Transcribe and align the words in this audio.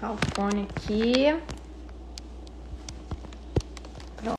colocar 0.00 0.12
o 0.12 0.16
fone 0.34 0.62
aqui. 0.62 1.26
Pronto. 4.16 4.38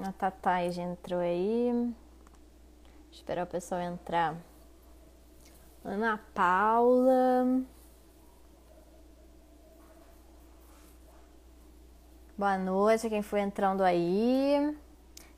A 0.00 0.12
Tatá 0.12 0.68
já 0.70 0.82
entrou 0.82 1.20
aí. 1.20 1.94
Esperar 3.10 3.44
o 3.44 3.46
pessoal 3.46 3.80
entrar. 3.80 4.36
Ana 5.84 6.18
Paula. 6.34 7.62
Boa 12.36 12.58
noite 12.58 13.06
a 13.06 13.10
quem 13.10 13.22
foi 13.22 13.40
entrando 13.40 13.82
aí. 13.82 14.76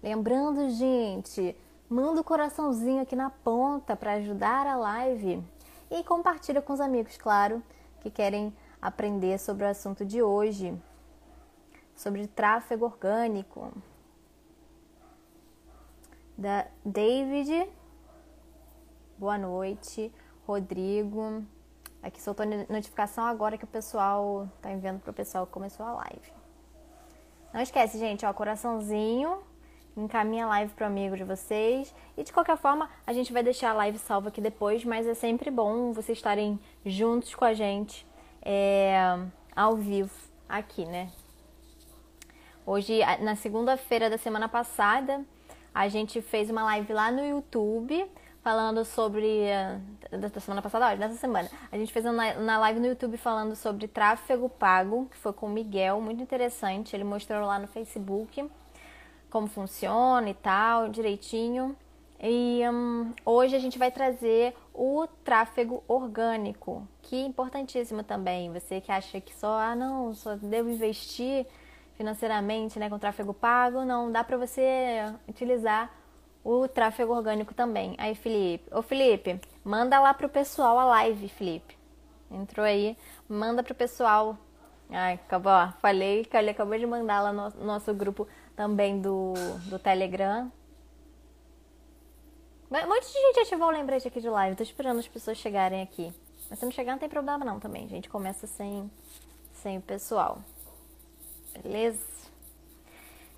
Lembrando, 0.02 0.68
gente, 0.70 1.54
manda 1.88 2.18
o 2.18 2.20
um 2.20 2.24
coraçãozinho 2.24 3.02
aqui 3.02 3.16
na 3.16 3.30
ponta 3.30 3.96
para 3.96 4.14
ajudar 4.14 4.66
a 4.66 4.76
live 4.76 5.42
e 5.90 6.04
compartilha 6.04 6.60
com 6.60 6.72
os 6.72 6.80
amigos, 6.80 7.16
claro, 7.16 7.62
que 8.00 8.10
querem 8.10 8.54
aprender 8.80 9.38
sobre 9.38 9.64
o 9.64 9.68
assunto 9.68 10.04
de 10.04 10.22
hoje, 10.22 10.76
sobre 11.96 12.26
tráfego 12.26 12.84
orgânico. 12.84 13.72
Da 16.36 16.66
David, 16.84 17.68
boa 19.16 19.36
noite. 19.36 20.12
Rodrigo, 20.46 21.42
aqui 22.02 22.22
soltou 22.22 22.46
notificação 22.68 23.24
agora 23.24 23.58
que 23.58 23.64
o 23.64 23.68
pessoal 23.68 24.48
tá 24.62 24.70
enviando 24.70 25.00
pro 25.00 25.12
pessoal 25.12 25.46
que 25.46 25.52
começou 25.52 25.84
a 25.84 25.92
live. 25.92 26.32
Não 27.52 27.60
esquece, 27.60 27.98
gente, 27.98 28.24
ó, 28.24 28.32
coraçãozinho, 28.32 29.42
encaminha 30.00 30.44
a 30.44 30.48
live 30.48 30.72
pro 30.72 30.86
amigo 30.86 31.16
de 31.16 31.24
vocês. 31.24 31.94
E 32.16 32.22
de 32.22 32.32
qualquer 32.32 32.56
forma, 32.56 32.88
a 33.06 33.12
gente 33.12 33.32
vai 33.32 33.42
deixar 33.42 33.70
a 33.70 33.74
live 33.74 33.98
salva 33.98 34.28
aqui 34.28 34.40
depois, 34.40 34.84
mas 34.84 35.06
é 35.06 35.14
sempre 35.14 35.50
bom 35.50 35.92
vocês 35.92 36.18
estarem 36.18 36.58
juntos 36.84 37.34
com 37.34 37.44
a 37.44 37.52
gente 37.52 38.06
é, 38.42 39.18
ao 39.54 39.76
vivo 39.76 40.14
aqui, 40.48 40.84
né? 40.84 41.10
Hoje, 42.64 43.00
na 43.20 43.34
segunda-feira 43.34 44.10
da 44.10 44.18
semana 44.18 44.48
passada, 44.48 45.24
a 45.74 45.88
gente 45.88 46.20
fez 46.20 46.50
uma 46.50 46.62
live 46.64 46.92
lá 46.92 47.10
no 47.10 47.24
YouTube 47.24 48.06
falando 48.42 48.84
sobre. 48.84 49.46
Da 50.10 50.40
semana 50.40 50.62
passada, 50.62 50.86
olha, 50.86 50.96
dessa 50.96 51.16
semana. 51.16 51.50
A 51.70 51.76
gente 51.76 51.92
fez 51.92 52.04
uma 52.04 52.58
live 52.58 52.80
no 52.80 52.86
YouTube 52.86 53.16
falando 53.16 53.54
sobre 53.54 53.88
tráfego 53.88 54.48
pago, 54.48 55.06
que 55.10 55.16
foi 55.16 55.32
com 55.32 55.46
o 55.46 55.50
Miguel, 55.50 56.00
muito 56.00 56.22
interessante. 56.22 56.94
Ele 56.94 57.04
mostrou 57.04 57.46
lá 57.46 57.58
no 57.58 57.66
Facebook 57.66 58.48
como 59.30 59.46
funciona 59.46 60.28
e 60.30 60.34
tal, 60.34 60.88
direitinho. 60.88 61.76
E 62.20 62.62
um, 62.68 63.12
hoje 63.24 63.54
a 63.54 63.58
gente 63.60 63.78
vai 63.78 63.92
trazer 63.92 64.54
o 64.74 65.06
tráfego 65.24 65.84
orgânico, 65.86 66.86
que 67.02 67.16
é 67.16 67.26
importantíssimo 67.26 68.02
também. 68.02 68.52
Você 68.52 68.80
que 68.80 68.90
acha 68.90 69.20
que 69.20 69.34
só, 69.34 69.58
ah, 69.58 69.76
não, 69.76 70.12
só 70.14 70.34
devo 70.34 70.68
investir 70.68 71.46
financeiramente 71.94 72.78
né, 72.78 72.88
com 72.88 72.98
tráfego 72.98 73.34
pago, 73.34 73.84
não, 73.84 74.10
dá 74.10 74.22
para 74.22 74.36
você 74.36 75.12
utilizar 75.28 75.92
o 76.44 76.66
tráfego 76.66 77.12
orgânico 77.12 77.54
também. 77.54 77.94
Aí, 77.98 78.14
Felipe. 78.14 78.64
Ô, 78.72 78.82
Felipe, 78.82 79.40
manda 79.64 80.00
lá 80.00 80.14
pro 80.14 80.28
pessoal 80.28 80.78
a 80.78 80.84
live, 80.84 81.28
Felipe. 81.28 81.76
Entrou 82.30 82.64
aí, 82.64 82.96
manda 83.28 83.62
pro 83.62 83.74
pessoal. 83.74 84.36
Ai, 84.90 85.14
acabou, 85.14 85.52
ó, 85.52 85.68
falei 85.80 86.24
que 86.24 86.36
ele 86.36 86.50
acabou 86.50 86.78
de 86.78 86.86
mandar 86.86 87.20
lá 87.20 87.32
no 87.32 87.50
nosso 87.64 87.92
grupo 87.92 88.26
também 88.58 89.00
do, 89.00 89.34
do 89.66 89.78
Telegram. 89.78 90.50
Um 92.68 92.88
monte 92.88 93.06
de 93.06 93.12
gente 93.12 93.38
ativou 93.38 93.68
o 93.68 93.70
lembrete 93.70 94.08
aqui 94.08 94.20
de 94.20 94.28
live. 94.28 94.56
Tô 94.56 94.64
esperando 94.64 94.98
as 94.98 95.06
pessoas 95.06 95.38
chegarem 95.38 95.80
aqui. 95.80 96.12
Mas 96.50 96.58
se 96.58 96.64
não 96.64 96.72
chegar, 96.72 96.90
não 96.90 96.98
tem 96.98 97.08
problema 97.08 97.44
não 97.44 97.60
também. 97.60 97.84
A 97.84 97.88
gente 97.88 98.08
começa 98.08 98.48
sem, 98.48 98.90
sem 99.52 99.78
o 99.78 99.80
pessoal. 99.80 100.38
Beleza? 101.62 102.04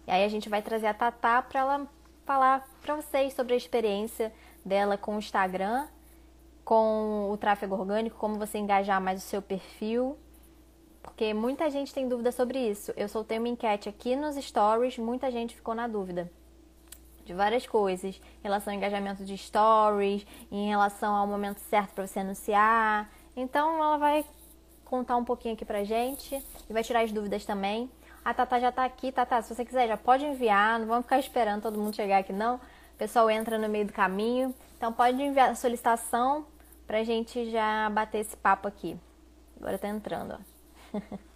E 0.07 0.11
aí 0.11 0.25
a 0.25 0.29
gente 0.29 0.49
vai 0.49 0.63
trazer 0.63 0.87
a 0.87 0.95
Tatá 0.95 1.43
pra 1.43 1.61
ela 1.61 1.87
falar 2.25 2.67
para 2.81 2.97
vocês 2.97 3.35
sobre 3.35 3.53
a 3.53 3.59
experiência 3.59 4.33
dela 4.65 4.97
com 4.97 5.17
o 5.17 5.19
Instagram, 5.19 5.87
com 6.65 7.31
o 7.31 7.37
tráfego 7.37 7.75
orgânico, 7.75 8.17
como 8.17 8.39
você 8.39 8.57
engajar 8.57 8.99
mais 9.03 9.23
o 9.23 9.27
seu 9.27 9.43
perfil. 9.43 10.17
Porque 11.03 11.33
muita 11.33 11.71
gente 11.71 11.93
tem 11.95 12.09
dúvida 12.09 12.31
sobre 12.31 12.59
isso. 12.59 12.93
Eu 12.97 13.09
soltei 13.09 13.39
uma 13.39 13.49
enquete 13.49 13.89
aqui 13.89 14.15
nos 14.15 14.37
stories, 14.37 14.99
muita 14.99 15.31
gente 15.31 15.55
ficou 15.55 15.75
na 15.75 15.87
dúvida 15.87 16.31
de 17.25 17.35
várias 17.35 17.67
coisas, 17.67 18.17
em 18.17 18.43
relação 18.43 18.73
ao 18.73 18.77
engajamento 18.77 19.25
de 19.25 19.37
stories, 19.39 20.27
em 20.51 20.69
relação 20.69 21.15
ao 21.15 21.27
momento 21.27 21.59
certo 21.59 21.93
para 21.93 22.07
você 22.07 22.21
anunciar. 22.21 23.09
Então 23.37 23.77
ela 23.77 23.99
vai 23.99 24.25
contar 24.85 25.17
um 25.17 25.25
pouquinho 25.25 25.55
aqui 25.55 25.65
pra 25.65 25.85
gente 25.85 26.45
e 26.69 26.73
vai 26.73 26.83
tirar 26.83 27.03
as 27.03 27.13
dúvidas 27.13 27.45
também. 27.45 27.91
A 28.25 28.35
Tata 28.35 28.61
já 28.61 28.73
tá 28.73 28.85
aqui, 28.85 29.13
Tata, 29.13 29.41
se 29.43 29.55
você 29.55 29.65
quiser, 29.65 29.89
já 29.89 29.97
pode 29.97 30.25
enviar, 30.25 30.79
não 30.79 30.87
vamos 30.87 31.05
ficar 31.05 31.19
esperando 31.19 31.63
todo 31.63 31.79
mundo 31.79 31.95
chegar 31.95 32.19
aqui 32.19 32.33
não. 32.33 32.57
O 32.57 32.99
pessoal 32.99 33.31
entra 33.31 33.57
no 33.57 33.69
meio 33.69 33.87
do 33.87 33.93
caminho. 33.93 34.55
Então 34.77 34.93
pode 34.93 35.23
enviar 35.23 35.51
a 35.51 35.55
solicitação 35.55 36.45
pra 36.87 37.05
gente 37.05 37.51
já 37.51 37.89
bater 37.91 38.19
esse 38.19 38.37
papo 38.37 38.67
aqui. 38.67 38.99
Agora 39.57 39.79
tá 39.79 39.89
entrando, 39.89 40.33
ó. 40.35 40.60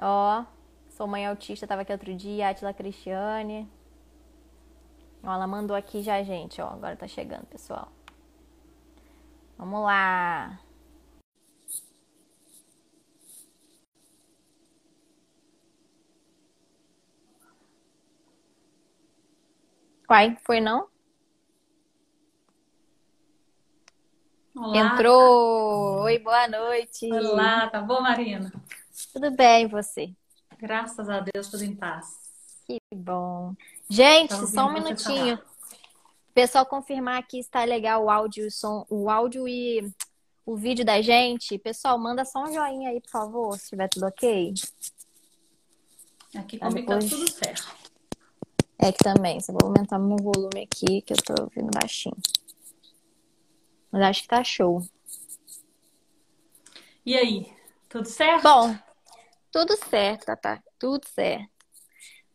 ó, 0.00 0.44
sou 0.90 1.06
mãe 1.06 1.26
autista, 1.26 1.66
tava 1.66 1.82
aqui 1.82 1.92
outro 1.92 2.14
dia, 2.14 2.48
Atila 2.48 2.72
Cristiane. 2.74 3.68
Ó, 5.22 5.30
ela 5.32 5.46
mandou 5.46 5.76
aqui 5.76 6.02
já, 6.02 6.22
gente, 6.22 6.60
ó. 6.62 6.68
Agora 6.70 6.96
tá 6.96 7.06
chegando, 7.06 7.44
pessoal. 7.46 7.88
Vamos 9.58 9.82
lá. 9.82 10.58
Uai, 20.10 20.36
foi 20.44 20.60
não? 20.60 20.88
Olá. 24.56 24.94
Entrou! 24.94 26.00
Oi, 26.04 26.18
boa 26.18 26.48
noite! 26.48 27.12
Olá, 27.12 27.68
tá 27.68 27.78
bom, 27.82 28.00
Marina? 28.00 28.50
Tudo 29.12 29.30
bem, 29.30 29.66
você? 29.68 30.14
Graças 30.58 31.10
a 31.10 31.20
Deus, 31.20 31.48
tudo 31.48 31.62
em 31.62 31.74
paz. 31.76 32.06
Que 32.66 32.78
bom. 32.94 33.54
Gente, 33.90 34.30
Tá 34.30 34.46
só 34.46 34.66
um 34.66 34.72
minutinho. 34.72 35.38
Pessoal, 36.32 36.64
confirmar 36.64 37.18
aqui 37.18 37.42
se 37.42 37.50
tá 37.50 37.64
legal 37.64 38.04
o 38.04 38.10
áudio, 38.10 38.44
e 38.44 38.46
o 38.46 38.50
som, 38.50 38.86
o 38.88 39.10
áudio 39.10 39.46
e 39.46 39.92
o 40.46 40.56
vídeo 40.56 40.86
da 40.86 41.02
gente. 41.02 41.58
Pessoal, 41.58 41.98
manda 41.98 42.24
só 42.24 42.42
um 42.44 42.52
joinha 42.52 42.88
aí, 42.88 43.00
por 43.02 43.10
favor, 43.10 43.52
se 43.58 43.64
estiver 43.64 43.88
tudo 43.88 44.06
ok. 44.06 44.54
Aqui 46.34 46.58
Tá 46.58 46.68
comigo 46.68 46.88
tá 46.88 46.98
tudo 46.98 47.30
certo. 47.30 47.76
É 48.78 48.90
que 48.90 49.04
também, 49.04 49.38
só 49.40 49.52
vou 49.52 49.68
aumentar 49.68 49.98
meu 49.98 50.16
volume 50.16 50.62
aqui, 50.64 51.02
que 51.02 51.12
eu 51.12 51.16
tô 51.18 51.42
ouvindo 51.42 51.70
baixinho. 51.78 52.16
Mas 53.96 54.04
acho 54.04 54.22
que 54.22 54.28
tá 54.28 54.44
show. 54.44 54.82
E 57.04 57.16
aí, 57.16 57.50
tudo 57.88 58.06
certo? 58.06 58.42
Bom, 58.42 58.76
tudo 59.50 59.74
certo, 59.88 60.26
Tata, 60.26 60.62
tudo 60.78 61.06
certo. 61.08 61.48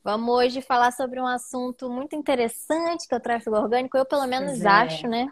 Vamos 0.03 0.33
hoje 0.33 0.59
falar 0.63 0.91
sobre 0.91 1.21
um 1.21 1.27
assunto 1.27 1.87
muito 1.87 2.15
interessante 2.15 3.07
que 3.07 3.13
é 3.13 3.17
o 3.17 3.21
tráfego 3.21 3.57
orgânico. 3.57 3.95
Eu, 3.95 4.07
pelo 4.07 4.25
menos, 4.25 4.59
é. 4.61 4.67
acho, 4.67 5.07
né? 5.07 5.31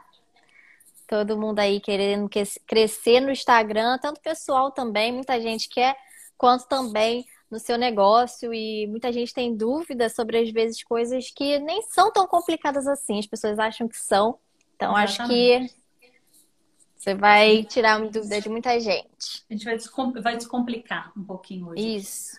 Todo 1.07 1.35
mundo 1.35 1.57
aí 1.57 1.79
querendo 1.79 2.29
que- 2.29 2.43
crescer 2.67 3.21
no 3.21 3.31
Instagram, 3.31 3.97
tanto 3.97 4.21
pessoal 4.21 4.69
também, 4.69 5.11
muita 5.11 5.41
gente 5.41 5.67
quer, 5.67 5.97
quanto 6.37 6.67
também 6.67 7.25
no 7.49 7.57
seu 7.57 7.75
negócio. 7.75 8.53
E 8.53 8.85
muita 8.85 9.11
gente 9.11 9.33
tem 9.33 9.57
dúvidas 9.57 10.13
sobre, 10.13 10.37
às 10.37 10.51
vezes, 10.51 10.83
coisas 10.83 11.31
que 11.31 11.57
nem 11.57 11.81
são 11.81 12.11
tão 12.13 12.27
complicadas 12.27 12.85
assim. 12.85 13.17
As 13.17 13.25
pessoas 13.25 13.57
acham 13.57 13.87
que 13.87 13.97
são. 13.97 14.37
Então, 14.75 14.95
acho 14.95 15.25
que 15.27 15.78
você 16.99 17.15
vai 17.15 17.63
tirar 17.63 17.97
uma 18.01 18.09
dúvida 18.11 18.41
de 18.41 18.49
muita 18.49 18.77
gente. 18.77 19.45
A 19.49 19.53
gente 19.53 19.63
vai, 19.63 19.77
descom- 19.77 20.11
vai 20.21 20.35
descomplicar 20.35 21.13
um 21.17 21.23
pouquinho 21.23 21.69
hoje. 21.69 21.95
Isso, 21.95 22.37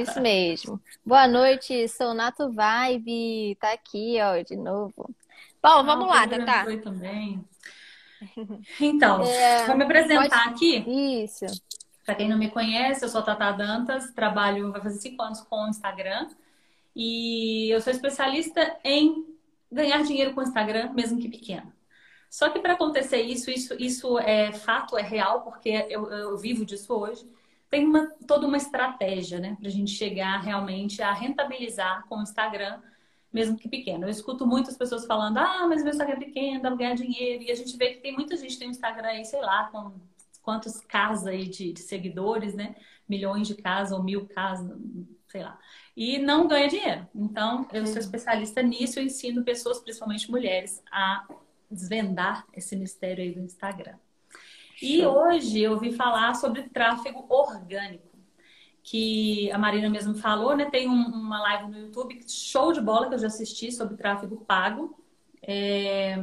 isso 0.00 0.18
mesmo. 0.22 0.80
Boa 1.04 1.28
noite, 1.28 1.86
sou 1.88 2.14
Nato 2.14 2.50
Vibe, 2.50 3.54
tá 3.60 3.70
aqui, 3.74 4.16
ó, 4.22 4.42
de 4.42 4.56
novo. 4.56 5.14
Bom, 5.62 5.84
vamos 5.84 6.06
Ah, 6.06 6.20
lá, 6.24 6.26
Tatá. 6.26 6.62
aí 6.62 6.78
também. 6.80 7.44
Então, 8.80 9.22
É, 9.22 9.66
vou 9.66 9.76
me 9.76 9.84
apresentar 9.84 10.48
aqui. 10.48 10.76
Isso. 11.22 11.44
Para 12.06 12.14
quem 12.14 12.30
não 12.30 12.38
me 12.38 12.50
conhece, 12.50 13.04
eu 13.04 13.08
sou 13.10 13.20
a 13.20 13.24
Tata 13.24 13.52
Dantas, 13.52 14.10
trabalho, 14.12 14.72
vai 14.72 14.80
fazer 14.80 14.98
cinco 15.00 15.22
anos 15.22 15.42
com 15.42 15.64
o 15.64 15.68
Instagram. 15.68 16.28
E 16.96 17.68
eu 17.70 17.80
sou 17.82 17.92
especialista 17.92 18.74
em 18.82 19.26
ganhar 19.70 20.02
dinheiro 20.02 20.32
com 20.32 20.40
o 20.40 20.44
Instagram, 20.44 20.90
mesmo 20.94 21.20
que 21.20 21.28
pequeno. 21.28 21.70
Só 22.30 22.50
que 22.50 22.60
para 22.60 22.74
acontecer 22.74 23.22
isso, 23.22 23.50
isso, 23.50 23.74
isso 23.78 24.18
é 24.18 24.52
fato, 24.52 24.98
é 24.98 25.02
real, 25.02 25.42
porque 25.42 25.86
eu, 25.88 26.10
eu 26.10 26.36
vivo 26.36 26.64
disso 26.64 26.94
hoje. 26.94 27.28
Tem 27.70 27.84
uma, 27.84 28.10
toda 28.26 28.46
uma 28.46 28.56
estratégia, 28.56 29.38
né, 29.38 29.56
para 29.58 29.68
a 29.68 29.72
gente 29.72 29.90
chegar 29.90 30.40
realmente 30.40 31.02
a 31.02 31.12
rentabilizar 31.12 32.06
com 32.08 32.16
o 32.18 32.22
Instagram 32.22 32.80
mesmo 33.32 33.56
que 33.56 33.68
pequeno. 33.68 34.04
Eu 34.04 34.08
escuto 34.08 34.46
muitas 34.46 34.76
pessoas 34.76 35.06
falando, 35.06 35.38
ah, 35.38 35.66
mas 35.68 35.82
meu 35.82 35.92
Instagram 35.92 36.16
é 36.16 36.24
pequeno, 36.24 36.62
dá 36.62 36.68
pra 36.70 36.78
ganhar 36.78 36.94
dinheiro. 36.94 37.42
E 37.44 37.50
a 37.50 37.54
gente 37.54 37.76
vê 37.76 37.94
que 37.94 38.00
tem 38.00 38.12
muita 38.12 38.36
gente 38.36 38.54
que 38.54 38.58
tem 38.58 38.68
um 38.68 38.72
Instagram 38.72 39.08
aí, 39.08 39.24
sei 39.24 39.40
lá, 39.40 39.68
com 39.70 39.92
quantos 40.42 40.80
casas 40.80 41.26
aí 41.26 41.46
de, 41.46 41.72
de 41.72 41.80
seguidores, 41.80 42.54
né? 42.54 42.74
Milhões 43.08 43.46
de 43.46 43.54
casas 43.54 43.96
ou 43.96 44.02
mil 44.02 44.26
casas, 44.28 44.74
sei 45.28 45.42
lá. 45.42 45.58
E 45.96 46.18
não 46.18 46.48
ganha 46.48 46.68
dinheiro. 46.68 47.06
Então, 47.14 47.66
eu 47.72 47.86
sou 47.86 47.98
especialista 47.98 48.62
nisso, 48.62 48.98
eu 48.98 49.04
ensino 49.04 49.44
pessoas, 49.44 49.78
principalmente 49.80 50.30
mulheres, 50.30 50.82
a 50.90 51.26
desvendar 51.70 52.46
esse 52.52 52.76
mistério 52.76 53.22
aí 53.22 53.32
do 53.32 53.40
Instagram. 53.40 53.96
E 54.80 55.04
hoje 55.04 55.60
eu 55.60 55.72
ouvi 55.72 55.92
falar 55.92 56.34
sobre 56.34 56.62
tráfego 56.64 57.26
orgânico 57.28 58.08
que 58.90 59.50
a 59.50 59.58
Marina 59.58 59.90
mesmo 59.90 60.14
falou, 60.14 60.56
né? 60.56 60.64
Tem 60.70 60.88
um, 60.88 61.08
uma 61.08 61.40
live 61.42 61.70
no 61.70 61.78
YouTube, 61.78 62.20
show 62.26 62.72
de 62.72 62.80
bola, 62.80 63.08
que 63.08 63.14
eu 63.14 63.18
já 63.18 63.26
assisti 63.26 63.70
sobre 63.70 63.96
tráfego 63.96 64.36
pago. 64.46 64.98
É... 65.42 66.16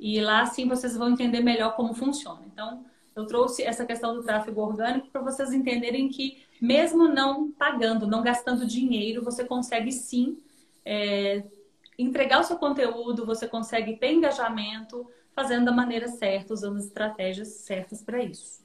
E 0.00 0.20
lá 0.20 0.44
sim 0.46 0.66
vocês 0.66 0.96
vão 0.96 1.10
entender 1.10 1.40
melhor 1.40 1.76
como 1.76 1.94
funciona. 1.94 2.42
Então, 2.52 2.84
eu 3.14 3.24
trouxe 3.26 3.62
essa 3.62 3.86
questão 3.86 4.14
do 4.14 4.24
tráfego 4.24 4.62
orgânico 4.62 5.10
para 5.10 5.20
vocês 5.20 5.52
entenderem 5.52 6.08
que, 6.08 6.42
mesmo 6.60 7.06
não 7.06 7.52
pagando, 7.52 8.06
não 8.06 8.22
gastando 8.22 8.66
dinheiro, 8.66 9.22
você 9.22 9.44
consegue 9.44 9.92
sim 9.92 10.38
é... 10.84 11.44
entregar 12.02 12.40
o 12.40 12.44
seu 12.44 12.56
conteúdo, 12.56 13.26
você 13.26 13.46
consegue 13.46 13.96
ter 13.96 14.12
engajamento 14.12 15.08
fazendo 15.34 15.66
da 15.66 15.72
maneira 15.72 16.08
certa, 16.08 16.52
usando 16.52 16.76
as 16.76 16.84
estratégias 16.84 17.48
certas 17.48 18.02
para 18.02 18.22
isso. 18.22 18.62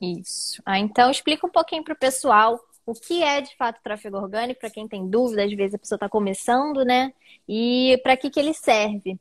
Isso. 0.00 0.62
Ah, 0.64 0.78
então 0.78 1.10
explica 1.10 1.46
um 1.46 1.50
pouquinho 1.50 1.84
para 1.84 1.92
o 1.94 1.98
pessoal 1.98 2.58
o 2.86 2.94
que 2.94 3.22
é 3.22 3.40
de 3.40 3.54
fato 3.56 3.80
tráfego 3.82 4.16
orgânico, 4.16 4.60
para 4.60 4.70
quem 4.70 4.88
tem 4.88 5.08
dúvida, 5.08 5.44
às 5.44 5.52
vezes 5.52 5.74
a 5.74 5.78
pessoa 5.78 5.96
está 5.96 6.08
começando, 6.08 6.84
né? 6.84 7.12
E 7.46 8.00
para 8.02 8.16
que, 8.16 8.30
que 8.30 8.40
ele 8.40 8.54
serve? 8.54 9.18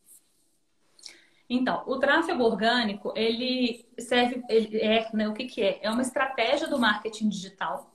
Então, 1.49 1.83
o 1.87 1.97
tráfego 1.97 2.43
orgânico, 2.43 3.11
ele 3.15 3.85
serve, 3.97 4.43
ele 4.49 4.77
é, 4.77 5.09
né, 5.13 5.27
o 5.27 5.33
que, 5.33 5.45
que 5.45 5.61
é? 5.61 5.79
É 5.81 5.89
uma 5.89 6.03
estratégia 6.03 6.67
do 6.67 6.79
marketing 6.79 7.27
digital 7.27 7.91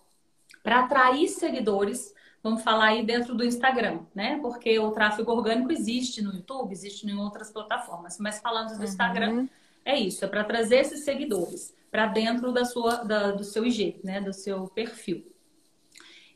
para 0.62 0.80
atrair 0.80 1.28
seguidores, 1.28 2.12
vamos 2.44 2.62
falar 2.62 2.88
aí 2.88 3.02
dentro 3.02 3.34
do 3.34 3.42
Instagram, 3.42 4.00
né? 4.14 4.38
Porque 4.42 4.78
o 4.78 4.90
tráfego 4.90 5.32
orgânico 5.32 5.72
existe 5.72 6.20
no 6.20 6.34
YouTube, 6.34 6.70
existe 6.70 7.06
em 7.06 7.16
outras 7.16 7.50
plataformas, 7.50 8.18
mas 8.18 8.38
falando 8.38 8.68
do 8.68 8.76
uhum. 8.76 8.84
Instagram, 8.84 9.48
é 9.82 9.98
isso, 9.98 10.26
é 10.26 10.28
para 10.28 10.44
trazer 10.44 10.76
esses 10.76 11.04
seguidores 11.04 11.74
para 11.90 12.06
dentro 12.06 12.52
da 12.52 12.66
sua, 12.66 12.96
da, 12.96 13.32
do 13.32 13.42
seu 13.42 13.64
IG, 13.64 13.98
né? 14.04 14.20
Do 14.20 14.34
seu 14.34 14.68
perfil. 14.68 15.24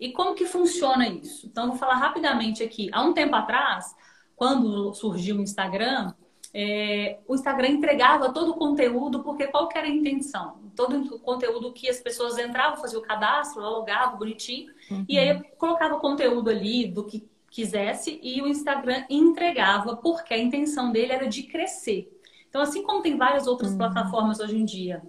E 0.00 0.10
como 0.12 0.34
que 0.34 0.46
funciona 0.46 1.06
isso? 1.06 1.46
Então, 1.46 1.68
vou 1.68 1.76
falar 1.76 1.96
rapidamente 1.96 2.62
aqui. 2.62 2.88
Há 2.90 3.02
um 3.02 3.12
tempo 3.12 3.34
atrás, 3.34 3.94
quando 4.34 4.94
surgiu 4.94 5.36
o 5.36 5.42
Instagram, 5.42 6.14
é, 6.54 7.18
o 7.26 7.34
Instagram 7.34 7.68
entregava 7.68 8.32
todo 8.32 8.52
o 8.52 8.54
conteúdo, 8.54 9.22
porque 9.22 9.46
qual 9.46 9.68
era 9.74 9.86
a 9.86 9.90
intenção? 9.90 10.58
Todo 10.74 11.14
o 11.14 11.18
conteúdo 11.18 11.72
que 11.72 11.88
as 11.88 12.00
pessoas 12.00 12.38
entravam, 12.38 12.80
faziam 12.80 13.00
o 13.00 13.04
cadastro, 13.04 13.60
logavam 13.60 14.18
bonitinho, 14.18 14.72
uhum. 14.90 15.04
e 15.08 15.18
aí 15.18 15.42
colocava 15.58 15.94
o 15.94 16.00
conteúdo 16.00 16.50
ali 16.50 16.86
do 16.86 17.04
que 17.04 17.28
quisesse, 17.50 18.18
e 18.22 18.40
o 18.42 18.46
Instagram 18.46 19.04
entregava, 19.08 19.96
porque 19.96 20.34
a 20.34 20.38
intenção 20.38 20.90
dele 20.92 21.12
era 21.12 21.28
de 21.28 21.42
crescer. 21.42 22.14
Então, 22.48 22.62
assim 22.62 22.82
como 22.82 23.02
tem 23.02 23.16
várias 23.16 23.46
outras 23.46 23.72
uhum. 23.72 23.78
plataformas 23.78 24.40
hoje 24.40 24.56
em 24.56 24.64
dia, 24.64 25.02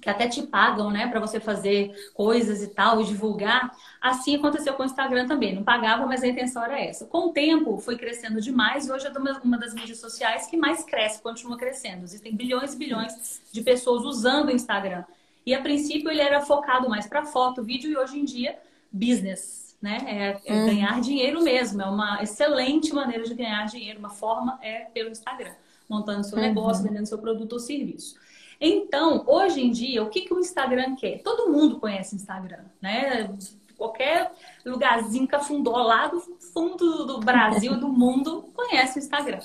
que 0.00 0.08
até 0.08 0.26
te 0.26 0.42
pagam, 0.42 0.90
né, 0.90 1.06
para 1.08 1.20
você 1.20 1.38
fazer 1.38 1.92
coisas 2.14 2.62
e 2.62 2.68
tal, 2.68 3.00
e 3.00 3.04
divulgar. 3.04 3.70
Assim 4.00 4.36
aconteceu 4.36 4.72
com 4.74 4.82
o 4.82 4.86
Instagram 4.86 5.26
também. 5.26 5.54
Não 5.54 5.62
pagava, 5.62 6.06
mas 6.06 6.22
a 6.22 6.28
intenção 6.28 6.64
era 6.64 6.80
essa. 6.80 7.06
Com 7.06 7.28
o 7.28 7.32
tempo, 7.32 7.78
foi 7.78 7.96
crescendo 7.96 8.40
demais 8.40 8.86
e 8.86 8.92
hoje 8.92 9.06
é 9.06 9.10
uma 9.44 9.58
das 9.58 9.74
mídias 9.74 9.98
sociais 9.98 10.46
que 10.46 10.56
mais 10.56 10.82
cresce, 10.84 11.22
continua 11.22 11.56
crescendo. 11.56 12.04
Existem 12.04 12.34
bilhões 12.34 12.74
e 12.74 12.76
bilhões 12.76 13.42
de 13.52 13.60
pessoas 13.62 14.04
usando 14.04 14.48
o 14.48 14.52
Instagram. 14.52 15.04
E 15.44 15.54
a 15.54 15.60
princípio 15.60 16.10
ele 16.10 16.20
era 16.20 16.40
focado 16.40 16.88
mais 16.88 17.06
para 17.06 17.24
foto, 17.24 17.62
vídeo 17.62 17.90
e 17.90 17.96
hoje 17.96 18.18
em 18.18 18.24
dia 18.24 18.58
business, 18.92 19.76
né? 19.80 19.98
É, 20.06 20.52
é 20.52 20.54
hum. 20.54 20.66
ganhar 20.66 21.00
dinheiro 21.00 21.42
mesmo. 21.42 21.80
É 21.80 21.86
uma 21.86 22.22
excelente 22.22 22.92
maneira 22.92 23.24
de 23.24 23.34
ganhar 23.34 23.64
dinheiro. 23.66 23.98
Uma 23.98 24.10
forma 24.10 24.58
é 24.62 24.86
pelo 24.92 25.10
Instagram, 25.10 25.52
montando 25.88 26.24
seu 26.24 26.36
uhum. 26.36 26.44
negócio, 26.44 26.82
vendendo 26.82 27.06
seu 27.06 27.18
produto 27.18 27.54
ou 27.54 27.58
serviço. 27.58 28.16
Então, 28.60 29.24
hoje 29.26 29.60
em 29.60 29.70
dia, 29.70 30.02
o 30.02 30.10
que, 30.10 30.20
que 30.20 30.34
o 30.34 30.38
Instagram 30.38 30.94
quer? 30.94 31.22
Todo 31.22 31.50
mundo 31.50 31.80
conhece 31.80 32.14
Instagram, 32.14 32.64
né? 32.80 33.34
Qualquer 33.76 34.30
lugarzinho 34.66 35.26
cafundó 35.26 35.76
lá 35.82 36.08
do 36.08 36.20
fundo 36.52 37.06
do 37.06 37.20
Brasil, 37.20 37.78
do 37.78 37.88
mundo, 37.88 38.50
conhece 38.54 38.98
o 38.98 39.00
Instagram. 39.00 39.40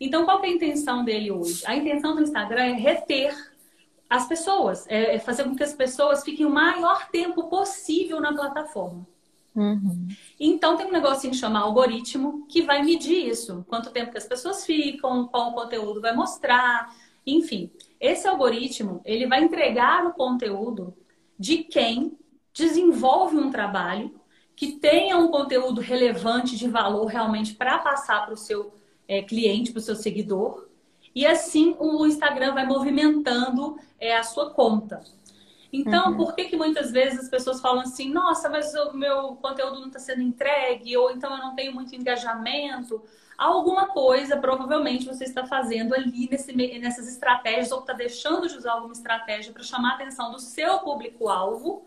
Então, 0.00 0.24
qual 0.24 0.42
é 0.44 0.46
a 0.46 0.50
intenção 0.50 1.04
dele 1.04 1.32
hoje? 1.32 1.64
A 1.66 1.74
intenção 1.74 2.14
do 2.14 2.22
Instagram 2.22 2.62
é 2.62 2.72
reter 2.74 3.34
as 4.08 4.28
pessoas, 4.28 4.84
é 4.88 5.18
fazer 5.18 5.44
com 5.44 5.56
que 5.56 5.64
as 5.64 5.72
pessoas 5.72 6.22
fiquem 6.22 6.44
o 6.44 6.50
maior 6.50 7.08
tempo 7.08 7.44
possível 7.44 8.20
na 8.20 8.32
plataforma. 8.32 9.06
Uhum. 9.54 10.08
Então 10.38 10.76
tem 10.76 10.86
um 10.86 10.92
negocinho 10.92 11.34
chamado 11.34 11.64
algoritmo 11.64 12.46
que 12.46 12.62
vai 12.62 12.82
medir 12.82 13.28
isso, 13.28 13.64
quanto 13.68 13.90
tempo 13.90 14.10
que 14.10 14.18
as 14.18 14.26
pessoas 14.26 14.64
ficam, 14.64 15.26
qual 15.28 15.50
o 15.50 15.54
conteúdo 15.54 16.00
vai 16.00 16.14
mostrar, 16.14 16.94
enfim. 17.26 17.70
Esse 18.02 18.26
algoritmo, 18.26 19.00
ele 19.04 19.28
vai 19.28 19.44
entregar 19.44 20.04
o 20.04 20.12
conteúdo 20.12 20.92
de 21.38 21.58
quem 21.58 22.18
desenvolve 22.52 23.36
um 23.36 23.48
trabalho 23.48 24.20
que 24.56 24.72
tenha 24.72 25.16
um 25.16 25.28
conteúdo 25.28 25.80
relevante 25.80 26.56
de 26.56 26.68
valor 26.68 27.06
realmente 27.06 27.54
para 27.54 27.78
passar 27.78 28.24
para 28.24 28.34
o 28.34 28.36
seu 28.36 28.74
é, 29.06 29.22
cliente, 29.22 29.70
para 29.70 29.78
o 29.78 29.82
seu 29.82 29.94
seguidor. 29.94 30.66
E 31.14 31.24
assim 31.24 31.76
o 31.78 32.04
Instagram 32.04 32.54
vai 32.54 32.66
movimentando 32.66 33.78
é, 34.00 34.16
a 34.16 34.24
sua 34.24 34.50
conta. 34.50 35.00
Então, 35.72 36.10
uhum. 36.10 36.16
por 36.16 36.34
que, 36.34 36.46
que 36.46 36.56
muitas 36.56 36.90
vezes 36.90 37.20
as 37.20 37.28
pessoas 37.28 37.60
falam 37.60 37.82
assim, 37.82 38.10
nossa, 38.10 38.48
mas 38.48 38.74
o 38.74 38.92
meu 38.94 39.36
conteúdo 39.36 39.78
não 39.78 39.86
está 39.86 40.00
sendo 40.00 40.22
entregue, 40.22 40.96
ou 40.96 41.12
então 41.12 41.32
eu 41.32 41.38
não 41.38 41.54
tenho 41.54 41.72
muito 41.72 41.94
engajamento? 41.94 43.00
Alguma 43.42 43.88
coisa 43.88 44.36
provavelmente 44.36 45.06
você 45.06 45.24
está 45.24 45.44
fazendo 45.44 45.94
ali 45.94 46.28
nesse, 46.30 46.52
nessas 46.54 47.08
estratégias 47.08 47.72
ou 47.72 47.80
está 47.80 47.92
deixando 47.92 48.48
de 48.48 48.56
usar 48.56 48.72
alguma 48.72 48.92
estratégia 48.92 49.52
para 49.52 49.62
chamar 49.62 49.92
a 49.92 49.94
atenção 49.94 50.30
do 50.30 50.38
seu 50.38 50.78
público-alvo, 50.78 51.84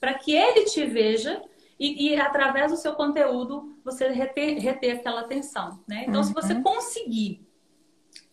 para 0.00 0.14
que 0.14 0.34
ele 0.34 0.64
te 0.64 0.84
veja 0.86 1.42
e, 1.78 2.08
e, 2.08 2.20
através 2.20 2.70
do 2.70 2.78
seu 2.78 2.94
conteúdo 2.94 3.76
você 3.84 4.08
reter, 4.08 4.58
reter 4.58 4.96
aquela 4.96 5.20
atenção. 5.20 5.80
Né? 5.86 6.04
Então, 6.08 6.20
uhum. 6.20 6.26
se 6.26 6.32
você 6.32 6.54
uhum. 6.54 6.62
conseguir 6.62 7.46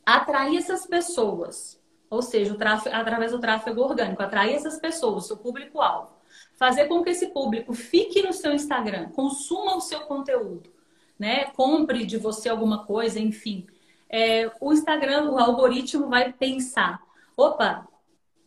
atrair 0.05 0.57
essas 0.57 0.85
pessoas, 0.85 1.81
ou 2.09 2.21
seja, 2.21 2.55
tráfego, 2.55 2.95
através 2.95 3.31
do 3.31 3.39
tráfego 3.39 3.81
orgânico, 3.81 4.21
atrair 4.21 4.55
essas 4.55 4.77
pessoas, 4.79 5.25
o 5.25 5.27
seu 5.27 5.37
público-alvo, 5.37 6.11
fazer 6.55 6.85
com 6.85 7.03
que 7.03 7.09
esse 7.09 7.27
público 7.27 7.73
fique 7.73 8.21
no 8.21 8.31
seu 8.31 8.53
Instagram, 8.53 9.09
consuma 9.09 9.75
o 9.75 9.81
seu 9.81 10.01
conteúdo 10.01 10.71
né? 11.21 11.45
Compre 11.55 12.03
de 12.03 12.17
você 12.17 12.49
alguma 12.49 12.83
coisa, 12.83 13.19
enfim. 13.19 13.67
É, 14.09 14.49
o 14.59 14.73
Instagram, 14.73 15.29
o 15.29 15.37
algoritmo 15.37 16.09
vai 16.09 16.33
pensar: 16.33 16.99
opa, 17.37 17.87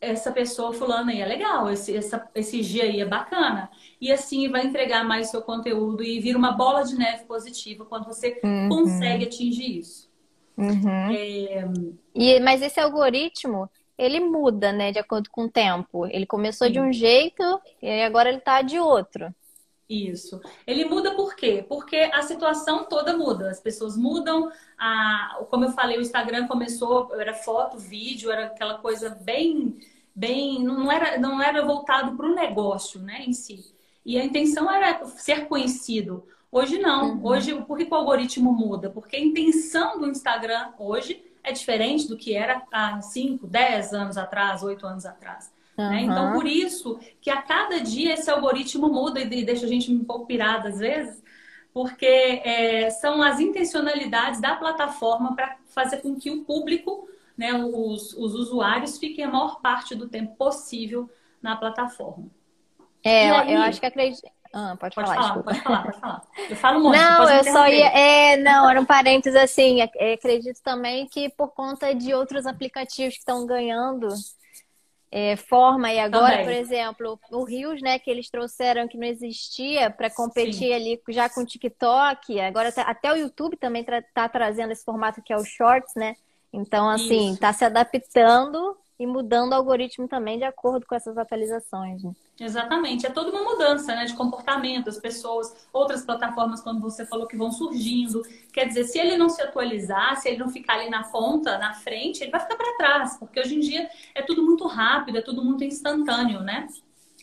essa 0.01 0.33
pessoa 0.33 0.73
fulana 0.73 1.13
aí 1.13 1.21
é 1.21 1.25
legal, 1.25 1.71
esse, 1.71 1.97
essa, 1.97 2.29
esse 2.35 2.61
dia 2.63 2.83
aí 2.83 3.01
é 3.01 3.05
bacana. 3.05 3.71
E 4.01 4.11
assim 4.11 4.51
vai 4.51 4.67
entregar 4.67 5.05
mais 5.05 5.31
seu 5.31 5.41
conteúdo 5.41 6.03
e 6.03 6.19
vira 6.19 6.37
uma 6.37 6.51
bola 6.51 6.83
de 6.83 6.97
neve 6.97 7.25
positiva 7.27 7.85
quando 7.85 8.07
você 8.07 8.41
uhum. 8.43 8.69
consegue 8.69 9.27
atingir 9.27 9.79
isso. 9.79 10.11
Uhum. 10.59 11.15
É... 11.15 11.69
E, 12.13 12.41
mas 12.41 12.61
esse 12.61 12.81
algoritmo, 12.81 13.71
ele 13.97 14.19
muda, 14.19 14.73
né, 14.73 14.91
de 14.91 14.99
acordo 14.99 15.31
com 15.31 15.45
o 15.45 15.51
tempo. 15.51 16.07
Ele 16.09 16.27
começou 16.27 16.67
Sim. 16.67 16.73
de 16.73 16.81
um 16.81 16.93
jeito 16.93 17.61
e 17.81 18.03
agora 18.03 18.31
ele 18.31 18.41
tá 18.41 18.63
de 18.63 18.81
outro. 18.81 19.33
Isso. 19.89 20.41
Ele 20.67 20.87
muda 20.87 21.15
por 21.15 21.37
quê? 21.37 21.65
Porque 21.69 21.97
a 22.13 22.23
situação 22.23 22.85
toda 22.85 23.17
muda. 23.17 23.51
As 23.51 23.61
pessoas 23.61 23.97
mudam. 23.97 24.51
A, 24.79 25.45
como 25.51 25.65
eu 25.65 25.73
falei, 25.73 25.99
o 25.99 26.01
Instagram 26.01 26.47
começou, 26.47 27.15
era 27.21 27.35
foto, 27.35 27.79
vídeo, 27.79 28.31
era 28.31 28.47
aquela 28.47 28.79
coisa 28.79 29.11
bem, 29.11 29.79
bem, 30.15 30.63
não 30.63 30.91
era, 30.91 31.19
não 31.19 31.43
era 31.43 31.65
voltado 31.65 32.17
para 32.17 32.27
o 32.27 32.35
negócio, 32.35 33.01
né, 33.01 33.25
em 33.27 33.33
si. 33.33 33.75
E 34.05 34.19
a 34.19 34.25
intenção 34.25 34.71
era 34.71 35.05
ser 35.07 35.49
conhecido. 35.49 36.27
Hoje 36.51 36.79
não. 36.79 37.17
Uhum. 37.17 37.27
Hoje, 37.27 37.55
por 37.63 37.77
que 37.77 37.85
o 37.91 37.95
algoritmo 37.95 38.53
muda? 38.53 38.89
Porque 38.89 39.17
a 39.17 39.21
intenção 39.21 39.99
do 39.99 40.09
Instagram 40.09 40.73
hoje 40.79 41.23
é 41.43 41.53
diferente 41.53 42.09
do 42.09 42.17
que 42.17 42.35
era 42.35 42.63
há 42.73 43.01
5, 43.01 43.47
10 43.47 43.93
anos 43.93 44.17
atrás, 44.17 44.63
8 44.63 44.87
anos 44.87 45.05
atrás. 45.05 45.53
Uhum. 45.77 45.91
Né? 45.91 46.03
Então, 46.03 46.33
por 46.33 46.47
isso 46.47 46.99
que 47.21 47.31
a 47.31 47.43
cada 47.43 47.81
dia 47.81 48.15
esse 48.15 48.31
algoritmo 48.31 48.89
muda 48.89 49.21
e 49.21 49.45
deixa 49.45 49.67
a 49.67 49.69
gente 49.69 49.93
um 49.93 50.05
pouco 50.05 50.27
pirada 50.27 50.69
às 50.69 50.79
vezes, 50.79 51.23
porque 51.73 52.07
é, 52.07 52.91
são 52.91 53.23
as 53.23 53.41
intencionalidades 53.41 54.41
da 54.41 54.55
plataforma 54.55 55.35
para 55.35 55.57
fazer 55.67 55.99
com 55.99 56.15
que 56.15 56.31
o 56.31 56.45
público, 56.45 57.09
né, 57.37 57.53
os, 57.53 58.15
os 58.15 58.35
usuários, 58.35 58.99
fiquem 58.99 59.25
a 59.25 59.31
maior 59.31 59.61
parte 59.61 59.95
do 59.95 60.09
tempo 60.09 60.37
possível 60.37 61.11
na 61.43 61.57
plataforma. 61.57 62.27
É, 63.03 63.31
aí... 63.31 63.55
eu 63.55 63.61
acho 63.61 63.81
que 63.81 63.87
acredito. 63.87 64.31
Ah, 64.57 64.77
pode, 64.79 64.95
Pode 64.95 65.09
falar, 65.09 65.29
falar, 65.29 65.43
pode 65.43 65.61
falar, 65.63 65.83
pode 65.83 66.01
falar. 66.01 66.23
Eu 66.49 66.57
falo 66.57 66.81
muito, 66.81 66.97
Não, 66.97 67.29
eu 67.29 67.43
só 67.43 67.67
ia. 67.67 67.89
É, 67.89 68.37
não, 68.37 68.71
era 68.71 68.81
um 68.81 68.85
parênteses 68.85 69.37
assim. 69.37 69.83
acredito 69.83 70.63
também 70.63 71.09
que 71.09 71.29
por 71.31 71.49
conta 71.49 71.93
de 71.93 72.15
outros 72.15 72.47
aplicativos 72.47 73.15
que 73.15 73.19
estão 73.19 73.45
ganhando 73.45 74.07
é, 75.17 75.37
forma, 75.37 75.93
e 75.93 76.01
agora, 76.01 76.39
Também. 76.39 76.45
por 76.45 76.53
exemplo, 76.53 77.21
o 77.31 77.45
Rios, 77.45 77.81
né, 77.81 78.01
que 78.01 78.11
eles 78.11 78.29
trouxeram 78.29 78.89
que 78.89 78.99
não 78.99 79.07
existia 79.07 79.89
para 79.89 80.11
competir 80.11 80.73
ali 80.73 81.01
já 81.11 81.29
com 81.31 81.43
o 81.43 81.47
TikTok, 81.47 82.41
agora 82.41 82.73
tá- 82.73 82.83
até 82.83 83.13
o 83.13 83.17
YouTube 83.17 83.57
também 83.57 83.85
tra- 83.85 84.03
tá 84.13 84.29
trazendo 84.29 84.73
esse 84.73 84.85
formato 84.85 85.23
que 85.23 85.33
é 85.33 85.37
o 85.37 85.45
Shorts, 85.45 85.95
né? 85.95 86.17
Então, 86.53 86.89
assim, 86.91 87.31
Isso. 87.31 87.39
tá 87.39 87.53
se 87.53 87.65
adaptando 87.65 88.77
e 88.99 89.07
mudando 89.07 89.53
o 89.53 89.55
algoritmo 89.55 90.07
também 90.09 90.39
de 90.39 90.45
acordo 90.45 90.87
com 90.87 90.95
essas 90.95 91.17
atualizações. 91.19 92.03
né? 92.03 92.13
Exatamente, 92.41 93.07
é 93.07 93.11
toda 93.11 93.31
uma 93.31 93.45
mudança 93.45 93.95
né, 93.95 94.05
de 94.07 94.15
comportamento 94.15 94.87
das 94.87 94.99
pessoas, 94.99 95.55
outras 95.73 96.05
plataformas, 96.05 96.61
quando 96.61 96.81
você 96.81 97.07
falou 97.07 97.27
que 97.27 97.37
vão 97.37 97.53
surgindo. 97.53 98.23
Quer 98.53 98.67
dizer, 98.67 98.85
se 98.85 98.99
ele 98.99 99.17
não 99.17 99.29
se 99.29 99.41
atualizar, 99.41 100.17
se 100.17 100.29
ele 100.29 100.39
não 100.39 100.49
ficar 100.49 100.75
ali 100.75 100.91
na 100.91 101.05
ponta, 101.05 101.59
na 101.59 101.75
frente, 101.75 102.23
ele 102.23 102.33
vai 102.33 102.41
ficar 102.41 102.57
para 102.57 102.77
trás, 102.77 103.17
porque 103.19 103.39
hoje 103.39 103.55
em 103.57 103.61
dia 103.61 103.89
é 104.15 104.23
tudo 104.23 104.43
muito 104.43 104.67
rápido, 104.67 105.19
é 105.19 105.23
tudo 105.23 105.45
muito 105.45 105.63
instantâneo, 105.65 106.41
né? 106.41 106.67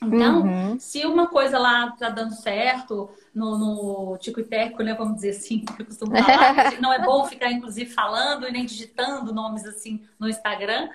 Então, 0.03 0.41
Uhum. 0.43 0.79
se 0.79 1.05
uma 1.05 1.27
coisa 1.27 1.59
lá 1.59 1.91
tá 1.91 2.09
dando 2.09 2.33
certo 2.33 3.09
no, 3.35 3.57
no 3.57 4.17
tico 4.17 4.39
e 4.39 4.43
teco, 4.43 4.81
né? 4.81 4.95
Vamos 4.95 5.15
dizer 5.15 5.29
assim, 5.31 5.63
que 5.77 5.81
eu 5.81 5.85
costumo 5.85 6.15
falar, 6.17 6.81
não 6.81 6.91
é 6.91 6.99
bom 7.03 7.25
ficar, 7.25 7.51
inclusive, 7.51 7.89
falando 7.91 8.47
e 8.47 8.51
nem 8.51 8.65
digitando 8.65 9.33
nomes 9.33 9.63
assim 9.65 10.03
no 10.19 10.27
Instagram, 10.27 10.89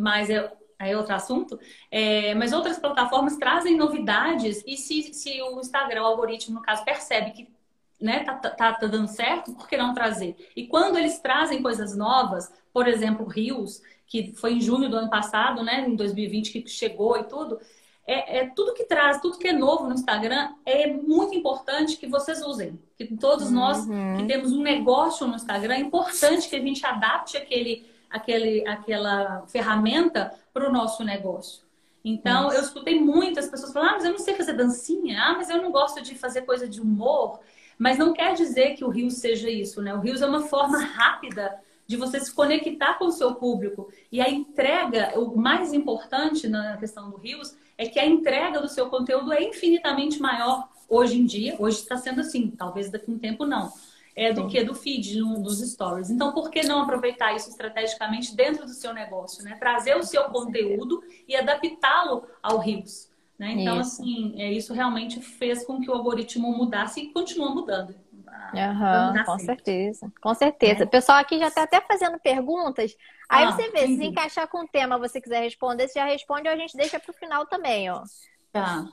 mas 0.00 0.30
é, 0.30 0.50
aí 0.78 0.92
é 0.92 0.96
outro 0.96 1.14
assunto. 1.14 1.58
É, 1.90 2.34
mas 2.34 2.52
outras 2.52 2.78
plataformas 2.78 3.36
trazem 3.36 3.76
novidades 3.76 4.62
e 4.66 4.76
se, 4.76 5.12
se 5.14 5.40
o 5.42 5.60
Instagram, 5.60 6.02
o 6.02 6.06
algoritmo, 6.06 6.56
no 6.56 6.62
caso, 6.62 6.84
percebe 6.84 7.30
que 7.32 7.48
né, 8.00 8.24
tá, 8.24 8.34
tá, 8.34 8.72
tá 8.72 8.86
dando 8.86 9.08
certo, 9.08 9.52
por 9.52 9.68
que 9.68 9.76
não 9.76 9.92
trazer? 9.92 10.34
E 10.56 10.66
quando 10.66 10.96
eles 10.96 11.18
trazem 11.18 11.62
coisas 11.62 11.94
novas, 11.94 12.50
por 12.72 12.88
exemplo, 12.88 13.26
Rios, 13.26 13.82
que 14.06 14.32
foi 14.32 14.54
em 14.54 14.60
junho 14.60 14.88
do 14.88 14.96
ano 14.96 15.10
passado, 15.10 15.62
né, 15.62 15.86
em 15.86 15.94
2020, 15.94 16.62
que 16.62 16.68
chegou 16.68 17.18
e 17.18 17.24
tudo, 17.24 17.60
é, 18.06 18.38
é 18.38 18.46
tudo 18.48 18.72
que 18.74 18.84
traz, 18.84 19.20
tudo 19.20 19.38
que 19.38 19.48
é 19.48 19.52
novo 19.52 19.86
no 19.86 19.94
Instagram, 19.94 20.54
é 20.64 20.86
muito 20.86 21.34
importante 21.34 21.96
que 21.96 22.06
vocês 22.06 22.44
usem. 22.44 22.78
Que 22.96 23.06
todos 23.16 23.50
nós 23.50 23.86
Uhum. 23.86 24.16
que 24.16 24.24
temos 24.24 24.52
um 24.52 24.62
negócio 24.62 25.26
no 25.26 25.36
Instagram, 25.36 25.74
é 25.74 25.80
importante 25.80 26.48
que 26.48 26.56
a 26.56 26.60
gente 26.60 26.84
adapte 26.84 27.36
aquele, 27.36 27.86
aquele, 28.10 28.66
aquela 28.66 29.46
ferramenta 29.46 30.34
para 30.52 30.68
o 30.68 30.72
nosso 30.72 31.04
negócio. 31.04 31.62
Então, 32.04 32.52
eu 32.52 32.62
escutei 32.62 32.98
muitas 32.98 33.48
pessoas 33.48 33.72
falando: 33.72 33.90
ah, 33.90 33.92
mas 33.94 34.04
eu 34.04 34.12
não 34.12 34.18
sei 34.18 34.34
fazer 34.34 34.54
dancinha, 34.54 35.22
ah, 35.22 35.34
mas 35.34 35.50
eu 35.50 35.60
não 35.60 35.70
gosto 35.70 36.02
de 36.02 36.14
fazer 36.14 36.42
coisa 36.42 36.68
de 36.68 36.80
humor. 36.80 37.40
Mas 37.78 37.96
não 37.96 38.12
quer 38.12 38.34
dizer 38.34 38.74
que 38.74 38.84
o 38.84 38.90
Rios 38.90 39.14
seja 39.14 39.48
isso, 39.48 39.80
né? 39.80 39.94
O 39.94 40.00
Rios 40.00 40.20
é 40.20 40.26
uma 40.26 40.42
forma 40.42 40.78
rápida 40.78 41.58
de 41.86 41.96
você 41.96 42.20
se 42.20 42.32
conectar 42.32 42.94
com 42.94 43.06
o 43.06 43.10
seu 43.10 43.34
público. 43.34 43.90
E 44.12 44.20
a 44.20 44.28
entrega, 44.28 45.18
o 45.18 45.36
mais 45.36 45.72
importante 45.72 46.46
na 46.46 46.76
questão 46.76 47.10
do 47.10 47.16
Rios, 47.16 47.56
é 47.76 47.86
que 47.86 47.98
a 47.98 48.06
entrega 48.06 48.60
do 48.60 48.68
seu 48.68 48.88
conteúdo 48.88 49.32
é 49.32 49.42
infinitamente 49.42 50.20
maior 50.20 50.68
hoje 50.88 51.18
em 51.18 51.24
dia. 51.24 51.56
Hoje 51.58 51.78
está 51.78 51.96
sendo 51.96 52.20
assim, 52.20 52.50
talvez 52.50 52.90
daqui 52.90 53.10
a 53.10 53.14
um 53.14 53.18
tempo 53.18 53.46
não. 53.46 53.72
É 54.16 54.32
do 54.32 54.42
Sim. 54.42 54.48
que 54.48 54.64
do 54.64 54.74
feed, 54.74 55.18
no- 55.20 55.40
dos 55.42 55.60
stories. 55.60 56.10
Então, 56.10 56.32
por 56.32 56.50
que 56.50 56.62
não 56.62 56.82
aproveitar 56.82 57.34
isso 57.34 57.48
estrategicamente 57.50 58.34
dentro 58.34 58.64
do 58.66 58.72
seu 58.72 58.92
negócio, 58.92 59.42
né? 59.44 59.56
Trazer 59.58 59.96
o 59.96 60.02
seu 60.02 60.24
conteúdo 60.24 61.02
e 61.28 61.36
adaptá-lo 61.36 62.26
ao 62.42 62.58
Rios. 62.58 63.08
Né? 63.38 63.52
Então, 63.52 63.80
Isso. 63.80 64.02
assim, 64.02 64.34
é, 64.36 64.52
isso 64.52 64.74
realmente 64.74 65.20
fez 65.22 65.64
com 65.64 65.80
que 65.80 65.90
o 65.90 65.94
algoritmo 65.94 66.52
mudasse 66.54 67.00
e 67.00 67.12
continua 67.12 67.54
mudando. 67.54 67.94
Mudar 68.52 69.24
com 69.24 69.38
sempre. 69.38 69.46
certeza. 69.46 70.12
Com 70.20 70.34
certeza. 70.34 70.82
É. 70.82 70.86
O 70.86 70.88
pessoal 70.88 71.18
aqui 71.18 71.38
já 71.38 71.48
está 71.48 71.62
até 71.62 71.80
fazendo 71.80 72.18
perguntas. 72.18 72.94
Aí 73.28 73.44
Ah, 73.44 73.52
você 73.52 73.70
vê, 73.70 73.86
se 73.86 74.04
encaixar 74.04 74.48
com 74.48 74.64
o 74.64 74.68
tema, 74.68 74.98
você 74.98 75.20
quiser 75.20 75.40
responder, 75.42 75.86
você 75.88 75.98
já 76.00 76.04
responde 76.04 76.48
ou 76.48 76.54
a 76.54 76.56
gente 76.56 76.76
deixa 76.76 76.98
para 76.98 77.10
o 77.10 77.14
final 77.14 77.46
também, 77.46 77.88
ó. 77.90 78.02
Tá. 78.52 78.86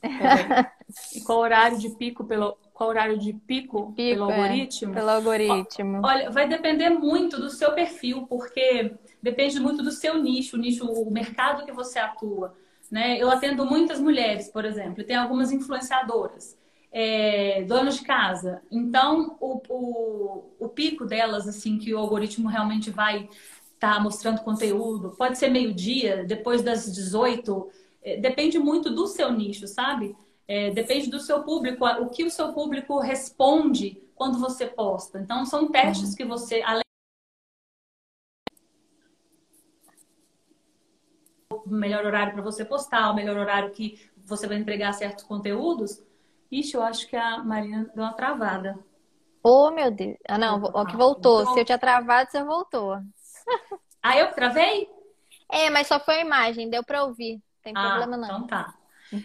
Peraí. 0.00 0.66
E 1.14 1.20
qual 1.20 1.38
horário 1.38 1.78
de 1.78 1.90
pico 1.90 2.24
pelo 2.24 2.56
qual 2.80 2.88
horário 2.88 3.18
de 3.18 3.34
pico, 3.34 3.92
pelo 3.92 4.30
é, 4.30 4.34
algoritmo? 4.34 4.94
Pelo 4.94 5.10
algoritmo. 5.10 6.00
Olha, 6.02 6.30
vai 6.30 6.48
depender 6.48 6.88
muito 6.88 7.38
do 7.38 7.50
seu 7.50 7.72
perfil, 7.72 8.26
porque 8.26 8.94
depende 9.22 9.60
muito 9.60 9.82
do 9.82 9.92
seu 9.92 10.16
nicho, 10.16 10.56
o 10.56 10.58
nicho, 10.58 10.86
o 10.86 11.10
mercado 11.10 11.66
que 11.66 11.72
você 11.72 11.98
atua. 11.98 12.56
Né? 12.90 13.18
Eu 13.18 13.30
atendo 13.30 13.66
muitas 13.66 14.00
mulheres, 14.00 14.48
por 14.48 14.64
exemplo, 14.64 15.04
tem 15.04 15.14
algumas 15.14 15.52
influenciadoras, 15.52 16.56
é, 16.90 17.62
donas 17.64 17.98
de 17.98 18.04
casa. 18.04 18.62
Então, 18.70 19.36
o, 19.38 19.60
o, 19.68 20.44
o 20.58 20.68
pico 20.70 21.04
delas, 21.04 21.46
assim, 21.46 21.76
que 21.76 21.92
o 21.92 21.98
algoritmo 21.98 22.48
realmente 22.48 22.90
vai 22.90 23.28
estar 23.74 24.02
mostrando 24.02 24.40
conteúdo, 24.40 25.14
pode 25.18 25.36
ser 25.38 25.50
meio-dia, 25.50 26.24
depois 26.24 26.62
das 26.62 26.90
18, 26.90 27.68
é, 27.68 27.79
depende 28.20 28.58
muito 28.58 28.90
do 28.90 29.06
seu 29.06 29.32
nicho, 29.32 29.66
sabe? 29.66 30.16
É, 30.46 30.70
depende 30.70 31.08
do 31.08 31.20
seu 31.20 31.42
público, 31.42 31.84
o 31.84 32.08
que 32.08 32.24
o 32.24 32.30
seu 32.30 32.52
público 32.52 32.98
responde 32.98 34.02
quando 34.14 34.38
você 34.38 34.66
posta. 34.66 35.20
Então, 35.20 35.46
são 35.46 35.70
testes 35.70 36.14
que 36.14 36.24
você, 36.24 36.60
além 36.62 36.82
do 41.66 41.76
melhor 41.76 42.04
horário 42.04 42.32
para 42.32 42.42
você 42.42 42.64
postar, 42.64 43.10
o 43.10 43.14
melhor 43.14 43.36
horário 43.36 43.70
que 43.70 44.10
você 44.24 44.46
vai 44.46 44.56
entregar 44.56 44.92
certos 44.92 45.24
conteúdos. 45.24 46.02
Ixi, 46.50 46.74
eu 46.74 46.82
acho 46.82 47.06
que 47.08 47.16
a 47.16 47.38
Marina 47.38 47.90
deu 47.94 48.02
uma 48.02 48.12
travada. 48.12 48.78
Oh, 49.42 49.70
meu 49.70 49.90
Deus. 49.90 50.16
Ah, 50.28 50.36
não, 50.36 50.60
ó, 50.74 50.84
que 50.84 50.96
voltou. 50.96 51.46
Se 51.46 51.60
eu 51.60 51.64
tinha 51.64 51.78
travado, 51.78 52.30
você 52.30 52.42
voltou. 52.42 52.98
Ah, 54.02 54.18
eu 54.18 54.28
que 54.28 54.34
travei? 54.34 54.88
É, 55.50 55.70
mas 55.70 55.86
só 55.86 56.00
foi 56.00 56.16
a 56.16 56.20
imagem, 56.20 56.68
deu 56.68 56.82
para 56.84 57.04
ouvir. 57.04 57.40
Tem 57.62 57.72
Ah, 57.74 57.88
problema 57.98 58.16
não. 58.16 58.26
então 58.26 58.46
tá. 58.46 58.74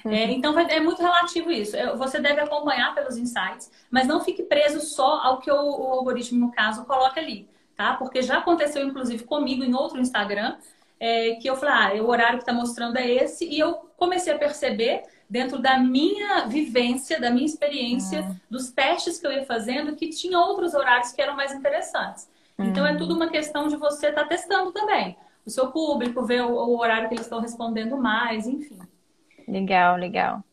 É, 0.07 0.23
então 0.31 0.57
é 0.59 0.79
muito 0.79 1.01
relativo 1.01 1.51
isso. 1.51 1.75
É, 1.75 1.95
Você 1.95 2.19
deve 2.19 2.41
acompanhar 2.41 2.93
pelos 2.95 3.17
insights, 3.17 3.71
mas 3.89 4.07
não 4.07 4.19
fique 4.21 4.43
preso 4.43 4.79
só 4.81 5.19
ao 5.21 5.39
que 5.39 5.51
o, 5.51 5.55
o 5.55 5.87
algoritmo, 5.93 6.39
no 6.39 6.51
caso, 6.51 6.85
coloca 6.85 7.19
ali, 7.19 7.47
tá? 7.75 7.93
Porque 7.95 8.21
já 8.21 8.39
aconteceu, 8.39 8.85
inclusive, 8.85 9.23
comigo 9.23 9.63
em 9.63 9.73
outro 9.75 9.99
Instagram, 9.99 10.57
é, 10.99 11.35
que 11.35 11.47
eu 11.49 11.55
falei, 11.55 11.99
ah, 11.99 12.03
o 12.03 12.07
horário 12.07 12.37
que 12.37 12.43
está 12.43 12.53
mostrando 12.53 12.97
é 12.97 13.07
esse, 13.09 13.45
e 13.45 13.59
eu 13.59 13.73
comecei 13.97 14.33
a 14.33 14.37
perceber, 14.39 15.03
dentro 15.29 15.59
da 15.59 15.77
minha 15.79 16.45
vivência, 16.47 17.19
da 17.19 17.31
minha 17.31 17.45
experiência, 17.45 18.27
dos 18.49 18.71
testes 18.71 19.19
que 19.19 19.25
eu 19.27 19.31
ia 19.31 19.45
fazendo, 19.45 19.95
que 19.95 20.09
tinha 20.09 20.39
outros 20.39 20.73
horários 20.73 21.11
que 21.11 21.21
eram 21.21 21.35
mais 21.35 21.51
interessantes. 21.51 22.29
Então 22.61 22.85
é 22.85 22.95
tudo 22.95 23.15
uma 23.15 23.29
questão 23.29 23.67
de 23.67 23.75
você 23.75 24.07
estar 24.09 24.25
testando 24.25 24.71
também. 24.71 25.17
O 25.45 25.49
seu 25.49 25.71
público, 25.71 26.25
ver 26.25 26.41
o, 26.41 26.51
o 26.51 26.79
horário 26.79 27.07
que 27.07 27.15
eles 27.15 27.25
estão 27.25 27.39
respondendo 27.39 27.97
mais, 27.97 28.47
enfim. 28.47 28.79
Legal, 29.47 29.97
legal. 29.97 30.43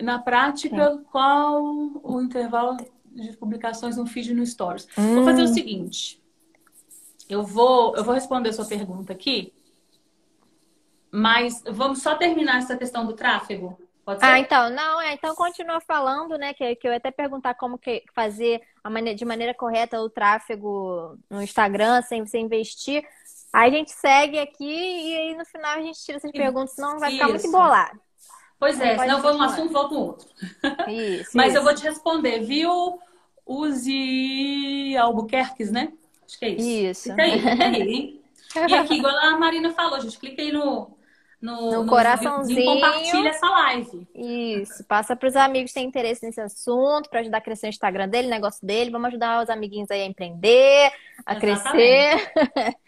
Na 0.00 0.18
prática, 0.18 0.98
qual 1.10 1.62
o 2.02 2.20
intervalo 2.20 2.76
de 3.06 3.36
publicações 3.36 3.96
no 3.96 4.06
feed 4.06 4.30
e 4.30 4.34
no 4.34 4.46
Stories? 4.46 4.86
Vou 4.96 5.22
Hum. 5.22 5.24
fazer 5.24 5.42
o 5.42 5.48
seguinte. 5.48 6.20
Eu 7.28 7.42
vou, 7.42 7.94
eu 7.96 8.04
vou 8.04 8.14
responder 8.14 8.50
a 8.50 8.52
sua 8.52 8.64
pergunta 8.64 9.12
aqui, 9.12 9.52
mas 11.10 11.62
vamos 11.66 12.00
só 12.02 12.16
terminar 12.16 12.58
essa 12.58 12.76
questão 12.76 13.06
do 13.06 13.12
tráfego. 13.14 13.78
Pode 14.04 14.20
ser? 14.20 14.26
Ah, 14.26 14.38
então, 14.38 14.70
não, 14.70 15.00
é, 15.00 15.12
então 15.14 15.34
continua 15.34 15.80
falando, 15.80 16.38
né, 16.38 16.54
que, 16.54 16.76
que 16.76 16.86
eu 16.86 16.92
ia 16.92 16.98
até 16.98 17.10
perguntar 17.10 17.54
como 17.54 17.78
que 17.78 18.02
fazer 18.14 18.60
a 18.88 18.90
mane- 18.90 19.14
de 19.14 19.24
maneira 19.24 19.54
correta 19.54 20.00
o 20.00 20.10
tráfego 20.10 21.16
no 21.30 21.42
Instagram 21.42 22.02
sem 22.02 22.24
você 22.26 22.38
investir. 22.38 23.04
Aí 23.52 23.70
a 23.70 23.74
gente 23.74 23.90
segue 23.92 24.38
aqui 24.38 24.64
e 24.64 25.16
aí 25.16 25.36
no 25.36 25.44
final 25.46 25.72
a 25.78 25.82
gente 25.82 26.02
tira 26.04 26.18
essas 26.18 26.32
perguntas, 26.32 26.74
senão 26.74 26.98
vai 26.98 27.12
ficar 27.12 27.28
muito 27.28 27.40
Isso. 27.40 27.48
embolado. 27.48 28.00
Pois 28.58 28.80
é, 28.80 28.98
senão 28.98 29.16
eu 29.18 29.22
vou 29.22 29.32
num 29.34 29.38
continuar. 29.38 29.46
assunto, 29.46 29.72
volto 29.72 29.94
no 29.94 30.00
outro. 30.00 30.28
Isso. 30.88 31.30
Mas 31.36 31.54
eu 31.54 31.60
isso. 31.60 31.64
vou 31.64 31.74
te 31.74 31.84
responder, 31.84 32.40
viu? 32.40 32.98
Use 33.46 34.96
Albuquerques, 34.98 35.70
né? 35.70 35.92
Acho 36.26 36.38
que 36.38 36.44
é 36.44 36.48
isso. 36.50 36.68
Isso. 36.68 37.10
Fica 37.10 37.22
aí, 37.22 37.40
fica 37.40 37.64
aí, 37.64 37.82
hein? 37.82 38.14
E 38.68 38.74
aqui, 38.74 38.94
igual 38.94 39.14
a 39.14 39.38
Marina 39.38 39.70
falou, 39.74 40.00
gente, 40.00 40.18
clica 40.18 40.40
aí 40.40 40.50
no, 40.50 40.90
no, 41.40 41.70
No 41.70 41.84
no 41.84 41.86
coraçãozinho. 41.86 42.64
compartilha 42.64 43.28
essa 43.30 43.48
live. 43.48 44.08
Isso, 44.14 44.84
passa 44.84 45.14
para 45.14 45.28
os 45.28 45.36
amigos 45.36 45.70
que 45.70 45.74
têm 45.78 45.86
interesse 45.86 46.24
nesse 46.26 46.40
assunto, 46.40 47.08
para 47.08 47.20
ajudar 47.20 47.38
a 47.38 47.40
crescer 47.40 47.66
o 47.66 47.70
Instagram 47.70 48.08
dele, 48.08 48.26
o 48.26 48.30
negócio 48.30 48.66
dele. 48.66 48.90
Vamos 48.90 49.08
ajudar 49.08 49.42
os 49.42 49.50
amiguinhos 49.50 49.90
aí 49.90 50.02
a 50.02 50.06
empreender, 50.06 50.90
a 51.24 51.36
Exatamente. 51.36 51.38
crescer. 51.38 52.32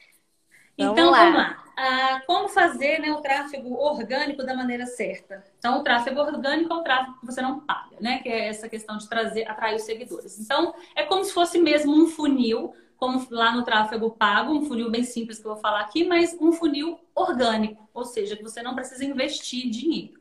Vamos 0.78 0.92
Então, 0.92 1.10
lá. 1.10 1.18
vamos 1.18 1.34
lá. 1.36 1.64
Ah, 1.76 2.22
como 2.26 2.48
fazer 2.48 2.98
né, 3.00 3.10
o 3.12 3.20
tráfego 3.22 3.74
orgânico 3.74 4.44
da 4.44 4.54
maneira 4.54 4.86
certa? 4.86 5.44
Então, 5.58 5.78
o 5.80 5.82
tráfego 5.82 6.20
orgânico 6.20 6.72
é 6.72 6.76
o 6.76 6.82
tráfego 6.82 7.18
que 7.20 7.26
você 7.26 7.40
não 7.42 7.60
paga, 7.60 7.96
né? 8.00 8.18
Que 8.20 8.28
é 8.28 8.48
essa 8.48 8.68
questão 8.68 8.96
de 8.98 9.08
trazer, 9.08 9.48
atrair 9.48 9.76
os 9.76 9.82
seguidores. 9.82 10.38
Então, 10.38 10.74
é 10.94 11.04
como 11.04 11.24
se 11.24 11.32
fosse 11.32 11.58
mesmo 11.58 11.92
um 11.94 12.06
funil, 12.06 12.74
como 13.00 13.26
lá 13.30 13.56
no 13.56 13.64
tráfego 13.64 14.10
pago, 14.10 14.52
um 14.52 14.66
funil 14.66 14.90
bem 14.90 15.02
simples 15.02 15.38
que 15.38 15.46
eu 15.46 15.54
vou 15.54 15.60
falar 15.60 15.80
aqui, 15.80 16.04
mas 16.04 16.36
um 16.38 16.52
funil 16.52 17.00
orgânico, 17.14 17.88
ou 17.94 18.04
seja, 18.04 18.36
que 18.36 18.42
você 18.42 18.62
não 18.62 18.74
precisa 18.74 19.02
investir 19.02 19.70
dinheiro. 19.70 20.20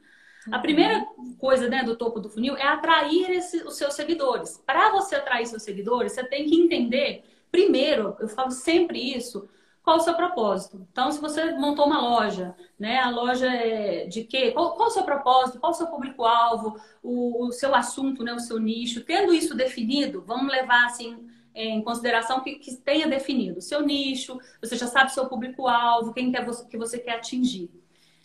A 0.49 0.57
primeira 0.59 1.05
coisa 1.37 1.67
né, 1.67 1.83
do 1.83 1.97
topo 1.97 2.21
do 2.21 2.29
funil 2.29 2.55
é 2.55 2.63
atrair 2.63 3.29
esse, 3.31 3.57
os 3.63 3.75
seus 3.75 3.93
seguidores. 3.95 4.63
Para 4.65 4.91
você 4.91 5.15
atrair 5.15 5.45
seus 5.45 5.61
seguidores, 5.61 6.13
você 6.13 6.23
tem 6.23 6.45
que 6.45 6.55
entender, 6.55 7.25
primeiro, 7.51 8.15
eu 8.17 8.29
falo 8.29 8.49
sempre 8.49 9.13
isso, 9.13 9.49
qual 9.83 9.97
o 9.97 9.99
seu 9.99 10.13
propósito. 10.13 10.87
Então, 10.89 11.11
se 11.11 11.19
você 11.19 11.51
montou 11.51 11.85
uma 11.85 11.99
loja, 11.99 12.55
né? 12.79 12.99
A 12.99 13.09
loja 13.09 13.47
é 13.47 14.05
de 14.07 14.23
quê? 14.23 14.51
Qual, 14.51 14.73
qual 14.75 14.87
o 14.87 14.91
seu 14.91 15.03
propósito? 15.03 15.59
Qual 15.59 15.73
o 15.73 15.75
seu 15.75 15.87
público-alvo? 15.87 16.79
O, 17.03 17.47
o, 17.47 17.51
seu 17.51 17.75
assunto, 17.75 18.23
né? 18.23 18.33
O 18.33 18.39
seu 18.39 18.57
nicho. 18.57 19.03
Tendo 19.03 19.33
isso 19.33 19.55
definido, 19.55 20.23
vamos 20.25 20.51
levar 20.51 20.85
assim 20.85 21.27
em 21.53 21.81
consideração 21.81 22.41
que, 22.41 22.55
que 22.55 22.75
tenha 22.77 23.07
definido 23.07 23.59
o 23.59 23.61
seu 23.61 23.81
nicho, 23.81 24.39
você 24.61 24.75
já 24.77 24.87
sabe 24.87 25.11
o 25.11 25.13
seu 25.13 25.27
público-alvo, 25.27 26.13
quem 26.13 26.31
quer 26.31 26.45
você, 26.45 26.65
que 26.65 26.77
você 26.77 26.97
quer 26.99 27.15
atingir. 27.15 27.69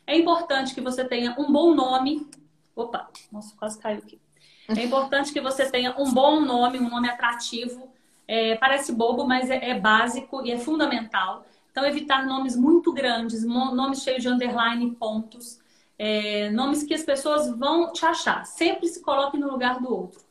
É 0.06 0.16
importante 0.16 0.74
que 0.74 0.80
você 0.80 1.04
tenha 1.04 1.34
um 1.38 1.50
bom 1.50 1.74
nome. 1.74 2.28
Opa, 2.76 3.08
nossa, 3.32 3.54
quase 3.56 3.78
caiu 3.78 3.98
aqui. 3.98 4.20
É 4.68 4.82
importante 4.84 5.32
que 5.32 5.40
você 5.40 5.70
tenha 5.70 5.94
um 5.98 6.12
bom 6.12 6.40
nome, 6.40 6.78
um 6.78 6.88
nome 6.88 7.08
atrativo. 7.08 7.88
É, 8.26 8.56
parece 8.56 8.92
bobo, 8.92 9.26
mas 9.26 9.50
é, 9.50 9.70
é, 9.70 9.78
básico 9.78 10.44
e 10.44 10.50
é 10.50 10.58
fundamental. 10.58 11.44
Então, 11.70 11.84
evitar 11.84 12.24
nomes 12.24 12.56
muito 12.56 12.92
grandes, 12.92 13.44
nomes 13.44 14.02
cheios 14.02 14.22
de 14.22 14.28
underline, 14.28 14.94
pontos, 14.94 15.58
é, 15.98 16.48
nomes 16.50 16.84
que 16.84 16.94
as 16.94 17.02
pessoas 17.02 17.50
vão 17.50 17.92
te 17.92 18.06
achar. 18.06 18.46
Sempre 18.46 18.86
se 18.86 19.02
coloque 19.02 19.36
no 19.36 19.50
lugar 19.50 19.80
do 19.80 19.92
outro. 19.92 20.23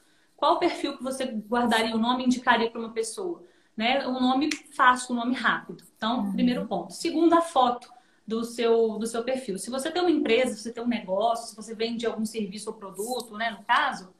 Qual 0.43 0.55
o 0.55 0.59
perfil 0.59 0.97
que 0.97 1.03
você 1.03 1.23
guardaria 1.23 1.95
o 1.95 1.97
nome 1.97 2.23
e 2.23 2.25
indicaria 2.25 2.69
para 2.69 2.81
uma 2.81 2.91
pessoa? 2.91 3.45
Né? 3.77 4.05
Um 4.05 4.19
nome 4.19 4.49
fácil, 4.75 5.15
um 5.15 5.17
nome 5.17 5.33
rápido. 5.33 5.85
Então, 5.95 6.19
uhum. 6.19 6.33
primeiro 6.33 6.67
ponto. 6.67 6.91
Segundo, 6.91 7.33
a 7.33 7.39
foto 7.41 7.87
do 8.27 8.43
seu, 8.43 8.99
do 8.99 9.07
seu 9.07 9.23
perfil. 9.23 9.57
Se 9.57 9.69
você 9.69 9.89
tem 9.89 10.01
uma 10.01 10.11
empresa, 10.11 10.53
se 10.53 10.63
você 10.63 10.73
tem 10.73 10.83
um 10.83 10.87
negócio, 10.87 11.47
se 11.47 11.55
você 11.55 11.73
vende 11.73 12.05
algum 12.05 12.25
serviço 12.25 12.69
ou 12.69 12.75
produto, 12.75 13.37
né, 13.37 13.51
no 13.51 13.63
caso, 13.63 14.13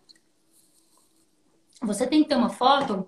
você 1.81 2.07
tem 2.07 2.23
que 2.23 2.29
ter 2.29 2.35
uma 2.35 2.47
foto 2.47 3.05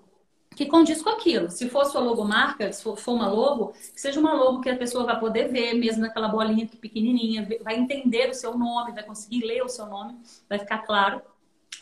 que 0.54 0.66
condiz 0.66 1.00
com 1.00 1.08
aquilo. 1.08 1.50
Se 1.50 1.70
for 1.70 1.86
sua 1.86 2.02
logomarca, 2.02 2.70
se 2.70 2.82
for, 2.82 2.98
uma 3.08 3.28
logo, 3.28 3.68
que 3.94 3.98
seja 3.98 4.20
uma 4.20 4.34
logo 4.34 4.60
que 4.60 4.68
a 4.68 4.76
pessoa 4.76 5.06
vai 5.06 5.18
poder 5.18 5.48
ver, 5.50 5.72
mesmo 5.72 6.02
naquela 6.02 6.28
bolinha 6.28 6.68
pequenininha, 6.68 7.48
vai 7.62 7.78
entender 7.78 8.28
o 8.28 8.34
seu 8.34 8.58
nome, 8.58 8.92
vai 8.92 9.04
conseguir 9.04 9.42
ler 9.42 9.62
o 9.62 9.70
seu 9.70 9.86
nome, 9.86 10.20
vai 10.46 10.58
ficar 10.58 10.80
claro. 10.80 11.22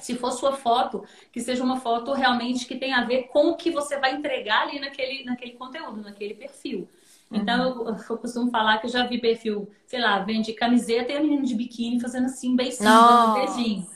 Se 0.00 0.14
for 0.16 0.32
sua 0.32 0.52
foto, 0.52 1.04
que 1.32 1.40
seja 1.40 1.62
uma 1.62 1.80
foto 1.80 2.12
realmente 2.12 2.66
que 2.66 2.76
tenha 2.76 2.98
a 2.98 3.04
ver 3.04 3.24
com 3.24 3.50
o 3.50 3.56
que 3.56 3.70
você 3.70 3.98
vai 3.98 4.14
entregar 4.14 4.62
ali 4.62 4.80
naquele, 4.80 5.24
naquele 5.24 5.52
conteúdo, 5.52 6.02
naquele 6.02 6.34
perfil. 6.34 6.88
Então, 7.30 7.78
uhum. 7.78 7.88
eu, 7.88 7.96
eu, 8.10 8.18
costumo 8.18 8.50
falar 8.50 8.78
que 8.78 8.86
eu 8.86 8.90
já 8.90 9.06
vi 9.06 9.20
perfil, 9.20 9.70
sei 9.86 10.00
lá, 10.00 10.18
vende 10.20 10.52
camiseta 10.52 11.12
e 11.12 11.16
a 11.16 11.20
menina 11.20 11.42
de 11.42 11.54
biquíni 11.54 12.00
fazendo 12.00 12.26
assim, 12.26 12.54
beicinho, 12.54 12.88
dando 12.88 13.34
beijinho. 13.34 13.86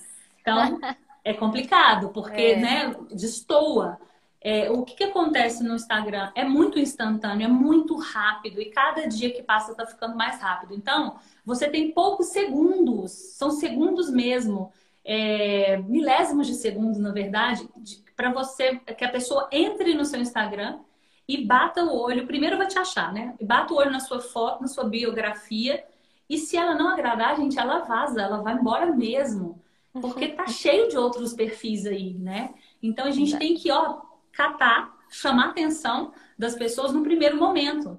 Então, 0.41 0.79
é 1.25 1.35
complicado, 1.35 2.11
porque, 2.11 2.41
é. 2.41 2.57
né, 2.57 2.97
destoa. 3.11 3.99
É, 4.41 4.71
o 4.71 4.85
que, 4.85 4.95
que 4.95 5.05
acontece 5.05 5.65
no 5.65 5.75
Instagram? 5.75 6.31
É 6.35 6.45
muito 6.45 6.79
instantâneo, 6.79 7.45
é 7.45 7.49
muito 7.49 7.97
rápido, 7.97 8.61
e 8.61 8.67
cada 8.67 9.07
dia 9.07 9.33
que 9.33 9.43
passa 9.43 9.73
está 9.73 9.85
ficando 9.85 10.17
mais 10.17 10.41
rápido. 10.41 10.75
Então, 10.75 11.17
você 11.45 11.69
tem 11.69 11.91
poucos 11.91 12.29
segundos, 12.29 13.11
são 13.11 13.51
segundos 13.51 14.09
mesmo, 14.09 14.73
é, 15.11 15.79
milésimos 15.79 16.47
de 16.47 16.55
segundos, 16.55 16.99
na 16.99 17.11
verdade, 17.11 17.67
para 18.15 18.31
você 18.31 18.77
que 18.77 19.03
a 19.03 19.11
pessoa 19.11 19.49
entre 19.51 19.95
no 19.95 20.05
seu 20.05 20.21
Instagram 20.21 20.81
e 21.27 21.47
bata 21.47 21.83
o 21.83 21.99
olho. 21.99 22.27
Primeiro 22.27 22.59
vai 22.59 22.67
te 22.67 22.79
achar, 22.79 23.11
né? 23.11 23.35
E 23.41 23.45
bata 23.45 23.73
o 23.73 23.79
olho 23.79 23.91
na 23.91 24.01
sua 24.01 24.21
foto, 24.21 24.61
na 24.61 24.69
sua 24.69 24.85
biografia. 24.85 25.83
E 26.29 26.37
se 26.37 26.59
ela 26.59 26.75
não 26.75 26.91
agradar, 26.91 27.37
gente, 27.37 27.59
ela 27.59 27.81
vaza, 27.81 28.21
ela 28.21 28.43
vai 28.43 28.53
embora 28.53 28.95
mesmo. 28.95 29.59
Porque 29.95 30.29
tá 30.29 30.47
cheio 30.47 30.91
de 30.91 30.99
outros 30.99 31.33
perfis 31.33 31.87
aí, 31.87 32.13
né? 32.13 32.53
Então 32.83 33.07
a 33.07 33.11
gente 33.11 33.35
tem 33.39 33.55
que, 33.55 33.71
ó, 33.71 34.03
catar, 34.31 34.95
chamar 35.09 35.47
a 35.47 35.51
atenção 35.51 36.13
das 36.39 36.55
pessoas 36.55 36.93
no 36.93 37.03
primeiro 37.03 37.39
momento. 37.39 37.99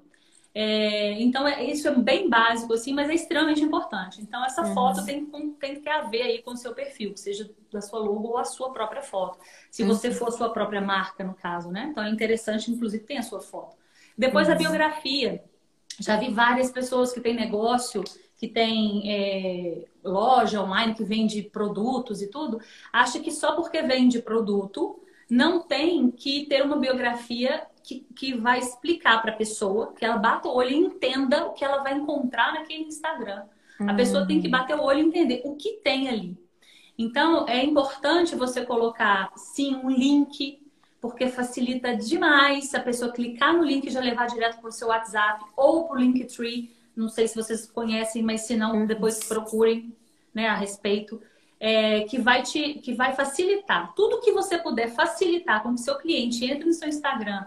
É, 0.52 1.12
então, 1.22 1.46
é, 1.46 1.62
isso 1.64 1.86
é 1.86 1.94
bem 1.94 2.28
básico, 2.28 2.72
assim, 2.72 2.92
mas 2.92 3.08
é 3.08 3.14
extremamente 3.14 3.62
importante. 3.62 4.20
Então, 4.20 4.44
essa 4.44 4.62
uhum. 4.62 4.74
foto 4.74 5.04
tem, 5.04 5.24
tem 5.24 5.74
que 5.74 5.80
ter 5.80 5.90
a 5.90 6.02
ver 6.02 6.22
aí 6.22 6.42
com 6.42 6.52
o 6.52 6.56
seu 6.56 6.74
perfil, 6.74 7.16
seja 7.16 7.48
da 7.72 7.80
sua 7.80 8.00
logo 8.00 8.28
ou 8.28 8.38
a 8.38 8.44
sua 8.44 8.72
própria 8.72 9.02
foto. 9.02 9.38
Se 9.70 9.82
uhum. 9.82 9.88
você 9.88 10.10
for 10.10 10.28
a 10.28 10.32
sua 10.32 10.50
própria 10.50 10.80
marca, 10.80 11.22
no 11.22 11.34
caso, 11.34 11.70
né? 11.70 11.88
Então, 11.90 12.02
é 12.02 12.10
interessante, 12.10 12.70
inclusive, 12.70 13.04
ter 13.04 13.18
a 13.18 13.22
sua 13.22 13.40
foto. 13.40 13.76
Depois, 14.18 14.48
uhum. 14.48 14.54
a 14.54 14.56
biografia. 14.56 15.44
Já 15.98 16.16
vi 16.16 16.30
várias 16.30 16.70
pessoas 16.70 17.12
que 17.12 17.20
têm 17.20 17.34
negócio, 17.34 18.02
que 18.38 18.48
tem 18.48 19.02
é, 19.06 19.84
loja 20.02 20.62
online, 20.62 20.94
que 20.94 21.04
vende 21.04 21.42
produtos 21.42 22.22
e 22.22 22.26
tudo, 22.26 22.58
acha 22.90 23.20
que 23.20 23.30
só 23.30 23.54
porque 23.54 23.82
vende 23.82 24.22
produto 24.22 24.98
não 25.28 25.60
tem 25.60 26.10
que 26.10 26.46
ter 26.46 26.62
uma 26.62 26.76
biografia 26.76 27.66
que, 27.82 28.06
que 28.14 28.34
vai 28.34 28.58
explicar 28.58 29.20
para 29.20 29.32
a 29.32 29.36
pessoa, 29.36 29.92
que 29.92 30.04
ela 30.04 30.16
bata 30.16 30.48
o 30.48 30.54
olho 30.54 30.70
e 30.70 30.76
entenda 30.76 31.46
o 31.46 31.52
que 31.52 31.64
ela 31.64 31.82
vai 31.82 31.94
encontrar 31.94 32.54
naquele 32.54 32.84
Instagram. 32.84 33.44
A 33.86 33.94
pessoa 33.94 34.26
tem 34.26 34.40
que 34.40 34.48
hum. 34.48 34.50
bater 34.50 34.76
o 34.76 34.82
olho 34.82 35.00
e 35.00 35.06
entender 35.06 35.42
o 35.44 35.56
que 35.56 35.74
tem 35.82 36.08
ali. 36.08 36.36
Então, 36.98 37.48
é 37.48 37.64
importante 37.64 38.36
você 38.36 38.64
colocar, 38.64 39.32
sim, 39.34 39.74
um 39.76 39.88
link, 39.88 40.60
porque 41.00 41.28
facilita 41.28 41.96
demais 41.96 42.74
a 42.74 42.80
pessoa 42.80 43.10
clicar 43.10 43.56
no 43.56 43.64
link 43.64 43.86
e 43.86 43.90
já 43.90 44.00
levar 44.00 44.26
direto 44.26 44.60
para 44.60 44.68
o 44.68 44.72
seu 44.72 44.88
WhatsApp 44.88 45.42
ou 45.56 45.84
para 45.84 45.96
o 45.96 45.98
Linktree. 45.98 46.70
Não 46.94 47.08
sei 47.08 47.26
se 47.26 47.34
vocês 47.34 47.66
conhecem, 47.66 48.22
mas 48.22 48.42
se 48.42 48.54
não, 48.54 48.86
depois 48.86 49.24
procurem 49.24 49.96
né, 50.34 50.46
a 50.46 50.54
respeito 50.54 51.22
é, 51.58 52.00
que, 52.02 52.18
vai 52.18 52.42
te, 52.42 52.74
que 52.74 52.92
vai 52.92 53.14
facilitar. 53.14 53.94
Tudo 53.94 54.20
que 54.20 54.32
você 54.32 54.58
puder 54.58 54.90
facilitar 54.90 55.62
com 55.62 55.74
que 55.74 55.80
seu 55.80 55.96
cliente 55.96 56.44
entre 56.44 56.66
no 56.66 56.74
seu 56.74 56.88
Instagram 56.88 57.46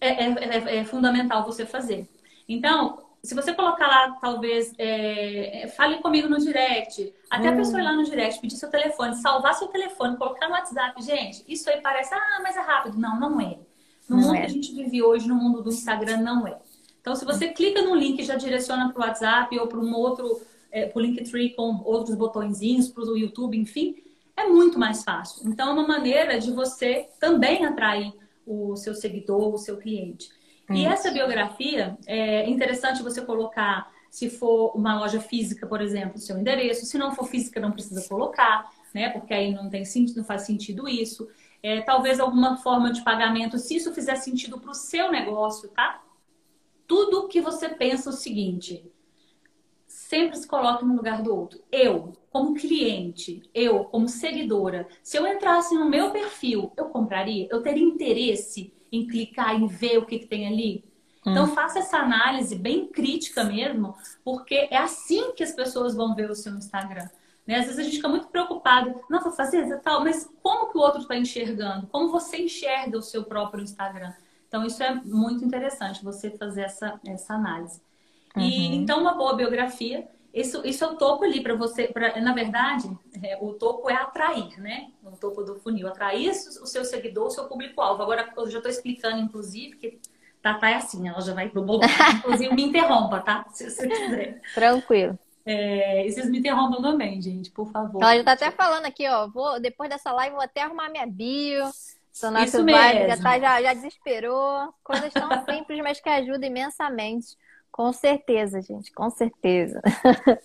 é, 0.00 0.08
é, 0.08 0.34
é, 0.34 0.76
é 0.78 0.84
fundamental 0.84 1.44
você 1.44 1.66
fazer. 1.66 2.08
Então, 2.48 2.98
se 3.22 3.34
você 3.34 3.52
colocar 3.52 3.86
lá, 3.86 4.12
talvez, 4.20 4.72
é, 4.78 5.72
fale 5.76 5.98
comigo 5.98 6.28
no 6.28 6.38
direct, 6.38 7.12
até 7.28 7.50
hum. 7.50 7.54
a 7.54 7.56
pessoa 7.56 7.80
ir 7.80 7.84
lá 7.84 7.92
no 7.92 8.04
direct, 8.04 8.40
pedir 8.40 8.56
seu 8.56 8.70
telefone, 8.70 9.16
salvar 9.16 9.54
seu 9.54 9.68
telefone, 9.68 10.16
colocar 10.16 10.48
no 10.48 10.54
WhatsApp, 10.54 11.02
gente, 11.02 11.44
isso 11.48 11.68
aí 11.68 11.80
parece, 11.80 12.14
ah, 12.14 12.40
mas 12.42 12.56
é 12.56 12.60
rápido. 12.60 12.98
Não, 12.98 13.18
não 13.18 13.40
é. 13.40 13.58
No 14.08 14.16
não 14.16 14.18
mundo 14.18 14.36
é. 14.36 14.40
que 14.40 14.46
a 14.46 14.50
gente 14.50 14.72
vive 14.72 15.02
hoje, 15.02 15.26
no 15.26 15.34
mundo 15.34 15.62
do 15.62 15.70
Instagram, 15.70 16.18
não 16.18 16.46
é. 16.46 16.56
Então, 17.00 17.14
se 17.14 17.24
você 17.24 17.48
clica 17.48 17.82
no 17.82 17.94
link 17.94 18.20
e 18.20 18.24
já 18.24 18.36
direciona 18.36 18.92
para 18.92 19.00
o 19.00 19.06
WhatsApp 19.06 19.58
ou 19.58 19.66
para 19.66 19.78
um 19.78 19.94
outro 19.94 20.40
é, 20.70 20.86
para 20.86 20.98
o 20.98 21.02
Linktree 21.02 21.54
com 21.54 21.80
outros 21.84 22.14
botõezinhos, 22.16 22.88
para 22.88 23.02
o 23.04 23.16
YouTube, 23.16 23.56
enfim, 23.56 23.96
é 24.36 24.46
muito 24.46 24.78
mais 24.78 25.02
fácil. 25.02 25.48
Então, 25.48 25.70
é 25.70 25.72
uma 25.72 25.86
maneira 25.86 26.38
de 26.38 26.52
você 26.52 27.08
também 27.18 27.64
atrair 27.64 28.12
o 28.46 28.76
seu 28.76 28.94
seguidor, 28.94 29.54
o 29.54 29.58
seu 29.58 29.76
cliente. 29.76 30.30
E 30.70 30.84
essa 30.84 31.10
biografia, 31.10 31.96
é 32.06 32.48
interessante 32.48 33.02
você 33.02 33.22
colocar, 33.22 33.92
se 34.10 34.28
for 34.28 34.74
uma 34.74 34.98
loja 34.98 35.20
física, 35.20 35.66
por 35.66 35.80
exemplo, 35.80 36.16
o 36.16 36.20
seu 36.20 36.38
endereço. 36.38 36.86
Se 36.86 36.98
não 36.98 37.14
for 37.14 37.26
física, 37.28 37.60
não 37.60 37.70
precisa 37.70 38.06
colocar, 38.08 38.70
né? 38.92 39.10
Porque 39.10 39.32
aí 39.32 39.54
não 39.54 39.70
tem 39.70 39.84
sentido, 39.84 40.18
não 40.18 40.24
faz 40.24 40.42
sentido 40.42 40.88
isso. 40.88 41.28
É, 41.62 41.80
talvez 41.82 42.18
alguma 42.18 42.56
forma 42.56 42.92
de 42.92 43.02
pagamento, 43.02 43.58
se 43.58 43.76
isso 43.76 43.92
fizer 43.92 44.16
sentido 44.16 44.58
para 44.58 44.70
o 44.70 44.74
seu 44.74 45.10
negócio, 45.10 45.68
tá? 45.68 46.02
Tudo 46.86 47.28
que 47.28 47.40
você 47.40 47.68
pensa 47.68 48.10
é 48.10 48.12
o 48.12 48.16
seguinte: 48.16 48.90
sempre 50.08 50.36
se 50.36 50.46
coloque 50.46 50.84
no 50.84 50.94
lugar 50.94 51.20
do 51.20 51.34
outro. 51.34 51.60
Eu, 51.70 52.12
como 52.30 52.54
cliente, 52.54 53.42
eu, 53.52 53.84
como 53.84 54.08
seguidora, 54.08 54.86
se 55.02 55.16
eu 55.16 55.26
entrasse 55.26 55.74
no 55.74 55.90
meu 55.90 56.10
perfil, 56.10 56.72
eu 56.76 56.86
compraria? 56.86 57.48
Eu 57.50 57.60
teria 57.60 57.84
interesse 57.84 58.72
em 58.90 59.06
clicar 59.06 59.60
e 59.60 59.66
ver 59.66 59.98
o 59.98 60.06
que, 60.06 60.20
que 60.20 60.26
tem 60.26 60.46
ali? 60.46 60.84
Hum. 61.26 61.32
Então, 61.32 61.48
faça 61.48 61.80
essa 61.80 61.98
análise 61.98 62.54
bem 62.54 62.86
crítica 62.86 63.42
mesmo, 63.42 63.96
porque 64.24 64.68
é 64.70 64.76
assim 64.76 65.32
que 65.32 65.42
as 65.42 65.52
pessoas 65.52 65.94
vão 65.94 66.14
ver 66.14 66.30
o 66.30 66.36
seu 66.36 66.54
Instagram. 66.54 67.08
Né? 67.44 67.58
Às 67.58 67.66
vezes 67.66 67.80
a 67.80 67.82
gente 67.82 67.96
fica 67.96 68.08
muito 68.08 68.28
preocupado, 68.28 69.00
não, 69.10 69.20
vou 69.20 69.32
fazer 69.32 69.80
tal, 69.80 70.04
mas 70.04 70.30
como 70.40 70.70
que 70.70 70.78
o 70.78 70.80
outro 70.80 71.00
está 71.00 71.16
enxergando? 71.16 71.88
Como 71.88 72.10
você 72.10 72.38
enxerga 72.38 72.96
o 72.96 73.02
seu 73.02 73.24
próprio 73.24 73.62
Instagram? 73.62 74.12
Então, 74.46 74.64
isso 74.64 74.80
é 74.84 74.94
muito 74.94 75.44
interessante, 75.44 76.04
você 76.04 76.30
fazer 76.30 76.62
essa, 76.62 77.00
essa 77.04 77.34
análise. 77.34 77.80
Uhum. 78.36 78.42
E 78.42 78.76
então 78.76 79.00
uma 79.00 79.14
boa 79.14 79.34
biografia, 79.34 80.06
isso, 80.32 80.60
isso 80.66 80.84
é 80.84 80.86
o 80.86 80.96
topo 80.96 81.24
ali 81.24 81.42
para 81.42 81.54
você, 81.54 81.88
pra, 81.88 82.20
na 82.20 82.34
verdade, 82.34 82.90
é, 83.22 83.38
o 83.40 83.54
topo 83.54 83.88
é 83.88 83.94
atrair, 83.94 84.60
né? 84.60 84.88
O 85.02 85.12
topo 85.12 85.42
do 85.42 85.56
funil, 85.56 85.88
atrair 85.88 86.30
o 86.30 86.66
seu 86.66 86.84
seguidor, 86.84 87.28
o 87.28 87.30
seu 87.30 87.44
público-alvo. 87.44 88.02
Agora 88.02 88.30
eu 88.36 88.50
já 88.50 88.58
estou 88.58 88.70
explicando, 88.70 89.18
inclusive, 89.18 89.76
que 89.76 89.98
Tatá 90.42 90.70
é 90.70 90.74
assim, 90.74 91.08
ela 91.08 91.20
já 91.20 91.34
vai 91.34 91.48
pro 91.48 91.62
bolo. 91.62 91.80
Inclusive, 92.18 92.54
me 92.54 92.64
interrompa, 92.64 93.20
tá? 93.20 93.46
Se 93.50 93.68
você 93.68 93.88
quiser. 93.88 94.40
Tranquilo. 94.54 95.18
É, 95.44 96.06
e 96.06 96.12
vocês 96.12 96.28
me 96.28 96.38
interrompam 96.38 96.82
também, 96.82 97.20
gente, 97.22 97.50
por 97.50 97.70
favor. 97.72 98.02
Ela 98.02 98.16
já 98.18 98.24
tá 98.24 98.32
até 98.32 98.50
falando 98.50 98.84
aqui, 98.84 99.08
ó. 99.08 99.28
Vou, 99.28 99.58
depois 99.58 99.88
dessa 99.88 100.12
live, 100.12 100.34
vou 100.34 100.44
até 100.44 100.62
arrumar 100.62 100.88
minha 100.88 101.06
bio. 101.06 101.64
Sonato 102.12 102.50
Vibe 102.50 103.08
já, 103.08 103.16
tá, 103.16 103.38
já, 103.38 103.62
já 103.62 103.74
desesperou. 103.74 104.72
Coisas 104.82 105.12
tão 105.12 105.28
simples, 105.46 105.80
mas 105.82 106.00
que 106.00 106.08
ajudam 106.08 106.48
imensamente. 106.48 107.36
Com 107.76 107.92
certeza, 107.92 108.62
gente, 108.62 108.90
com 108.90 109.10
certeza. 109.10 109.82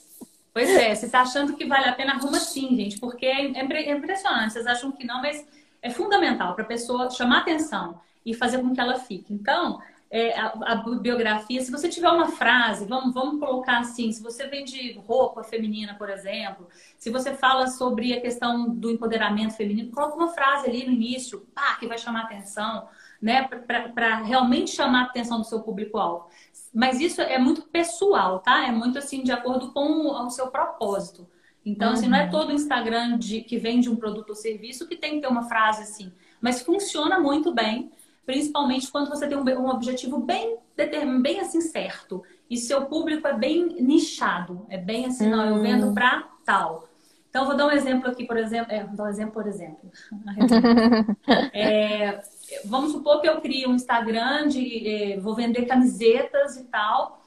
Pois 0.54 0.70
é, 0.70 0.94
você 0.94 1.06
está 1.06 1.22
achando 1.22 1.56
que 1.56 1.64
vale 1.64 1.88
a 1.88 1.94
pena, 1.94 2.12
arruma 2.12 2.38
sim, 2.38 2.76
gente, 2.76 3.00
porque 3.00 3.26
é, 3.26 3.54
é 3.54 3.92
impressionante. 3.94 4.52
Vocês 4.52 4.68
acham 4.68 4.92
que 4.92 5.06
não, 5.08 5.22
mas 5.22 5.48
é 5.82 5.90
fundamental 5.90 6.56
para 6.56 6.66
a 6.66 6.68
pessoa 6.68 7.10
chamar 7.10 7.38
atenção 7.38 8.02
e 8.26 8.34
fazer 8.34 8.58
com 8.58 8.74
que 8.74 8.82
ela 8.82 9.00
fique. 9.00 9.34
Então, 9.34 9.80
é, 10.10 10.38
a, 10.38 10.48
a, 10.48 10.76
biografia, 10.76 11.62
se 11.62 11.72
você 11.72 11.88
tiver 11.88 12.10
uma 12.10 12.28
frase, 12.28 12.86
vamos, 12.86 13.14
vamos 13.14 13.40
colocar 13.40 13.80
assim, 13.80 14.12
se 14.12 14.22
você 14.22 14.46
vende 14.48 14.92
roupa 15.08 15.42
feminina, 15.42 15.96
por 15.96 16.10
exemplo, 16.10 16.68
se 16.98 17.10
você 17.10 17.34
fala 17.34 17.68
sobre 17.68 18.14
a 18.14 18.20
questão 18.20 18.68
do 18.68 18.92
empoderamento 18.92 19.54
feminino, 19.54 19.90
coloca 19.90 20.18
uma 20.18 20.34
frase 20.34 20.68
ali 20.68 20.86
no 20.86 20.92
início, 20.92 21.48
pá, 21.56 21.78
que 21.80 21.88
vai 21.88 21.98
chamar 21.98 22.24
atenção, 22.24 22.90
né, 23.22 23.48
para 23.48 24.18
realmente 24.18 24.72
chamar 24.72 25.04
a 25.04 25.06
atenção 25.06 25.38
do 25.40 25.46
seu 25.46 25.62
público-alvo. 25.62 26.28
Mas 26.74 27.00
isso 27.00 27.22
é 27.22 27.38
muito 27.38 27.64
pessoal, 27.64 28.40
tá? 28.40 28.68
É 28.68 28.72
muito 28.72 28.98
assim, 28.98 29.24
de 29.24 29.32
acordo 29.32 29.72
com 29.74 30.08
o, 30.08 30.30
seu 30.30 30.48
propósito. 30.48 31.28
Então, 31.66 31.90
uhum. 31.90 31.94
assim, 31.94 32.08
não 32.08 32.18
é 32.18 32.26
uhum. 32.26 32.32
todo 32.32 32.52
Instagram 32.52 33.18
de, 33.18 33.42
que 33.42 33.58
vende 33.58 33.90
um 33.90 33.96
produto 33.96 34.30
ou 34.30 34.36
serviço 34.36 34.88
que 34.88 34.96
tem 34.96 35.16
que 35.16 35.22
ter 35.22 35.28
uma 35.28 35.44
frase 35.44 35.84
assim. 35.84 36.12
Mas 36.40 36.62
funciona 36.62 37.20
muito 37.20 37.54
bem 37.54 37.92
principalmente 38.26 38.90
quando 38.90 39.10
você 39.10 39.28
tem 39.28 39.38
um, 39.38 39.44
um 39.44 39.70
objetivo 39.70 40.20
bem 40.20 40.58
determinado, 40.76 41.22
bem 41.22 41.40
assim 41.40 41.62
certo. 41.62 42.24
E 42.50 42.58
seu 42.58 42.86
público 42.86 43.28
é 43.28 43.34
bem 43.34 43.66
nichado, 43.82 44.66
é 44.70 44.78
bem 44.78 45.06
assim, 45.06 45.30
não, 45.30 45.46
eu 45.46 45.62
vendo 45.62 45.88
hum. 45.88 45.94
para 45.94 46.28
tal. 46.46 46.88
Então, 47.30 47.46
vou 47.46 47.56
dar 47.56 47.68
um 47.68 47.72
exemplo 47.72 48.10
aqui, 48.10 48.26
por 48.26 48.36
exemplo. 48.36 48.74
É, 48.74 48.84
vou 48.84 48.96
dar 48.96 49.06
um 49.06 49.08
exemplo, 49.08 49.32
por 49.32 49.48
exemplo. 49.48 49.90
é, 51.54 52.22
vamos 52.66 52.92
supor 52.92 53.22
que 53.22 53.28
eu 53.28 53.40
crio 53.42 53.70
um 53.70 53.76
Instagram 53.76 54.48
de 54.48 54.88
é, 54.88 55.20
vou 55.20 55.36
vender 55.36 55.66
camisetas 55.66 56.58
e 56.58 56.66
tal. 56.66 57.22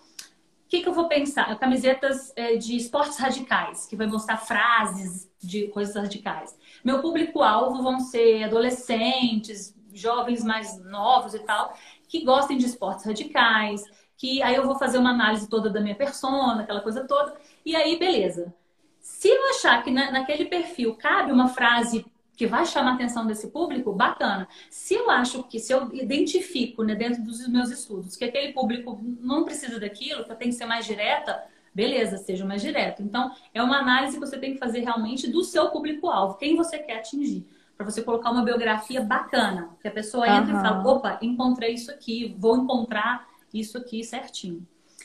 O 0.66 0.68
que, 0.68 0.82
que 0.82 0.88
eu 0.88 0.94
vou 0.94 1.08
pensar? 1.08 1.56
Camisetas 1.58 2.32
é, 2.34 2.56
de 2.56 2.76
esportes 2.76 3.18
radicais, 3.18 3.86
que 3.86 3.94
vai 3.96 4.06
mostrar 4.06 4.38
frases 4.38 5.30
de 5.38 5.68
coisas 5.68 5.94
radicais. 5.94 6.56
Meu 6.82 7.00
público-alvo 7.00 7.82
vão 7.82 8.00
ser 8.00 8.44
adolescentes, 8.44 9.74
jovens 9.92 10.42
mais 10.42 10.82
novos 10.84 11.34
e 11.34 11.38
tal, 11.40 11.76
que 12.08 12.24
gostem 12.24 12.58
de 12.58 12.66
esportes 12.66 13.04
radicais, 13.04 13.84
que 14.16 14.42
aí 14.42 14.54
eu 14.56 14.66
vou 14.66 14.76
fazer 14.76 14.98
uma 14.98 15.10
análise 15.10 15.48
toda 15.48 15.70
da 15.70 15.80
minha 15.80 15.94
persona, 15.94 16.62
aquela 16.62 16.80
coisa 16.80 17.06
toda, 17.06 17.34
e 17.64 17.76
aí 17.76 17.98
beleza. 17.98 18.52
Se 19.00 19.28
eu 19.28 19.50
achar 19.50 19.82
que 19.84 19.90
na, 19.90 20.10
naquele 20.10 20.46
perfil 20.46 20.96
cabe 20.96 21.30
uma 21.30 21.48
frase 21.48 22.04
que 22.36 22.46
vai 22.46 22.66
chamar 22.66 22.92
a 22.92 22.94
atenção 22.94 23.26
desse 23.26 23.48
público, 23.48 23.92
bacana. 23.92 24.48
Se 24.70 24.94
eu 24.94 25.10
acho 25.10 25.42
que, 25.44 25.58
se 25.58 25.72
eu 25.72 25.92
identifico 25.94 26.82
né, 26.82 26.94
dentro 26.94 27.22
dos 27.22 27.46
meus 27.48 27.70
estudos 27.70 28.16
que 28.16 28.24
aquele 28.24 28.52
público 28.52 29.00
não 29.20 29.44
precisa 29.44 29.78
daquilo, 29.78 30.24
que 30.24 30.32
eu 30.32 30.36
tenho 30.36 30.50
que 30.50 30.56
ser 30.56 30.66
mais 30.66 30.84
direta, 30.84 31.44
beleza, 31.74 32.18
seja 32.18 32.44
mais 32.44 32.62
direto. 32.62 33.02
Então, 33.02 33.32
é 33.52 33.62
uma 33.62 33.78
análise 33.78 34.14
que 34.14 34.20
você 34.20 34.38
tem 34.38 34.54
que 34.54 34.58
fazer 34.58 34.80
realmente 34.80 35.30
do 35.30 35.44
seu 35.44 35.70
público-alvo, 35.70 36.34
quem 36.34 36.56
você 36.56 36.78
quer 36.78 36.98
atingir 36.98 37.46
para 37.76 37.84
você 37.84 38.02
colocar 38.02 38.30
uma 38.30 38.44
biografia 38.44 39.00
bacana, 39.00 39.70
que 39.82 39.88
a 39.88 39.90
pessoa 39.90 40.28
entra 40.28 40.54
uhum. 40.54 40.60
e 40.60 40.62
fala, 40.62 40.88
opa, 40.88 41.18
encontrei 41.20 41.74
isso 41.74 41.90
aqui, 41.90 42.34
vou 42.38 42.56
encontrar 42.56 43.26
isso 43.52 43.76
aqui 43.76 44.04
certinho. 44.04 44.64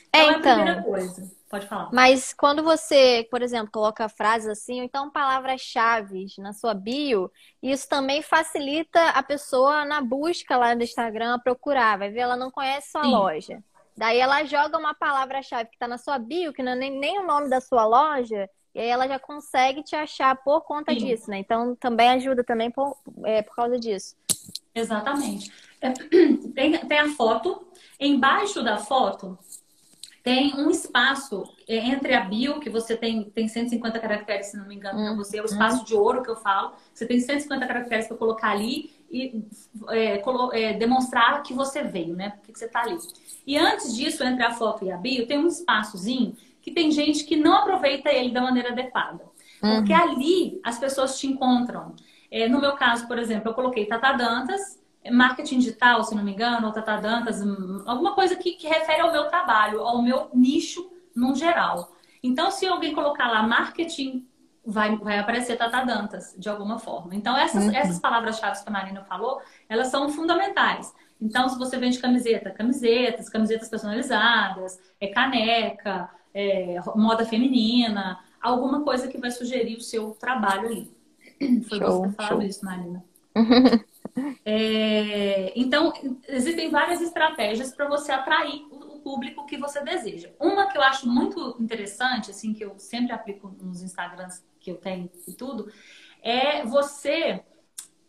Então, 0.10 0.22
é, 0.22 0.24
então, 0.24 0.32
é 0.32 0.36
a 0.36 0.40
então. 0.40 0.56
primeira 0.56 0.84
coisa. 0.84 1.39
Pode 1.50 1.66
falar. 1.66 1.90
Mas 1.92 2.32
quando 2.32 2.64
você, 2.64 3.28
por 3.32 3.42
exemplo, 3.42 3.72
coloca 3.72 4.08
frases 4.08 4.48
assim, 4.48 4.80
ou 4.80 4.86
então 4.86 5.10
palavras-chave 5.10 6.28
na 6.38 6.54
sua 6.54 6.76
bio, 6.76 7.32
isso 7.62 7.90
também 7.90 8.22
facilita 8.22 9.10
a 9.10 9.24
pessoa 9.24 9.84
na 9.84 10.00
busca 10.00 10.56
lá 10.56 10.76
do 10.76 10.84
Instagram 10.84 11.40
procurar. 11.40 11.98
Vai 11.98 12.12
ver, 12.12 12.20
ela 12.20 12.38
não 12.38 12.52
conhece 12.52 12.92
sua 12.92 13.04
Sim. 13.04 13.12
loja. 13.12 13.64
Daí 13.98 14.20
ela 14.20 14.44
joga 14.44 14.78
uma 14.78 14.94
palavra-chave 14.94 15.70
que 15.70 15.76
está 15.76 15.88
na 15.88 15.98
sua 15.98 16.20
bio, 16.20 16.54
que 16.54 16.62
não 16.62 16.74
é 16.74 16.76
nem, 16.76 16.92
nem 16.92 17.20
o 17.20 17.26
nome 17.26 17.50
da 17.50 17.60
sua 17.60 17.84
loja, 17.84 18.48
e 18.74 18.80
aí 18.80 18.88
ela 18.88 19.08
já 19.08 19.18
consegue 19.18 19.82
te 19.82 19.96
achar 19.96 20.36
por 20.44 20.62
conta 20.62 20.94
Sim. 20.94 21.00
disso, 21.00 21.32
né? 21.32 21.40
Então 21.40 21.76
também 21.76 22.10
ajuda 22.10 22.44
também 22.44 22.70
por, 22.70 22.96
é, 23.26 23.42
por 23.42 23.56
causa 23.56 23.80
disso. 23.80 24.16
Exatamente. 24.74 25.52
É, 25.82 25.90
tem, 26.54 26.78
tem 26.78 27.00
a 27.00 27.10
foto, 27.10 27.68
embaixo 28.00 28.62
da 28.62 28.78
foto 28.78 29.38
tem 30.30 30.54
um 30.54 30.70
espaço 30.70 31.44
é, 31.68 31.78
entre 31.78 32.14
a 32.14 32.22
bio, 32.22 32.60
que 32.60 32.70
você 32.70 32.96
tem, 32.96 33.24
tem 33.32 33.48
150 33.48 33.98
caracteres, 33.98 34.52
se 34.52 34.58
não 34.58 34.68
me 34.68 34.76
engano, 34.76 35.04
para 35.04 35.16
você, 35.16 35.40
é 35.40 35.42
o 35.42 35.46
espaço 35.46 35.84
de 35.84 35.96
ouro 35.96 36.22
que 36.22 36.30
eu 36.30 36.36
falo. 36.36 36.74
Você 36.94 37.08
tem 37.08 37.20
150 37.20 37.66
caracteres 37.66 38.08
para 38.08 38.16
colocar 38.16 38.52
ali 38.52 38.92
e 39.10 39.44
é, 39.90 40.22
é, 40.54 40.74
demonstrar 40.74 41.42
que 41.42 41.52
você 41.52 41.82
veio, 41.82 42.16
né? 42.16 42.30
Por 42.30 42.54
que 42.54 42.60
você 42.60 42.66
está 42.66 42.82
ali. 42.82 42.96
E 43.48 43.58
antes 43.58 43.96
disso, 43.96 44.24
entre 44.24 44.44
a 44.44 44.52
foto 44.52 44.86
e 44.86 44.92
a 44.92 44.98
bio, 44.98 45.26
tem 45.26 45.40
um 45.40 45.48
espaçozinho 45.48 46.38
que 46.62 46.70
tem 46.70 46.92
gente 46.92 47.24
que 47.24 47.36
não 47.36 47.56
aproveita 47.56 48.12
ele 48.12 48.32
da 48.32 48.42
maneira 48.42 48.70
adequada. 48.70 49.26
Uhum. 49.64 49.78
Porque 49.78 49.94
ali 49.94 50.60
as 50.64 50.78
pessoas 50.78 51.20
te 51.20 51.26
encontram. 51.26 51.96
É, 52.30 52.48
no 52.48 52.62
meu 52.62 52.74
caso, 52.74 53.08
por 53.08 53.18
exemplo, 53.18 53.50
eu 53.50 53.56
coloquei 53.56 53.88
Tata 53.88 54.12
Dantas, 54.12 54.80
marketing 55.12 55.60
digital, 55.60 56.04
se 56.04 56.16
não 56.16 56.24
me 56.24 56.34
engano, 56.34 56.68
ou 56.68 56.74
Tata 56.74 56.98
Dantas, 56.98 57.42
hum, 57.42 57.84
alguma 57.86 58.14
coisa 58.14 58.36
que, 58.36 58.54
que 58.54 58.68
refere 58.68 59.02
ao 59.02 59.12
meu 59.12 59.26
trabalho, 59.26 59.82
ao 59.82 60.02
meu 60.02 60.30
nicho 60.34 60.92
no 61.16 61.36
geral. 61.36 61.96
Então, 62.22 62.52
se 62.52 62.68
alguém 62.68 62.94
colocar 62.94 63.30
lá 63.30 63.44
marketing, 63.44 64.28
vai, 64.66 64.96
vai 64.98 65.20
aparecer 65.20 65.58
Tata 65.58 65.86
Dantas, 65.86 66.36
de 66.38 66.50
alguma 66.50 66.80
forma. 66.80 67.16
Então, 67.16 67.38
essas, 67.38 67.66
uhum. 67.66 67.76
essas 67.76 68.00
palavras-chave 68.00 68.62
que 68.62 68.70
a 68.70 68.72
Marina 68.72 69.04
falou, 69.04 69.42
elas 69.68 69.88
são 69.88 70.10
fundamentais. 70.10 70.94
Então, 71.20 71.50
se 71.50 71.58
você 71.58 71.78
vende 71.78 72.00
camiseta, 72.00 72.52
camisetas, 72.52 73.30
camisetas 73.30 73.68
personalizadas, 73.68 74.80
é 75.00 75.08
caneca, 75.08 76.10
é, 76.34 76.78
moda 76.96 77.26
feminina, 77.26 78.20
alguma 78.42 78.84
coisa 78.84 79.08
que 79.08 79.18
vai 79.18 79.32
sugerir 79.32 79.76
o 79.76 79.82
seu 79.82 80.12
trabalho 80.12 80.68
ali. 80.68 81.00
Foi 81.68 81.78
show, 81.78 82.04
você 82.04 82.12
falando 82.14 82.44
isso, 82.44 82.64
Marina. 82.66 83.04
é, 84.46 85.54
então, 85.56 85.94
existem 86.28 86.70
várias 86.70 87.02
estratégias 87.02 87.74
para 87.74 87.88
você 87.88 88.12
atrair 88.12 88.66
o 88.72 89.00
público 89.00 89.46
que 89.46 89.58
você 89.58 89.84
deseja. 89.84 90.30
Uma 90.40 90.68
que 90.68 90.78
eu 90.78 90.82
acho 90.82 91.08
muito 91.08 91.56
interessante, 91.60 92.32
assim, 92.32 92.54
que 92.54 92.64
eu 92.64 92.78
sempre 92.78 93.14
aplico 93.14 93.56
nos 93.62 93.82
Instagrams 93.82 94.44
que 94.60 94.72
eu 94.72 94.76
tenho 94.76 95.10
e 95.28 95.34
tudo, 95.34 95.72
é 96.22 96.66
você 96.66 97.42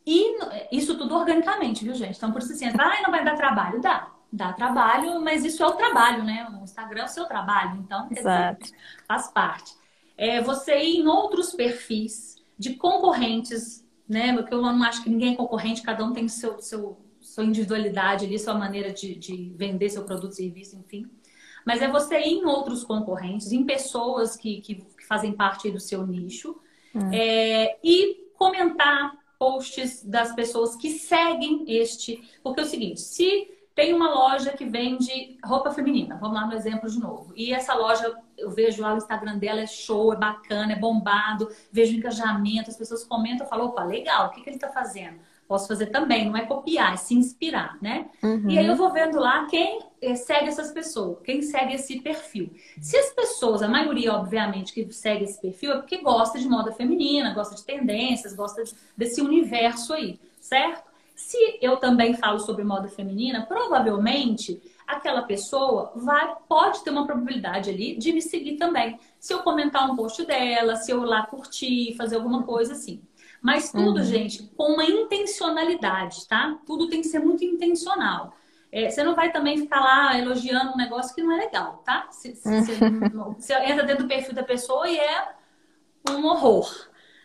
ir, 0.05 0.39
isso 0.73 0.99
tudo 0.99 1.15
organicamente, 1.15 1.85
viu, 1.85 1.95
gente? 1.95 2.17
Então, 2.17 2.33
por 2.33 2.43
isso 2.43 2.53
assim, 2.53 2.67
ah, 2.67 3.03
não 3.03 3.11
vai 3.11 3.25
dar 3.25 3.37
trabalho. 3.37 3.81
Dá 3.81 4.11
dá 4.33 4.53
trabalho, 4.53 5.21
mas 5.21 5.45
isso 5.45 5.63
é 5.63 5.67
o 5.67 5.73
trabalho, 5.73 6.23
né? 6.25 6.47
O 6.61 6.63
Instagram 6.63 7.03
é 7.03 7.05
o 7.05 7.09
seu 7.09 7.27
trabalho, 7.27 7.81
então 7.81 8.09
dizer, 8.09 8.59
faz 9.07 9.29
parte. 9.29 9.75
É 10.17 10.41
você 10.41 10.79
ir 10.79 10.99
em 10.99 11.07
outros 11.07 11.53
perfis 11.53 12.37
de 12.59 12.75
concorrentes, 12.77 13.85
né? 14.11 14.35
Porque 14.35 14.53
eu 14.53 14.61
não 14.61 14.83
acho 14.83 15.05
que 15.05 15.09
ninguém 15.09 15.35
é 15.35 15.37
concorrente, 15.37 15.83
cada 15.83 16.05
um 16.05 16.13
tem 16.13 16.27
seu, 16.27 16.61
seu, 16.61 16.99
sua 17.21 17.45
individualidade 17.45 18.27
ali, 18.27 18.37
sua 18.41 18.55
maneira 18.55 18.93
de, 18.93 19.15
de 19.15 19.53
vender 19.55 19.89
seu 19.89 20.03
produto, 20.03 20.35
serviço, 20.35 20.77
enfim. 20.77 21.09
Mas 21.65 21.81
é 21.81 21.89
você 21.89 22.19
ir 22.19 22.39
em 22.39 22.45
outros 22.45 22.83
concorrentes, 22.83 23.53
em 23.53 23.65
pessoas 23.65 24.35
que, 24.35 24.61
que, 24.63 24.75
que 24.75 25.07
fazem 25.07 25.33
parte 25.33 25.71
do 25.71 25.79
seu 25.79 26.05
nicho, 26.05 26.59
hum. 26.93 27.13
é, 27.13 27.79
e 27.85 28.33
comentar 28.37 29.17
posts 29.39 30.05
das 30.05 30.35
pessoas 30.35 30.75
que 30.75 30.91
seguem 30.91 31.65
este. 31.69 32.21
Porque 32.43 32.61
é 32.61 32.65
o 32.65 32.67
seguinte, 32.67 33.01
se 33.01 33.49
tem 33.75 33.95
uma 33.95 34.13
loja 34.13 34.51
que 34.51 34.65
vende 34.65 35.39
roupa 35.45 35.71
feminina. 35.71 36.17
Vamos 36.17 36.37
lá 36.37 36.47
no 36.47 36.55
exemplo 36.55 36.89
de 36.89 36.99
novo. 36.99 37.33
E 37.37 37.53
essa 37.53 37.75
loja, 37.75 38.15
eu 38.37 38.51
vejo 38.51 38.83
lá 38.83 38.95
o 38.95 38.99
Instagram 38.99 39.39
dela, 39.39 39.61
é 39.61 39.67
show, 39.67 40.13
é 40.13 40.17
bacana, 40.17 40.73
é 40.73 40.77
bombado, 40.77 41.49
vejo 41.73 41.97
engajamento, 41.97 42.71
as 42.71 42.77
pessoas 42.77 43.05
comentam, 43.05 43.47
falam, 43.47 43.67
opa, 43.67 43.85
legal, 43.85 44.27
o 44.27 44.31
que, 44.31 44.43
que 44.43 44.51
ele 44.51 44.57
está 44.57 44.69
fazendo? 44.69 45.19
Posso 45.47 45.67
fazer 45.67 45.87
também, 45.87 46.27
não 46.27 46.37
é 46.37 46.47
copiar, 46.47 46.95
é 46.95 46.97
se 46.97 47.13
inspirar, 47.13 47.77
né? 47.83 48.09
Uhum. 48.23 48.49
E 48.49 48.57
aí 48.57 48.67
eu 48.67 48.77
vou 48.77 48.93
vendo 48.93 49.19
lá 49.19 49.47
quem 49.47 49.81
eh, 50.01 50.15
segue 50.15 50.47
essas 50.47 50.71
pessoas, 50.71 51.19
quem 51.25 51.43
segue 51.43 51.75
esse 51.75 52.01
perfil. 52.01 52.53
Se 52.81 52.97
as 52.97 53.11
pessoas, 53.11 53.61
a 53.61 53.67
maioria, 53.67 54.13
obviamente, 54.13 54.73
que 54.73 54.93
segue 54.93 55.25
esse 55.25 55.41
perfil, 55.41 55.73
é 55.73 55.77
porque 55.79 55.99
gosta 56.03 56.39
de 56.39 56.49
moda 56.49 56.71
feminina, 56.71 57.35
gosta 57.35 57.57
de 57.57 57.65
tendências, 57.65 58.33
gosta 58.33 58.63
desse 58.97 59.21
universo 59.21 59.93
aí, 59.93 60.21
certo? 60.41 60.90
Se 61.21 61.59
eu 61.61 61.77
também 61.77 62.15
falo 62.15 62.41
sobre 62.41 62.65
moda 62.65 62.89
feminina, 62.89 63.45
provavelmente 63.47 64.61
aquela 64.87 65.23
pessoa 65.23 65.93
vai, 65.95 66.35
pode 66.49 66.83
ter 66.83 66.91
uma 66.91 67.07
probabilidade 67.07 67.69
ali 67.69 67.95
de 67.95 68.11
me 68.13 68.23
seguir 68.23 68.57
também. 68.57 68.99
Se 69.19 69.33
eu 69.33 69.41
comentar 69.41 69.89
um 69.89 69.95
post 69.95 70.25
dela, 70.25 70.77
se 70.77 70.91
eu 70.91 71.05
lá 71.05 71.25
curtir, 71.27 71.95
fazer 71.95 72.17
alguma 72.17 72.43
coisa 72.43 72.73
assim. 72.73 73.03
Mas 73.41 73.71
tudo, 73.71 73.99
uhum. 73.99 74.05
gente, 74.05 74.43
com 74.57 74.73
uma 74.73 74.85
intencionalidade, 74.85 76.27
tá? 76.27 76.59
Tudo 76.67 76.89
tem 76.89 77.03
que 77.03 77.07
ser 77.07 77.21
muito 77.21 77.45
intencional. 77.45 78.35
É, 78.73 78.91
você 78.91 79.05
não 79.05 79.15
vai 79.15 79.31
também 79.31 79.59
ficar 79.59 79.81
lá 79.81 80.19
elogiando 80.19 80.73
um 80.73 80.77
negócio 80.77 81.15
que 81.15 81.23
não 81.23 81.33
é 81.33 81.45
legal, 81.45 81.83
tá? 81.85 82.09
Você, 82.11 82.35
você 82.35 82.73
entra 83.71 83.85
dentro 83.85 84.05
do 84.05 84.09
perfil 84.09 84.35
da 84.35 84.43
pessoa 84.43 84.89
e 84.89 84.99
é 84.99 85.29
um 86.11 86.25
horror. 86.25 86.67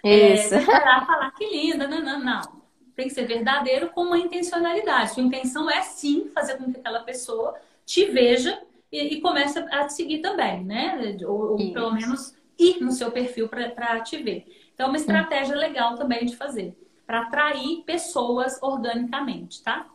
Isso. 0.04 0.54
É, 0.54 0.60
você 0.60 0.60
vai 0.60 0.86
lá 0.86 1.06
falar 1.06 1.32
que 1.32 1.46
linda, 1.50 1.88
não, 1.88 2.02
não, 2.02 2.20
não 2.20 2.55
tem 2.96 3.08
que 3.08 3.14
ser 3.14 3.26
verdadeiro 3.26 3.90
com 3.90 4.04
uma 4.04 4.18
intencionalidade. 4.18 5.14
Sua 5.14 5.24
intenção 5.24 5.70
é 5.70 5.82
sim 5.82 6.30
fazer 6.34 6.58
com 6.58 6.72
que 6.72 6.80
aquela 6.80 7.02
pessoa 7.02 7.56
te 7.86 8.06
veja 8.06 8.62
e, 8.92 9.16
e 9.16 9.22
comece 9.22 9.60
a 9.60 9.86
te 9.86 9.94
seguir 9.94 10.20
também, 10.20 10.64
né? 10.64 11.18
Ou, 11.26 11.52
ou 11.52 11.74
pelo 11.74 11.94
menos 11.94 12.36
ir 12.58 12.82
no 12.82 12.92
seu 12.92 13.12
perfil 13.12 13.50
para 13.50 14.00
te 14.02 14.18
ver. 14.18 14.46
Então, 14.74 14.88
é 14.88 14.90
uma 14.90 14.98
estratégia 14.98 15.56
legal 15.56 15.96
também 15.96 16.26
de 16.26 16.36
fazer, 16.36 16.78
para 17.06 17.22
atrair 17.22 17.84
pessoas 17.86 18.62
organicamente, 18.62 19.62
tá? 19.64 19.88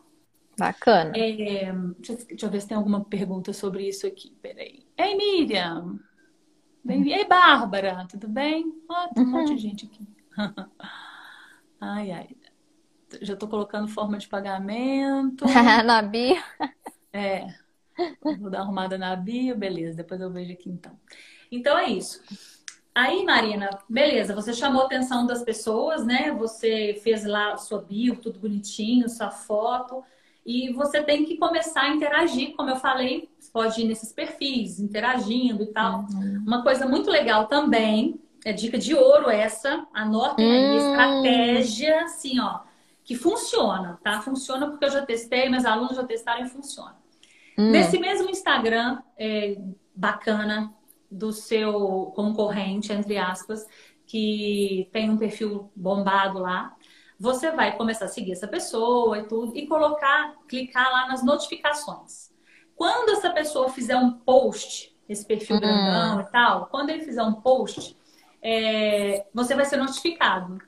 Bacana. 0.57 1.11
É, 1.15 1.71
deixa, 1.97 2.15
deixa, 2.25 2.45
eu 2.45 2.49
ver 2.49 2.61
se 2.61 2.67
tem 2.67 2.77
alguma 2.77 3.03
pergunta 3.03 3.51
sobre 3.53 3.87
isso 3.87 4.05
aqui. 4.05 4.31
Peraí. 4.41 4.85
Ei, 4.97 5.15
Miriam! 5.15 5.99
Bem, 6.83 7.11
Ei, 7.11 7.25
Bárbara! 7.25 8.05
Tudo 8.09 8.27
bem? 8.27 8.71
Ó, 8.89 9.05
oh, 9.05 9.13
tem 9.13 9.23
um 9.23 9.27
uhum. 9.27 9.31
monte 9.31 9.55
de 9.55 9.61
gente 9.61 9.85
aqui. 9.85 10.07
ai, 11.79 12.11
ai. 12.11 12.29
Já 13.21 13.33
estou 13.33 13.49
colocando 13.49 13.87
forma 13.87 14.17
de 14.17 14.27
pagamento. 14.27 15.45
na 15.85 16.01
bio. 16.01 16.41
É. 17.13 17.47
Vou 18.39 18.49
dar 18.49 18.59
uma 18.59 18.65
arrumada 18.65 18.97
na 18.97 19.15
bio, 19.15 19.55
beleza. 19.55 19.97
Depois 19.97 20.21
eu 20.21 20.31
vejo 20.31 20.53
aqui 20.53 20.69
então. 20.69 20.97
Então 21.51 21.77
é 21.77 21.89
isso. 21.89 22.21
Aí, 22.93 23.23
Marina, 23.23 23.69
beleza, 23.89 24.35
você 24.35 24.53
chamou 24.53 24.81
a 24.81 24.85
atenção 24.85 25.25
das 25.25 25.41
pessoas, 25.43 26.05
né? 26.05 26.31
Você 26.31 26.99
fez 27.01 27.25
lá 27.25 27.55
sua 27.55 27.81
bio, 27.81 28.17
tudo 28.17 28.39
bonitinho, 28.39 29.07
sua 29.07 29.31
foto. 29.31 30.03
E 30.45 30.73
você 30.73 31.01
tem 31.01 31.23
que 31.23 31.37
começar 31.37 31.81
a 31.81 31.89
interagir, 31.89 32.55
como 32.55 32.69
eu 32.69 32.75
falei, 32.75 33.29
você 33.39 33.51
pode 33.51 33.81
ir 33.81 33.85
nesses 33.85 34.11
perfis, 34.11 34.79
interagindo 34.79 35.63
e 35.63 35.67
tal. 35.67 36.05
Uhum. 36.11 36.43
Uma 36.45 36.63
coisa 36.63 36.85
muito 36.85 37.09
legal 37.09 37.45
também, 37.45 38.19
é 38.43 38.51
dica 38.51 38.77
de 38.77 38.95
ouro 38.95 39.29
essa, 39.29 39.85
anotem 39.93 40.51
aí, 40.51 40.71
hum. 40.71 40.77
estratégia, 40.77 42.03
assim, 42.03 42.39
ó, 42.39 42.59
que 43.11 43.15
funciona, 43.17 43.99
tá? 44.01 44.21
Funciona 44.21 44.69
porque 44.69 44.85
eu 44.85 44.89
já 44.89 45.05
testei, 45.05 45.49
meus 45.49 45.65
alunos 45.65 45.97
já 45.97 46.03
testaram 46.05 46.45
e 46.45 46.49
funciona. 46.49 46.95
Uhum. 47.57 47.69
Nesse 47.69 47.99
mesmo 47.99 48.29
Instagram, 48.29 49.01
é, 49.19 49.57
bacana, 49.93 50.73
do 51.11 51.33
seu 51.33 52.13
concorrente, 52.15 52.93
entre 52.93 53.17
aspas, 53.17 53.67
que 54.05 54.87
tem 54.93 55.09
um 55.09 55.17
perfil 55.17 55.69
bombado 55.75 56.39
lá, 56.39 56.73
você 57.19 57.51
vai 57.51 57.75
começar 57.75 58.05
a 58.05 58.07
seguir 58.07 58.31
essa 58.31 58.47
pessoa 58.47 59.19
e 59.19 59.27
tudo, 59.27 59.57
e 59.57 59.67
colocar, 59.67 60.33
clicar 60.47 60.89
lá 60.89 61.09
nas 61.09 61.21
notificações. 61.21 62.31
Quando 62.77 63.09
essa 63.09 63.29
pessoa 63.31 63.67
fizer 63.67 63.97
um 63.97 64.13
post, 64.13 64.97
esse 65.09 65.25
perfil 65.25 65.57
uhum. 65.57 65.61
grandão 65.61 66.21
e 66.21 66.31
tal, 66.31 66.67
quando 66.67 66.91
ele 66.91 67.03
fizer 67.03 67.23
um 67.23 67.33
post, 67.33 67.93
é, 68.41 69.25
você 69.33 69.53
vai 69.53 69.65
ser 69.65 69.75
notificado. 69.75 70.59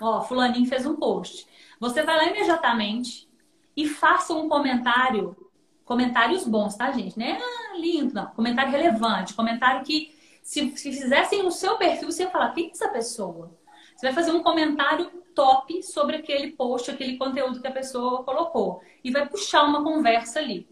Ó, 0.00 0.22
fulaninho 0.22 0.66
fez 0.66 0.86
um 0.86 0.96
post. 0.96 1.49
Você 1.80 2.02
vai 2.02 2.16
lá 2.16 2.24
imediatamente 2.26 3.26
e 3.74 3.88
faça 3.88 4.34
um 4.34 4.50
comentário, 4.50 5.34
comentários 5.82 6.46
bons, 6.46 6.76
tá, 6.76 6.92
gente? 6.92 7.18
Né? 7.18 7.40
Ah, 7.40 7.78
lindo, 7.78 8.12
não. 8.12 8.26
Comentário 8.26 8.70
relevante, 8.70 9.32
comentário 9.32 9.82
que 9.82 10.14
se, 10.42 10.76
se 10.76 10.92
fizessem 10.92 11.42
no 11.42 11.50
seu 11.50 11.78
perfil, 11.78 12.12
você 12.12 12.24
ia 12.24 12.30
falar, 12.30 12.50
quem 12.50 12.66
é 12.66 12.70
essa 12.70 12.88
pessoa? 12.88 13.58
Você 13.96 14.06
vai 14.06 14.14
fazer 14.14 14.30
um 14.32 14.42
comentário 14.42 15.10
top 15.34 15.82
sobre 15.82 16.16
aquele 16.16 16.52
post, 16.52 16.90
aquele 16.90 17.16
conteúdo 17.16 17.60
que 17.60 17.66
a 17.66 17.72
pessoa 17.72 18.24
colocou. 18.24 18.82
E 19.02 19.10
vai 19.10 19.26
puxar 19.26 19.62
uma 19.62 19.82
conversa 19.82 20.38
ali. 20.38 20.68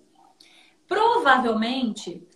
Provavelmente, 0.86 2.26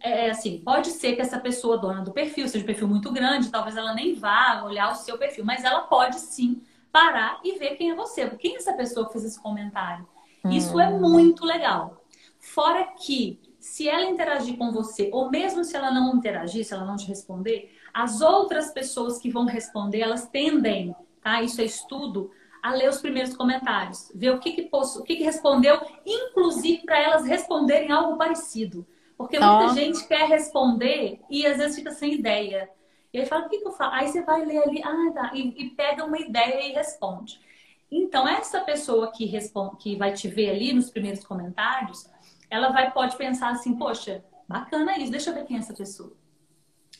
é, 0.00 0.26
é 0.26 0.30
assim, 0.30 0.62
pode 0.64 0.88
ser 0.90 1.14
que 1.14 1.20
essa 1.20 1.38
pessoa, 1.38 1.76
dona 1.76 2.02
do 2.02 2.12
perfil, 2.12 2.48
seja 2.48 2.64
um 2.64 2.66
perfil 2.66 2.88
muito 2.88 3.12
grande, 3.12 3.50
talvez 3.50 3.76
ela 3.76 3.92
nem 3.92 4.14
vá 4.14 4.62
olhar 4.64 4.90
o 4.92 4.94
seu 4.94 5.18
perfil, 5.18 5.44
mas 5.44 5.62
ela 5.62 5.82
pode 5.82 6.18
sim 6.18 6.62
parar 6.94 7.40
e 7.42 7.58
ver 7.58 7.74
quem 7.74 7.90
é 7.90 7.94
você. 7.96 8.30
Quem 8.30 8.54
é 8.54 8.58
essa 8.58 8.72
pessoa 8.72 9.06
que 9.06 9.12
fez 9.12 9.24
esse 9.24 9.42
comentário? 9.42 10.06
Isso 10.48 10.78
é 10.78 10.88
hum. 10.88 11.00
muito 11.00 11.44
legal. 11.44 12.04
Fora 12.38 12.84
que, 12.84 13.40
se 13.58 13.88
ela 13.88 14.04
interagir 14.04 14.56
com 14.56 14.70
você, 14.70 15.10
ou 15.12 15.28
mesmo 15.28 15.64
se 15.64 15.76
ela 15.76 15.90
não 15.90 16.14
interagir, 16.14 16.64
se 16.64 16.72
ela 16.72 16.84
não 16.84 16.96
te 16.96 17.06
responder, 17.06 17.74
as 17.92 18.20
outras 18.20 18.70
pessoas 18.70 19.18
que 19.18 19.30
vão 19.30 19.44
responder, 19.44 20.00
elas 20.00 20.28
tendem 20.28 20.94
tá? 21.24 21.42
Isso 21.42 21.60
é 21.62 21.64
estudo, 21.64 22.30
a 22.62 22.72
ler 22.74 22.88
os 22.88 22.98
primeiros 22.98 23.34
comentários, 23.34 24.12
ver 24.14 24.30
o 24.30 24.38
que 24.38 24.52
que, 24.52 24.62
posso, 24.62 25.00
o 25.00 25.02
que, 25.02 25.16
que 25.16 25.24
respondeu, 25.24 25.80
inclusive 26.06 26.82
para 26.84 27.02
elas 27.02 27.26
responderem 27.26 27.90
algo 27.90 28.16
parecido. 28.16 28.86
Porque 29.16 29.38
muita 29.38 29.66
oh. 29.66 29.74
gente 29.74 30.06
quer 30.06 30.28
responder 30.28 31.20
e 31.30 31.46
às 31.46 31.56
vezes 31.56 31.76
fica 31.76 31.90
sem 31.90 32.14
ideia. 32.14 32.68
E 33.14 33.20
aí 33.20 33.26
fala, 33.26 33.46
o 33.46 33.48
que, 33.48 33.58
que 33.58 33.66
eu 33.68 33.70
falo? 33.70 33.94
Aí 33.94 34.08
você 34.08 34.22
vai 34.22 34.44
ler 34.44 34.58
ali, 34.58 34.82
ah, 34.82 35.12
tá, 35.14 35.30
e, 35.32 35.54
e 35.56 35.70
pega 35.70 36.04
uma 36.04 36.18
ideia 36.18 36.68
e 36.68 36.72
responde. 36.72 37.40
Então, 37.88 38.26
essa 38.26 38.60
pessoa 38.62 39.12
que, 39.12 39.24
responde, 39.24 39.76
que 39.76 39.94
vai 39.94 40.12
te 40.12 40.26
ver 40.26 40.50
ali 40.50 40.72
nos 40.72 40.90
primeiros 40.90 41.24
comentários, 41.24 42.10
ela 42.50 42.70
vai 42.70 42.90
pode 42.90 43.16
pensar 43.16 43.50
assim, 43.50 43.76
poxa, 43.76 44.24
bacana 44.48 44.98
isso, 44.98 45.12
deixa 45.12 45.30
eu 45.30 45.34
ver 45.34 45.44
quem 45.44 45.56
é 45.56 45.60
essa 45.60 45.72
pessoa. 45.72 46.12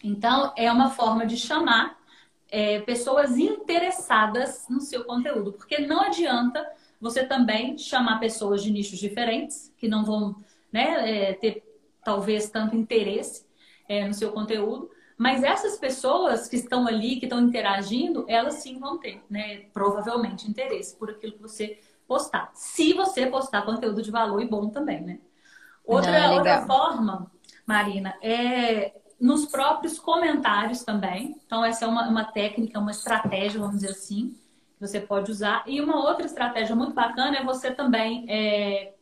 Então, 0.04 0.52
é 0.56 0.70
uma 0.70 0.90
forma 0.90 1.26
de 1.26 1.36
chamar 1.36 1.98
é, 2.48 2.78
pessoas 2.82 3.36
interessadas 3.36 4.66
no 4.70 4.80
seu 4.80 5.02
conteúdo, 5.02 5.52
porque 5.54 5.78
não 5.78 6.00
adianta 6.00 6.64
você 7.00 7.26
também 7.26 7.76
chamar 7.76 8.20
pessoas 8.20 8.62
de 8.62 8.70
nichos 8.70 9.00
diferentes, 9.00 9.74
que 9.76 9.88
não 9.88 10.04
vão 10.04 10.36
né, 10.70 11.30
é, 11.30 11.32
ter 11.32 11.64
talvez 12.04 12.48
tanto 12.50 12.76
interesse 12.76 13.44
é, 13.88 14.06
no 14.06 14.14
seu 14.14 14.30
conteúdo, 14.30 14.93
mas 15.16 15.42
essas 15.42 15.78
pessoas 15.78 16.48
que 16.48 16.56
estão 16.56 16.86
ali, 16.86 17.16
que 17.16 17.26
estão 17.26 17.40
interagindo, 17.40 18.24
elas 18.28 18.54
sim 18.54 18.78
vão 18.78 18.98
ter, 18.98 19.22
né, 19.30 19.66
provavelmente 19.72 20.48
interesse 20.48 20.96
por 20.96 21.10
aquilo 21.10 21.34
que 21.34 21.42
você 21.42 21.78
postar. 22.06 22.50
Se 22.54 22.92
você 22.92 23.26
postar 23.26 23.62
conteúdo 23.62 24.02
de 24.02 24.10
valor 24.10 24.42
e 24.42 24.48
bom 24.48 24.68
também, 24.68 25.00
né? 25.00 25.18
Outra, 25.84 26.26
ah, 26.26 26.32
outra 26.32 26.66
forma, 26.66 27.30
Marina, 27.66 28.14
é 28.22 28.92
nos 29.20 29.46
próprios 29.46 29.98
comentários 29.98 30.82
também. 30.82 31.36
Então, 31.46 31.64
essa 31.64 31.84
é 31.84 31.88
uma, 31.88 32.08
uma 32.08 32.24
técnica, 32.24 32.78
uma 32.78 32.90
estratégia, 32.90 33.60
vamos 33.60 33.76
dizer 33.76 33.90
assim, 33.90 34.36
que 34.76 34.80
você 34.80 35.00
pode 35.00 35.30
usar. 35.30 35.62
E 35.66 35.80
uma 35.80 36.04
outra 36.04 36.26
estratégia 36.26 36.74
muito 36.74 36.92
bacana 36.92 37.38
é 37.38 37.44
você 37.44 37.70
também 37.70 38.26
é, 38.28 38.94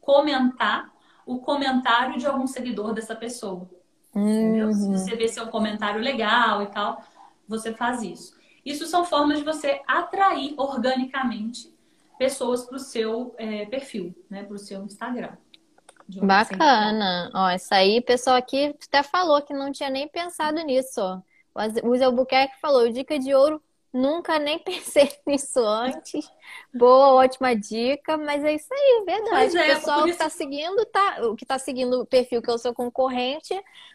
comentar 0.00 0.92
o 1.26 1.38
comentário 1.38 2.18
de 2.18 2.26
algum 2.26 2.46
seguidor 2.46 2.92
dessa 2.92 3.14
pessoa. 3.14 3.68
Uhum. 4.18 4.72
Se 4.72 4.88
você 4.88 5.16
vê 5.16 5.28
se 5.28 5.38
é 5.38 5.42
um 5.42 5.48
comentário 5.48 6.00
legal 6.00 6.62
e 6.62 6.66
tal, 6.66 7.02
você 7.46 7.72
faz 7.72 8.02
isso. 8.02 8.36
Isso 8.64 8.86
são 8.86 9.04
formas 9.04 9.38
de 9.38 9.44
você 9.44 9.80
atrair 9.86 10.54
organicamente 10.56 11.72
pessoas 12.18 12.64
para 12.64 12.76
o 12.76 12.80
seu 12.80 13.34
é, 13.38 13.64
perfil, 13.66 14.14
né, 14.28 14.42
para 14.42 14.54
o 14.54 14.58
seu 14.58 14.82
Instagram. 14.84 15.36
Bacana. 16.22 17.30
Ó, 17.34 17.50
isso 17.50 17.72
aí, 17.72 18.00
pessoal 18.00 18.36
aqui 18.36 18.74
até 18.86 19.02
falou 19.02 19.42
que 19.42 19.52
não 19.52 19.70
tinha 19.70 19.90
nem 19.90 20.08
pensado 20.08 20.60
nisso, 20.62 21.00
ó. 21.00 21.20
O 21.84 21.96
Zé 21.96 22.04
Albuquerque 22.04 22.60
falou, 22.60 22.90
dica 22.90 23.18
de 23.18 23.34
ouro, 23.34 23.62
nunca 23.92 24.38
nem 24.38 24.58
pensei 24.62 25.10
nisso 25.26 25.60
antes. 25.60 26.30
Boa, 26.72 27.14
ótima 27.14 27.54
dica, 27.54 28.16
mas 28.16 28.44
é 28.44 28.54
isso 28.54 28.72
aí, 28.72 29.04
verdade. 29.06 29.56
É, 29.56 29.72
o 29.72 29.76
pessoal 29.76 30.04
que 30.04 30.10
está 30.10 30.28
seguindo, 30.28 30.84
tá, 30.86 31.18
o 31.22 31.36
que 31.36 31.44
está 31.44 31.58
seguindo 31.58 32.00
o 32.00 32.06
perfil 32.06 32.42
que 32.42 32.50
é 32.50 32.54
o 32.54 32.58
seu 32.58 32.74
concorrente, 32.74 33.54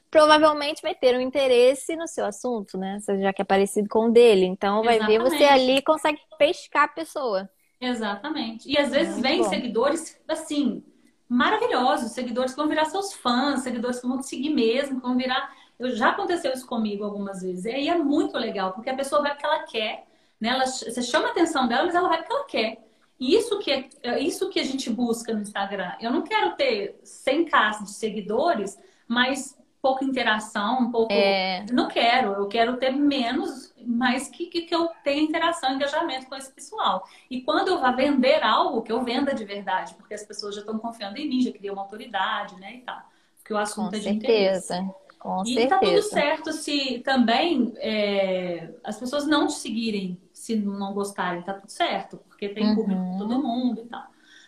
provavelmente 0.09 0.81
vai 0.81 0.93
ter 0.93 1.15
um 1.17 1.21
interesse 1.21 1.95
no 1.95 2.07
seu 2.07 2.25
assunto, 2.25 2.77
né? 2.77 2.99
Já 3.21 3.33
que 3.33 3.41
é 3.41 3.45
parecido 3.45 3.89
com 3.89 4.07
o 4.07 4.11
dele. 4.11 4.45
Então 4.45 4.83
vai 4.83 4.97
Exatamente. 4.97 5.23
ver 5.23 5.29
você 5.29 5.43
ali 5.43 5.81
consegue 5.81 6.19
pescar 6.37 6.83
a 6.83 6.87
pessoa. 6.87 7.49
Exatamente. 7.81 8.69
E 8.69 8.77
às 8.77 8.91
vezes 8.91 9.19
vem 9.19 9.43
seguidores 9.43 10.19
assim, 10.27 10.83
maravilhosos, 11.27 12.11
seguidores 12.11 12.51
que 12.51 12.57
vão 12.57 12.69
virar 12.69 12.85
seus 12.85 13.13
fãs, 13.13 13.61
seguidores 13.61 13.99
que 13.99 14.07
vão 14.07 14.19
te 14.19 14.27
seguir 14.27 14.51
mesmo, 14.51 14.97
que 14.97 15.07
vão 15.07 15.17
virar. 15.17 15.51
Eu, 15.85 15.95
já 15.95 16.09
aconteceu 16.09 16.53
isso 16.53 16.67
comigo 16.67 17.03
algumas 17.03 17.41
vezes. 17.41 17.65
E 17.65 17.89
é 17.89 17.97
muito 17.97 18.37
legal, 18.37 18.73
porque 18.73 18.89
a 18.89 18.95
pessoa 18.95 19.21
vai 19.21 19.31
porque 19.31 19.45
ela 19.45 19.63
quer, 19.63 20.05
né? 20.39 20.49
Ela, 20.49 20.65
você 20.65 21.01
chama 21.01 21.27
a 21.27 21.31
atenção 21.31 21.67
dela, 21.67 21.85
mas 21.85 21.95
ela 21.95 22.09
vai 22.09 22.19
porque 22.19 22.33
ela 22.33 22.45
quer. 22.45 22.83
E 23.19 23.35
isso 23.35 23.59
que, 23.59 23.71
é, 23.71 23.89
é 24.03 24.19
isso 24.19 24.49
que 24.49 24.59
a 24.59 24.63
gente 24.63 24.89
busca 24.89 25.33
no 25.33 25.41
Instagram. 25.41 25.93
Eu 26.01 26.11
não 26.11 26.23
quero 26.23 26.55
ter 26.55 26.99
100k 27.03 27.83
de 27.83 27.91
seguidores, 27.91 28.77
mas 29.07 29.57
pouca 29.83 30.05
interação, 30.05 30.79
um 30.79 30.91
pouco. 30.91 31.11
É... 31.11 31.65
Não 31.71 31.89
quero, 31.89 32.31
eu 32.33 32.47
quero 32.47 32.77
ter 32.77 32.91
menos, 32.91 33.73
mas 33.85 34.29
que, 34.29 34.45
que, 34.45 34.61
que 34.61 34.73
eu 34.73 34.89
tenha 35.03 35.21
interação, 35.21 35.73
engajamento 35.73 36.25
com 36.27 36.35
esse 36.35 36.49
pessoal. 36.51 37.05
E 37.29 37.41
quando 37.41 37.67
eu 37.67 37.79
vá 37.79 37.91
vender 37.91 38.41
algo, 38.41 38.81
que 38.81 38.91
eu 38.91 39.03
venda 39.03 39.33
de 39.33 39.43
verdade, 39.43 39.93
porque 39.95 40.13
as 40.13 40.23
pessoas 40.23 40.55
já 40.55 40.61
estão 40.61 40.79
confiando 40.79 41.17
em 41.17 41.27
mim, 41.27 41.41
já 41.41 41.51
criei 41.51 41.69
uma 41.69 41.81
autoridade, 41.81 42.55
né? 42.59 42.75
E 42.75 42.81
tal. 42.81 43.01
Porque 43.37 43.53
o 43.53 43.57
assunto 43.57 43.89
com 43.89 43.95
é 43.97 43.99
de 43.99 44.05
certeza. 44.05 44.77
interesse. 44.77 45.02
Com 45.23 45.41
e 45.43 45.53
certeza. 45.53 45.69
tá 45.69 45.79
tudo 45.79 46.01
certo 46.01 46.51
se 46.51 46.99
também 46.99 47.73
é, 47.77 48.73
as 48.83 48.99
pessoas 48.99 49.25
não 49.25 49.47
te 49.47 49.53
seguirem 49.53 50.19
se 50.33 50.53
não 50.53 50.93
gostarem, 50.93 51.41
tá 51.41 51.53
tudo 51.53 51.69
certo, 51.69 52.19
porque 52.27 52.49
tem 52.49 52.67
uhum. 52.67 52.75
público 52.75 53.01
para 53.01 53.17
todo 53.17 53.41
mundo 53.41 53.83
e 53.85 53.87
tal. 53.87 54.03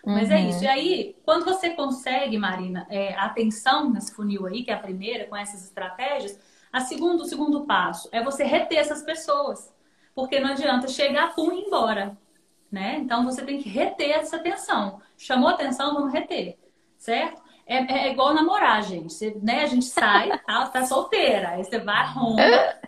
Mas 0.05 0.29
é 0.29 0.39
isso. 0.41 0.63
E 0.63 0.67
aí, 0.67 1.15
quando 1.23 1.45
você 1.45 1.69
consegue, 1.71 2.37
Marina, 2.37 2.85
é, 2.89 3.15
atenção 3.15 3.89
nesse 3.89 4.13
funil 4.13 4.45
aí, 4.45 4.63
que 4.63 4.69
é 4.69 4.73
a 4.73 4.79
primeira, 4.79 5.25
com 5.25 5.35
essas 5.35 5.63
estratégias, 5.63 6.37
a 6.71 6.81
segundo, 6.81 7.21
o 7.21 7.25
segundo 7.25 7.65
passo 7.65 8.09
é 8.11 8.21
você 8.21 8.43
reter 8.43 8.77
essas 8.77 9.01
pessoas. 9.01 9.73
Porque 10.13 10.41
não 10.41 10.49
adianta 10.49 10.89
chegar, 10.89 11.33
pum, 11.33 11.53
e 11.53 11.61
ir 11.61 11.67
embora. 11.67 12.17
Né? 12.69 12.97
Então 12.97 13.23
você 13.23 13.43
tem 13.43 13.61
que 13.61 13.69
reter 13.69 14.11
essa 14.11 14.35
atenção. 14.35 14.99
Chamou 15.17 15.47
atenção, 15.47 15.93
vamos 15.93 16.11
reter. 16.11 16.57
Certo? 16.97 17.41
É, 17.67 18.07
é, 18.07 18.11
igual 18.11 18.33
namorar, 18.33 18.83
gente. 18.83 19.11
Você, 19.11 19.35
né, 19.41 19.63
a 19.63 19.65
gente 19.65 19.85
sai, 19.85 20.29
tá, 20.45 20.67
tá 20.67 20.85
solteira. 20.85 21.49
Aí 21.49 21.63
você 21.63 21.79
vai, 21.79 21.97
arruma. 21.97 22.41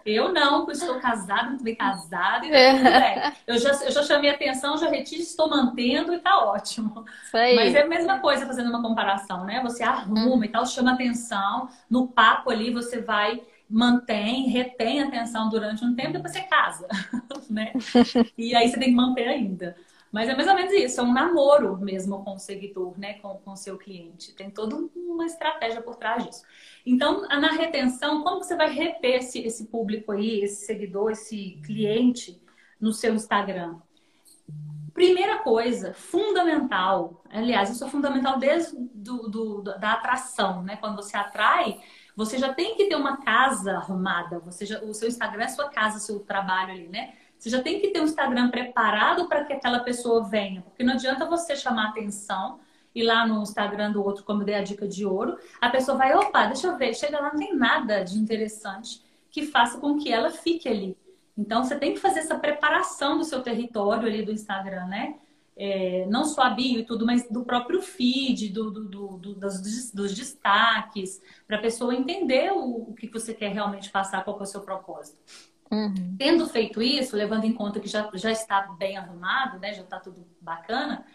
Eu 0.05 0.31
não, 0.31 0.65
porque 0.65 0.73
estou 0.73 0.99
casada, 0.99 1.49
muito 1.49 1.63
bem 1.63 1.75
casada. 1.75 2.45
E 2.45 2.51
tá 2.51 3.33
eu, 3.47 3.57
já, 3.57 3.71
eu 3.71 3.91
já 3.91 4.03
chamei 4.03 4.29
atenção, 4.29 4.77
já 4.77 4.87
retiro, 4.87 5.21
estou 5.21 5.49
mantendo 5.49 6.13
e 6.13 6.19
tá 6.19 6.45
ótimo. 6.45 7.05
Mas 7.33 7.73
é 7.73 7.81
a 7.81 7.87
mesma 7.87 8.19
coisa 8.19 8.45
fazendo 8.45 8.69
uma 8.69 8.81
comparação, 8.81 9.43
né? 9.45 9.61
Você 9.63 9.83
arruma 9.83 10.35
hum. 10.35 10.43
e 10.43 10.49
tal, 10.49 10.65
chama 10.65 10.93
atenção. 10.93 11.69
No 11.89 12.07
papo 12.07 12.51
ali, 12.51 12.71
você 12.71 13.01
vai 13.01 13.41
mantém, 13.69 14.47
retém 14.47 15.01
a 15.01 15.07
atenção 15.07 15.49
durante 15.49 15.83
um 15.83 15.93
tempo, 15.93 16.13
depois 16.13 16.31
você 16.31 16.41
casa, 16.43 16.87
né? 17.49 17.73
E 18.37 18.55
aí 18.55 18.69
você 18.69 18.79
tem 18.79 18.89
que 18.89 18.95
manter 18.95 19.27
ainda. 19.27 19.75
Mas 20.17 20.29
é 20.29 20.35
mais 20.35 20.47
ou 20.47 20.55
menos 20.55 20.73
isso, 20.73 20.99
é 20.99 21.03
um 21.03 21.13
namoro 21.13 21.77
mesmo 21.77 22.23
com 22.23 22.33
o 22.33 22.39
seguidor, 22.39 22.97
né? 22.97 23.19
Com 23.19 23.39
o 23.45 23.55
seu 23.55 23.77
cliente. 23.77 24.33
Tem 24.33 24.49
toda 24.49 24.75
uma 24.95 25.27
estratégia 25.27 25.79
por 25.79 25.95
trás 25.95 26.25
disso. 26.25 26.41
Então, 26.83 27.21
na 27.27 27.51
retenção, 27.51 28.23
como 28.23 28.43
você 28.43 28.55
vai 28.55 28.67
reter 28.67 29.17
esse, 29.17 29.45
esse 29.45 29.67
público 29.67 30.11
aí, 30.11 30.41
esse 30.41 30.65
seguidor, 30.65 31.11
esse 31.11 31.61
cliente 31.63 32.41
no 32.81 32.93
seu 32.93 33.13
Instagram? 33.13 33.75
Primeira 34.91 35.37
coisa, 35.37 35.93
fundamental, 35.93 37.23
aliás, 37.29 37.69
isso 37.69 37.85
é 37.85 37.87
fundamental 37.87 38.39
desde 38.39 38.75
do, 38.75 39.29
do, 39.29 39.61
da 39.61 39.91
atração, 39.91 40.63
né? 40.63 40.77
Quando 40.77 40.95
você 40.95 41.15
atrai, 41.15 41.79
você 42.15 42.39
já 42.39 42.51
tem 42.55 42.75
que 42.75 42.85
ter 42.85 42.95
uma 42.95 43.17
casa 43.17 43.73
arrumada. 43.73 44.39
Você 44.39 44.65
já, 44.65 44.79
o 44.83 44.95
seu 44.95 45.07
Instagram 45.07 45.43
é 45.43 45.49
sua 45.49 45.69
casa, 45.69 45.99
seu 45.99 46.21
trabalho 46.21 46.71
ali, 46.71 46.87
né? 46.87 47.13
Você 47.37 47.49
já 47.49 47.61
tem 47.61 47.79
que 47.79 47.89
ter 47.89 48.01
um 48.01 48.05
Instagram 48.05 48.49
preparado 48.49 49.27
para 49.27 49.45
que 49.45 49.53
aquela 49.53 49.79
pessoa 49.79 50.23
venha. 50.23 50.61
Porque 50.61 50.83
não 50.83 50.93
adianta 50.93 51.25
você 51.25 51.55
chamar 51.55 51.89
atenção 51.89 52.59
e 52.93 53.03
lá 53.03 53.27
no 53.27 53.43
Instagram 53.43 53.91
do 53.91 54.03
outro, 54.03 54.23
como 54.23 54.41
eu 54.41 54.45
dei 54.45 54.55
a 54.55 54.63
dica 54.63 54.87
de 54.87 55.05
ouro, 55.05 55.37
a 55.61 55.69
pessoa 55.69 55.97
vai, 55.97 56.15
opa, 56.15 56.47
deixa 56.47 56.67
eu 56.67 56.77
ver, 56.77 56.95
chega 56.95 57.19
lá, 57.19 57.31
não 57.31 57.39
tem 57.39 57.55
nada 57.55 58.03
de 58.03 58.17
interessante 58.17 59.03
que 59.29 59.43
faça 59.43 59.77
com 59.77 59.97
que 59.99 60.11
ela 60.11 60.31
fique 60.31 60.67
ali. 60.67 60.97
Então, 61.37 61.63
você 61.63 61.77
tem 61.77 61.93
que 61.93 61.99
fazer 61.99 62.21
essa 62.21 62.39
preparação 62.39 63.17
do 63.17 63.23
seu 63.23 63.43
território 63.43 64.07
ali 64.07 64.25
do 64.25 64.31
Instagram, 64.31 64.87
né? 64.87 65.15
É, 65.55 66.05
não 66.07 66.25
só 66.25 66.43
a 66.43 66.49
bio 66.49 66.79
e 66.79 66.85
tudo, 66.85 67.05
mas 67.05 67.29
do 67.29 67.43
próprio 67.43 67.81
feed, 67.81 68.49
do, 68.49 68.71
do, 68.71 68.83
do, 68.85 69.17
dos, 69.17 69.91
dos, 69.91 70.15
destaques, 70.15 71.21
para 71.47 71.57
a 71.57 71.61
pessoa 71.61 71.95
entender 71.95 72.51
o, 72.51 72.89
o 72.89 72.93
que 72.95 73.07
você 73.07 73.33
quer 73.33 73.51
realmente 73.51 73.91
passar, 73.91 74.23
qual 74.23 74.39
é 74.39 74.43
o 74.43 74.45
seu 74.45 74.61
propósito. 74.61 75.17
Uhum. 75.71 76.15
Tendo 76.17 76.47
feito 76.47 76.81
isso, 76.81 77.15
levando 77.15 77.43
em 77.45 77.53
conta 77.53 77.79
que 77.79 77.87
já, 77.87 78.09
já 78.13 78.31
está 78.31 78.61
bem 78.77 78.97
arrumado, 78.97 79.59
né? 79.59 79.73
Já 79.73 79.81
está 79.81 79.99
tudo 79.99 80.25
bacana, 80.41 81.05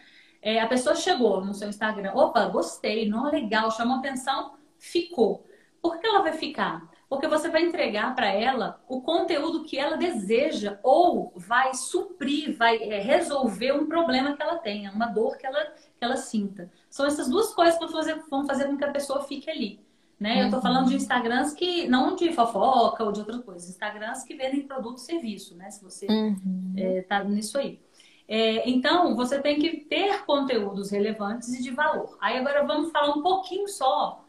é, 0.41 0.59
a 0.59 0.67
pessoa 0.67 0.93
chegou 0.95 1.43
no 1.43 1.53
seu 1.53 1.69
Instagram, 1.69 2.11
opa, 2.13 2.45
gostei, 2.47 3.07
não 3.07 3.31
legal, 3.31 3.71
chamou 3.71 3.97
atenção, 3.97 4.55
ficou. 4.77 5.47
Por 5.81 5.99
que 5.99 6.05
ela 6.05 6.21
vai 6.21 6.33
ficar? 6.33 6.89
Porque 7.07 7.27
você 7.27 7.47
vai 7.47 7.63
entregar 7.63 8.15
para 8.15 8.27
ela 8.27 8.83
o 8.87 9.01
conteúdo 9.01 9.63
que 9.63 9.77
ela 9.77 9.95
deseja 9.95 10.79
ou 10.83 11.31
vai 11.35 11.73
suprir, 11.75 12.57
vai 12.57 12.77
é, 12.77 12.99
resolver 12.99 13.71
um 13.71 13.85
problema 13.85 14.35
que 14.35 14.41
ela 14.41 14.57
tenha, 14.57 14.91
uma 14.91 15.05
dor 15.05 15.37
que 15.37 15.45
ela, 15.45 15.63
que 15.63 16.03
ela 16.03 16.17
sinta. 16.17 16.71
São 16.89 17.05
essas 17.05 17.29
duas 17.29 17.53
coisas 17.53 17.75
que 17.75 17.85
vão 17.85 17.93
fazer, 17.93 18.23
vão 18.29 18.45
fazer 18.45 18.65
com 18.65 18.77
que 18.77 18.83
a 18.83 18.91
pessoa 18.91 19.23
fique 19.23 19.49
ali. 19.49 19.82
Né? 20.19 20.35
Uhum. 20.35 20.39
Eu 20.39 20.45
estou 20.45 20.61
falando 20.61 20.89
de 20.89 20.95
Instagrams 20.95 21.53
que, 21.53 21.87
não 21.87 22.15
de 22.15 22.31
fofoca 22.31 23.03
ou 23.03 23.11
de 23.11 23.19
outras 23.19 23.41
coisas, 23.41 23.69
Instagrams 23.69 24.23
que 24.23 24.35
vendem 24.35 24.61
produto 24.61 24.97
e 24.97 25.01
serviço, 25.01 25.55
né? 25.55 25.69
Se 25.69 25.83
você 25.83 26.07
uhum. 26.07 26.73
é, 26.77 27.01
tá 27.01 27.23
nisso 27.23 27.57
aí. 27.57 27.79
É, 28.27 28.69
então, 28.69 29.15
você 29.15 29.41
tem 29.41 29.59
que 29.59 29.81
ter 29.81 30.23
conteúdos 30.25 30.91
relevantes 30.91 31.53
e 31.53 31.61
de 31.61 31.71
valor. 31.71 32.17
Aí 32.21 32.37
agora 32.37 32.63
vamos 32.63 32.91
falar 32.91 33.13
um 33.13 33.21
pouquinho 33.21 33.67
só, 33.67 34.23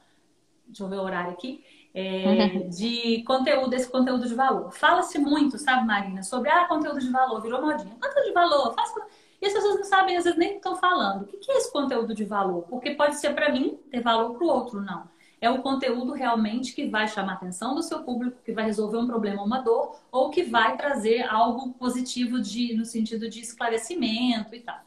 deixa 0.67 0.83
eu 0.83 0.89
ver 0.89 0.97
o 0.97 1.03
horário 1.03 1.31
aqui, 1.31 1.65
é, 1.95 2.25
uhum. 2.27 2.69
de 2.71 3.23
conteúdo, 3.23 3.73
esse 3.75 3.89
conteúdo 3.89 4.27
de 4.27 4.35
valor. 4.35 4.73
Fala-se 4.73 5.19
muito, 5.19 5.59
sabe, 5.59 5.87
Marina, 5.87 6.25
sobre 6.25 6.51
ah, 6.51 6.65
conteúdo 6.65 6.99
de 6.99 7.09
valor, 7.09 7.41
virou 7.41 7.63
modinha. 7.63 7.95
Conteúdo 7.95 8.27
de 8.27 8.33
valor, 8.33 8.75
faça... 8.75 9.01
E 9.41 9.47
as 9.47 9.53
pessoas 9.53 9.77
não 9.77 9.85
sabem, 9.85 10.17
às 10.17 10.25
vezes 10.25 10.39
nem 10.39 10.57
estão 10.57 10.75
falando. 10.75 11.23
O 11.23 11.27
que 11.27 11.53
é 11.53 11.59
esse 11.59 11.71
conteúdo 11.71 12.15
de 12.15 12.25
valor? 12.25 12.63
Porque 12.63 12.93
pode 12.93 13.17
ser 13.17 13.35
para 13.35 13.53
mim 13.53 13.79
ter 13.91 14.01
valor 14.01 14.35
para 14.35 14.45
o 14.45 14.49
outro, 14.49 14.81
não 14.81 15.14
é 15.45 15.51
o 15.51 15.61
conteúdo 15.61 16.13
realmente 16.13 16.73
que 16.73 16.89
vai 16.89 17.07
chamar 17.07 17.33
a 17.33 17.35
atenção 17.37 17.75
do 17.75 17.83
seu 17.83 18.03
público, 18.03 18.41
que 18.43 18.53
vai 18.53 18.65
resolver 18.65 18.97
um 18.97 19.07
problema, 19.07 19.43
uma 19.43 19.61
dor, 19.61 20.01
ou 20.11 20.31
que 20.31 20.43
vai 20.43 20.77
trazer 20.77 21.23
algo 21.29 21.75
positivo 21.75 22.41
de, 22.41 22.75
no 22.75 22.85
sentido 22.87 23.29
de 23.29 23.41
esclarecimento 23.41 24.55
e 24.55 24.61
tal. 24.61 24.81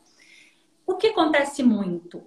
O 0.86 0.96
que 0.96 1.08
acontece 1.08 1.62
muito? 1.62 2.24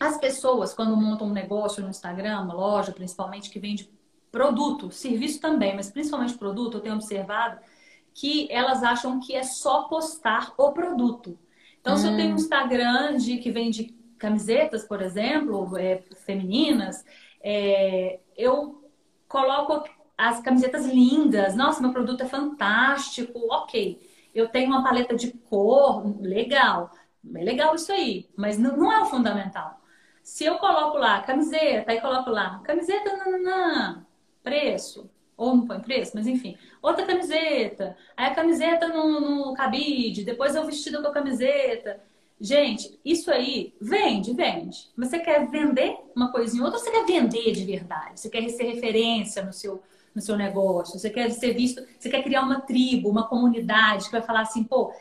As 0.00 0.16
pessoas, 0.18 0.72
quando 0.72 0.96
montam 0.96 1.26
um 1.26 1.32
negócio 1.32 1.82
no 1.82 1.90
Instagram, 1.90 2.40
uma 2.40 2.54
loja, 2.54 2.92
principalmente, 2.92 3.50
que 3.50 3.58
vende 3.58 3.90
produto, 4.30 4.90
serviço 4.90 5.40
também, 5.40 5.74
mas 5.74 5.90
principalmente 5.90 6.38
produto, 6.38 6.78
eu 6.78 6.80
tenho 6.80 6.94
observado 6.94 7.58
que 8.14 8.50
elas 8.50 8.82
acham 8.82 9.20
que 9.20 9.34
é 9.34 9.42
só 9.42 9.82
postar 9.88 10.54
o 10.56 10.72
produto. 10.72 11.38
Então, 11.80 11.94
hum. 11.94 11.98
se 11.98 12.06
eu 12.06 12.16
tenho 12.16 12.30
um 12.30 12.32
hum. 12.32 12.36
Instagram 12.36 13.16
de 13.16 13.38
que 13.38 13.50
vende 13.50 13.95
camisetas, 14.18 14.84
por 14.84 15.02
exemplo, 15.02 15.76
é, 15.76 16.02
femininas, 16.24 17.04
é, 17.42 18.20
eu 18.36 18.90
coloco 19.28 19.84
as 20.16 20.40
camisetas 20.40 20.86
lindas. 20.86 21.54
Nossa, 21.54 21.80
meu 21.80 21.92
produto 21.92 22.22
é 22.22 22.26
fantástico. 22.26 23.38
Ok. 23.50 24.00
Eu 24.34 24.48
tenho 24.48 24.68
uma 24.68 24.82
paleta 24.82 25.14
de 25.14 25.32
cor, 25.32 26.04
legal. 26.20 26.90
É 27.34 27.42
legal 27.42 27.74
isso 27.74 27.92
aí, 27.92 28.28
mas 28.36 28.58
não, 28.58 28.76
não 28.76 28.92
é 28.92 29.00
o 29.02 29.06
fundamental. 29.06 29.80
Se 30.22 30.44
eu 30.44 30.58
coloco 30.58 30.98
lá 30.98 31.22
camiseta, 31.22 31.90
aí 31.90 32.00
coloco 32.00 32.30
lá 32.30 32.60
camiseta, 32.64 33.10
preço, 34.42 35.10
ou 35.36 35.56
não 35.56 35.66
põe 35.66 35.80
preço, 35.80 36.12
mas 36.14 36.26
enfim, 36.26 36.56
outra 36.82 37.06
camiseta, 37.06 37.96
aí 38.16 38.26
a 38.26 38.34
camiseta 38.34 38.88
no, 38.88 39.20
no 39.20 39.54
cabide, 39.54 40.24
depois 40.24 40.56
o 40.56 40.64
vestido 40.64 41.02
com 41.02 41.08
a 41.08 41.12
camiseta. 41.12 42.02
Gente, 42.38 42.98
isso 43.02 43.30
aí 43.30 43.74
vende, 43.80 44.34
vende. 44.34 44.90
Mas 44.94 45.08
você 45.08 45.18
quer 45.18 45.48
vender 45.48 45.96
uma 46.14 46.30
coisinha 46.30 46.62
ou 46.62 46.66
outra 46.66 46.78
ou 46.78 46.84
você 46.84 46.90
quer 46.90 47.06
vender 47.06 47.52
de 47.52 47.64
verdade? 47.64 48.20
Você 48.20 48.28
quer 48.28 48.46
ser 48.50 48.64
referência 48.64 49.42
no 49.42 49.52
seu, 49.52 49.82
no 50.14 50.20
seu 50.20 50.36
negócio? 50.36 50.98
Você 50.98 51.08
quer 51.08 51.30
ser 51.30 51.54
visto, 51.54 51.82
você 51.98 52.10
quer 52.10 52.22
criar 52.22 52.42
uma 52.42 52.60
tribo, 52.60 53.08
uma 53.08 53.26
comunidade 53.26 54.06
que 54.06 54.12
vai 54.12 54.20
falar 54.20 54.42
assim, 54.42 54.62
pô, 54.62 54.92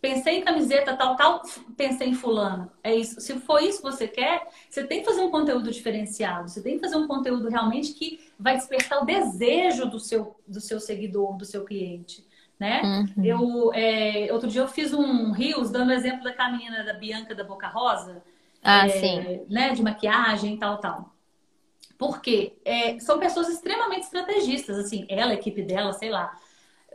pensei 0.00 0.38
em 0.38 0.42
camiseta 0.42 0.96
tal, 0.96 1.16
tal, 1.16 1.42
pensei 1.76 2.08
em 2.08 2.14
fulano. 2.14 2.70
É 2.82 2.94
isso. 2.94 3.20
Se 3.20 3.38
for 3.40 3.62
isso 3.62 3.82
que 3.82 3.90
você 3.90 4.08
quer, 4.08 4.48
você 4.70 4.82
tem 4.82 5.00
que 5.00 5.06
fazer 5.06 5.20
um 5.20 5.30
conteúdo 5.30 5.70
diferenciado. 5.70 6.48
Você 6.48 6.62
tem 6.62 6.76
que 6.76 6.80
fazer 6.80 6.96
um 6.96 7.06
conteúdo 7.06 7.50
realmente 7.50 7.92
que 7.92 8.20
vai 8.38 8.56
despertar 8.56 9.02
o 9.02 9.04
desejo 9.04 9.84
do 9.84 10.00
seu, 10.00 10.34
do 10.48 10.62
seu 10.62 10.80
seguidor, 10.80 11.36
do 11.36 11.44
seu 11.44 11.62
cliente 11.62 12.29
né? 12.60 12.82
Uhum. 12.84 13.24
Eu, 13.24 13.72
é, 13.72 14.28
outro 14.30 14.46
dia 14.46 14.60
eu 14.60 14.68
fiz 14.68 14.92
um 14.92 15.32
rios 15.32 15.70
dando 15.70 15.88
o 15.88 15.92
exemplo 15.92 16.22
daquela 16.22 16.52
menina 16.52 16.84
da 16.84 16.92
Bianca 16.92 17.34
da 17.34 17.42
Boca 17.42 17.66
Rosa. 17.66 18.22
Ah, 18.62 18.86
é, 18.86 18.90
sim. 18.90 19.40
Né, 19.48 19.72
de 19.72 19.82
maquiagem 19.82 20.54
e 20.54 20.58
tal, 20.58 20.76
tal. 20.76 21.14
Porque 21.96 22.58
é, 22.62 22.98
são 23.00 23.18
pessoas 23.18 23.48
extremamente 23.48 24.02
estrategistas, 24.02 24.78
assim, 24.78 25.06
ela, 25.08 25.30
a 25.30 25.34
equipe 25.34 25.62
dela, 25.62 25.94
sei 25.94 26.10
lá. 26.10 26.38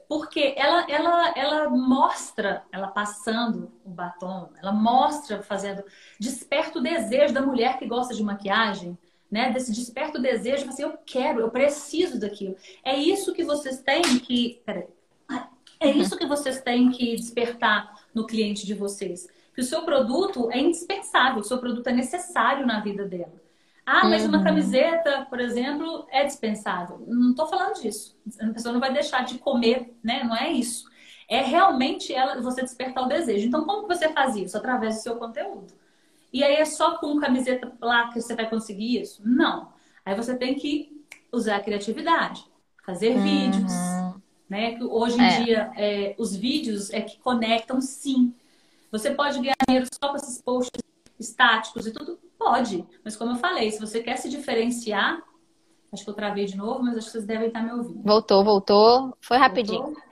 Porque 0.07 0.53
ela, 0.55 0.85
ela, 0.87 1.33
ela 1.35 1.69
mostra, 1.69 2.63
ela 2.71 2.87
passando 2.87 3.71
o 3.83 3.89
batom, 3.89 4.49
ela 4.61 4.71
mostra 4.71 5.41
fazendo, 5.41 5.83
desperta 6.19 6.77
o 6.77 6.81
desejo 6.81 7.33
da 7.33 7.41
mulher 7.41 7.79
que 7.79 7.87
gosta 7.87 8.13
de 8.13 8.23
maquiagem, 8.23 8.95
né? 9.31 9.51
Desse 9.51 9.73
desperta 9.73 10.19
o 10.19 10.21
desejo, 10.21 10.69
assim, 10.69 10.83
eu 10.83 10.95
quero, 11.03 11.39
eu 11.39 11.49
preciso 11.49 12.19
daquilo. 12.19 12.55
É 12.83 12.95
isso 12.95 13.33
que 13.33 13.43
vocês 13.43 13.81
têm 13.81 14.03
que. 14.19 14.61
Peraí. 14.63 14.85
É 15.85 15.91
isso 15.91 16.17
que 16.17 16.25
vocês 16.25 16.61
têm 16.61 16.89
que 16.91 17.15
despertar 17.15 17.93
no 18.13 18.25
cliente 18.25 18.65
de 18.65 18.73
vocês. 18.73 19.27
Que 19.53 19.61
o 19.61 19.63
seu 19.63 19.83
produto 19.83 20.51
é 20.51 20.59
indispensável, 20.59 21.39
o 21.39 21.43
seu 21.43 21.59
produto 21.59 21.87
é 21.87 21.93
necessário 21.93 22.65
na 22.65 22.79
vida 22.79 23.05
dela. 23.05 23.33
Ah, 23.85 24.05
mas 24.05 24.25
uma 24.25 24.39
uhum. 24.39 24.43
camiseta, 24.43 25.27
por 25.29 25.39
exemplo, 25.39 26.07
é 26.09 26.23
dispensável. 26.25 27.03
Não 27.07 27.31
estou 27.31 27.45
falando 27.47 27.79
disso. 27.79 28.17
A 28.41 28.47
pessoa 28.47 28.73
não 28.73 28.79
vai 28.79 28.91
deixar 28.91 29.23
de 29.23 29.37
comer, 29.37 29.95
né? 30.03 30.23
Não 30.23 30.35
é 30.35 30.51
isso. 30.51 30.89
É 31.29 31.41
realmente 31.41 32.11
ela, 32.11 32.41
você 32.41 32.63
despertar 32.63 33.03
o 33.03 33.07
desejo. 33.07 33.47
Então, 33.47 33.63
como 33.63 33.87
que 33.87 33.95
você 33.95 34.09
faz 34.09 34.35
isso? 34.35 34.57
Através 34.57 34.95
do 34.95 35.01
seu 35.01 35.15
conteúdo. 35.17 35.71
E 36.33 36.43
aí 36.43 36.55
é 36.55 36.65
só 36.65 36.97
com 36.97 37.19
camiseta 37.19 37.71
lá 37.79 38.11
que 38.11 38.19
você 38.19 38.35
vai 38.35 38.49
conseguir 38.49 39.01
isso? 39.01 39.21
Não. 39.23 39.69
Aí 40.03 40.15
você 40.15 40.35
tem 40.35 40.55
que 40.55 41.05
usar 41.31 41.57
a 41.57 41.63
criatividade, 41.63 42.43
fazer 42.83 43.15
uhum. 43.15 43.23
vídeos, 43.23 43.71
né? 44.49 44.77
Hoje 44.81 45.17
em 45.17 45.23
é. 45.23 45.43
dia, 45.43 45.71
é, 45.75 46.15
os 46.17 46.35
vídeos 46.35 46.91
é 46.91 47.01
que 47.01 47.17
conectam 47.19 47.81
sim. 47.81 48.33
Você 48.91 49.11
pode 49.11 49.39
ganhar 49.39 49.55
dinheiro 49.67 49.87
só 49.93 50.09
com 50.09 50.15
esses 50.15 50.41
posts 50.41 50.81
estáticos 51.19 51.87
e 51.87 51.91
tudo? 51.91 52.19
Pode. 52.37 52.85
Mas 53.03 53.15
como 53.15 53.31
eu 53.31 53.37
falei, 53.37 53.71
se 53.71 53.79
você 53.79 54.01
quer 54.01 54.17
se 54.17 54.29
diferenciar, 54.29 55.21
acho 55.91 56.03
que 56.03 56.09
eu 56.09 56.13
travei 56.13 56.45
de 56.45 56.55
novo, 56.55 56.83
mas 56.83 56.97
acho 56.97 57.07
que 57.07 57.11
vocês 57.13 57.25
devem 57.25 57.47
estar 57.47 57.61
me 57.61 57.71
ouvindo. 57.71 58.03
Voltou, 58.03 58.43
voltou. 58.43 59.17
Foi 59.19 59.37
rapidinho. 59.37 59.81
Voltou? 59.81 60.05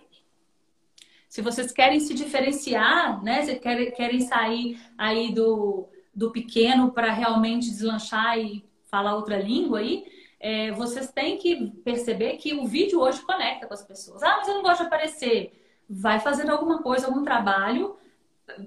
Se 1.29 1.41
vocês 1.41 1.71
querem 1.71 1.99
se 1.99 2.13
diferenciar, 2.13 3.23
né? 3.23 3.43
Se 3.43 3.55
querem, 3.55 3.91
querem 3.91 4.21
sair 4.21 4.79
aí 4.97 5.33
do, 5.33 5.87
do 6.13 6.31
pequeno 6.31 6.91
para 6.91 7.11
realmente 7.11 7.69
deslanchar 7.69 8.37
e 8.37 8.63
falar 8.85 9.15
outra 9.15 9.39
língua 9.39 9.79
aí, 9.79 10.05
é, 10.43 10.73
vocês 10.73 11.09
têm 11.09 11.37
que 11.37 11.71
perceber 11.85 12.35
que 12.35 12.53
o 12.53 12.67
vídeo 12.67 12.99
hoje 12.99 13.21
conecta 13.21 13.65
com 13.65 13.73
as 13.73 13.81
pessoas. 13.81 14.21
Ah, 14.21 14.35
mas 14.39 14.47
eu 14.49 14.55
não 14.55 14.61
gosto 14.61 14.81
de 14.81 14.87
aparecer. 14.87 15.57
Vai 15.89 16.19
fazendo 16.19 16.51
alguma 16.51 16.83
coisa, 16.83 17.07
algum 17.07 17.23
trabalho 17.23 17.95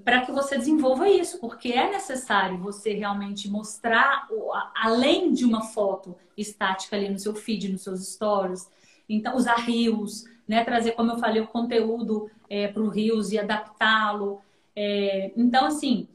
para 0.03 0.21
que 0.21 0.31
você 0.31 0.57
desenvolva 0.57 1.07
isso, 1.07 1.39
porque 1.39 1.71
é 1.71 1.87
necessário 1.91 2.57
você 2.57 2.93
realmente 2.93 3.47
mostrar 3.47 4.27
além 4.75 5.31
de 5.31 5.45
uma 5.45 5.61
foto 5.61 6.15
estática 6.35 6.95
ali 6.95 7.09
no 7.09 7.19
seu 7.19 7.35
feed, 7.35 7.71
nos 7.71 7.83
seus 7.83 8.13
stories. 8.13 8.67
Então, 9.07 9.35
usar 9.35 9.57
rios, 9.57 10.25
né? 10.47 10.63
Trazer, 10.63 10.93
como 10.93 11.11
eu 11.11 11.19
falei, 11.19 11.43
o 11.43 11.47
conteúdo 11.47 12.27
é, 12.49 12.67
para 12.69 12.81
o 12.81 12.89
rios 12.89 13.31
e 13.31 13.37
adaptá-lo. 13.37 14.41
É, 14.75 15.31
então, 15.37 15.67
assim, 15.67 16.07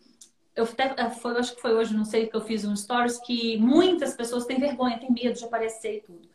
eu 0.54 0.64
até, 0.64 1.10
foi, 1.10 1.36
acho 1.38 1.54
que 1.54 1.62
foi 1.62 1.74
hoje, 1.74 1.94
não 1.94 2.04
sei, 2.04 2.26
que 2.26 2.36
eu 2.36 2.40
fiz 2.40 2.64
um 2.64 2.76
stories 2.76 3.18
que 3.18 3.56
muitas 3.58 4.14
pessoas 4.14 4.44
têm 4.44 4.58
vergonha, 4.58 4.98
têm 4.98 5.10
medo 5.10 5.38
de 5.38 5.44
aparecer 5.44 5.96
e 5.96 6.00
tudo. 6.00 6.28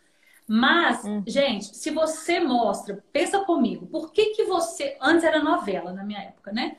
Mas, 0.48 1.04
uhum. 1.04 1.24
gente, 1.28 1.76
se 1.76 1.92
você 1.92 2.40
mostra, 2.40 3.04
pensa 3.12 3.40
comigo, 3.42 3.86
por 3.88 4.12
que 4.12 4.28
que 4.28 4.46
você. 4.46 4.98
Antes 5.02 5.26
era 5.26 5.44
novela 5.44 5.92
na 5.92 6.04
minha 6.06 6.22
época, 6.22 6.54
né? 6.54 6.78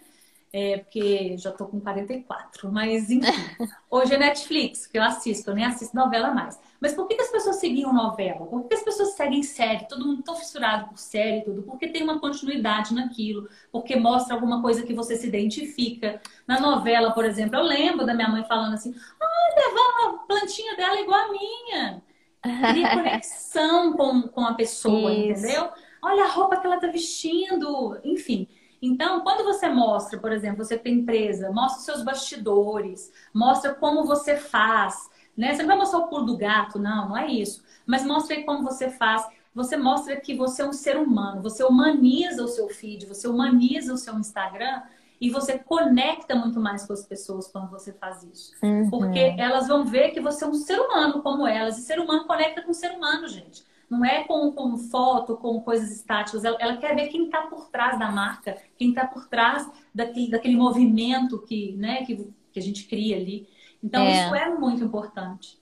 É, 0.50 0.78
porque 0.78 1.36
já 1.36 1.52
tô 1.52 1.66
com 1.66 1.78
44, 1.78 2.72
mas 2.72 3.10
enfim. 3.10 3.26
Hoje 3.90 4.14
é 4.14 4.18
Netflix, 4.18 4.86
que 4.86 4.96
eu 4.96 5.02
assisto, 5.02 5.50
eu 5.50 5.54
nem 5.54 5.66
assisto 5.66 5.94
novela 5.94 6.32
mais. 6.32 6.58
Mas 6.80 6.94
por 6.94 7.08
que, 7.08 7.16
que 7.16 7.22
as 7.22 7.30
pessoas 7.30 7.56
seguiam 7.56 7.92
novela? 7.92 8.46
Por 8.46 8.62
que, 8.62 8.68
que 8.68 8.74
as 8.74 8.82
pessoas 8.82 9.14
seguem 9.14 9.42
série? 9.42 9.88
Todo 9.88 10.06
mundo 10.06 10.22
tão 10.22 10.36
fissurado 10.36 10.88
por 10.88 10.98
série 10.98 11.38
e 11.38 11.44
tudo. 11.44 11.62
Porque 11.62 11.88
tem 11.88 12.02
uma 12.02 12.20
continuidade 12.20 12.94
naquilo, 12.94 13.48
porque 13.72 13.96
mostra 13.96 14.34
alguma 14.34 14.62
coisa 14.62 14.84
que 14.84 14.94
você 14.94 15.16
se 15.16 15.26
identifica. 15.26 16.20
Na 16.46 16.60
novela, 16.60 17.12
por 17.12 17.24
exemplo, 17.24 17.56
eu 17.56 17.64
lembro 17.64 18.06
da 18.06 18.14
minha 18.14 18.28
mãe 18.28 18.44
falando 18.44 18.74
assim: 18.74 18.94
ah, 19.20 19.54
levar 19.56 20.08
a 20.08 20.18
plantinha 20.26 20.76
dela 20.76 21.00
igual 21.00 21.20
a 21.20 21.32
minha. 21.32 22.02
Cria 22.42 22.90
conexão 22.94 23.92
com, 23.94 24.22
com 24.22 24.44
a 24.44 24.54
pessoa, 24.54 25.12
Isso. 25.12 25.40
entendeu? 25.40 25.70
Olha 26.00 26.24
a 26.24 26.28
roupa 26.28 26.60
que 26.60 26.66
ela 26.66 26.78
tá 26.78 26.86
vestindo, 26.86 27.98
enfim. 28.04 28.48
Então, 28.80 29.22
quando 29.22 29.44
você 29.44 29.68
mostra, 29.68 30.18
por 30.18 30.30
exemplo, 30.30 30.64
você 30.64 30.78
tem 30.78 31.00
empresa, 31.00 31.50
mostra 31.50 31.78
os 31.80 31.84
seus 31.84 32.04
bastidores, 32.04 33.12
mostra 33.34 33.74
como 33.74 34.04
você 34.04 34.36
faz, 34.36 35.10
né? 35.38 35.54
Você 35.54 35.62
não 35.62 35.68
vai 35.68 35.78
mostrar 35.78 36.00
o 36.00 36.08
pulo 36.08 36.26
do 36.26 36.36
gato, 36.36 36.80
não, 36.80 37.10
não 37.10 37.16
é 37.16 37.28
isso. 37.28 37.62
Mas 37.86 38.04
mostra 38.04 38.36
aí 38.36 38.42
como 38.42 38.64
você 38.64 38.90
faz. 38.90 39.24
Você 39.54 39.76
mostra 39.76 40.20
que 40.20 40.34
você 40.34 40.62
é 40.62 40.66
um 40.66 40.72
ser 40.72 40.96
humano, 40.96 41.40
você 41.40 41.64
humaniza 41.64 42.44
o 42.44 42.48
seu 42.48 42.68
feed, 42.68 43.06
você 43.06 43.26
humaniza 43.26 43.94
o 43.94 43.96
seu 43.96 44.18
Instagram 44.18 44.82
e 45.20 45.30
você 45.30 45.58
conecta 45.58 46.34
muito 46.34 46.60
mais 46.60 46.86
com 46.86 46.92
as 46.92 47.06
pessoas 47.06 47.48
quando 47.48 47.70
você 47.70 47.92
faz 47.92 48.22
isso. 48.24 48.52
Uhum. 48.62 48.90
Porque 48.90 49.34
elas 49.38 49.66
vão 49.66 49.84
ver 49.84 50.10
que 50.10 50.20
você 50.20 50.44
é 50.44 50.48
um 50.48 50.54
ser 50.54 50.78
humano 50.78 51.22
como 51.22 51.46
elas. 51.46 51.78
E 51.78 51.82
ser 51.82 51.98
humano 51.98 52.26
conecta 52.26 52.62
com 52.62 52.72
ser 52.72 52.92
humano, 52.92 53.26
gente. 53.26 53.64
Não 53.88 54.04
é 54.04 54.24
com, 54.24 54.52
com 54.52 54.76
foto, 54.76 55.36
com 55.36 55.60
coisas 55.60 55.90
estáticas. 55.90 56.44
Ela, 56.44 56.56
ela 56.60 56.76
quer 56.76 56.94
ver 56.94 57.08
quem 57.08 57.24
está 57.24 57.42
por 57.42 57.68
trás 57.68 57.98
da 57.98 58.10
marca, 58.10 58.58
quem 58.76 58.90
está 58.90 59.06
por 59.06 59.26
trás 59.26 59.68
daquele, 59.94 60.30
daquele 60.30 60.56
movimento 60.56 61.38
que, 61.42 61.72
né, 61.72 62.04
que, 62.04 62.28
que 62.52 62.58
a 62.58 62.62
gente 62.62 62.86
cria 62.86 63.16
ali. 63.16 63.48
Então, 63.82 64.04
é. 64.04 64.12
isso 64.12 64.34
é 64.34 64.48
muito 64.48 64.84
importante. 64.84 65.58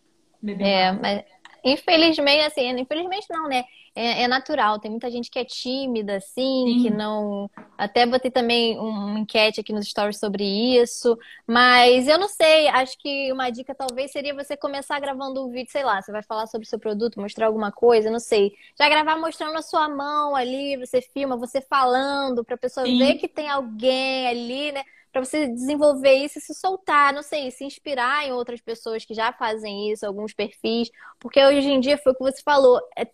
É, 0.60 0.92
mas 0.92 1.24
infelizmente, 1.64 2.44
assim, 2.44 2.68
infelizmente 2.78 3.26
não, 3.30 3.48
né? 3.48 3.64
é, 3.96 4.24
é, 4.24 4.28
natural. 4.28 4.78
Tem 4.78 4.90
muita 4.90 5.10
gente 5.10 5.30
que 5.30 5.38
é 5.38 5.44
tímida, 5.44 6.16
assim, 6.16 6.64
Sim. 6.66 6.82
que 6.82 6.90
não. 6.90 7.50
Até 7.78 8.04
botei 8.04 8.30
também 8.30 8.78
uma 8.78 9.18
enquete 9.18 9.58
aqui 9.58 9.72
nos 9.72 9.88
stories 9.88 10.18
sobre 10.18 10.44
isso. 10.44 11.18
Mas 11.46 12.06
eu 12.06 12.18
não 12.18 12.28
sei, 12.28 12.68
acho 12.68 12.98
que 12.98 13.32
uma 13.32 13.48
dica 13.48 13.74
talvez 13.74 14.12
seria 14.12 14.34
você 14.34 14.54
começar 14.54 15.00
gravando 15.00 15.44
um 15.44 15.50
vídeo, 15.50 15.72
sei 15.72 15.82
lá, 15.82 16.00
você 16.02 16.12
vai 16.12 16.22
falar 16.22 16.46
sobre 16.46 16.66
o 16.66 16.68
seu 16.68 16.78
produto, 16.78 17.18
mostrar 17.18 17.46
alguma 17.46 17.72
coisa, 17.72 18.10
não 18.10 18.20
sei. 18.20 18.52
Já 18.78 18.86
gravar 18.88 19.16
mostrando 19.16 19.56
a 19.56 19.62
sua 19.62 19.88
mão 19.88 20.36
ali, 20.36 20.76
você 20.76 21.00
filma, 21.00 21.36
você 21.36 21.62
falando, 21.62 22.44
pra 22.44 22.58
pessoa 22.58 22.84
Sim. 22.84 22.98
ver 22.98 23.14
que 23.14 23.26
tem 23.26 23.48
alguém 23.48 24.28
ali, 24.28 24.72
né? 24.72 24.84
Para 25.16 25.24
você 25.24 25.48
desenvolver 25.48 26.12
isso 26.12 26.38
e 26.38 26.42
se 26.42 26.52
soltar, 26.52 27.10
não 27.10 27.22
sei, 27.22 27.50
se 27.50 27.64
inspirar 27.64 28.26
em 28.26 28.32
outras 28.32 28.60
pessoas 28.60 29.02
que 29.02 29.14
já 29.14 29.32
fazem 29.32 29.90
isso, 29.90 30.04
alguns 30.04 30.34
perfis, 30.34 30.90
porque 31.18 31.42
hoje 31.42 31.66
em 31.70 31.80
dia 31.80 31.96
foi 31.96 32.12
o 32.12 32.14
que 32.14 32.22
você 32.22 32.42
falou, 32.42 32.78
é 32.94 33.08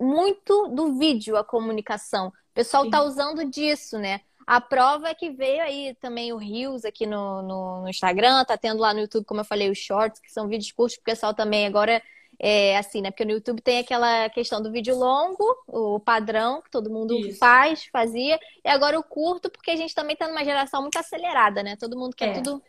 muito 0.00 0.68
do 0.68 0.98
vídeo 0.98 1.36
a 1.36 1.44
comunicação. 1.44 2.28
O 2.28 2.54
pessoal 2.54 2.86
está 2.86 3.02
usando 3.02 3.44
disso, 3.44 3.98
né? 3.98 4.22
A 4.46 4.58
prova 4.58 5.08
é 5.08 5.14
que 5.14 5.30
veio 5.30 5.62
aí 5.62 5.94
também 6.00 6.32
o 6.32 6.38
Reels 6.38 6.82
aqui 6.82 7.04
no, 7.04 7.42
no, 7.42 7.82
no, 7.82 7.88
Instagram, 7.90 8.42
tá 8.46 8.56
tendo 8.56 8.80
lá 8.80 8.94
no 8.94 9.00
YouTube, 9.00 9.26
como 9.26 9.40
eu 9.40 9.44
falei, 9.44 9.70
os 9.70 9.78
Shorts, 9.78 10.20
que 10.20 10.32
são 10.32 10.48
vídeos 10.48 10.72
curtos, 10.72 10.96
o 10.96 11.02
pessoal 11.02 11.34
também 11.34 11.66
agora 11.66 12.02
é 12.46 12.76
assim, 12.76 13.00
né? 13.00 13.10
Porque 13.10 13.24
no 13.24 13.30
YouTube 13.30 13.62
tem 13.62 13.78
aquela 13.78 14.28
questão 14.28 14.60
do 14.60 14.70
vídeo 14.70 14.94
longo, 14.94 15.56
o 15.66 15.98
padrão, 15.98 16.60
que 16.60 16.70
todo 16.70 16.90
mundo 16.90 17.16
Isso. 17.16 17.38
faz, 17.38 17.86
fazia, 17.86 18.38
e 18.62 18.68
agora 18.68 18.98
o 18.98 19.02
curto, 19.02 19.48
porque 19.48 19.70
a 19.70 19.76
gente 19.76 19.94
também 19.94 20.14
tá 20.14 20.28
numa 20.28 20.44
geração 20.44 20.82
muito 20.82 20.98
acelerada, 20.98 21.62
né? 21.62 21.74
Todo 21.74 21.98
mundo 21.98 22.14
quer 22.14 22.28
é. 22.28 22.32
tudo 22.34 22.62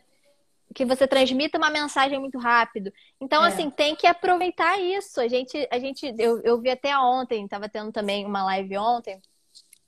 que 0.74 0.86
você 0.86 1.06
transmita 1.06 1.58
uma 1.58 1.68
mensagem 1.68 2.18
muito 2.18 2.38
rápido. 2.38 2.90
Então, 3.20 3.44
é. 3.44 3.48
assim, 3.48 3.68
tem 3.68 3.94
que 3.94 4.06
aproveitar 4.06 4.80
isso. 4.80 5.20
A 5.20 5.28
gente, 5.28 5.68
a 5.70 5.78
gente 5.78 6.14
eu, 6.18 6.40
eu 6.40 6.58
vi 6.58 6.70
até 6.70 6.98
ontem, 6.98 7.44
estava 7.44 7.68
tendo 7.68 7.92
também 7.92 8.24
uma 8.24 8.44
live 8.44 8.78
ontem, 8.78 9.20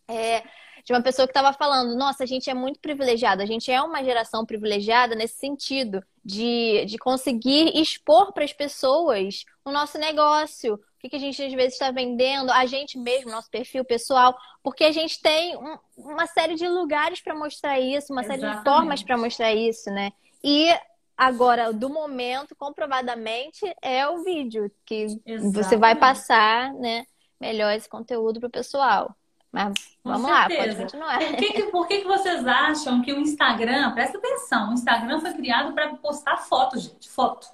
é, 0.07 0.43
de 0.89 0.95
uma 0.95 1.03
pessoa 1.03 1.29
que 1.29 1.33
estava 1.33 1.53
falando, 1.53 1.95
nossa, 1.95 2.25
a 2.25 2.27
gente 2.27 2.49
é 2.49 2.55
muito 2.55 2.81
privilegiado, 2.81 3.43
a 3.43 3.47
gente 3.47 3.71
é 3.71 3.83
uma 3.83 4.03
geração 4.03 4.47
privilegiada 4.47 5.15
nesse 5.15 5.37
sentido 5.37 6.03
de, 6.25 6.87
de 6.87 6.97
conseguir 6.97 7.79
expor 7.79 8.33
para 8.33 8.43
as 8.43 8.55
pessoas 8.55 9.45
o 9.67 9.71
nosso 9.71 9.99
negócio, 9.99 10.77
o 10.77 10.81
que, 10.99 11.11
que 11.11 11.17
a 11.17 11.19
gente 11.19 11.43
às 11.43 11.53
vezes 11.53 11.75
está 11.75 11.91
vendendo, 11.91 12.51
a 12.51 12.65
gente 12.65 12.97
mesmo, 12.97 13.31
nosso 13.31 13.51
perfil 13.51 13.85
pessoal, 13.85 14.35
porque 14.63 14.83
a 14.83 14.91
gente 14.91 15.21
tem 15.21 15.55
um, 15.59 15.77
uma 15.99 16.27
série 16.27 16.55
de 16.55 16.67
lugares 16.67 17.21
para 17.21 17.35
mostrar 17.35 17.79
isso, 17.79 18.11
uma 18.11 18.23
Exatamente. 18.23 18.41
série 18.41 18.57
de 18.57 18.65
formas 18.65 19.03
para 19.03 19.19
mostrar 19.19 19.53
isso, 19.53 19.91
né? 19.91 20.11
E 20.43 20.75
agora, 21.15 21.71
do 21.71 21.91
momento, 21.91 22.57
comprovadamente, 22.57 23.61
é 23.83 24.09
o 24.09 24.25
vídeo 24.25 24.71
que 24.87 25.05
Exatamente. 25.27 25.53
você 25.53 25.77
vai 25.77 25.95
passar, 25.95 26.73
né, 26.73 27.05
melhor 27.39 27.75
esse 27.75 27.91
conteúdo 27.91 28.41
para 28.41 28.47
o 28.47 28.51
pessoal. 28.51 29.15
Mas 29.53 29.73
Com 30.03 30.11
vamos 30.11 30.29
certeza. 30.29 30.61
lá, 30.61 30.65
pode 30.65 30.77
continuar. 30.77 31.19
Por, 31.19 31.37
que, 31.37 31.53
que, 31.53 31.63
por 31.65 31.89
que, 31.89 31.99
que 31.99 32.07
vocês 32.07 32.47
acham 32.47 33.03
que 33.03 33.13
o 33.13 33.21
Instagram, 33.21 33.93
presta 33.93 34.19
atenção, 34.19 34.71
o 34.71 34.75
Instagram 34.75 35.21
foi 35.21 35.33
criado 35.33 35.73
para 35.73 35.95
postar 35.97 36.37
foto, 36.37 36.79
gente, 36.79 37.09
foto. 37.09 37.47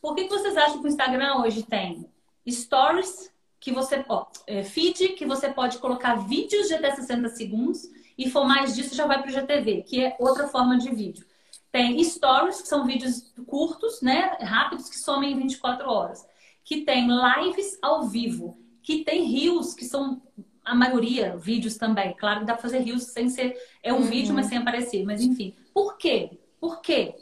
Por 0.00 0.14
que, 0.14 0.24
que 0.24 0.30
vocês 0.30 0.56
acham 0.56 0.80
que 0.80 0.86
o 0.86 0.88
Instagram 0.88 1.36
hoje 1.38 1.62
tem 1.62 2.08
stories 2.48 3.32
que 3.60 3.72
você 3.72 4.04
ó, 4.08 4.26
é, 4.46 4.62
feed 4.62 5.10
que 5.10 5.26
você 5.26 5.48
pode 5.48 5.78
colocar 5.78 6.14
vídeos 6.14 6.68
de 6.68 6.74
até 6.74 6.94
60 6.94 7.28
segundos 7.30 7.88
e 8.16 8.30
for 8.30 8.44
mais 8.44 8.74
disso 8.74 8.94
já 8.94 9.06
vai 9.06 9.20
para 9.20 9.28
o 9.28 9.32
GTV, 9.32 9.82
que 9.82 10.04
é 10.04 10.16
outra 10.18 10.48
forma 10.48 10.76
de 10.78 10.90
vídeo. 10.90 11.24
Tem 11.70 12.02
stories, 12.02 12.62
que 12.62 12.68
são 12.68 12.86
vídeos 12.86 13.30
curtos, 13.46 14.00
né? 14.00 14.36
Rápidos, 14.40 14.88
que 14.88 14.96
somem 14.96 15.32
em 15.32 15.38
24 15.38 15.88
horas. 15.88 16.26
Que 16.64 16.80
tem 16.80 17.08
lives 17.08 17.78
ao 17.82 18.08
vivo. 18.08 18.58
Que 18.82 19.04
tem 19.04 19.24
rios, 19.24 19.74
que 19.74 19.84
são 19.84 20.22
a 20.68 20.74
maioria, 20.74 21.36
vídeos 21.36 21.76
também. 21.76 22.14
Claro 22.14 22.40
que 22.40 22.46
dá 22.46 22.52
pra 22.52 22.62
fazer 22.62 22.80
rios 22.80 23.04
sem 23.04 23.28
ser. 23.28 23.56
É 23.82 23.92
um 23.92 23.96
uhum. 23.96 24.02
vídeo, 24.02 24.34
mas 24.34 24.46
sem 24.46 24.58
aparecer. 24.58 25.04
Mas 25.04 25.22
enfim. 25.22 25.54
Por 25.72 25.96
quê? 25.96 26.38
Por 26.60 26.80
quê? 26.80 27.14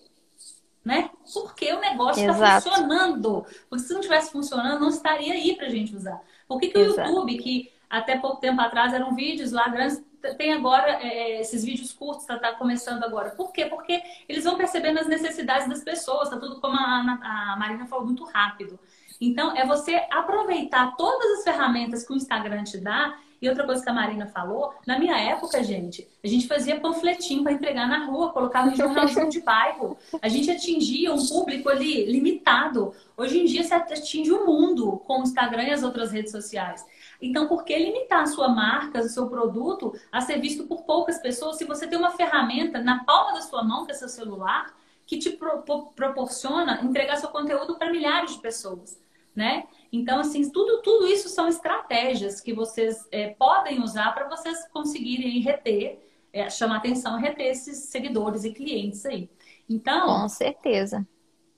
Né? 0.84 1.10
Porque 1.32 1.72
o 1.72 1.80
negócio 1.80 2.28
está 2.30 2.60
funcionando. 2.60 3.46
Porque 3.68 3.84
se 3.84 3.92
não 3.92 4.00
estivesse 4.00 4.32
funcionando, 4.32 4.80
não 4.80 4.88
estaria 4.88 5.32
aí 5.32 5.56
pra 5.56 5.68
gente 5.68 5.94
usar. 5.94 6.20
Por 6.46 6.60
que, 6.60 6.68
que 6.68 6.78
o 6.78 6.84
YouTube, 6.84 7.38
que 7.38 7.72
até 7.88 8.18
pouco 8.18 8.40
tempo 8.40 8.60
atrás 8.60 8.92
eram 8.92 9.14
vídeos 9.14 9.52
lá 9.52 9.68
grandes, 9.68 10.04
tem 10.36 10.52
agora 10.52 10.98
é, 11.02 11.40
esses 11.40 11.64
vídeos 11.64 11.92
curtos, 11.92 12.22
está 12.22 12.38
tá 12.38 12.52
começando 12.54 13.04
agora. 13.04 13.30
Por 13.30 13.52
quê? 13.52 13.66
Porque 13.66 14.02
eles 14.28 14.44
vão 14.44 14.56
percebendo 14.56 14.98
as 14.98 15.06
necessidades 15.06 15.68
das 15.68 15.84
pessoas, 15.84 16.30
tá 16.30 16.36
tudo 16.36 16.60
como 16.60 16.76
a, 16.76 17.52
a 17.52 17.56
Marina 17.58 17.86
falou, 17.86 18.04
muito 18.04 18.24
rápido. 18.24 18.78
Então, 19.20 19.56
é 19.56 19.66
você 19.66 19.94
aproveitar 20.10 20.96
todas 20.96 21.38
as 21.38 21.44
ferramentas 21.44 22.06
que 22.06 22.12
o 22.12 22.16
Instagram 22.16 22.64
te 22.64 22.78
dá. 22.78 23.18
E 23.40 23.48
outra 23.50 23.64
coisa 23.64 23.82
que 23.82 23.90
a 23.90 23.92
Marina 23.92 24.26
falou, 24.26 24.72
na 24.86 24.98
minha 24.98 25.14
época, 25.14 25.62
gente, 25.62 26.08
a 26.24 26.26
gente 26.26 26.48
fazia 26.48 26.80
panfletinho 26.80 27.42
para 27.42 27.52
entregar 27.52 27.86
na 27.86 28.06
rua, 28.06 28.32
colocava 28.32 28.70
no 28.70 28.76
jornalzinho 28.76 29.28
de 29.28 29.40
bairro. 29.40 29.96
A 30.22 30.28
gente 30.28 30.50
atingia 30.50 31.12
um 31.12 31.26
público 31.26 31.68
ali 31.68 32.06
limitado. 32.10 32.94
Hoje 33.14 33.38
em 33.38 33.44
dia, 33.44 33.62
você 33.62 33.74
atinge 33.74 34.32
o 34.32 34.46
mundo 34.46 35.02
com 35.06 35.20
o 35.20 35.22
Instagram 35.22 35.64
e 35.64 35.70
as 35.70 35.82
outras 35.82 36.12
redes 36.12 36.32
sociais. 36.32 36.84
Então, 37.20 37.46
por 37.46 37.64
que 37.64 37.78
limitar 37.78 38.22
a 38.22 38.26
sua 38.26 38.48
marca, 38.48 39.00
o 39.00 39.08
seu 39.08 39.28
produto 39.28 39.94
a 40.10 40.22
ser 40.22 40.40
visto 40.40 40.64
por 40.64 40.84
poucas 40.84 41.18
pessoas 41.18 41.56
se 41.56 41.64
você 41.64 41.86
tem 41.86 41.98
uma 41.98 42.12
ferramenta 42.12 42.80
na 42.80 43.04
palma 43.04 43.34
da 43.34 43.42
sua 43.42 43.62
mão, 43.62 43.84
que 43.84 43.92
é 43.92 43.94
seu 43.94 44.08
celular, 44.08 44.74
que 45.06 45.18
te 45.18 45.30
pro 45.30 45.62
proporciona 45.94 46.80
entregar 46.82 47.16
seu 47.16 47.28
conteúdo 47.28 47.76
para 47.76 47.90
milhares 47.90 48.34
de 48.34 48.40
pessoas, 48.40 48.98
né? 49.36 49.64
Então, 49.92 50.18
assim, 50.18 50.50
tudo, 50.50 50.80
tudo 50.82 51.06
isso 51.06 51.28
são 51.28 51.46
estratégias 51.46 52.40
que 52.40 52.52
vocês 52.52 53.06
é, 53.12 53.28
podem 53.28 53.82
usar 53.82 54.12
para 54.12 54.28
vocês 54.28 54.66
conseguirem 54.72 55.40
reter, 55.40 56.00
é, 56.32 56.48
chamar 56.50 56.78
atenção, 56.78 57.18
reter 57.18 57.46
esses 57.46 57.90
seguidores 57.90 58.44
e 58.44 58.52
clientes 58.52 59.04
aí. 59.04 59.30
Então. 59.68 60.22
Com 60.22 60.28
certeza. 60.28 61.06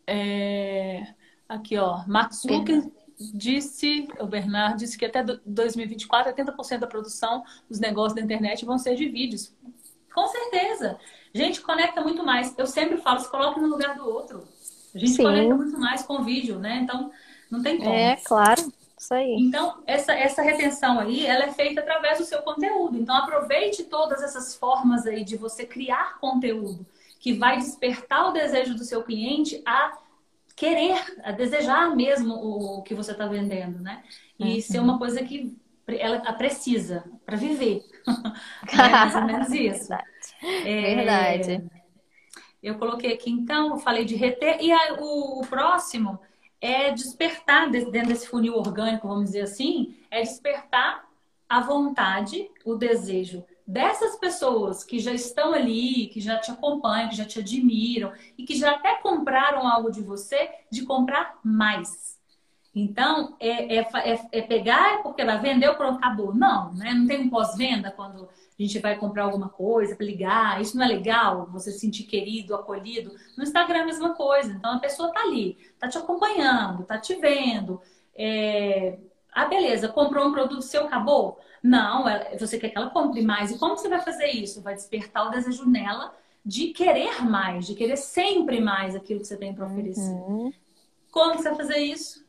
É... 0.07 1.15
Aqui, 1.49 1.77
ó. 1.79 2.05
Max 2.07 2.43
Zucker 2.43 2.91
disse, 3.19 4.09
o 4.21 4.27
Bernardo 4.27 4.79
disse 4.79 4.97
que 4.97 5.05
até 5.05 5.23
2024, 5.23 6.33
80% 6.33 6.79
da 6.79 6.87
produção 6.87 7.43
dos 7.69 7.81
negócios 7.81 8.15
da 8.15 8.21
internet 8.21 8.65
vão 8.65 8.79
ser 8.79 8.95
de 8.95 9.09
vídeos. 9.09 9.55
Com 10.15 10.27
certeza. 10.27 10.99
Gente, 11.33 11.61
conecta 11.61 12.01
muito 12.01 12.25
mais. 12.25 12.55
Eu 12.57 12.67
sempre 12.67 12.97
falo, 12.99 13.21
se 13.21 13.31
coloque 13.31 13.61
no 13.61 13.69
lugar 13.69 13.97
do 13.97 14.09
outro. 14.09 14.45
A 14.95 14.99
gente 14.99 15.13
Sim. 15.13 15.23
conecta 15.23 15.55
muito 15.55 15.79
mais 15.79 16.03
com 16.03 16.23
vídeo, 16.23 16.59
né? 16.59 16.81
Então, 16.83 17.11
não 17.51 17.63
tem 17.63 17.79
como. 17.79 17.93
É, 17.93 18.17
claro. 18.25 18.73
Isso 18.99 19.15
aí. 19.15 19.37
Então, 19.39 19.81
essa, 19.87 20.13
essa 20.13 20.43
retenção 20.43 20.99
aí, 20.99 21.25
ela 21.25 21.45
é 21.45 21.53
feita 21.53 21.81
através 21.81 22.19
do 22.19 22.25
seu 22.25 22.43
conteúdo. 22.43 22.99
Então, 22.99 23.15
aproveite 23.15 23.85
todas 23.85 24.23
essas 24.23 24.57
formas 24.57 25.07
aí 25.07 25.23
de 25.23 25.37
você 25.37 25.65
criar 25.65 26.19
conteúdo 26.19 26.85
que 27.21 27.33
vai 27.33 27.59
despertar 27.59 28.29
o 28.29 28.33
desejo 28.33 28.75
do 28.75 28.85
seu 28.85 29.03
cliente 29.03 29.63
a 29.65 29.97
querer, 30.57 30.99
a 31.23 31.31
desejar 31.31 31.95
mesmo 31.95 32.35
o 32.35 32.83
que 32.83 32.95
você 32.95 33.13
está 33.13 33.27
vendendo, 33.27 33.81
né? 33.81 34.03
E 34.39 34.55
uhum. 34.55 34.61
ser 34.61 34.79
uma 34.81 34.99
coisa 34.99 35.23
que 35.23 35.57
ela 35.87 36.21
precisa 36.33 37.05
para 37.25 37.37
viver. 37.37 37.85
é 38.73 38.89
mais 38.89 39.15
ou 39.15 39.23
menos 39.23 39.53
isso. 39.53 39.89
Verdade. 40.43 40.69
É, 40.69 40.95
Verdade. 40.97 41.71
Eu 42.61 42.77
coloquei 42.77 43.13
aqui, 43.13 43.31
então, 43.31 43.71
eu 43.71 43.79
falei 43.79 44.05
de 44.05 44.17
reter. 44.17 44.61
E 44.61 44.73
a, 44.73 44.95
o, 44.99 45.41
o 45.41 45.47
próximo 45.47 46.19
é 46.61 46.91
despertar, 46.91 47.71
dentro 47.71 48.09
desse 48.09 48.29
funil 48.29 48.55
orgânico, 48.55 49.09
vamos 49.09 49.27
dizer 49.27 49.43
assim, 49.43 49.97
é 50.11 50.21
despertar 50.21 51.09
a 51.49 51.61
vontade, 51.61 52.51
o 52.65 52.75
desejo 52.75 53.45
dessas 53.69 54.17
pessoas 54.17 54.83
que 54.83 54.99
já 54.99 55.13
estão 55.13 55.53
ali, 55.53 56.07
que 56.07 56.21
já 56.21 56.39
te 56.39 56.51
acompanham, 56.51 57.11
que 57.11 57.17
já 57.17 57.27
te 57.27 57.39
admiram 57.39 58.11
e 58.39 58.45
que 58.45 58.57
já 58.57 58.73
até 58.73 58.95
compraram 58.97 59.69
algo 59.69 59.93
de 59.93 60.01
você, 60.01 60.51
de 60.73 60.87
comprar 60.87 61.39
mais. 61.45 62.19
Então, 62.75 63.37
é, 63.39 63.77
é, 63.77 63.81
é, 63.81 64.29
é 64.33 64.43
pegar 64.43 65.03
porque 65.03 65.21
ela 65.21 65.37
vendeu, 65.37 65.73
acabou. 65.73 66.35
Não, 66.35 66.73
né? 66.75 66.95
Não 66.95 67.07
tem 67.07 67.21
um 67.21 67.29
pós-venda 67.29 67.91
quando 67.91 68.29
a 68.59 68.63
gente 68.63 68.79
vai 68.81 68.97
comprar 68.97 69.25
alguma 69.25 69.49
coisa, 69.49 69.97
ligar. 70.01 70.61
Isso 70.61 70.77
não 70.77 70.85
é 70.85 70.89
legal, 70.89 71.47
você 71.53 71.71
se 71.71 71.79
sentir 71.79 72.03
querido, 72.05 72.55
acolhido. 72.55 73.15
No 73.37 73.45
Instagram 73.45 73.79
é 73.79 73.83
a 73.83 73.87
mesma 73.87 74.15
coisa. 74.15 74.53
Então, 74.53 74.75
a 74.75 74.81
pessoa 74.81 75.13
tá 75.13 75.21
ali, 75.21 75.57
tá 75.79 75.89
te 75.89 75.97
acompanhando, 75.97 76.85
tá 76.85 76.99
te 76.99 77.15
vendo. 77.15 77.81
É... 78.17 78.99
Ah, 79.33 79.47
beleza, 79.47 79.89
comprou 79.89 80.27
um 80.27 80.33
produto 80.33 80.63
seu, 80.63 80.87
acabou? 80.87 81.39
Não, 81.63 82.05
você 82.39 82.59
quer 82.59 82.71
que 82.71 82.79
ela 82.79 82.91
compre 82.91 83.23
mais. 83.23 83.53
E 83.53 83.59
como 83.59 83.77
você 83.77 83.89
vai 83.89 84.01
fazer 84.01 84.29
isso? 84.29 84.61
Vai 84.61 84.75
despertar 84.75 85.29
o 85.29 85.31
desejo 85.31 85.65
nela 85.69 86.13
de 86.45 86.69
querer 86.69 87.23
mais, 87.23 87.67
de 87.67 87.75
querer 87.75 87.97
sempre 87.97 88.61
mais 88.61 88.97
aquilo 88.97 89.21
que 89.21 89.27
você 89.27 89.37
tem 89.37 89.55
para 89.55 89.67
oferecer. 89.67 90.11
Uhum. 90.11 90.53
Como 91.13 91.37
você 91.37 91.51
vai 91.51 91.57
fazer 91.57 91.79
isso? 91.79 92.27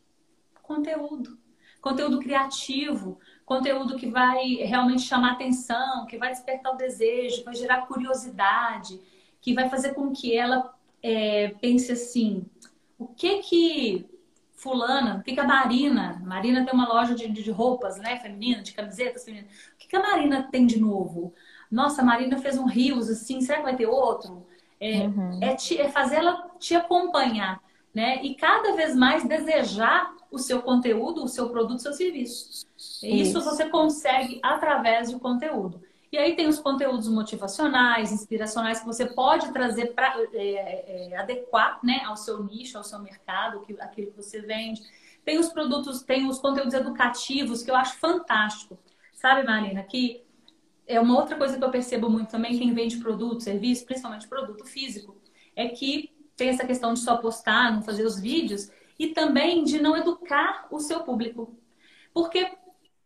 Conteúdo. 0.61 1.38
Conteúdo 1.81 2.19
criativo, 2.19 3.19
conteúdo 3.45 3.95
que 3.95 4.07
vai 4.07 4.55
realmente 4.55 5.01
chamar 5.01 5.33
atenção, 5.33 6.05
que 6.05 6.17
vai 6.17 6.29
despertar 6.29 6.73
o 6.73 6.77
desejo, 6.77 7.43
vai 7.43 7.55
gerar 7.55 7.87
curiosidade, 7.87 8.99
que 9.41 9.53
vai 9.53 9.69
fazer 9.69 9.93
com 9.93 10.11
que 10.11 10.35
ela 10.35 10.73
é, 11.01 11.49
pense 11.61 11.91
assim: 11.91 12.45
o 12.97 13.07
que 13.07 13.39
que 13.39 14.09
fulana, 14.59 15.17
o 15.17 15.23
que, 15.23 15.33
que 15.33 15.39
a 15.39 15.47
Marina, 15.47 16.21
Marina 16.25 16.65
tem 16.65 16.73
uma 16.73 16.87
loja 16.87 17.15
de, 17.15 17.29
de 17.29 17.49
roupas, 17.49 17.97
né, 17.97 18.19
feminina, 18.19 18.61
de 18.61 18.73
camisetas 18.73 19.23
femininas. 19.23 19.51
O 19.73 19.77
que, 19.77 19.87
que 19.87 19.95
a 19.95 20.01
Marina 20.01 20.49
tem 20.51 20.65
de 20.65 20.79
novo? 20.79 21.33
Nossa, 21.71 22.01
a 22.01 22.05
Marina 22.05 22.37
fez 22.37 22.57
um 22.57 22.65
rios 22.65 23.09
assim, 23.09 23.39
será 23.39 23.59
que 23.59 23.63
vai 23.63 23.75
ter 23.75 23.87
outro? 23.87 24.45
É, 24.79 25.07
uhum. 25.07 25.39
é, 25.41 25.55
te, 25.55 25.79
é 25.79 25.89
fazer 25.89 26.17
ela 26.17 26.49
te 26.59 26.75
acompanhar, 26.75 27.61
né? 27.93 28.21
E 28.23 28.35
cada 28.35 28.75
vez 28.75 28.95
mais 28.95 29.25
desejar 29.25 30.13
o 30.31 30.37
seu 30.37 30.61
conteúdo, 30.61 31.23
o 31.23 31.27
seu 31.27 31.49
produto, 31.49 31.77
o 31.77 31.81
seu 31.81 31.93
serviço. 31.93 32.65
Isso. 32.77 33.05
Isso 33.05 33.41
você 33.41 33.69
consegue 33.69 34.39
através 34.43 35.11
do 35.11 35.19
conteúdo. 35.19 35.81
E 36.11 36.17
aí 36.17 36.35
tem 36.35 36.47
os 36.47 36.59
conteúdos 36.59 37.07
motivacionais, 37.07 38.11
inspiracionais 38.11 38.79
que 38.79 38.85
você 38.85 39.05
pode 39.05 39.51
trazer 39.51 39.93
para 39.93 40.15
é, 40.33 41.11
é, 41.11 41.17
adequar 41.17 41.79
né, 41.83 42.01
ao 42.03 42.17
seu 42.17 42.43
nicho, 42.43 42.77
ao 42.77 42.83
seu 42.83 42.99
mercado, 42.99 43.63
aquilo 43.79 44.11
que 44.11 44.17
você 44.17 44.41
vende. 44.41 44.81
Tem 45.23 45.37
os 45.37 45.49
produtos, 45.49 46.01
tem 46.01 46.27
os 46.27 46.39
conteúdos 46.39 46.73
educativos 46.73 47.61
que 47.61 47.69
eu 47.69 47.75
acho 47.75 47.97
fantástico. 47.97 48.77
Sabe, 49.13 49.43
Marina, 49.43 49.83
que 49.83 50.23
é 50.87 50.99
uma 50.99 51.15
outra 51.15 51.35
coisa 51.35 51.57
que 51.57 51.63
eu 51.63 51.69
percebo 51.69 52.09
muito 52.09 52.31
também, 52.31 52.57
quem 52.57 52.73
vende 52.73 52.97
produto, 52.97 53.43
serviço, 53.43 53.85
principalmente 53.85 54.27
produto 54.27 54.65
físico, 54.65 55.15
é 55.55 55.67
que 55.67 56.11
tem 56.35 56.49
essa 56.49 56.65
questão 56.65 56.93
de 56.93 57.01
só 57.01 57.17
postar, 57.17 57.71
não 57.71 57.83
fazer 57.83 58.03
os 58.03 58.19
vídeos, 58.19 58.71
e 58.99 59.07
também 59.07 59.63
de 59.63 59.81
não 59.81 59.97
educar 59.97 60.67
o 60.69 60.79
seu 60.79 60.99
público. 60.99 61.57
Porque 62.13 62.51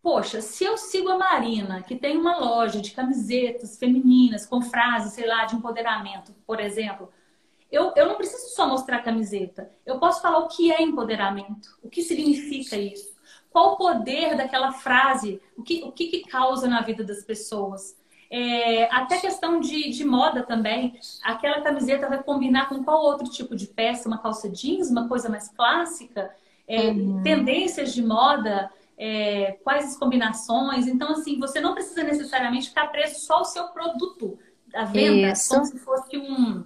Poxa, 0.04 0.42
se 0.42 0.66
eu 0.66 0.78
sigo 0.78 1.08
a 1.08 1.18
Marina, 1.18 1.82
que 1.82 1.96
tem 1.96 2.18
uma 2.18 2.38
loja 2.38 2.82
de 2.82 2.92
camisetas 2.92 3.78
femininas 3.78 4.46
com 4.46 4.62
frases, 4.62 5.14
sei 5.14 5.26
lá, 5.26 5.46
de 5.46 5.56
empoderamento, 5.56 6.36
por 6.46 6.60
exemplo, 6.60 7.10
eu, 7.72 7.94
eu 7.96 8.06
não 8.06 8.16
preciso 8.16 8.54
só 8.54 8.68
mostrar 8.68 8.98
a 8.98 9.02
camiseta. 9.02 9.72
Eu 9.86 10.00
posso 10.00 10.22
falar 10.22 10.40
o 10.40 10.50
que 10.50 10.74
é 10.74 10.82
empoderamento, 10.82 11.80
o 11.82 11.90
que 11.90 12.04
significa 12.04 12.76
isso, 12.76 13.16
qual 13.50 13.74
o 13.74 13.78
poder 13.78 14.36
daquela 14.36 14.74
frase, 14.74 15.42
o 15.58 15.64
que, 15.64 15.82
o 15.86 15.92
que, 15.94 16.08
que 16.08 16.24
causa 16.24 16.68
na 16.68 16.82
vida 16.82 17.06
das 17.06 17.24
pessoas. 17.24 17.98
É, 18.36 18.86
até 18.86 19.20
questão 19.20 19.60
de, 19.60 19.92
de 19.92 20.04
moda 20.04 20.42
também. 20.42 21.00
Aquela 21.22 21.62
camiseta 21.62 22.10
vai 22.10 22.24
combinar 22.24 22.68
com 22.68 22.84
qual 22.84 23.04
outro 23.04 23.30
tipo 23.30 23.56
de 23.56 23.68
peça? 23.68 24.08
Uma 24.08 24.18
calça 24.18 24.50
jeans, 24.50 24.90
uma 24.90 25.08
coisa 25.08 25.30
mais 25.30 25.50
clássica? 25.50 26.34
É, 26.68 26.88
uhum. 26.88 27.22
Tendências 27.22 27.94
de 27.94 28.04
moda 28.04 28.72
é, 28.98 29.60
quais 29.64 29.86
as 29.86 29.98
combinações. 29.98 30.88
Então, 30.88 31.12
assim, 31.12 31.40
você 31.40 31.62
não 31.62 31.76
precisa 31.76 32.02
necessariamente 32.02 32.70
ficar 32.70 32.88
preso 32.88 33.20
só 33.20 33.36
ao 33.36 33.46
seu 33.46 33.68
produto, 33.68 34.40
a 34.74 34.86
venda, 34.86 35.32
Isso. 35.34 35.50
como 35.50 35.66
se 35.66 35.78
fosse 35.78 36.18
um, 36.18 36.66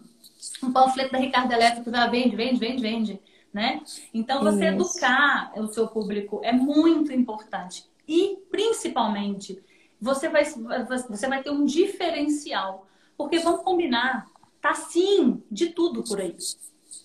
um 0.63 0.71
panfleto 0.71 1.11
da 1.11 1.17
Ricardo 1.17 1.51
Elétrico 1.51 1.83
que 1.83 1.89
vai 1.91 2.09
vende, 2.09 2.33
vende, 2.33 2.59
vende, 2.59 2.81
vende. 2.81 3.21
Né? 3.53 3.81
Então, 4.13 4.41
você 4.41 4.69
Isso. 4.69 4.75
educar 4.75 5.51
o 5.57 5.67
seu 5.67 5.89
público 5.89 6.39
é 6.45 6.53
muito 6.53 7.11
importante. 7.11 7.83
E, 8.07 8.37
principalmente, 8.49 9.61
você 9.99 10.29
vai, 10.29 10.43
você 10.45 11.27
vai 11.27 11.43
ter 11.43 11.49
um 11.49 11.65
diferencial. 11.65 12.87
Porque, 13.17 13.39
vamos 13.39 13.63
combinar, 13.63 14.27
tá 14.61 14.73
sim 14.73 15.43
de 15.49 15.67
tudo 15.67 16.03
por 16.03 16.21
aí. 16.21 16.35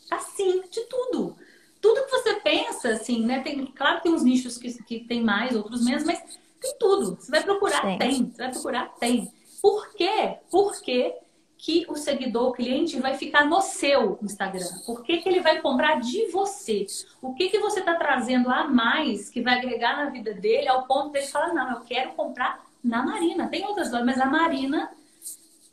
Tá 0.08 0.18
sim 0.18 0.62
de 0.70 0.80
tudo 0.82 1.36
tudo 1.82 2.04
que 2.04 2.10
você 2.12 2.34
pensa, 2.36 2.90
assim, 2.90 3.26
né? 3.26 3.40
Tem, 3.40 3.66
claro 3.66 3.96
que 3.96 4.04
tem 4.04 4.12
uns 4.12 4.22
nichos 4.22 4.56
que, 4.56 4.72
que 4.84 5.00
tem 5.00 5.20
mais, 5.20 5.56
outros 5.56 5.84
menos, 5.84 6.04
mas 6.04 6.22
tem 6.60 6.78
tudo. 6.78 7.16
Você 7.16 7.30
vai 7.30 7.42
procurar, 7.42 7.82
Sim. 7.82 7.98
tem. 7.98 8.30
Você 8.30 8.42
vai 8.42 8.50
procurar, 8.52 8.88
tem. 9.00 9.32
Por 9.60 9.92
quê? 9.94 10.38
Porque 10.48 11.12
que 11.58 11.84
o 11.88 11.96
seguidor, 11.96 12.48
o 12.48 12.52
cliente, 12.52 12.98
vai 13.00 13.16
ficar 13.16 13.44
no 13.44 13.60
seu 13.60 14.18
Instagram? 14.22 14.66
Por 14.86 15.02
que, 15.02 15.18
que 15.18 15.28
ele 15.28 15.40
vai 15.40 15.60
comprar 15.60 16.00
de 16.00 16.26
você? 16.30 16.86
O 17.20 17.34
que, 17.34 17.48
que 17.48 17.58
você 17.58 17.80
está 17.80 17.94
trazendo 17.94 18.50
a 18.50 18.64
mais 18.66 19.28
que 19.28 19.40
vai 19.40 19.58
agregar 19.58 19.96
na 19.96 20.10
vida 20.10 20.34
dele 20.34 20.68
ao 20.68 20.86
ponto 20.86 21.10
dele 21.10 21.26
falar, 21.26 21.52
não, 21.54 21.70
eu 21.70 21.80
quero 21.82 22.12
comprar 22.14 22.64
na 22.82 23.02
Marina. 23.02 23.48
Tem 23.48 23.64
outras 23.64 23.90
lojas, 23.90 24.06
mas 24.06 24.20
a 24.20 24.26
Marina, 24.26 24.90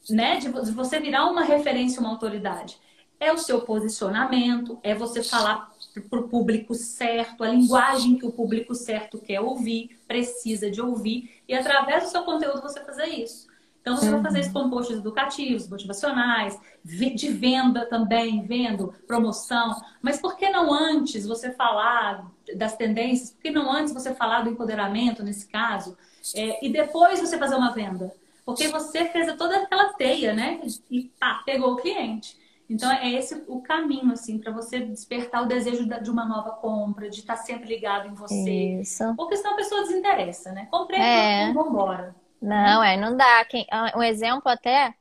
né, 0.10 0.38
de 0.38 0.50
você 0.50 1.00
virar 1.00 1.26
uma 1.28 1.44
referência, 1.44 2.00
uma 2.00 2.10
autoridade. 2.10 2.78
É 3.20 3.32
o 3.32 3.38
seu 3.38 3.62
posicionamento, 3.62 4.80
é 4.82 4.96
você 4.96 5.22
falar 5.22 5.72
para 6.10 6.20
o 6.20 6.30
público 6.30 6.74
certo, 6.74 7.44
a 7.44 7.50
linguagem 7.50 8.18
que 8.18 8.26
o 8.26 8.32
público 8.32 8.74
certo 8.76 9.18
quer 9.18 9.42
ouvir, 9.42 10.00
precisa 10.08 10.70
de 10.70 10.82
ouvir, 10.82 11.42
e 11.48 11.54
através 11.54 12.04
do 12.04 12.10
seu 12.10 12.24
conteúdo 12.24 12.62
você 12.62 12.80
fazer 12.86 13.08
isso. 13.08 13.50
Então, 13.82 13.96
você 13.96 14.08
uhum. 14.08 14.14
vai 14.14 14.24
fazer 14.24 14.40
esses 14.42 14.52
compostos 14.54 14.98
educativos, 14.98 15.68
motivacionais, 15.68 16.60
de 16.84 17.30
venda 17.30 17.86
também, 17.86 18.44
vendo, 18.44 18.94
promoção. 19.08 19.82
Mas 20.02 20.20
por 20.20 20.36
que 20.36 20.50
não 20.50 20.74
antes 20.74 21.26
você 21.26 21.52
falar 21.52 22.30
das 22.56 22.76
tendências? 22.76 23.32
Por 23.32 23.42
que 23.42 23.52
não 23.52 23.72
antes 23.72 23.94
você 23.94 24.14
falar 24.14 24.42
do 24.42 24.50
empoderamento, 24.50 25.24
nesse 25.24 25.48
caso? 25.48 25.98
É, 26.36 26.66
e 26.66 26.70
depois 26.70 27.20
você 27.20 27.38
fazer 27.38 27.56
uma 27.56 27.72
venda? 27.72 28.14
Porque 28.46 28.68
você 28.68 29.06
fez 29.06 29.32
toda 29.36 29.58
aquela 29.58 29.94
teia, 29.94 30.34
né? 30.34 30.60
E 30.90 31.04
pá, 31.20 31.42
pegou 31.46 31.74
o 31.74 31.76
cliente. 31.78 32.38
Então 32.70 32.92
é 32.92 33.12
esse 33.12 33.44
o 33.48 33.62
caminho 33.62 34.12
assim 34.12 34.38
para 34.38 34.52
você 34.52 34.80
despertar 34.80 35.44
o 35.44 35.48
desejo 35.48 35.88
de 35.88 36.10
uma 36.10 36.26
nova 36.26 36.52
compra, 36.52 37.10
de 37.10 37.20
estar 37.20 37.36
tá 37.36 37.42
sempre 37.42 37.68
ligado 37.68 38.08
em 38.08 38.14
você. 38.14 38.80
Isso. 38.80 39.04
Porque 39.16 39.38
senão 39.38 39.54
a 39.54 39.58
pessoa 39.58 39.82
desinteressa, 39.82 40.52
né? 40.52 40.68
Comprei, 40.70 41.00
é. 41.00 41.52
vamos 41.52 41.72
embora. 41.72 42.16
Não, 42.42 42.84
é, 42.84 42.96
não 42.96 43.18
dá. 43.18 43.44
Quem, 43.46 43.66
ah, 43.72 43.92
um 43.96 44.04
exemplo 44.04 44.52
até 44.52 44.94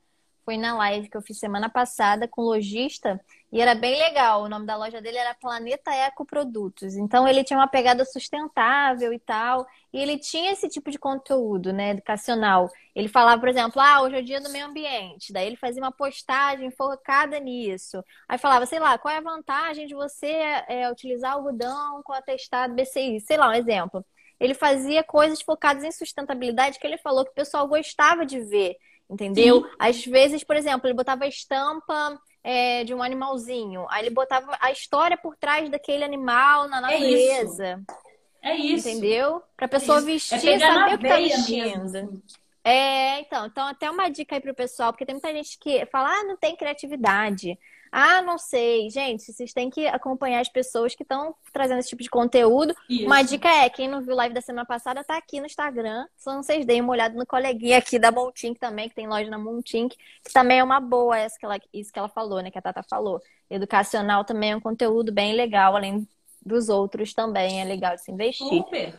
foi 0.44 0.56
na 0.56 0.74
live 0.78 1.10
que 1.10 1.16
eu 1.16 1.22
fiz 1.22 1.38
semana 1.38 1.68
passada 1.68 2.26
com 2.26 2.42
um 2.42 2.46
lojista 2.46 3.20
E 3.50 3.60
era 3.62 3.74
bem 3.74 3.98
legal. 3.98 4.42
O 4.42 4.48
nome 4.48 4.66
da 4.66 4.76
loja 4.76 5.00
dele 5.00 5.16
era 5.16 5.34
Planeta 5.34 5.90
Eco 5.90 6.24
Produtos. 6.24 6.96
Então 6.96 7.26
ele 7.26 7.42
tinha 7.42 7.58
uma 7.58 7.66
pegada 7.66 8.04
sustentável 8.04 9.12
e 9.12 9.18
tal. 9.18 9.66
E 9.92 9.98
ele 9.98 10.18
tinha 10.18 10.52
esse 10.52 10.68
tipo 10.68 10.90
de 10.90 10.98
conteúdo, 10.98 11.72
né, 11.72 11.90
educacional. 11.90 12.70
Ele 12.94 13.08
falava, 13.08 13.40
por 13.40 13.48
exemplo, 13.48 13.80
ah, 13.80 14.02
hoje 14.02 14.16
é 14.16 14.18
o 14.20 14.24
dia 14.24 14.40
do 14.40 14.50
meio 14.50 14.66
ambiente. 14.66 15.32
Daí 15.32 15.46
ele 15.46 15.56
fazia 15.56 15.82
uma 15.82 15.92
postagem 15.92 16.70
focada 16.70 17.40
nisso. 17.40 18.04
Aí 18.28 18.36
falava, 18.36 18.66
sei 18.66 18.78
lá, 18.78 18.98
qual 18.98 19.14
é 19.14 19.18
a 19.18 19.22
vantagem 19.22 19.86
de 19.86 19.94
você 19.94 20.26
é, 20.68 20.90
utilizar 20.90 21.32
algodão 21.32 22.02
com 22.02 22.12
atestado 22.12 22.74
BCI? 22.74 23.20
Sei 23.20 23.38
lá, 23.38 23.48
um 23.48 23.54
exemplo. 23.54 24.04
Ele 24.38 24.54
fazia 24.54 25.02
coisas 25.02 25.40
focadas 25.40 25.82
em 25.84 25.90
sustentabilidade 25.90 26.78
que 26.78 26.86
ele 26.86 26.98
falou 26.98 27.24
que 27.24 27.30
o 27.30 27.34
pessoal 27.34 27.66
gostava 27.66 28.26
de 28.26 28.40
ver. 28.40 28.76
Entendeu? 29.10 29.62
Sim. 29.62 29.70
Às 29.78 30.04
vezes, 30.04 30.44
por 30.44 30.54
exemplo, 30.54 30.86
ele 30.86 30.94
botava 30.94 31.26
estampa 31.26 32.20
é, 32.42 32.84
de 32.84 32.94
um 32.94 33.02
animalzinho. 33.02 33.86
Aí 33.90 34.04
ele 34.04 34.14
botava 34.14 34.56
a 34.60 34.70
história 34.70 35.16
por 35.16 35.36
trás 35.36 35.68
daquele 35.70 36.04
animal 36.04 36.68
na 36.68 36.78
é 36.78 36.80
natureza. 36.80 37.66
É 37.66 37.74
isso. 37.74 38.08
É 38.42 38.56
isso. 38.56 38.88
Entendeu? 38.88 39.42
Pra 39.56 39.68
pessoa 39.68 39.98
é 39.98 40.02
vestir 40.02 40.36
e 40.36 40.58
saber 40.60 40.94
o 40.94 40.98
que 40.98 41.08
tá 41.08 41.16
vestindo. 41.16 41.64
Mesmo, 41.64 41.84
assim. 41.84 42.22
É, 42.64 43.20
então, 43.20 43.46
então 43.46 43.66
até 43.66 43.90
uma 43.90 44.08
dica 44.08 44.36
aí 44.36 44.40
pro 44.40 44.54
pessoal, 44.54 44.92
porque 44.92 45.06
tem 45.06 45.14
muita 45.14 45.32
gente 45.32 45.58
que 45.58 45.86
fala, 45.86 46.10
ah, 46.10 46.24
não 46.24 46.36
tem 46.36 46.56
criatividade. 46.56 47.58
Ah, 47.90 48.22
não 48.22 48.38
sei. 48.38 48.90
Gente, 48.90 49.32
vocês 49.32 49.52
têm 49.52 49.70
que 49.70 49.86
acompanhar 49.86 50.40
as 50.40 50.48
pessoas 50.48 50.94
que 50.94 51.02
estão 51.02 51.34
trazendo 51.52 51.78
esse 51.78 51.88
tipo 51.88 52.02
de 52.02 52.10
conteúdo. 52.10 52.74
Isso. 52.88 53.06
Uma 53.06 53.22
dica 53.22 53.48
é, 53.48 53.68
quem 53.68 53.88
não 53.88 54.02
viu 54.02 54.14
live 54.14 54.34
da 54.34 54.40
semana 54.40 54.66
passada, 54.66 55.04
tá 55.04 55.16
aqui 55.16 55.40
no 55.40 55.46
Instagram. 55.46 56.06
Só 56.16 56.34
não 56.34 56.42
vocês 56.42 56.64
deem 56.64 56.80
uma 56.80 56.92
olhada 56.92 57.16
no 57.16 57.26
coleguinha 57.26 57.78
aqui 57.78 57.98
da 57.98 58.10
Montink 58.10 58.58
também, 58.58 58.88
que 58.88 58.94
tem 58.94 59.08
loja 59.08 59.30
na 59.30 59.38
Montink, 59.38 59.96
que 60.24 60.32
também 60.32 60.58
é 60.58 60.64
uma 60.64 60.80
boa, 60.80 61.18
essa 61.18 61.38
que 61.38 61.44
ela, 61.44 61.58
isso 61.72 61.92
que 61.92 61.98
ela 61.98 62.08
falou, 62.08 62.40
né? 62.40 62.50
Que 62.50 62.58
a 62.58 62.62
Tata 62.62 62.82
falou. 62.82 63.20
Educacional 63.50 64.24
também 64.24 64.52
é 64.52 64.56
um 64.56 64.60
conteúdo 64.60 65.12
bem 65.12 65.34
legal, 65.34 65.76
além 65.76 66.06
dos 66.44 66.68
outros 66.68 67.12
também 67.12 67.60
é 67.60 67.64
legal 67.64 67.94
de 67.94 68.02
se 68.02 68.10
investir. 68.10 68.46
Super! 68.46 68.98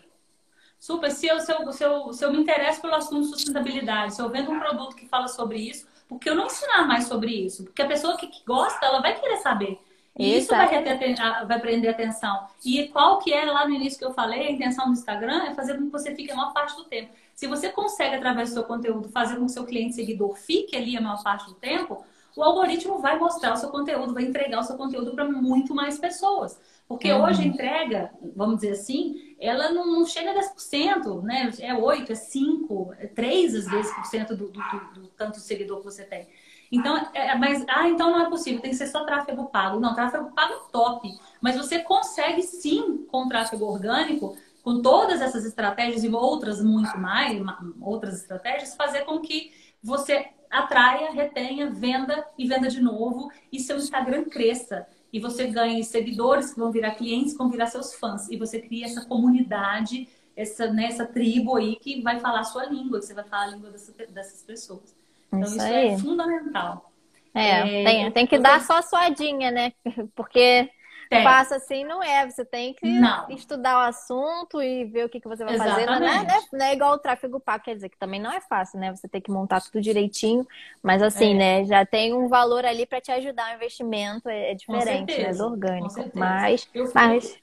Super! 0.80 1.12
Se 1.12 1.28
eu, 1.28 1.40
se 1.40 1.52
eu, 1.52 1.72
se 1.72 1.84
eu, 1.84 2.14
se 2.14 2.26
eu 2.26 2.32
me 2.32 2.40
interesso 2.40 2.82
pelo 2.82 2.96
assunto 2.96 3.26
sustentabilidade, 3.26 4.16
se 4.16 4.22
eu 4.22 4.30
vendo 4.30 4.52
um 4.52 4.60
produto 4.60 4.96
que 4.96 5.08
fala 5.08 5.28
sobre 5.28 5.58
isso, 5.58 5.88
porque 6.10 6.28
eu 6.28 6.36
não 6.36 6.48
ensinar 6.48 6.88
mais 6.88 7.06
sobre 7.06 7.32
isso? 7.32 7.64
Porque 7.64 7.84
a 7.84 7.88
pessoa 7.88 8.18
que, 8.18 8.28
gosta, 8.46 8.84
ela 8.84 9.00
vai 9.00 9.18
querer 9.18 9.38
saber. 9.38 9.80
E 10.18 10.38
isso 10.38 10.50
vai, 10.50 10.68
ter, 10.68 11.16
vai 11.46 11.60
prender 11.60 11.92
atenção. 11.92 12.48
E 12.66 12.88
qual 12.88 13.20
que 13.20 13.32
é 13.32 13.46
lá 13.46 13.66
no 13.66 13.76
início 13.76 13.98
que 13.98 14.04
eu 14.04 14.14
falei, 14.14 14.48
a 14.48 14.52
intenção 14.52 14.88
do 14.88 14.94
Instagram 14.94 15.44
é 15.44 15.54
fazer 15.54 15.78
com 15.78 15.86
que 15.86 15.92
você 15.92 16.14
fique 16.16 16.32
a 16.32 16.36
maior 16.36 16.52
parte 16.52 16.76
do 16.76 16.84
tempo. 16.84 17.14
Se 17.36 17.48
você 17.48 17.70
consegue, 17.70 18.16
através 18.16 18.50
do 18.50 18.56
seu 18.56 18.64
conteúdo, 18.64 19.08
fazer 19.08 19.36
com 19.36 19.42
que 19.42 19.46
o 19.46 19.54
seu 19.54 19.66
cliente 19.66 19.96
seguidor 19.96 20.36
fique 20.36 20.76
ali 20.76 20.98
a 20.98 21.02
maior 21.02 21.24
parte 21.24 21.46
do 21.46 21.54
tempo, 21.54 22.04
o 22.36 22.44
algoritmo 22.44 22.98
vai 22.98 23.18
mostrar 23.18 23.54
o 23.54 23.58
seu 23.58 23.70
conteúdo, 23.70 24.14
vai 24.14 24.24
entregar 24.24 24.60
o 24.60 24.64
seu 24.64 24.76
conteúdo 24.76 25.12
para 25.12 25.26
muito 25.26 25.74
mais 25.74 25.98
pessoas. 26.00 26.60
Porque 26.88 27.14
uhum. 27.14 27.24
hoje 27.24 27.44
a 27.44 27.46
entrega, 27.46 28.12
vamos 28.36 28.56
dizer 28.56 28.72
assim, 28.72 29.29
ela 29.40 29.72
não, 29.72 29.86
não, 29.86 30.06
chega 30.06 30.32
a 30.32 30.36
10%, 30.36 31.24
né? 31.24 31.52
É 31.60 31.74
8%, 31.74 32.10
é 32.10 32.14
5%, 32.14 32.96
é 33.00 33.08
3% 33.08 33.58
às 33.58 33.66
vezes 33.66 33.94
por 33.94 34.06
cento 34.06 34.36
do, 34.36 34.50
do, 34.50 34.60
do, 34.60 35.02
do 35.02 35.08
tanto 35.10 35.40
seguidor 35.40 35.78
que 35.80 35.86
você 35.86 36.04
tem. 36.04 36.28
Então, 36.72 36.98
é, 37.14 37.36
mas, 37.36 37.66
ah, 37.68 37.88
então 37.88 38.12
não 38.12 38.22
é 38.26 38.30
possível, 38.30 38.62
tem 38.62 38.70
que 38.70 38.78
ser 38.78 38.88
só 38.88 39.04
tráfego 39.04 39.46
pago. 39.46 39.80
Não, 39.80 39.96
tráfego 39.96 40.32
pago 40.32 40.54
é 40.54 40.72
top. 40.72 41.10
Mas 41.42 41.56
você 41.56 41.80
consegue 41.80 42.44
sim, 42.44 43.06
com 43.10 43.28
tráfego 43.28 43.66
orgânico, 43.66 44.38
com 44.62 44.82
todas 44.82 45.22
essas 45.22 45.46
estratégias 45.46 46.04
e 46.04 46.10
outras 46.10 46.64
muito 46.64 46.98
mais, 46.98 47.42
outras 47.82 48.22
estratégias, 48.22 48.76
fazer 48.76 49.06
com 49.06 49.20
que 49.20 49.52
você 49.82 50.28
atraia, 50.50 51.12
retenha, 51.12 51.70
venda 51.70 52.26
e 52.38 52.48
venda 52.48 52.68
de 52.68 52.82
novo 52.82 53.32
e 53.52 53.60
seu 53.60 53.78
Instagram 53.78 54.26
cresça 54.26 54.88
e 55.12 55.20
você 55.20 55.48
ganha 55.48 55.84
seguidores 55.84 56.54
que 56.54 56.60
vão 56.60 56.72
virar 56.72 56.92
clientes, 56.92 57.34
que 57.34 57.38
vão 57.38 57.50
virar 57.50 57.68
seus 57.68 57.94
fãs. 57.96 58.30
E 58.30 58.38
você 58.38 58.60
cria 58.60 58.86
essa 58.86 59.06
comunidade, 59.06 60.08
essa, 60.36 60.72
né, 60.72 60.86
essa 60.86 61.06
tribo 61.06 61.56
aí 61.56 61.76
que 61.76 62.02
vai 62.02 62.20
falar 62.20 62.42
a 62.42 62.44
sua 62.44 62.66
língua, 62.66 63.00
que 63.00 63.06
você 63.06 63.14
vai 63.14 63.24
falar 63.24 63.44
a 63.44 63.48
língua 63.48 63.70
dessa, 63.72 63.92
dessas 64.08 64.44
pessoas. 64.44 64.96
Então, 65.28 65.42
isso, 65.42 65.56
isso 65.56 65.66
é 65.66 65.98
fundamental. 65.98 66.92
É, 67.34 67.82
é 67.82 67.84
tem, 67.84 68.12
tem 68.12 68.28
que 68.28 68.40
dar 68.40 68.62
só 68.62 68.78
a 68.78 68.82
suadinha, 68.82 69.52
né? 69.52 69.74
Porque 70.16 70.70
tem. 71.10 71.24
Fácil 71.24 71.58
assim 71.58 71.84
não 71.84 72.04
é. 72.04 72.30
Você 72.30 72.46
tem 72.46 72.74
que 72.74 72.88
não. 72.88 73.30
estudar 73.32 73.78
o 73.78 73.90
assunto 73.90 74.62
e 74.62 74.86
ver 74.86 75.06
o 75.06 75.10
que, 75.10 75.20
que 75.20 75.28
você 75.28 75.44
vai 75.44 75.56
Exatamente. 75.56 75.88
fazer. 75.88 76.00
Não 76.00 76.08
é, 76.08 76.24
né? 76.24 76.40
não 76.54 76.66
é 76.66 76.74
igual 76.74 76.94
o 76.94 77.00
tráfego 77.00 77.40
pago, 77.40 77.64
quer 77.64 77.76
dizer 77.76 77.90
que 77.90 77.98
também 77.98 78.22
não 78.22 78.32
é 78.32 78.40
fácil, 78.40 78.80
né? 78.80 78.96
Você 78.96 79.08
tem 79.08 79.20
que 79.20 79.32
montar 79.32 79.60
tudo 79.62 79.82
direitinho. 79.82 80.48
Mas 80.84 81.02
assim, 81.02 81.34
é. 81.34 81.38
né? 81.38 81.66
Já 81.66 81.84
tem 81.86 82.14
um 82.14 82.28
valor 82.28 82.64
ali 82.64 82.86
para 82.86 83.02
te 83.02 83.12
ajudar. 83.12 83.52
O 83.52 83.56
investimento 83.56 84.30
é, 84.30 84.52
é 84.52 84.54
diferente, 84.54 85.18
né? 85.20 85.34
Do 85.34 85.46
orgânico. 85.46 86.12
Mas, 86.14 86.70
mas 86.94 87.40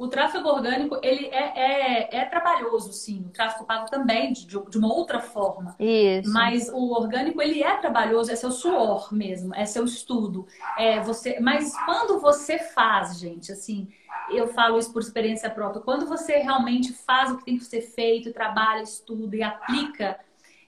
o 0.00 0.08
tráfego 0.08 0.48
orgânico, 0.48 0.98
ele 1.02 1.26
é, 1.26 2.08
é, 2.08 2.16
é, 2.20 2.24
trabalhoso, 2.24 2.90
sim. 2.90 3.22
O 3.26 3.28
tráfego 3.28 3.66
pago 3.66 3.90
também, 3.90 4.32
de, 4.32 4.46
de 4.46 4.78
uma 4.78 4.90
outra 4.90 5.20
forma. 5.20 5.76
Isso. 5.78 6.32
Mas 6.32 6.70
o 6.70 6.92
orgânico, 6.92 7.42
ele 7.42 7.62
é 7.62 7.76
trabalhoso, 7.76 8.32
é 8.32 8.34
seu 8.34 8.50
suor 8.50 9.12
mesmo, 9.12 9.54
é 9.54 9.66
seu 9.66 9.84
estudo. 9.84 10.46
É 10.78 11.00
você... 11.00 11.38
Mas 11.38 11.76
quando 11.84 12.18
você 12.18 12.58
faz, 12.58 13.18
gente, 13.18 13.52
assim, 13.52 13.92
eu 14.30 14.48
falo 14.48 14.78
isso 14.78 14.90
por 14.90 15.02
experiência 15.02 15.50
própria, 15.50 15.82
quando 15.82 16.06
você 16.06 16.38
realmente 16.38 16.94
faz 16.94 17.30
o 17.30 17.36
que 17.36 17.44
tem 17.44 17.58
que 17.58 17.64
ser 17.66 17.82
feito, 17.82 18.32
trabalha, 18.32 18.80
estuda 18.80 19.36
e 19.36 19.42
aplica, 19.42 20.18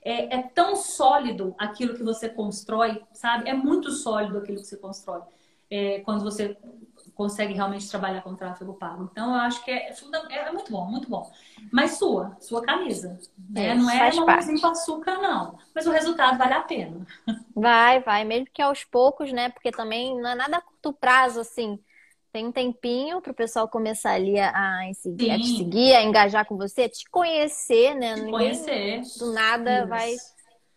é, 0.05 0.41
é 0.41 0.43
tão 0.43 0.77
sólido 0.77 1.55
aquilo 1.57 1.95
que 1.95 2.03
você 2.03 2.29
constrói, 2.29 3.03
sabe? 3.15 3.49
É 3.49 3.55
muito 3.55 3.93
sólido 3.93 4.37
aquilo 4.37 4.61
que 4.61 4.67
você 4.67 4.77
constrói. 4.77 5.23
É, 5.71 6.01
quando 6.01 6.23
você 6.23 6.55
consegue 7.15 7.53
realmente 7.53 7.89
trabalhar 7.89 8.23
com 8.23 8.35
tráfego 8.35 8.75
pago. 8.75 9.09
Então, 9.11 9.35
eu 9.35 9.41
acho 9.41 9.65
que 9.65 9.71
é, 9.71 9.91
é, 10.31 10.37
é 10.37 10.53
muito 10.53 10.71
bom, 10.71 10.87
muito 10.87 11.09
bom. 11.09 11.31
Mas 11.71 11.93
sua, 11.99 12.37
sua 12.41 12.63
camisa. 12.63 13.19
Né? 13.51 13.75
não 13.75 13.91
é 13.91 14.13
mamãozinho 14.13 14.61
com 14.61 14.67
açúcar, 14.69 15.19
não. 15.19 15.59
Mas 15.75 15.87
o 15.87 15.91
resultado 15.91 16.39
vale 16.39 16.55
a 16.55 16.63
pena. 16.63 17.07
Vai, 17.55 18.01
vai. 18.01 18.25
Mesmo 18.25 18.47
que 18.53 18.63
aos 18.63 18.85
poucos, 18.85 19.33
né? 19.33 19.51
Porque 19.51 19.71
também 19.71 20.19
não 20.21 20.31
é 20.31 20.35
nada 20.35 20.57
a 20.57 20.61
curto 20.61 20.93
prazo, 20.93 21.41
assim. 21.41 21.79
Tem 22.33 22.47
um 22.47 22.53
tempinho 22.53 23.21
para 23.21 23.33
o 23.33 23.35
pessoal 23.35 23.69
começar 23.69 24.13
ali 24.13 24.41
a, 24.41 24.51
a, 24.51 24.95
seguir, 24.95 25.31
a, 25.31 25.37
te 25.37 25.59
seguir, 25.59 25.95
a 25.95 26.03
engajar 26.03 26.47
com 26.47 26.57
você, 26.57 26.85
a 26.85 26.89
te 26.89 27.05
conhecer, 27.11 27.95
né? 27.95 28.15
Te 28.15 28.31
conhecer. 28.31 29.03
Do 29.19 29.33
nada 29.33 29.81
isso. 29.81 29.89
vai... 29.89 30.17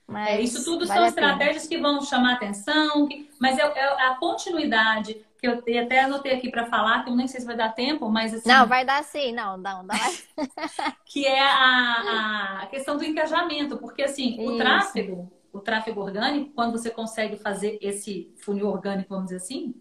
Mas 0.08 0.30
é, 0.30 0.42
isso 0.42 0.64
tudo 0.64 0.86
vale 0.86 1.00
são 1.00 1.08
estratégias 1.08 1.68
que 1.68 1.78
vão 1.78 2.02
chamar 2.02 2.34
atenção, 2.34 3.08
que, 3.08 3.30
mas 3.40 3.58
é, 3.58 3.62
é, 3.62 4.08
a 4.08 4.16
continuidade 4.16 5.26
que 5.40 5.48
eu 5.48 5.84
até 5.84 6.02
anotei 6.02 6.34
aqui 6.34 6.50
para 6.50 6.66
falar, 6.66 7.04
que 7.04 7.10
eu 7.10 7.16
nem 7.16 7.28
sei 7.28 7.42
se 7.42 7.46
vai 7.46 7.56
dar 7.56 7.74
tempo, 7.74 8.10
mas 8.10 8.34
assim. 8.34 8.48
Não, 8.48 8.68
vai 8.68 8.86
dar 8.86 9.04
sim, 9.04 9.32
não, 9.32 9.58
não, 9.58 9.86
dá. 9.86 9.96
que 11.06 11.26
é 11.26 11.42
a, 11.42 12.60
a 12.62 12.68
questão 12.68 12.98
do 12.98 13.04
engajamento, 13.04 13.78
porque 13.78 14.04
assim, 14.04 14.40
Isso. 14.40 14.54
o 14.54 14.58
tráfego, 14.58 15.32
o 15.52 15.60
tráfego 15.60 16.02
orgânico, 16.02 16.52
quando 16.54 16.72
você 16.72 16.90
consegue 16.90 17.38
fazer 17.38 17.78
esse 17.82 18.32
funil 18.38 18.68
orgânico, 18.68 19.10
vamos 19.10 19.26
dizer 19.26 19.38
assim, 19.38 19.74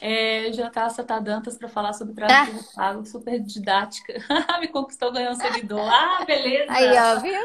é, 0.00 0.52
já 0.52 0.68
tá 0.68 0.86
a 0.86 1.18
Dantas 1.20 1.56
para 1.56 1.68
falar 1.68 1.92
sobre 1.94 2.14
tráfego 2.14 2.60
pago, 2.76 3.06
super 3.06 3.40
didática. 3.40 4.14
Me 4.60 4.68
conquistou, 4.68 5.12
ganhou 5.12 5.32
um 5.32 5.36
seguidor. 5.36 5.80
Ah, 5.80 6.24
beleza! 6.26 6.70
Aí, 6.70 6.98
ó, 6.98 7.20
viu? 7.20 7.40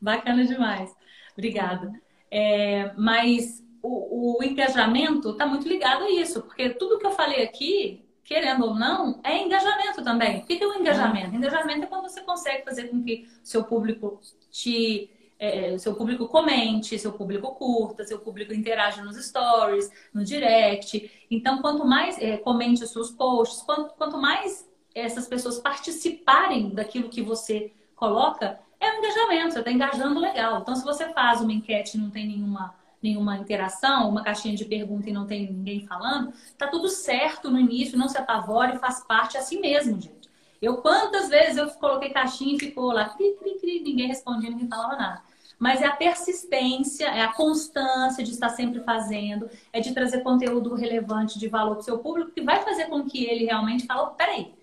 Bacana 0.00 0.44
demais. 0.44 0.94
Obrigada. 1.32 1.92
É, 2.30 2.92
mas 2.96 3.64
o, 3.82 4.38
o 4.38 4.44
engajamento 4.44 5.30
está 5.30 5.46
muito 5.46 5.68
ligado 5.68 6.04
a 6.04 6.10
isso, 6.10 6.42
porque 6.42 6.70
tudo 6.70 6.98
que 6.98 7.06
eu 7.06 7.12
falei 7.12 7.42
aqui, 7.42 8.04
querendo 8.24 8.66
ou 8.66 8.74
não, 8.74 9.20
é 9.24 9.42
engajamento 9.42 10.02
também. 10.02 10.40
O 10.40 10.46
que 10.46 10.62
é 10.62 10.66
o 10.66 10.74
engajamento? 10.74 11.34
Engajamento 11.34 11.84
é 11.84 11.86
quando 11.86 12.08
você 12.08 12.20
consegue 12.20 12.64
fazer 12.64 12.88
com 12.88 13.02
que 13.02 13.28
seu 13.42 13.64
público 13.64 14.20
te 14.50 15.10
é, 15.38 15.78
seu 15.78 15.94
público 15.94 16.26
comente, 16.26 16.98
seu 16.98 17.12
público 17.12 17.54
curta, 17.54 18.04
seu 18.04 18.18
público 18.18 18.52
interaja 18.52 19.02
nos 19.04 19.16
stories, 19.24 19.88
no 20.12 20.24
direct. 20.24 21.10
Então, 21.30 21.62
quanto 21.62 21.86
mais 21.86 22.18
é, 22.18 22.36
comente 22.38 22.82
os 22.82 22.90
seus 22.90 23.10
posts, 23.12 23.62
quanto, 23.62 23.94
quanto 23.94 24.18
mais 24.18 24.68
essas 24.94 25.28
pessoas 25.28 25.60
participarem 25.60 26.70
daquilo 26.70 27.08
que 27.08 27.22
você 27.22 27.72
coloca, 27.94 28.58
é 28.80 28.92
um 28.92 28.98
engajamento, 28.98 29.52
você 29.52 29.58
está 29.58 29.70
engajando 29.70 30.20
legal. 30.20 30.60
Então, 30.60 30.74
se 30.76 30.84
você 30.84 31.12
faz 31.12 31.40
uma 31.40 31.52
enquete 31.52 31.96
e 31.96 32.00
não 32.00 32.10
tem 32.10 32.26
nenhuma 32.26 32.74
nenhuma 33.00 33.36
interação, 33.36 34.08
uma 34.08 34.24
caixinha 34.24 34.56
de 34.56 34.64
pergunta 34.64 35.08
e 35.08 35.12
não 35.12 35.26
tem 35.26 35.50
ninguém 35.52 35.86
falando, 35.86 36.32
tá 36.56 36.66
tudo 36.66 36.88
certo 36.88 37.50
no 37.50 37.58
início, 37.58 37.98
não 37.98 38.08
se 38.08 38.18
apavore, 38.18 38.78
faz 38.78 39.04
parte 39.04 39.38
assim 39.38 39.60
mesmo, 39.60 40.00
gente. 40.00 40.28
Eu 40.60 40.78
quantas 40.78 41.28
vezes 41.28 41.56
eu 41.56 41.70
coloquei 41.70 42.10
caixinha 42.10 42.56
e 42.56 42.58
ficou 42.58 42.92
lá, 42.92 43.08
cri, 43.10 43.36
cri, 43.38 43.58
cri, 43.60 43.80
ninguém 43.80 44.08
respondia, 44.08 44.50
ninguém 44.50 44.68
falava 44.68 44.96
nada. 44.96 45.22
Mas 45.58 45.80
é 45.80 45.86
a 45.86 45.94
persistência, 45.94 47.06
é 47.06 47.22
a 47.22 47.32
constância 47.32 48.22
de 48.24 48.30
estar 48.30 48.48
sempre 48.48 48.80
fazendo, 48.80 49.48
é 49.72 49.80
de 49.80 49.92
trazer 49.92 50.22
conteúdo 50.22 50.74
relevante, 50.74 51.38
de 51.38 51.48
valor 51.48 51.74
para 51.74 51.80
o 51.80 51.84
seu 51.84 51.98
público, 51.98 52.32
que 52.32 52.40
vai 52.40 52.62
fazer 52.62 52.86
com 52.86 53.04
que 53.04 53.24
ele 53.24 53.44
realmente 53.44 53.86
fale, 53.86 54.00
oh, 54.00 54.06
peraí, 54.08 54.57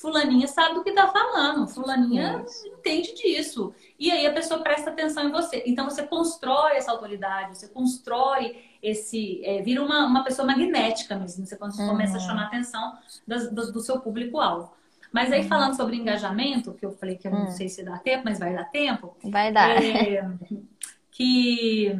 Fulaninha 0.00 0.46
sabe 0.46 0.76
do 0.76 0.82
que 0.82 0.88
está 0.88 1.08
falando, 1.08 1.68
Fulaninha 1.68 2.42
Isso. 2.46 2.66
entende 2.68 3.14
disso. 3.14 3.74
E 3.98 4.10
aí 4.10 4.26
a 4.26 4.32
pessoa 4.32 4.62
presta 4.62 4.88
atenção 4.88 5.28
em 5.28 5.30
você. 5.30 5.62
Então 5.66 5.84
você 5.84 6.02
constrói 6.04 6.76
essa 6.76 6.90
autoridade, 6.90 7.58
você 7.58 7.68
constrói 7.68 8.64
esse. 8.82 9.44
É, 9.44 9.60
vira 9.60 9.82
uma, 9.82 10.06
uma 10.06 10.24
pessoa 10.24 10.46
magnética 10.46 11.16
mesmo. 11.16 11.44
Você 11.44 11.54
começa 11.54 12.16
a 12.16 12.20
uhum. 12.20 12.26
chamar 12.26 12.44
a 12.44 12.46
atenção 12.46 12.98
do, 13.28 13.54
do, 13.54 13.72
do 13.72 13.80
seu 13.80 14.00
público-alvo. 14.00 14.72
Mas 15.12 15.30
aí, 15.32 15.42
uhum. 15.42 15.48
falando 15.48 15.76
sobre 15.76 15.96
engajamento, 15.96 16.72
que 16.72 16.86
eu 16.86 16.92
falei 16.92 17.16
que 17.16 17.28
eu 17.28 17.32
não 17.32 17.44
uhum. 17.46 17.50
sei 17.50 17.68
se 17.68 17.82
dá 17.82 17.98
tempo, 17.98 18.24
mas 18.24 18.38
vai 18.38 18.54
dar 18.54 18.64
tempo. 18.64 19.14
Vai 19.24 19.52
dar. 19.52 19.70
É, 19.82 20.26
que 21.10 21.94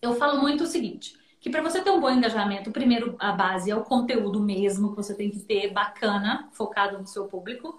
eu 0.00 0.14
falo 0.16 0.40
muito 0.40 0.64
o 0.64 0.66
seguinte: 0.66 1.14
que 1.42 1.50
para 1.50 1.60
você 1.60 1.82
ter 1.82 1.90
um 1.90 2.00
bom 2.00 2.08
engajamento, 2.08 2.70
primeiro 2.70 3.16
a 3.18 3.32
base 3.32 3.68
é 3.68 3.74
o 3.74 3.82
conteúdo 3.82 4.38
mesmo 4.38 4.90
que 4.90 4.96
você 4.96 5.12
tem 5.12 5.28
que 5.28 5.40
ter 5.40 5.72
bacana, 5.72 6.48
focado 6.52 6.96
no 6.96 7.06
seu 7.06 7.26
público, 7.26 7.76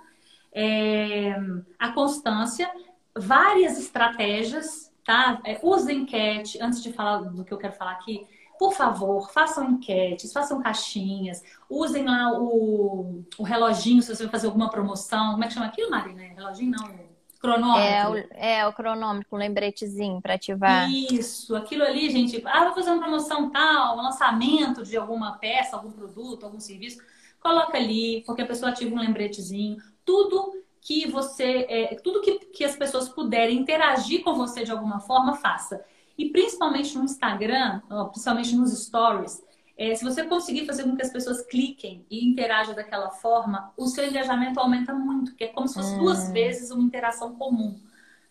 é, 0.51 1.33
a 1.79 1.93
constância, 1.93 2.69
várias 3.17 3.79
estratégias, 3.79 4.91
tá? 5.05 5.39
É, 5.45 5.57
use 5.63 5.93
enquete, 5.93 6.61
antes 6.61 6.83
de 6.83 6.91
falar 6.91 7.19
do 7.19 7.45
que 7.45 7.53
eu 7.53 7.57
quero 7.57 7.71
falar 7.73 7.93
aqui, 7.93 8.27
por 8.59 8.73
favor, 8.73 9.31
façam 9.31 9.71
enquetes, 9.71 10.33
façam 10.33 10.61
caixinhas, 10.61 11.41
usem 11.69 12.03
lá 12.03 12.37
o, 12.37 13.23
o 13.37 13.43
reloginho 13.43 14.01
se 14.01 14.13
você 14.13 14.23
vai 14.23 14.31
fazer 14.31 14.47
alguma 14.47 14.69
promoção. 14.69 15.31
Como 15.31 15.43
é 15.43 15.47
que 15.47 15.53
chama 15.53 15.67
aquilo, 15.67 15.89
Marina? 15.89 16.21
Reloginho 16.21 16.71
não, 16.71 17.12
cronômetro. 17.43 17.83
É 17.85 18.07
o, 18.07 18.15
é, 18.31 18.67
o 18.67 18.71
cronômetro, 18.71 19.27
um 19.33 19.37
lembretezinho 19.37 20.21
para 20.21 20.35
ativar. 20.35 20.89
Isso, 20.89 21.53
aquilo 21.55 21.83
ali, 21.83 22.09
gente. 22.09 22.41
Ah, 22.45 22.63
vou 22.63 22.73
fazer 22.73 22.89
uma 22.91 23.01
promoção 23.01 23.49
tal, 23.49 23.97
um 23.97 24.01
lançamento 24.01 24.83
de 24.83 24.95
alguma 24.95 25.33
peça, 25.33 25.75
algum 25.75 25.91
produto, 25.91 26.45
algum 26.45 26.59
serviço. 26.61 27.01
Coloca 27.41 27.77
ali, 27.77 28.23
porque 28.25 28.41
a 28.41 28.45
pessoa 28.45 28.71
ativa 28.71 28.95
um 28.95 28.99
lembretezinho. 28.99 29.75
Tudo 30.05 30.63
que 30.79 31.09
você, 31.09 31.65
é, 31.69 31.95
tudo 31.95 32.21
que, 32.21 32.39
que 32.45 32.63
as 32.63 32.77
pessoas 32.77 33.09
puderem 33.09 33.59
interagir 33.59 34.23
com 34.23 34.33
você 34.33 34.63
de 34.63 34.71
alguma 34.71 35.01
forma, 35.01 35.35
faça. 35.35 35.83
E 36.17 36.29
principalmente 36.29 36.97
no 36.97 37.03
Instagram, 37.03 37.81
principalmente 38.11 38.55
nos 38.55 38.71
stories, 38.85 39.43
é, 39.77 39.95
se 39.95 40.03
você 40.03 40.23
conseguir 40.23 40.65
fazer 40.65 40.83
com 40.83 40.95
que 40.95 41.01
as 41.01 41.11
pessoas 41.11 41.41
cliquem 41.41 42.05
e 42.09 42.27
interajam 42.27 42.75
daquela 42.75 43.09
forma, 43.09 43.73
o 43.75 43.87
seu 43.87 44.07
engajamento 44.07 44.59
aumenta 44.59 44.93
muito, 44.93 45.31
porque 45.31 45.45
é 45.45 45.47
como 45.47 45.67
se 45.67 45.73
fosse 45.73 45.95
hum. 45.95 45.99
duas 45.99 46.31
vezes 46.31 46.69
uma 46.69 46.83
interação 46.83 47.35
comum. 47.35 47.79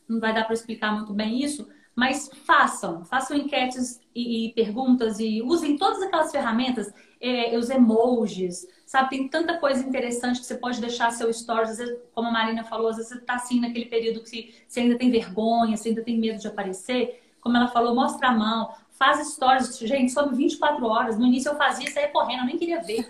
Não 0.09 0.21
vai 0.21 0.33
dar 0.33 0.45
para 0.45 0.55
explicar 0.55 0.93
muito 0.93 1.13
bem 1.13 1.43
isso, 1.43 1.69
mas 1.97 2.31
façam, 2.45 3.05
façam 3.05 3.37
enquetes 3.37 4.01
e, 4.15 4.47
e 4.47 4.53
perguntas 4.53 5.19
e 5.19 5.43
usem 5.43 5.77
todas 5.77 6.01
aquelas 6.03 6.31
ferramentas, 6.31 6.93
é, 7.21 7.57
os 7.59 7.71
emojis, 7.71 8.67
sabe? 8.87 9.11
Tem 9.11 9.29
tanta 9.29 9.59
coisa 9.59 9.87
interessante 9.87 10.41
que 10.41 10.47
você 10.47 10.55
pode 10.55 10.81
deixar 10.81 11.11
seu 11.11 11.33
stories, 11.33 11.71
às 11.71 11.79
vezes, 11.79 11.99
como 12.15 12.29
a 12.29 12.33
Marina 12.33 12.65
falou, 12.65 12.89
às 12.89 12.97
vezes 12.97 13.11
você 13.11 13.19
está 13.19 13.35
assim 13.35 13.61
naquele 13.61 13.87
período 13.87 14.23
que 14.23 14.55
você 14.67 14.81
ainda 14.81 14.97
tem 14.97 15.11
vergonha, 15.11 15.77
você 15.77 15.89
ainda 15.89 16.03
tem 16.03 16.19
medo 16.19 16.39
de 16.39 16.47
aparecer 16.47 17.21
como 17.43 17.57
ela 17.57 17.67
falou, 17.67 17.95
mostra 17.95 18.29
a 18.29 18.33
mão, 18.33 18.73
faz 19.03 19.33
stories. 19.33 19.77
Gente, 19.79 20.13
sobre 20.13 20.37
24 20.37 20.87
horas. 20.87 21.19
No 21.19 21.27
início 21.27 21.51
eu 21.51 21.57
fazia 21.57 21.89
isso 21.89 21.99
aí 21.99 22.07
correndo, 22.09 22.41
eu 22.41 22.47
nem 22.47 22.57
queria 22.57 22.81
ver. 22.81 23.05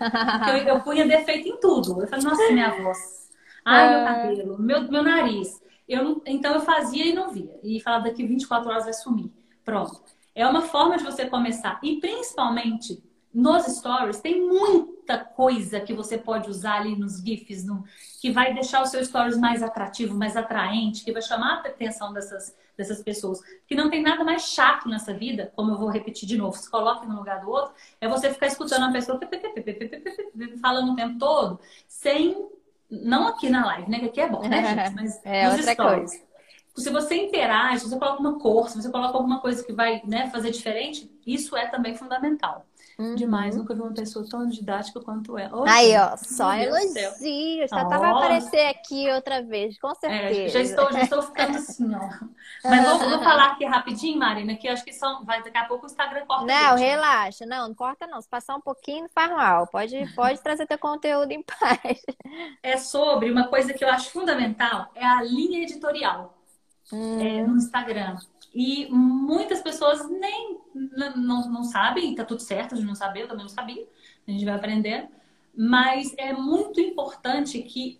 Eu, 0.49 0.57
eu 0.75 0.79
punha 0.81 1.07
defeito 1.07 1.47
em 1.47 1.59
tudo. 1.59 2.01
Eu 2.01 2.07
falei, 2.07 2.25
nossa, 2.25 2.51
minha 2.51 2.71
voz. 2.81 3.29
Ai, 3.63 3.89
meu 3.89 3.99
ah. 3.99 4.05
cabelo, 4.05 4.59
meu, 4.59 4.81
meu 4.91 5.03
nariz. 5.03 5.61
Eu 5.87 6.03
não, 6.03 6.21
então 6.25 6.55
eu 6.55 6.61
fazia 6.61 7.05
e 7.05 7.13
não 7.13 7.29
via. 7.29 7.59
E 7.63 7.79
falava 7.79 8.05
daqui 8.05 8.25
24 8.25 8.69
horas 8.69 8.85
vai 8.85 8.93
sumir. 8.93 9.31
Pronto. 9.63 10.01
É 10.33 10.47
uma 10.47 10.63
forma 10.63 10.97
de 10.97 11.03
você 11.03 11.27
começar. 11.27 11.79
E 11.83 11.99
principalmente 11.99 13.03
nos 13.33 13.65
stories, 13.65 14.21
tem 14.21 14.47
muita 14.47 15.17
coisa 15.17 15.79
que 15.79 15.93
você 15.93 16.17
pode 16.17 16.49
usar 16.49 16.75
ali 16.75 16.95
nos 16.95 17.17
GIFs, 17.19 17.65
no, 17.65 17.83
que 18.21 18.29
vai 18.29 18.53
deixar 18.53 18.81
o 18.81 18.85
seu 18.85 19.03
stories 19.03 19.37
mais 19.37 19.63
atrativo, 19.63 20.15
mais 20.15 20.37
atraente, 20.37 21.03
que 21.03 21.11
vai 21.11 21.21
chamar 21.21 21.55
a 21.55 21.67
atenção 21.67 22.13
dessas, 22.13 22.55
dessas 22.77 23.01
pessoas. 23.01 23.41
Que 23.67 23.73
não 23.73 23.89
tem 23.89 24.03
nada 24.03 24.23
mais 24.23 24.43
chato 24.43 24.87
nessa 24.87 25.13
vida, 25.13 25.51
como 25.55 25.71
eu 25.71 25.77
vou 25.77 25.89
repetir 25.89 26.27
de 26.27 26.37
novo, 26.37 26.55
se 26.55 26.69
coloque 26.69 27.07
no 27.07 27.15
lugar 27.15 27.41
do 27.41 27.49
outro, 27.49 27.73
é 27.99 28.07
você 28.07 28.31
ficar 28.31 28.47
escutando 28.47 28.83
a 28.83 28.91
pessoa 28.91 29.19
falando 30.61 30.91
o 30.91 30.95
tempo 30.95 31.17
todo, 31.17 31.59
sem. 31.87 32.49
Não 32.89 33.27
aqui 33.27 33.49
na 33.49 33.65
live, 33.65 33.89
né? 33.89 33.99
Que 33.99 34.05
aqui 34.05 34.21
é 34.21 34.29
bom, 34.29 34.47
né, 34.47 34.63
gente? 34.63 34.95
Mas 34.95 35.19
é 35.25 35.47
nos 35.47 35.65
stories. 35.65 36.11
Coisa. 36.11 36.33
Se 36.75 36.89
você 36.91 37.15
interage, 37.15 37.79
se 37.79 37.89
você 37.89 37.97
coloca 37.97 38.19
uma 38.19 38.39
cor, 38.39 38.69
se 38.69 38.79
você 38.79 38.91
coloca 38.91 39.17
alguma 39.17 39.39
coisa 39.39 39.63
que 39.63 39.73
vai 39.73 40.01
né, 40.05 40.29
fazer 40.29 40.51
diferente, 40.51 41.09
isso 41.25 41.57
é 41.57 41.67
também 41.67 41.95
fundamental. 41.95 42.65
Uhum. 42.97 43.15
Demais, 43.15 43.55
nunca 43.55 43.73
vi 43.73 43.81
uma 43.81 43.93
pessoa 43.93 44.25
tão 44.29 44.47
didática 44.47 44.99
quanto 44.99 45.37
ela. 45.37 45.65
Aí, 45.67 45.97
ó, 45.97 46.15
só 46.15 46.53
elogios. 46.53 47.69
Já 47.69 47.85
tava 47.85 48.07
a 48.07 48.17
aparecer 48.17 48.67
aqui 48.67 49.09
outra 49.11 49.41
vez, 49.41 49.79
com 49.79 49.93
certeza. 49.95 50.41
É, 50.41 50.47
já, 50.49 50.59
estou, 50.61 50.91
já 50.91 51.01
estou 51.01 51.21
ficando 51.23 51.57
assim, 51.57 51.91
ó. 51.95 52.09
Mas 52.63 52.85
vou, 52.85 53.09
vou, 53.09 53.19
falar 53.19 53.53
aqui 53.53 53.65
rapidinho, 53.65 54.19
Marina, 54.19 54.55
que 54.55 54.67
acho 54.67 54.85
que 54.85 54.93
são, 54.93 55.25
vai, 55.25 55.41
daqui 55.41 55.57
a 55.57 55.65
pouco 55.65 55.85
o 55.85 55.89
Instagram 55.89 56.25
corta. 56.27 56.45
Não, 56.45 56.77
gente. 56.77 56.87
relaxa. 56.87 57.45
Não, 57.47 57.67
não 57.67 57.75
corta 57.75 58.05
não. 58.05 58.21
Se 58.21 58.29
passar 58.29 58.55
um 58.55 58.61
pouquinho, 58.61 59.03
não 59.03 59.09
faz 59.09 59.31
mal. 59.31 59.65
Pode, 59.67 60.13
pode 60.13 60.39
trazer 60.41 60.67
teu 60.67 60.77
conteúdo 60.77 61.31
em 61.31 61.41
paz. 61.43 62.01
É 62.61 62.77
sobre 62.77 63.31
uma 63.31 63.47
coisa 63.47 63.73
que 63.73 63.83
eu 63.83 63.89
acho 63.89 64.11
fundamental, 64.11 64.91
é 64.93 65.03
a 65.03 65.23
linha 65.23 65.63
editorial. 65.63 66.37
Hum. 66.91 67.19
É, 67.19 67.41
no 67.41 67.57
Instagram. 67.57 68.17
E 68.53 68.87
muitas 68.91 69.61
pessoas 69.61 70.07
nem 70.09 70.59
não, 71.15 71.49
não 71.49 71.63
sabem, 71.63 72.13
tá 72.13 72.23
tudo 72.23 72.41
certo 72.41 72.75
de 72.75 72.83
não 72.83 72.93
saber, 72.93 73.21
eu 73.21 73.27
também 73.27 73.43
não 73.43 73.49
sabia, 73.49 73.87
a 74.27 74.31
gente 74.31 74.45
vai 74.45 74.53
aprender. 74.53 75.09
Mas 75.55 76.13
é 76.17 76.33
muito 76.33 76.79
importante 76.79 77.61
que 77.63 77.99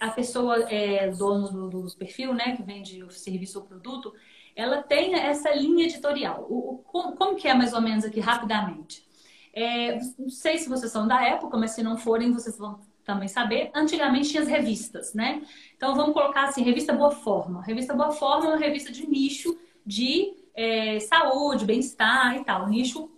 a 0.00 0.10
pessoa 0.10 0.70
é 0.70 1.10
dono 1.10 1.68
do, 1.68 1.82
do 1.82 1.96
perfil, 1.96 2.32
né, 2.32 2.56
que 2.56 2.62
vende 2.62 3.02
o 3.02 3.10
serviço 3.10 3.58
ou 3.58 3.64
produto, 3.64 4.12
ela 4.54 4.82
tenha 4.82 5.18
essa 5.18 5.52
linha 5.52 5.84
editorial. 5.84 6.46
O, 6.48 6.74
o 6.74 6.78
como, 6.78 7.16
como, 7.16 7.36
que 7.36 7.48
é 7.48 7.54
mais 7.54 7.72
ou 7.72 7.80
menos 7.80 8.04
aqui 8.04 8.20
rapidamente? 8.20 9.04
É, 9.52 9.98
não 10.18 10.30
sei 10.30 10.58
se 10.58 10.68
vocês 10.68 10.92
são 10.92 11.06
da 11.06 11.24
época, 11.24 11.56
mas 11.56 11.72
se 11.72 11.82
não 11.82 11.96
forem, 11.96 12.32
vocês 12.32 12.56
vão 12.56 12.80
também 13.04 13.28
saber. 13.28 13.70
Antigamente 13.74 14.30
tinha 14.30 14.42
as 14.42 14.48
revistas, 14.48 15.14
né? 15.14 15.42
Então 15.76 15.94
vamos 15.94 16.12
colocar 16.12 16.44
assim, 16.44 16.62
revista 16.62 16.92
Boa 16.92 17.10
Forma. 17.10 17.62
Revista 17.62 17.94
Boa 17.94 18.12
Forma 18.12 18.46
é 18.46 18.48
uma 18.50 18.58
revista 18.58 18.92
de 18.92 19.08
nicho 19.08 19.56
de 19.88 20.34
é, 20.54 21.00
saúde, 21.00 21.64
bem-estar 21.64 22.36
e 22.36 22.44
tal. 22.44 22.66
O 22.66 22.68
nicho 22.68 23.10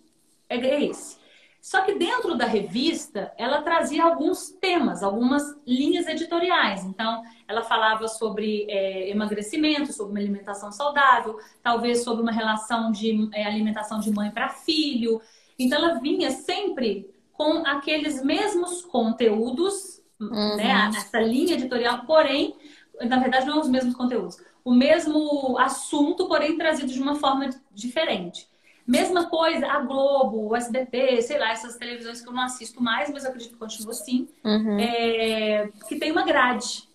é, 0.49 0.57
é 0.57 0.85
esse. 0.85 1.18
Só 1.61 1.83
que 1.83 1.97
dentro 1.97 2.37
da 2.37 2.47
revista, 2.47 3.33
ela 3.37 3.61
trazia 3.61 4.05
alguns 4.05 4.51
temas, 4.51 5.03
algumas 5.03 5.43
linhas 5.66 6.07
editoriais. 6.07 6.85
Então, 6.85 7.23
ela 7.47 7.62
falava 7.62 8.07
sobre 8.07 8.66
é, 8.71 9.11
emagrecimento, 9.11 9.93
sobre 9.93 10.12
uma 10.12 10.21
alimentação 10.21 10.71
saudável, 10.71 11.39
talvez 11.62 12.05
sobre 12.05 12.23
uma 12.23 12.33
relação 12.33 12.93
de 12.93 13.29
é, 13.35 13.45
alimentação 13.45 13.99
de 13.99 14.11
mãe 14.12 14.31
para 14.31 14.49
filho. 14.49 15.21
Então, 15.59 15.77
ela 15.77 15.99
vinha 15.99 16.31
sempre 16.31 17.11
com 17.33 17.66
aqueles 17.66 18.23
mesmos 18.23 18.83
conteúdos, 18.83 20.01
uhum. 20.21 20.57
né? 20.57 20.91
Essa 20.97 21.21
linha 21.21 21.55
editorial, 21.55 22.05
porém, 22.07 22.55
na 23.03 23.18
verdade, 23.18 23.47
não 23.47 23.61
os 23.61 23.68
mesmos 23.68 23.95
conteúdos 23.95 24.39
o 24.65 24.73
mesmo 24.73 25.59
assunto, 25.59 26.27
porém 26.27 26.57
trazido 26.57 26.93
de 26.93 27.01
uma 27.01 27.17
forma 27.17 27.51
diferente. 27.73 28.49
Mesma 28.87 29.27
coisa, 29.27 29.67
a 29.67 29.81
Globo, 29.81 30.49
o 30.49 30.57
SBT, 30.57 31.23
sei 31.23 31.39
lá, 31.39 31.53
essas 31.53 31.77
televisões 31.77 32.21
que 32.21 32.29
eu 32.29 32.33
não 32.33 32.43
assisto 32.43 32.83
mais, 32.83 33.11
mas 33.11 33.25
eu 33.25 33.31
acredito 33.31 33.53
que 33.53 33.59
continua 33.59 33.93
assim, 33.93 34.29
uhum. 34.45 34.79
é, 34.79 35.71
que 35.89 35.97
tem 35.97 36.11
uma 36.11 36.25
grade. 36.25 36.89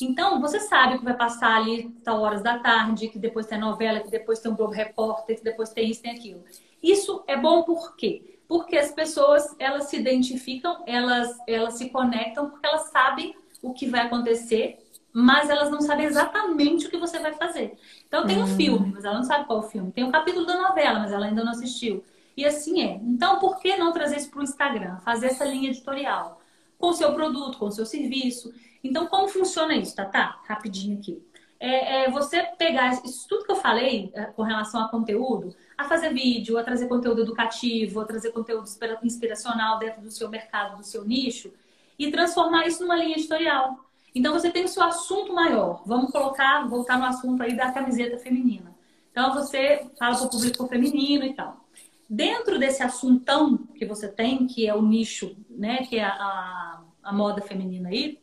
Então, 0.00 0.40
você 0.40 0.60
sabe 0.60 0.98
que 0.98 1.04
vai 1.04 1.16
passar 1.16 1.56
ali 1.56 1.90
tal 2.04 2.20
horas 2.20 2.42
da 2.42 2.58
tarde, 2.58 3.08
que 3.08 3.18
depois 3.18 3.46
tem 3.46 3.58
novela, 3.58 4.00
que 4.00 4.10
depois 4.10 4.40
tem 4.40 4.50
um 4.50 4.56
Globo 4.56 4.72
Repórter, 4.72 5.36
que 5.36 5.44
depois 5.44 5.70
tem 5.70 5.90
isso, 5.90 6.02
tem 6.02 6.12
aquilo. 6.12 6.42
Isso 6.82 7.22
é 7.26 7.36
bom 7.36 7.62
por 7.62 7.96
quê? 7.96 8.40
Porque 8.48 8.76
as 8.76 8.90
pessoas, 8.92 9.54
elas 9.58 9.84
se 9.84 9.96
identificam, 9.96 10.82
elas, 10.86 11.36
elas 11.46 11.74
se 11.74 11.90
conectam, 11.90 12.48
porque 12.48 12.66
elas 12.66 12.90
sabem 12.90 13.34
o 13.62 13.72
que 13.72 13.86
vai 13.86 14.02
acontecer 14.02 14.87
mas 15.12 15.50
elas 15.50 15.70
não 15.70 15.80
sabem 15.80 16.06
exatamente 16.06 16.86
o 16.86 16.90
que 16.90 16.96
você 16.96 17.18
vai 17.18 17.32
fazer. 17.32 17.78
Então 18.06 18.26
tem 18.26 18.38
um 18.38 18.44
hum. 18.44 18.56
filme, 18.56 18.92
mas 18.94 19.04
ela 19.04 19.16
não 19.16 19.24
sabe 19.24 19.46
qual 19.46 19.62
é 19.62 19.64
o 19.64 19.68
filme. 19.68 19.92
Tem 19.92 20.04
um 20.04 20.10
capítulo 20.10 20.46
da 20.46 20.56
novela, 20.56 21.00
mas 21.00 21.12
ela 21.12 21.26
ainda 21.26 21.42
não 21.42 21.52
assistiu. 21.52 22.04
E 22.36 22.44
assim 22.44 22.82
é. 22.82 23.00
Então, 23.02 23.40
por 23.40 23.58
que 23.58 23.76
não 23.76 23.92
trazer 23.92 24.16
isso 24.16 24.30
para 24.30 24.40
o 24.40 24.44
Instagram? 24.44 24.98
Fazer 24.98 25.26
essa 25.26 25.44
linha 25.44 25.70
editorial 25.70 26.40
com 26.78 26.90
o 26.90 26.92
seu 26.92 27.12
produto, 27.12 27.58
com 27.58 27.66
o 27.66 27.72
seu 27.72 27.84
serviço. 27.84 28.54
Então, 28.82 29.08
como 29.08 29.26
funciona 29.26 29.74
isso, 29.74 29.96
tá? 29.96 30.04
Tá, 30.04 30.40
rapidinho 30.46 30.98
aqui. 30.98 31.20
É, 31.58 32.04
é, 32.04 32.10
você 32.10 32.44
pegar 32.56 32.92
isso 33.04 33.26
tudo 33.28 33.44
que 33.44 33.50
eu 33.50 33.56
falei 33.56 34.12
é, 34.14 34.26
com 34.26 34.42
relação 34.42 34.80
a 34.80 34.88
conteúdo, 34.88 35.56
a 35.76 35.84
fazer 35.84 36.14
vídeo, 36.14 36.56
a 36.56 36.62
trazer 36.62 36.86
conteúdo 36.86 37.22
educativo, 37.22 38.00
a 38.00 38.04
trazer 38.04 38.30
conteúdo 38.30 38.68
inspiracional 39.02 39.78
dentro 39.80 40.00
do 40.00 40.10
seu 40.10 40.28
mercado, 40.28 40.76
do 40.76 40.84
seu 40.84 41.04
nicho, 41.04 41.52
e 41.98 42.12
transformar 42.12 42.68
isso 42.68 42.82
numa 42.82 42.94
linha 42.94 43.16
editorial. 43.16 43.84
Então 44.18 44.32
você 44.32 44.50
tem 44.50 44.64
o 44.64 44.68
seu 44.68 44.82
assunto 44.82 45.32
maior. 45.32 45.82
Vamos 45.86 46.10
colocar, 46.10 46.66
voltar 46.68 46.98
no 46.98 47.04
assunto 47.04 47.42
aí 47.42 47.56
da 47.56 47.70
camiseta 47.70 48.18
feminina. 48.18 48.74
Então 49.12 49.32
você 49.32 49.86
fala 49.98 50.16
para 50.16 50.26
o 50.26 50.30
público 50.30 50.66
feminino 50.66 51.24
e 51.24 51.34
tal. 51.34 51.64
Dentro 52.10 52.58
desse 52.58 52.82
assuntão 52.82 53.58
que 53.76 53.86
você 53.86 54.08
tem, 54.08 54.46
que 54.46 54.66
é 54.66 54.74
o 54.74 54.82
nicho, 54.82 55.36
né, 55.48 55.84
que 55.84 55.98
é 55.98 56.04
a, 56.04 56.82
a 57.02 57.12
moda 57.12 57.42
feminina 57.42 57.90
aí, 57.90 58.18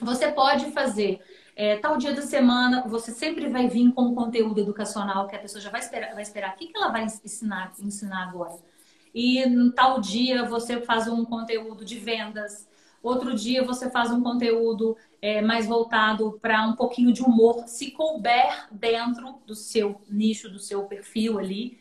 Você 0.00 0.30
pode 0.30 0.70
fazer 0.72 1.20
é, 1.54 1.76
tal 1.76 1.96
dia 1.96 2.14
da 2.14 2.22
semana, 2.22 2.86
você 2.86 3.12
sempre 3.12 3.48
vai 3.48 3.66
vir 3.66 3.92
com 3.92 4.02
um 4.02 4.14
conteúdo 4.14 4.60
educacional 4.60 5.26
que 5.26 5.34
a 5.34 5.38
pessoa 5.38 5.60
já 5.60 5.70
vai 5.70 5.80
esperar, 5.80 6.12
vai 6.14 6.22
esperar. 6.22 6.54
O 6.54 6.56
que, 6.56 6.68
que 6.68 6.76
ela 6.76 6.88
vai 6.88 7.04
ensinar, 7.04 7.72
ensinar 7.80 8.28
agora? 8.28 8.56
E 9.14 9.42
tal 9.74 10.00
dia 10.00 10.44
você 10.44 10.80
faz 10.82 11.08
um 11.08 11.24
conteúdo 11.24 11.84
de 11.84 11.98
vendas, 11.98 12.68
outro 13.02 13.34
dia 13.34 13.64
você 13.64 13.90
faz 13.90 14.10
um 14.10 14.22
conteúdo 14.22 14.96
é, 15.20 15.40
mais 15.40 15.66
voltado 15.66 16.38
para 16.40 16.66
um 16.66 16.74
pouquinho 16.74 17.12
de 17.12 17.22
humor, 17.22 17.64
se 17.66 17.90
couber 17.90 18.68
dentro 18.70 19.40
do 19.46 19.54
seu 19.54 20.00
nicho, 20.08 20.48
do 20.50 20.58
seu 20.58 20.84
perfil 20.84 21.38
ali. 21.38 21.78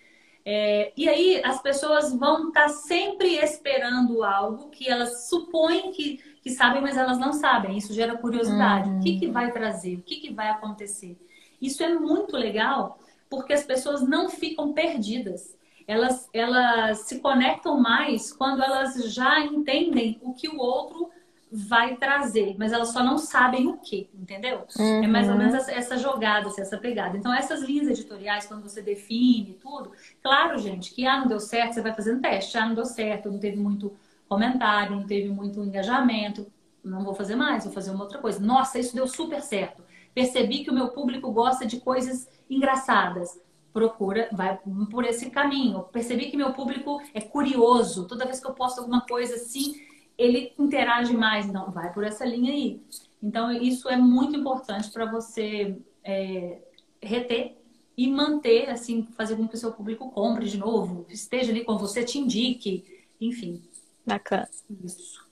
É, 0.47 0.93
e 0.95 1.09
aí 1.09 1.41
as 1.43 1.61
pessoas 1.61 2.13
vão 2.13 2.49
estar 2.49 2.63
tá 2.63 2.69
sempre 2.69 3.35
esperando 3.35 4.23
algo 4.23 4.69
que 4.69 4.87
elas 4.87 5.27
supõem 5.27 5.91
que, 5.91 6.19
que 6.41 6.51
sabem, 6.51 6.81
mas 6.81 6.97
elas 6.97 7.17
não 7.17 7.33
sabem. 7.33 7.77
Isso 7.77 7.93
gera 7.93 8.17
curiosidade. 8.17 8.89
Uhum. 8.89 8.99
O 8.99 9.01
que, 9.01 9.19
que 9.19 9.27
vai 9.27 9.51
trazer? 9.51 9.95
O 9.95 10.01
que, 10.03 10.17
que 10.17 10.33
vai 10.33 10.49
acontecer? 10.49 11.17
Isso 11.59 11.83
é 11.83 11.93
muito 11.95 12.37
legal 12.37 12.99
porque 13.29 13.53
as 13.53 13.63
pessoas 13.63 14.07
não 14.07 14.29
ficam 14.29 14.71
perdidas. 14.71 15.57
Elas, 15.87 16.29
elas 16.33 16.99
se 17.01 17.19
conectam 17.19 17.79
mais 17.79 18.31
quando 18.31 18.63
elas 18.63 19.13
já 19.13 19.39
entendem 19.41 20.19
o 20.21 20.33
que 20.33 20.47
o 20.47 20.57
outro 20.57 21.09
vai 21.51 21.95
trazer, 21.95 22.55
mas 22.57 22.73
elas 22.73 22.89
só 22.89 23.03
não 23.03 23.17
sabem 23.17 23.67
o 23.67 23.77
que, 23.77 24.09
entendeu? 24.13 24.65
Uhum. 24.77 25.03
É 25.03 25.07
mais 25.07 25.29
ou 25.29 25.35
menos 25.35 25.53
essa, 25.53 25.71
essa 25.71 25.97
jogada, 25.97 26.47
assim, 26.47 26.61
essa 26.61 26.77
pegada. 26.77 27.17
Então, 27.17 27.33
essas 27.33 27.61
linhas 27.61 27.87
editoriais, 27.87 28.45
quando 28.45 28.63
você 28.63 28.81
define 28.81 29.57
tudo, 29.61 29.91
claro, 30.21 30.57
gente, 30.57 30.93
que 30.93 31.05
ah, 31.05 31.19
não 31.19 31.27
deu 31.27 31.39
certo, 31.39 31.73
você 31.73 31.81
vai 31.81 31.93
fazendo 31.93 32.21
teste, 32.21 32.57
ah, 32.57 32.67
não 32.67 32.75
deu 32.75 32.85
certo, 32.85 33.31
não 33.31 33.39
teve 33.39 33.57
muito 33.57 33.93
comentário, 34.27 34.95
não 34.95 35.05
teve 35.05 35.29
muito 35.29 35.63
engajamento, 35.63 36.47
não 36.83 37.03
vou 37.03 37.13
fazer 37.13 37.35
mais, 37.35 37.63
vou 37.63 37.73
fazer 37.73 37.91
uma 37.91 38.03
outra 38.03 38.19
coisa. 38.19 38.39
Nossa, 38.39 38.79
isso 38.79 38.95
deu 38.95 39.07
super 39.07 39.41
certo. 39.41 39.83
Percebi 40.13 40.63
que 40.63 40.69
o 40.69 40.73
meu 40.73 40.89
público 40.89 41.31
gosta 41.31 41.65
de 41.65 41.79
coisas 41.79 42.27
engraçadas. 42.49 43.39
Procura, 43.73 44.29
vai 44.31 44.57
por 44.89 45.03
esse 45.03 45.29
caminho. 45.29 45.81
Percebi 45.91 46.29
que 46.29 46.37
meu 46.37 46.53
público 46.53 47.01
é 47.13 47.19
curioso. 47.19 48.07
Toda 48.07 48.25
vez 48.25 48.39
que 48.39 48.47
eu 48.47 48.53
posto 48.53 48.79
alguma 48.79 49.01
coisa 49.01 49.35
assim, 49.35 49.75
ele 50.17 50.53
interage 50.57 51.15
mais. 51.15 51.51
Não, 51.51 51.71
vai 51.71 51.93
por 51.93 52.03
essa 52.03 52.25
linha 52.25 52.51
aí. 52.51 52.81
Então, 53.21 53.51
isso 53.51 53.89
é 53.89 53.97
muito 53.97 54.37
importante 54.37 54.91
para 54.91 55.09
você 55.09 55.77
é, 56.03 56.61
reter 57.01 57.57
e 57.97 58.07
manter, 58.07 58.69
assim, 58.69 59.03
fazer 59.15 59.35
com 59.35 59.47
que 59.47 59.55
o 59.55 59.57
seu 59.57 59.71
público 59.71 60.11
compre 60.11 60.47
de 60.47 60.57
novo, 60.57 61.05
esteja 61.09 61.51
ali 61.51 61.63
com 61.63 61.77
você, 61.77 62.03
te 62.03 62.19
indique, 62.19 63.05
enfim. 63.19 63.63
Bacana. 64.05 64.47
Isso. 64.83 65.25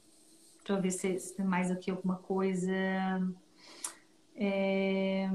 Deixa 0.57 0.73
eu 0.73 0.81
ver 0.81 0.91
se, 0.91 1.19
se 1.19 1.35
tem 1.35 1.45
mais 1.45 1.69
aqui 1.69 1.91
alguma 1.91 2.15
coisa. 2.15 2.71
É... 4.35 5.29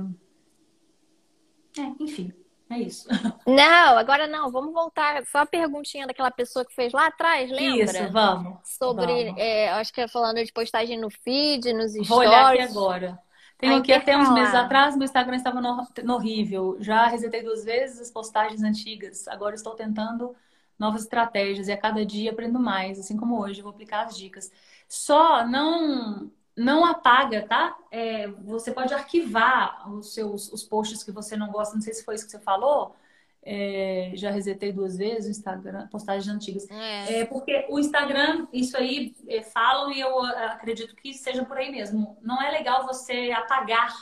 É, 1.76 1.82
enfim, 2.00 2.32
é 2.70 2.78
isso. 2.78 3.08
Não, 3.46 3.98
agora 3.98 4.26
não, 4.26 4.50
vamos 4.50 4.72
voltar. 4.72 5.24
Só 5.26 5.38
a 5.38 5.46
perguntinha 5.46 6.06
daquela 6.06 6.30
pessoa 6.30 6.64
que 6.64 6.74
fez 6.74 6.92
lá 6.92 7.06
atrás, 7.06 7.50
lembra? 7.50 7.84
Isso, 7.84 8.12
vamos. 8.12 8.58
Sobre, 8.64 9.24
vamos. 9.24 9.40
É, 9.40 9.70
acho 9.70 9.92
que 9.92 10.00
é 10.00 10.08
falando 10.08 10.44
de 10.44 10.52
postagem 10.52 11.00
no 11.00 11.10
feed, 11.10 11.72
nos 11.72 11.92
stories. 11.92 12.08
Vou 12.08 12.18
olhar 12.18 12.52
aqui 12.52 12.62
agora. 12.62 13.18
Tem 13.58 13.74
aqui 13.74 13.92
até 13.92 14.16
uns 14.16 14.32
meses 14.32 14.54
atrás, 14.54 14.96
meu 14.96 15.04
Instagram 15.04 15.36
estava 15.36 15.60
no, 15.60 15.86
no 16.04 16.14
horrível. 16.14 16.76
Já 16.78 17.06
resetei 17.06 17.42
duas 17.42 17.64
vezes 17.64 18.00
as 18.00 18.10
postagens 18.10 18.62
antigas. 18.62 19.26
Agora 19.26 19.54
estou 19.54 19.74
tentando 19.74 20.36
novas 20.78 21.02
estratégias 21.02 21.66
e 21.66 21.72
a 21.72 21.76
cada 21.76 22.06
dia 22.06 22.30
aprendo 22.30 22.60
mais, 22.60 23.00
assim 23.00 23.16
como 23.16 23.40
hoje, 23.40 23.60
vou 23.60 23.70
aplicar 23.70 24.04
as 24.04 24.16
dicas. 24.16 24.50
Só 24.88 25.44
não 25.44 26.30
não 26.58 26.84
apaga, 26.84 27.46
tá? 27.46 27.76
É, 27.90 28.26
você 28.26 28.72
pode 28.72 28.92
arquivar 28.92 29.90
os 29.90 30.12
seus 30.12 30.52
os 30.52 30.64
posts 30.64 31.04
que 31.04 31.12
você 31.12 31.36
não 31.36 31.50
gosta, 31.50 31.74
não 31.74 31.80
sei 31.82 31.94
se 31.94 32.04
foi 32.04 32.16
isso 32.16 32.24
que 32.24 32.32
você 32.32 32.40
falou. 32.40 32.94
É, 33.42 34.10
já 34.14 34.30
resetei 34.30 34.72
duas 34.72 34.98
vezes 34.98 35.26
o 35.26 35.30
Instagram, 35.30 35.86
postagens 35.86 36.28
antigas. 36.28 36.68
É. 36.68 37.20
é 37.20 37.24
porque 37.24 37.66
o 37.70 37.78
Instagram, 37.78 38.46
isso 38.52 38.76
aí 38.76 39.14
é, 39.26 39.42
falam 39.42 39.92
e 39.92 40.00
eu 40.00 40.20
acredito 40.22 40.94
que 40.96 41.14
seja 41.14 41.44
por 41.44 41.56
aí 41.56 41.70
mesmo. 41.70 42.18
Não 42.20 42.42
é 42.42 42.50
legal 42.50 42.86
você 42.86 43.30
apagar 43.30 43.94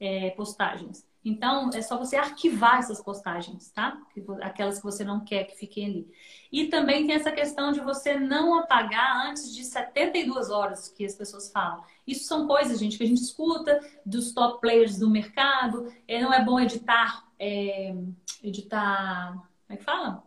é, 0.00 0.30
postagens. 0.30 1.06
Então, 1.26 1.70
é 1.74 1.82
só 1.82 1.98
você 1.98 2.14
arquivar 2.14 2.78
essas 2.78 3.02
postagens, 3.02 3.68
tá? 3.72 4.00
Aquelas 4.42 4.78
que 4.78 4.84
você 4.84 5.02
não 5.02 5.24
quer 5.24 5.42
que 5.42 5.56
fiquem 5.56 5.86
ali. 5.86 6.08
E 6.52 6.68
também 6.68 7.04
tem 7.04 7.16
essa 7.16 7.32
questão 7.32 7.72
de 7.72 7.80
você 7.80 8.16
não 8.16 8.54
apagar 8.54 9.26
antes 9.26 9.52
de 9.52 9.64
72 9.64 10.50
horas 10.50 10.88
que 10.88 11.04
as 11.04 11.16
pessoas 11.16 11.50
falam. 11.50 11.82
Isso 12.06 12.28
são 12.28 12.46
coisas, 12.46 12.78
gente, 12.78 12.96
que 12.96 13.02
a 13.02 13.06
gente 13.08 13.22
escuta 13.22 13.80
dos 14.04 14.32
top 14.32 14.60
players 14.60 15.00
do 15.00 15.10
mercado. 15.10 15.92
É, 16.06 16.22
não 16.22 16.32
é 16.32 16.44
bom 16.44 16.60
editar, 16.60 17.24
é, 17.40 17.92
editar, 18.40 19.32
como 19.32 19.70
é 19.70 19.76
que 19.76 19.84
fala? 19.84 20.22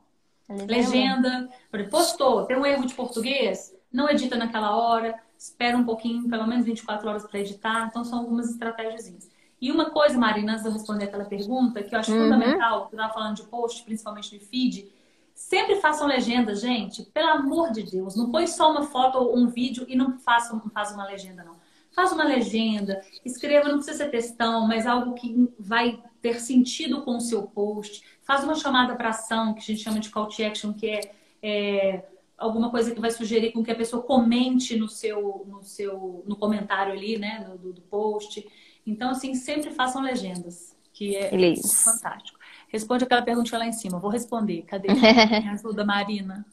Legenda. 0.50 1.50
Legenda. 1.72 1.90
Postou, 1.90 2.46
tem 2.46 2.58
um 2.58 2.66
erro 2.66 2.86
de 2.86 2.94
português, 2.94 3.74
não 3.90 4.10
edita 4.10 4.36
naquela 4.36 4.76
hora, 4.76 5.18
espera 5.38 5.78
um 5.78 5.86
pouquinho, 5.86 6.28
pelo 6.28 6.46
menos 6.46 6.66
24 6.66 7.08
horas 7.08 7.26
para 7.26 7.40
editar. 7.40 7.88
Então, 7.88 8.04
são 8.04 8.20
algumas 8.20 8.50
estratégias. 8.50 9.39
E 9.62 9.72
uma 9.72 9.90
coisa, 9.90 10.18
Marina, 10.18 10.54
antes 10.54 10.64
de 10.64 10.70
eu 10.70 10.74
responder 10.74 11.06
aquela 11.06 11.26
pergunta, 11.26 11.84
que 11.84 11.94
eu 11.94 12.00
acho 12.00 12.12
uhum. 12.14 12.24
fundamental, 12.24 12.88
que 12.88 12.96
eu 12.96 12.98
estava 12.98 13.14
falando 13.14 13.36
de 13.36 13.44
post, 13.44 13.84
principalmente 13.84 14.30
de 14.30 14.40
feed, 14.40 14.90
sempre 15.34 15.76
façam 15.78 16.08
legenda, 16.08 16.56
gente. 16.56 17.04
Pelo 17.04 17.30
amor 17.30 17.72
de 17.72 17.84
Deus, 17.84 18.16
não 18.16 18.32
põe 18.32 18.48
só 18.48 18.72
uma 18.72 18.84
foto 18.84 19.18
ou 19.18 19.38
um 19.38 19.48
vídeo 19.48 19.86
e 19.88 19.96
não 19.96 20.18
faça, 20.20 20.54
não 20.54 20.70
faz 20.70 20.92
uma 20.92 21.06
legenda, 21.06 21.44
não. 21.44 21.56
Faz 21.92 22.12
uma 22.12 22.24
legenda, 22.24 23.02
escreva, 23.26 23.68
não 23.68 23.78
precisa 23.78 23.98
ser 23.98 24.12
textão, 24.12 24.68
mas 24.68 24.86
algo 24.86 25.16
que 25.16 25.50
vai 25.58 26.02
ter 26.22 26.40
sentido 26.40 27.02
com 27.02 27.18
o 27.18 27.22
seu 27.22 27.44
post. 27.44 28.04
Faz 28.22 28.44
uma 28.44 28.56
chamada 28.56 28.96
para 28.96 29.10
ação, 29.10 29.54
que 29.54 29.60
a 29.60 29.64
gente 29.64 29.82
chama 29.82 30.00
de 30.00 30.10
call 30.10 30.28
to 30.28 30.44
action, 30.44 30.74
que 30.74 30.88
é, 30.88 31.12
é 31.42 32.06
alguma 32.38 32.70
coisa 32.70 32.94
que 32.94 33.02
vai 33.02 33.12
sugerir 33.12 33.52
com 33.52 33.64
que 33.64 33.72
a 33.72 33.76
pessoa 33.76 34.04
comente 34.04 34.78
no 34.78 34.88
seu, 34.88 35.46
no 35.48 35.64
seu, 35.64 36.24
no 36.26 36.36
comentário 36.36 36.94
ali, 36.94 37.18
né, 37.18 37.46
do, 37.62 37.74
do 37.74 37.82
post. 37.82 38.48
Então, 38.86 39.12
assim, 39.12 39.36
sempre 39.36 39.72
façam 39.72 40.02
legendas, 40.02 40.76
que 40.94 41.16
é 41.16 41.30
fantástico. 41.58 42.40
Responde 42.68 43.04
aquela 43.04 43.22
perguntinha 43.22 43.60
lá 43.60 43.66
em 43.66 43.74
cima. 43.74 44.00
Vou 44.00 44.12
responder. 44.12 44.64
Cadê? 44.64 44.88
Me 44.94 45.50
ajuda, 45.50 45.84
Marina. 45.84 46.46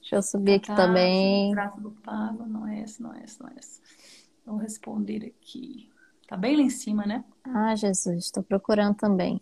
Deixa 0.00 0.16
eu 0.16 0.22
subir 0.22 0.54
aqui 0.54 0.68
tá, 0.68 0.76
também. 0.76 1.54
do 1.78 1.90
pago, 1.90 2.44
não 2.46 2.66
é 2.66 2.82
esse, 2.82 3.02
não 3.02 3.14
é 3.14 3.22
esse, 3.24 3.40
não 3.40 3.48
é 3.48 3.54
esse. 3.58 3.80
Vou 4.44 4.56
responder 4.56 5.34
aqui. 5.34 5.90
Tá 6.28 6.36
bem 6.36 6.56
lá 6.56 6.62
em 6.62 6.70
cima, 6.70 7.06
né? 7.06 7.24
Ah, 7.44 7.74
Jesus, 7.74 8.24
estou 8.24 8.42
procurando 8.42 8.96
também. 8.96 9.38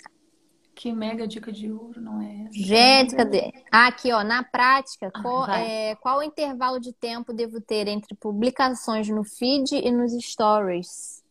Que 0.75 0.93
mega 0.93 1.27
dica 1.27 1.53
de 1.53 1.71
ouro, 1.71 2.01
não 2.01 2.21
é 2.21 2.47
essa? 2.47 2.53
Gente, 2.53 3.17
cadê? 3.17 3.53
Ah, 3.71 3.89
aqui, 3.89 4.13
ó, 4.13 4.25
na 4.25 4.43
prática, 4.43 5.11
ah, 5.13 5.23
qual, 5.23 5.51
é, 5.51 5.95
qual 5.97 6.23
intervalo 6.23 6.81
de 6.81 6.93
tempo 6.93 7.33
devo 7.33 7.61
ter 7.61 7.87
entre 7.87 8.15
publicações 8.15 9.09
no 9.09 9.23
feed 9.25 9.75
e 9.75 9.91
nos 9.91 10.13
stories? 10.25 11.23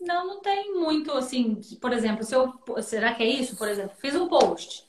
Não, 0.00 0.26
não 0.26 0.40
tem 0.40 0.74
muito 0.74 1.12
assim. 1.12 1.60
Por 1.80 1.92
exemplo, 1.92 2.24
se 2.24 2.34
eu. 2.34 2.52
Será 2.82 3.14
que 3.14 3.22
é 3.22 3.26
isso? 3.26 3.56
Por 3.56 3.68
exemplo, 3.68 3.96
fiz 3.96 4.14
um 4.14 4.28
post. 4.28 4.86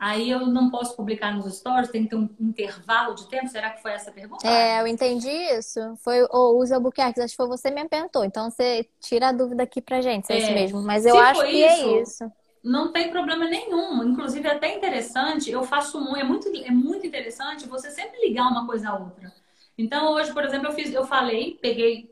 Aí 0.00 0.30
eu 0.30 0.46
não 0.46 0.70
posso 0.70 0.96
publicar 0.96 1.30
nos 1.36 1.58
stories, 1.58 1.90
tem 1.90 2.04
que 2.04 2.08
ter 2.08 2.16
um 2.16 2.26
intervalo 2.40 3.14
de 3.14 3.28
tempo? 3.28 3.48
Será 3.48 3.68
que 3.68 3.82
foi 3.82 3.92
essa 3.92 4.10
pergunta? 4.10 4.48
É, 4.48 4.80
eu 4.80 4.86
entendi 4.86 5.28
isso. 5.28 5.78
Foi 6.02 6.22
o 6.22 6.58
Usa 6.58 6.76
Albuquerque, 6.76 7.20
acho 7.20 7.34
que 7.34 7.36
foi 7.36 7.46
você 7.46 7.70
me 7.70 7.86
perguntou. 7.86 8.24
Então 8.24 8.50
você 8.50 8.88
tira 8.98 9.28
a 9.28 9.32
dúvida 9.32 9.62
aqui 9.62 9.82
pra 9.82 10.00
gente, 10.00 10.26
se 10.26 10.32
é, 10.32 10.36
é 10.36 10.38
isso 10.38 10.52
mesmo. 10.54 10.82
Mas 10.82 11.04
eu 11.04 11.18
acho 11.18 11.42
que 11.42 11.62
é 11.62 11.74
isso, 11.74 11.84
é 11.84 12.00
isso. 12.00 12.32
Não 12.64 12.92
tem 12.92 13.10
problema 13.10 13.44
nenhum. 13.46 14.02
Inclusive, 14.04 14.48
é 14.48 14.52
até 14.52 14.74
interessante, 14.74 15.50
eu 15.50 15.62
faço 15.64 16.00
muito, 16.00 16.16
é 16.16 16.24
muito, 16.24 16.48
é 16.48 16.70
muito 16.70 17.06
interessante 17.06 17.68
você 17.68 17.90
sempre 17.90 18.26
ligar 18.26 18.48
uma 18.48 18.66
coisa 18.66 18.88
à 18.88 18.98
outra. 18.98 19.30
Então, 19.76 20.14
hoje, 20.14 20.32
por 20.32 20.44
exemplo, 20.44 20.68
eu 20.68 20.72
fiz, 20.72 20.94
eu 20.94 21.06
falei, 21.06 21.58
peguei 21.60 22.10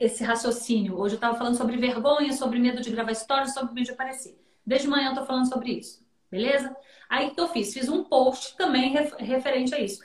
esse 0.00 0.24
raciocínio. 0.24 0.98
Hoje 0.98 1.14
eu 1.14 1.18
estava 1.18 1.36
falando 1.36 1.56
sobre 1.56 1.76
vergonha, 1.76 2.32
sobre 2.32 2.58
medo 2.58 2.80
de 2.80 2.90
gravar 2.90 3.14
stories, 3.14 3.52
sobre 3.52 3.74
medo 3.74 3.86
de 3.86 3.92
aparecer. 3.92 4.38
Desde 4.66 4.88
manhã 4.88 5.06
eu 5.06 5.12
estou 5.12 5.26
falando 5.26 5.48
sobre 5.48 5.72
isso. 5.72 6.02
Beleza? 6.30 6.74
Aí 7.08 7.28
o 7.28 7.34
que 7.34 7.40
eu 7.40 7.48
fiz? 7.48 7.72
Fiz 7.74 7.88
um 7.88 8.04
post 8.04 8.56
também 8.56 8.94
referente 9.18 9.74
a 9.74 9.78
isso. 9.78 10.02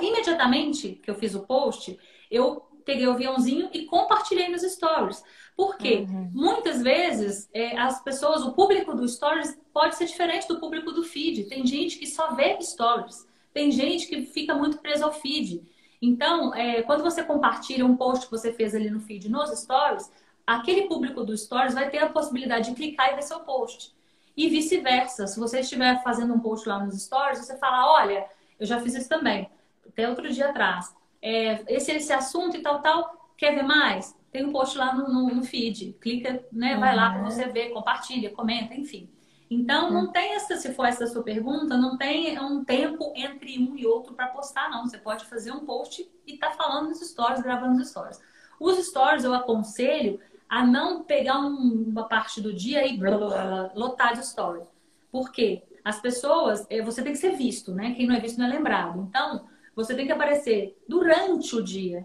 Imediatamente 0.00 1.00
que 1.02 1.10
eu 1.10 1.14
fiz 1.14 1.34
o 1.34 1.40
post, 1.40 1.98
eu 2.30 2.62
peguei 2.84 3.06
o 3.06 3.12
aviãozinho 3.12 3.68
e 3.72 3.84
compartilhei 3.84 4.48
nos 4.48 4.62
stories. 4.62 5.22
Porque 5.56 6.06
uhum. 6.08 6.30
muitas 6.32 6.80
vezes 6.82 7.50
é, 7.52 7.76
as 7.76 8.02
pessoas, 8.02 8.42
o 8.42 8.52
público 8.52 8.94
do 8.94 9.06
stories 9.08 9.60
pode 9.72 9.96
ser 9.96 10.06
diferente 10.06 10.46
do 10.46 10.60
público 10.60 10.92
do 10.92 11.02
feed. 11.02 11.44
Tem 11.44 11.66
gente 11.66 11.98
que 11.98 12.06
só 12.06 12.34
vê 12.34 12.56
stories. 12.60 13.26
Tem 13.52 13.70
gente 13.72 14.06
que 14.06 14.22
fica 14.22 14.54
muito 14.54 14.78
preso 14.78 15.04
ao 15.04 15.12
feed. 15.12 15.62
Então, 16.00 16.54
é, 16.54 16.82
quando 16.82 17.02
você 17.02 17.22
compartilha 17.22 17.84
um 17.84 17.96
post 17.96 18.26
que 18.26 18.30
você 18.30 18.52
fez 18.52 18.74
ali 18.74 18.90
no 18.90 19.00
feed 19.00 19.28
nos 19.28 19.50
stories, 19.58 20.10
aquele 20.46 20.82
público 20.82 21.24
do 21.24 21.36
stories 21.36 21.74
vai 21.74 21.90
ter 21.90 21.98
a 21.98 22.08
possibilidade 22.08 22.70
de 22.70 22.76
clicar 22.76 23.12
e 23.12 23.16
ver 23.16 23.22
seu 23.22 23.40
post. 23.40 23.94
E 24.36 24.48
vice-versa. 24.48 25.26
Se 25.26 25.38
você 25.38 25.60
estiver 25.60 26.02
fazendo 26.02 26.32
um 26.32 26.40
post 26.40 26.68
lá 26.68 26.78
nos 26.84 27.02
stories, 27.02 27.38
você 27.38 27.56
fala: 27.58 27.92
olha, 27.92 28.26
eu 28.58 28.66
já 28.66 28.80
fiz 28.80 28.94
isso 28.94 29.08
também, 29.08 29.50
até 29.86 30.08
outro 30.08 30.30
dia 30.30 30.50
atrás. 30.50 30.94
É, 31.20 31.64
esse 31.74 31.90
esse 31.90 32.12
assunto 32.12 32.56
e 32.56 32.62
tal, 32.62 32.80
tal, 32.80 33.32
quer 33.36 33.54
ver 33.54 33.64
mais? 33.64 34.16
tem 34.30 34.44
um 34.44 34.52
post 34.52 34.76
lá 34.76 34.94
no, 34.94 35.08
no, 35.08 35.34
no 35.34 35.42
feed. 35.42 35.96
Clica, 36.00 36.44
né? 36.52 36.76
Vai 36.76 36.94
lá 36.94 37.10
para 37.10 37.22
você 37.22 37.46
ver, 37.46 37.70
compartilha, 37.70 38.30
comenta, 38.30 38.74
enfim. 38.74 39.08
Então, 39.50 39.90
não 39.90 40.12
tem 40.12 40.34
essa, 40.34 40.56
se 40.56 40.74
for 40.74 40.86
essa 40.86 41.06
sua 41.06 41.22
pergunta, 41.22 41.76
não 41.76 41.96
tem 41.96 42.38
um 42.38 42.62
tempo 42.64 43.12
entre 43.16 43.58
um 43.58 43.76
e 43.76 43.86
outro 43.86 44.14
para 44.14 44.28
postar, 44.28 44.68
não. 44.68 44.86
Você 44.86 44.98
pode 44.98 45.24
fazer 45.24 45.52
um 45.52 45.64
post 45.64 46.08
e 46.26 46.36
tá 46.36 46.50
falando 46.50 46.88
nos 46.88 47.00
stories, 47.00 47.40
gravando 47.40 47.78
nos 47.78 47.88
stories. 47.88 48.20
Os 48.60 48.76
stories 48.86 49.24
eu 49.24 49.32
aconselho 49.32 50.20
a 50.48 50.66
não 50.66 51.02
pegar 51.02 51.38
um, 51.38 51.84
uma 51.88 52.08
parte 52.08 52.40
do 52.40 52.52
dia 52.52 52.86
e 52.86 52.96
blá, 52.96 53.16
blá, 53.16 53.28
blá, 53.28 53.72
lotar 53.74 54.14
de 54.14 54.20
story. 54.20 54.62
Por 55.10 55.32
quê? 55.32 55.62
As 55.84 56.00
pessoas, 56.00 56.66
eh, 56.68 56.82
você 56.82 57.02
tem 57.02 57.12
que 57.12 57.18
ser 57.18 57.34
visto, 57.36 57.72
né? 57.72 57.94
Quem 57.94 58.06
não 58.06 58.14
é 58.14 58.20
visto 58.20 58.38
não 58.38 58.46
é 58.46 58.50
lembrado. 58.50 59.06
Então, 59.08 59.46
você 59.74 59.94
tem 59.94 60.06
que 60.06 60.12
aparecer 60.12 60.76
durante 60.86 61.56
o 61.56 61.62
dia. 61.62 62.04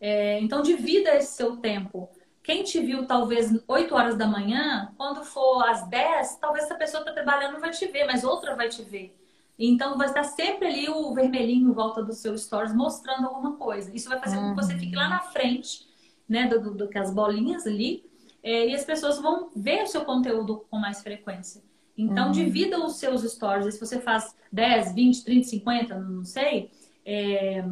É, 0.00 0.40
então, 0.40 0.60
divida 0.60 1.14
esse 1.14 1.36
seu 1.36 1.56
tempo. 1.56 2.10
Quem 2.42 2.64
te 2.64 2.80
viu 2.80 3.06
talvez 3.06 3.52
8 3.68 3.94
horas 3.94 4.16
da 4.16 4.26
manhã, 4.26 4.92
quando 4.96 5.24
for 5.24 5.62
às 5.64 5.86
10, 5.88 6.36
talvez 6.36 6.64
essa 6.64 6.74
pessoa 6.74 7.00
está 7.00 7.12
trabalhando 7.12 7.52
não 7.54 7.60
vai 7.60 7.70
te 7.70 7.86
ver, 7.86 8.04
mas 8.04 8.24
outra 8.24 8.56
vai 8.56 8.68
te 8.68 8.82
ver. 8.82 9.16
Então 9.58 9.96
vai 9.96 10.08
estar 10.08 10.24
sempre 10.24 10.66
ali 10.66 10.88
o 10.88 11.14
vermelhinho 11.14 11.70
em 11.70 11.72
volta 11.72 12.02
do 12.02 12.12
seu 12.12 12.36
stories 12.36 12.74
mostrando 12.74 13.26
alguma 13.28 13.56
coisa. 13.56 13.94
Isso 13.94 14.08
vai 14.08 14.18
fazer 14.18 14.38
com 14.38 14.50
que 14.50 14.62
você 14.62 14.76
fique 14.76 14.96
lá 14.96 15.08
na 15.08 15.20
frente, 15.20 15.86
né, 16.28 16.48
do, 16.48 16.60
do, 16.60 16.74
do 16.74 16.88
que 16.88 16.98
as 16.98 17.14
bolinhas 17.14 17.66
ali, 17.66 18.04
é, 18.42 18.68
e 18.68 18.74
as 18.74 18.84
pessoas 18.84 19.20
vão 19.20 19.50
ver 19.54 19.84
o 19.84 19.86
seu 19.86 20.04
conteúdo 20.04 20.66
com 20.68 20.78
mais 20.78 21.00
frequência. 21.00 21.62
Então 21.96 22.26
uhum. 22.26 22.32
divida 22.32 22.84
os 22.84 22.96
seus 22.96 23.22
stories. 23.22 23.74
Se 23.74 23.80
você 23.80 24.00
faz 24.00 24.34
10, 24.50 24.94
20, 24.94 25.24
30, 25.24 25.48
50, 25.48 25.98
não 26.00 26.24
sei, 26.24 26.72
é, 27.04 27.64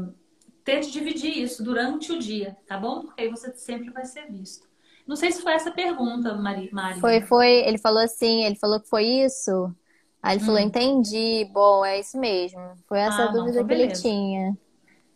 tente 0.64 0.90
dividir 0.90 1.38
isso 1.38 1.62
durante 1.62 2.12
o 2.12 2.18
dia, 2.18 2.56
tá 2.66 2.76
bom? 2.78 3.00
Porque 3.02 3.22
aí 3.22 3.28
você 3.28 3.52
sempre 3.54 3.90
vai 3.90 4.04
ser 4.04 4.30
visto. 4.30 4.68
Não 5.06 5.16
sei 5.16 5.32
se 5.32 5.42
foi 5.42 5.52
essa 5.54 5.70
pergunta, 5.70 6.34
Mari. 6.34 6.70
Mari. 6.72 7.00
Foi, 7.00 7.20
foi. 7.22 7.48
Ele 7.66 7.78
falou 7.78 8.02
assim, 8.02 8.44
ele 8.44 8.56
falou 8.56 8.80
que 8.80 8.88
foi 8.88 9.04
isso. 9.04 9.74
Aí 10.22 10.36
ele 10.36 10.42
hum. 10.42 10.46
falou, 10.46 10.60
entendi. 10.60 11.50
Bom, 11.52 11.84
é 11.84 11.98
isso 11.98 12.18
mesmo. 12.18 12.60
Foi 12.86 12.98
essa 12.98 13.24
ah, 13.24 13.26
dúvida 13.28 13.60
não, 13.60 13.66
que 13.66 13.74
ele 13.74 13.88
tinha. 13.88 14.56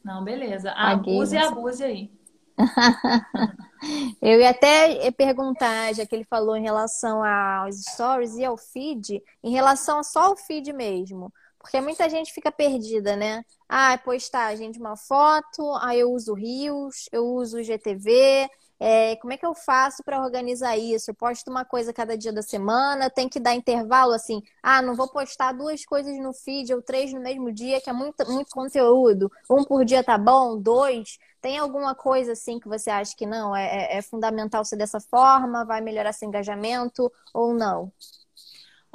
Não, 0.02 0.24
beleza. 0.24 0.72
Abuse 0.72 1.34
e 1.34 1.38
abuse 1.38 1.84
aí. 1.84 2.10
Eu 4.20 4.40
ia 4.40 4.50
até 4.50 5.10
perguntar, 5.10 5.94
já 5.94 6.06
que 6.06 6.14
ele 6.14 6.24
falou 6.24 6.56
em 6.56 6.62
relação 6.62 7.22
aos 7.22 7.76
stories 7.82 8.36
e 8.36 8.44
ao 8.44 8.56
feed, 8.56 9.22
em 9.42 9.52
relação 9.52 10.02
só 10.02 10.26
ao 10.26 10.36
feed 10.36 10.72
mesmo. 10.72 11.32
Porque 11.64 11.80
muita 11.80 12.10
gente 12.10 12.30
fica 12.30 12.52
perdida, 12.52 13.16
né? 13.16 13.42
Ah, 13.66 13.96
postagem 13.96 14.70
de 14.70 14.78
uma 14.78 14.98
foto, 14.98 15.62
aí 15.80 15.98
eu 16.00 16.12
uso 16.12 16.34
Rios, 16.34 17.08
eu 17.10 17.24
uso 17.24 17.62
GTV. 17.62 18.46
É, 18.78 19.16
como 19.16 19.32
é 19.32 19.38
que 19.38 19.46
eu 19.46 19.54
faço 19.54 20.02
para 20.04 20.20
organizar 20.22 20.76
isso? 20.76 21.10
Eu 21.10 21.14
posto 21.14 21.50
uma 21.50 21.64
coisa 21.64 21.90
cada 21.92 22.18
dia 22.18 22.30
da 22.34 22.42
semana, 22.42 23.08
tem 23.08 23.30
que 23.30 23.40
dar 23.40 23.54
intervalo 23.54 24.12
assim. 24.12 24.42
Ah, 24.62 24.82
não 24.82 24.94
vou 24.94 25.08
postar 25.10 25.52
duas 25.52 25.86
coisas 25.86 26.14
no 26.18 26.34
feed 26.34 26.74
ou 26.74 26.82
três 26.82 27.10
no 27.14 27.20
mesmo 27.20 27.50
dia, 27.50 27.80
que 27.80 27.88
é 27.88 27.94
muito, 27.94 28.30
muito 28.30 28.50
conteúdo. 28.50 29.30
Um 29.50 29.64
por 29.64 29.86
dia 29.86 30.04
tá 30.04 30.18
bom, 30.18 30.60
dois. 30.60 31.16
Tem 31.40 31.56
alguma 31.58 31.94
coisa 31.94 32.32
assim 32.32 32.58
que 32.60 32.68
você 32.68 32.90
acha 32.90 33.14
que 33.16 33.24
não? 33.26 33.56
É, 33.56 33.94
é, 33.94 33.98
é 33.98 34.02
fundamental 34.02 34.64
ser 34.66 34.76
dessa 34.76 35.00
forma? 35.00 35.64
Vai 35.64 35.80
melhorar 35.80 36.12
seu 36.12 36.28
engajamento 36.28 37.10
ou 37.32 37.54
não? 37.54 37.90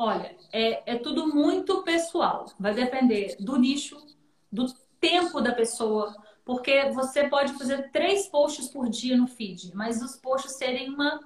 Olha, 0.02 0.34
é, 0.54 0.94
é 0.94 0.98
tudo 0.98 1.28
muito 1.28 1.84
pessoal. 1.84 2.46
Vai 2.58 2.74
depender 2.74 3.36
do 3.38 3.58
nicho, 3.58 4.02
do 4.50 4.66
tempo 4.98 5.42
da 5.42 5.52
pessoa. 5.52 6.16
Porque 6.46 6.90
você 6.92 7.28
pode 7.28 7.52
fazer 7.58 7.92
três 7.92 8.26
posts 8.30 8.70
por 8.70 8.88
dia 8.88 9.18
no 9.18 9.28
feed, 9.28 9.76
mas 9.76 10.02
os 10.02 10.16
posts 10.16 10.54
serem 10.54 10.90
uma 10.90 11.20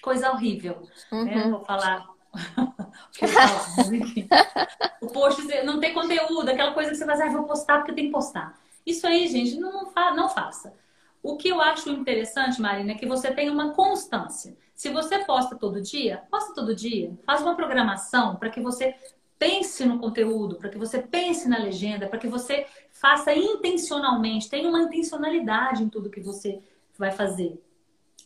coisa 0.00 0.32
horrível. 0.32 0.80
Né? 0.80 1.18
Uhum. 1.18 1.24
Né? 1.26 1.50
Vou 1.50 1.60
falar. 1.60 2.06
vou 2.56 3.28
falar 3.28 3.66
o 5.02 5.06
post 5.08 5.42
não 5.62 5.78
tem 5.78 5.92
conteúdo, 5.92 6.48
aquela 6.48 6.72
coisa 6.72 6.90
que 6.90 6.96
você 6.96 7.04
faz, 7.04 7.20
ah, 7.20 7.28
vou 7.28 7.44
postar 7.44 7.78
porque 7.78 7.92
tem 7.92 8.06
que 8.06 8.12
postar. 8.12 8.58
Isso 8.86 9.06
aí, 9.06 9.28
gente, 9.28 9.56
não, 9.56 9.90
fa 9.90 10.12
não 10.12 10.30
faça. 10.30 10.72
O 11.22 11.36
que 11.36 11.48
eu 11.48 11.60
acho 11.60 11.90
interessante, 11.90 12.60
Marina, 12.60 12.92
é 12.92 12.94
que 12.94 13.06
você 13.06 13.32
tenha 13.32 13.52
uma 13.52 13.74
constância. 13.74 14.56
Se 14.74 14.90
você 14.90 15.24
posta 15.24 15.56
todo 15.56 15.80
dia, 15.80 16.22
posta 16.30 16.54
todo 16.54 16.74
dia. 16.74 17.18
Faz 17.26 17.42
uma 17.42 17.56
programação 17.56 18.36
para 18.36 18.50
que 18.50 18.60
você 18.60 18.94
pense 19.38 19.84
no 19.84 19.98
conteúdo, 19.98 20.56
para 20.56 20.68
que 20.68 20.78
você 20.78 21.00
pense 21.00 21.48
na 21.48 21.58
legenda, 21.58 22.08
para 22.08 22.18
que 22.18 22.28
você 22.28 22.66
faça 22.92 23.32
intencionalmente, 23.34 24.48
tenha 24.48 24.68
uma 24.68 24.82
intencionalidade 24.82 25.82
em 25.82 25.88
tudo 25.88 26.10
que 26.10 26.20
você 26.20 26.60
vai 26.96 27.12
fazer. 27.12 27.62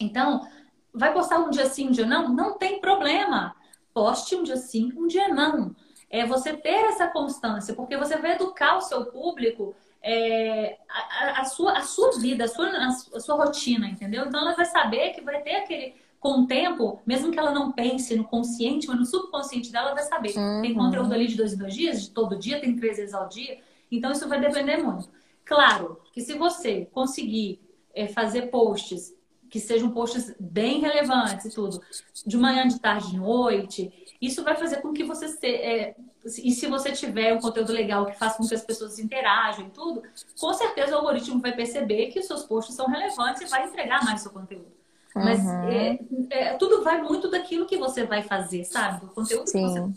Então, 0.01 0.47
vai 0.93 1.13
postar 1.13 1.39
um 1.39 1.51
dia 1.51 1.67
sim, 1.67 1.89
um 1.89 1.93
dia 1.93 2.07
não? 2.07 2.29
Não 2.29 2.57
tem 2.57 2.81
problema. 2.81 3.55
Poste 3.93 4.35
um 4.35 4.43
dia 4.43 4.57
sim, 4.57 4.93
um 4.97 5.07
dia 5.07 5.29
não. 5.29 5.75
É 6.09 6.27
você 6.27 6.55
ter 6.57 6.87
essa 6.87 7.07
constância, 7.09 7.75
porque 7.75 7.97
você 7.97 8.17
vai 8.17 8.33
educar 8.33 8.77
o 8.77 8.83
seu 8.83 9.07
público 9.07 9.75
é, 10.03 10.79
a, 10.89 11.41
a, 11.41 11.45
sua, 11.45 11.79
a 11.79 11.83
sua 11.83 12.19
vida, 12.19 12.45
a 12.45 12.49
sua, 12.49 12.69
a 13.15 13.21
sua 13.21 13.37
rotina, 13.37 13.87
entendeu? 13.87 14.27
Então 14.27 14.41
ela 14.41 14.55
vai 14.55 14.65
saber 14.65 15.11
que 15.11 15.21
vai 15.21 15.41
ter 15.43 15.57
aquele 15.57 15.95
com 16.23 16.43
o 16.43 16.47
tempo, 16.47 17.01
mesmo 17.05 17.33
que 17.33 17.39
ela 17.39 17.51
não 17.51 17.73
pense 17.73 18.15
no 18.15 18.23
consciente, 18.23 18.87
mas 18.87 18.97
no 18.97 19.05
subconsciente 19.05 19.73
dela, 19.73 19.93
vai 19.93 20.05
saber. 20.05 20.39
Uhum. 20.39 20.63
Tem 20.63 20.73
conteúdo 20.73 21.13
ali 21.13 21.27
de 21.27 21.37
dois 21.37 21.53
em 21.53 21.59
dois 21.59 21.75
dias, 21.75 22.03
de 22.03 22.11
todo 22.11 22.39
dia, 22.39 22.61
tem 22.61 22.77
três 22.77 22.97
vezes 22.97 23.13
ao 23.13 23.29
dia. 23.29 23.59
Então, 23.91 24.13
isso 24.13 24.29
vai 24.29 24.41
depender 24.41 24.77
muito. 24.77 25.09
Claro 25.45 26.01
que 26.13 26.21
se 26.21 26.35
você 26.35 26.87
conseguir 26.93 27.61
é, 27.93 28.07
fazer 28.07 28.43
posts 28.43 29.13
que 29.53 29.61
sejam 29.61 29.91
posts 29.91 30.35
bem 30.41 30.81
relevantes 30.81 31.45
e 31.45 31.51
tudo, 31.51 31.79
de 32.27 32.39
manhã, 32.39 32.67
de 32.67 32.81
tarde, 32.81 33.11
de 33.11 33.19
noite, 33.19 33.93
isso 34.19 34.43
vai 34.43 34.57
fazer 34.57 34.81
com 34.81 34.95
que 34.95 35.05
você 35.05 35.29
se, 35.29 35.47
é, 35.47 35.95
e 36.25 36.53
se 36.53 36.67
você 36.69 36.91
tiver 36.93 37.35
um 37.35 37.39
conteúdo 37.39 37.71
legal 37.71 38.07
que 38.07 38.19
faça 38.19 38.39
com 38.39 38.49
que 38.49 38.55
as 38.55 38.65
pessoas 38.65 38.99
interajam 38.99 39.67
e 39.67 39.71
tudo, 39.71 40.03
com 40.41 40.55
certeza 40.55 40.95
o 40.95 41.01
algoritmo 41.01 41.39
vai 41.39 41.55
perceber 41.55 42.07
que 42.07 42.21
os 42.21 42.27
seus 42.27 42.45
posts 42.45 42.75
são 42.75 42.87
relevantes 42.87 43.43
e 43.43 43.45
vai 43.45 43.69
entregar 43.69 44.03
mais 44.03 44.23
seu 44.23 44.31
conteúdo. 44.31 44.73
Mas 45.15 45.41
uhum. 45.41 45.69
é, 45.69 45.99
é, 46.31 46.55
tudo 46.55 46.83
vai 46.83 47.03
muito 47.03 47.29
daquilo 47.29 47.67
que 47.67 47.77
você 47.77 48.07
vai 48.07 48.23
fazer, 48.23 48.65
sabe? 48.65 49.05
O 49.05 49.09
conteúdo 49.09 49.47
Sim. 49.49 49.67
que 49.67 49.81
você. 49.81 49.93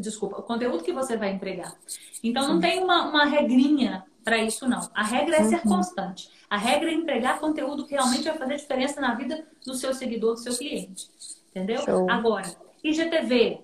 Desculpa, 0.00 0.38
o 0.38 0.42
conteúdo 0.44 0.84
que 0.84 0.92
você 0.92 1.16
vai 1.16 1.32
entregar. 1.32 1.74
Então 2.22 2.46
não 2.46 2.60
tem 2.60 2.80
uma, 2.80 3.08
uma 3.08 3.24
regrinha 3.24 4.04
para 4.22 4.38
isso, 4.38 4.68
não. 4.68 4.88
A 4.94 5.02
regra 5.02 5.38
é 5.38 5.42
ser 5.42 5.62
uhum. 5.64 5.76
constante. 5.76 6.37
A 6.50 6.56
regra 6.56 6.90
é 6.90 6.94
entregar 6.94 7.38
conteúdo 7.38 7.84
que 7.86 7.92
realmente 7.92 8.24
vai 8.24 8.38
fazer 8.38 8.56
diferença 8.56 9.00
na 9.00 9.14
vida 9.14 9.46
do 9.64 9.74
seu 9.74 9.92
seguidor, 9.92 10.34
do 10.34 10.40
seu 10.40 10.56
cliente. 10.56 11.08
Entendeu? 11.50 11.82
Show. 11.82 12.10
Agora, 12.10 12.50
IGTV, 12.82 13.60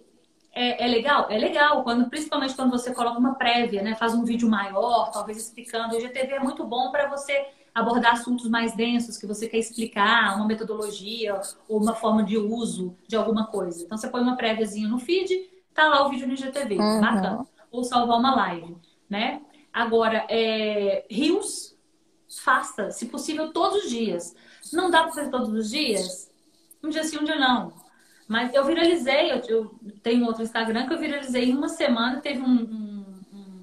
é, 0.52 0.84
é, 0.84 0.86
legal? 0.86 1.26
É 1.30 1.38
legal, 1.38 1.82
quando, 1.82 2.08
principalmente 2.08 2.54
quando 2.54 2.70
você 2.70 2.92
coloca 2.94 3.18
uma 3.18 3.34
prévia, 3.34 3.82
né? 3.82 3.94
Faz 3.94 4.14
um 4.14 4.24
vídeo 4.24 4.48
maior, 4.48 5.10
talvez 5.10 5.38
explicando. 5.38 5.94
O 5.94 5.98
IGTV 5.98 6.34
é 6.34 6.40
muito 6.40 6.64
bom 6.64 6.90
para 6.90 7.08
você 7.08 7.46
abordar 7.74 8.12
assuntos 8.12 8.48
mais 8.48 8.74
densos 8.76 9.18
que 9.18 9.26
você 9.26 9.48
quer 9.48 9.58
explicar, 9.58 10.36
uma 10.36 10.46
metodologia 10.46 11.40
ou 11.68 11.82
uma 11.82 11.94
forma 11.94 12.22
de 12.22 12.38
uso 12.38 12.96
de 13.08 13.16
alguma 13.16 13.46
coisa. 13.46 13.84
Então 13.84 13.98
você 13.98 14.08
põe 14.08 14.22
uma 14.22 14.36
préviazinha 14.36 14.88
no 14.88 14.98
feed, 14.98 15.34
tá 15.74 15.88
lá 15.88 16.06
o 16.06 16.10
vídeo 16.10 16.28
no 16.28 16.34
IGTV, 16.34 16.78
uhum. 16.78 17.00
bacana. 17.00 17.46
Ou 17.72 17.82
salvar 17.82 18.18
uma 18.18 18.34
live, 18.36 18.76
né? 19.10 19.42
Agora, 19.72 20.24
é, 20.30 21.04
rios, 21.10 21.73
faça, 22.40 22.90
se 22.90 23.06
possível, 23.06 23.52
todos 23.52 23.84
os 23.84 23.90
dias. 23.90 24.34
Não 24.72 24.90
dá 24.90 25.02
para 25.02 25.12
fazer 25.12 25.30
todos 25.30 25.48
os 25.50 25.70
dias? 25.70 26.30
Um 26.82 26.88
dia 26.88 27.04
sim, 27.04 27.18
um 27.18 27.24
dia 27.24 27.36
não. 27.36 27.72
Mas 28.26 28.54
eu 28.54 28.64
viralizei, 28.64 29.32
eu, 29.32 29.36
eu 29.48 29.78
tenho 30.02 30.24
outro 30.24 30.42
Instagram 30.42 30.86
que 30.86 30.94
eu 30.94 30.98
viralizei 30.98 31.50
em 31.50 31.56
uma 31.56 31.68
semana, 31.68 32.20
teve 32.20 32.40
um, 32.40 32.46
um, 32.46 33.14
um, 33.32 33.60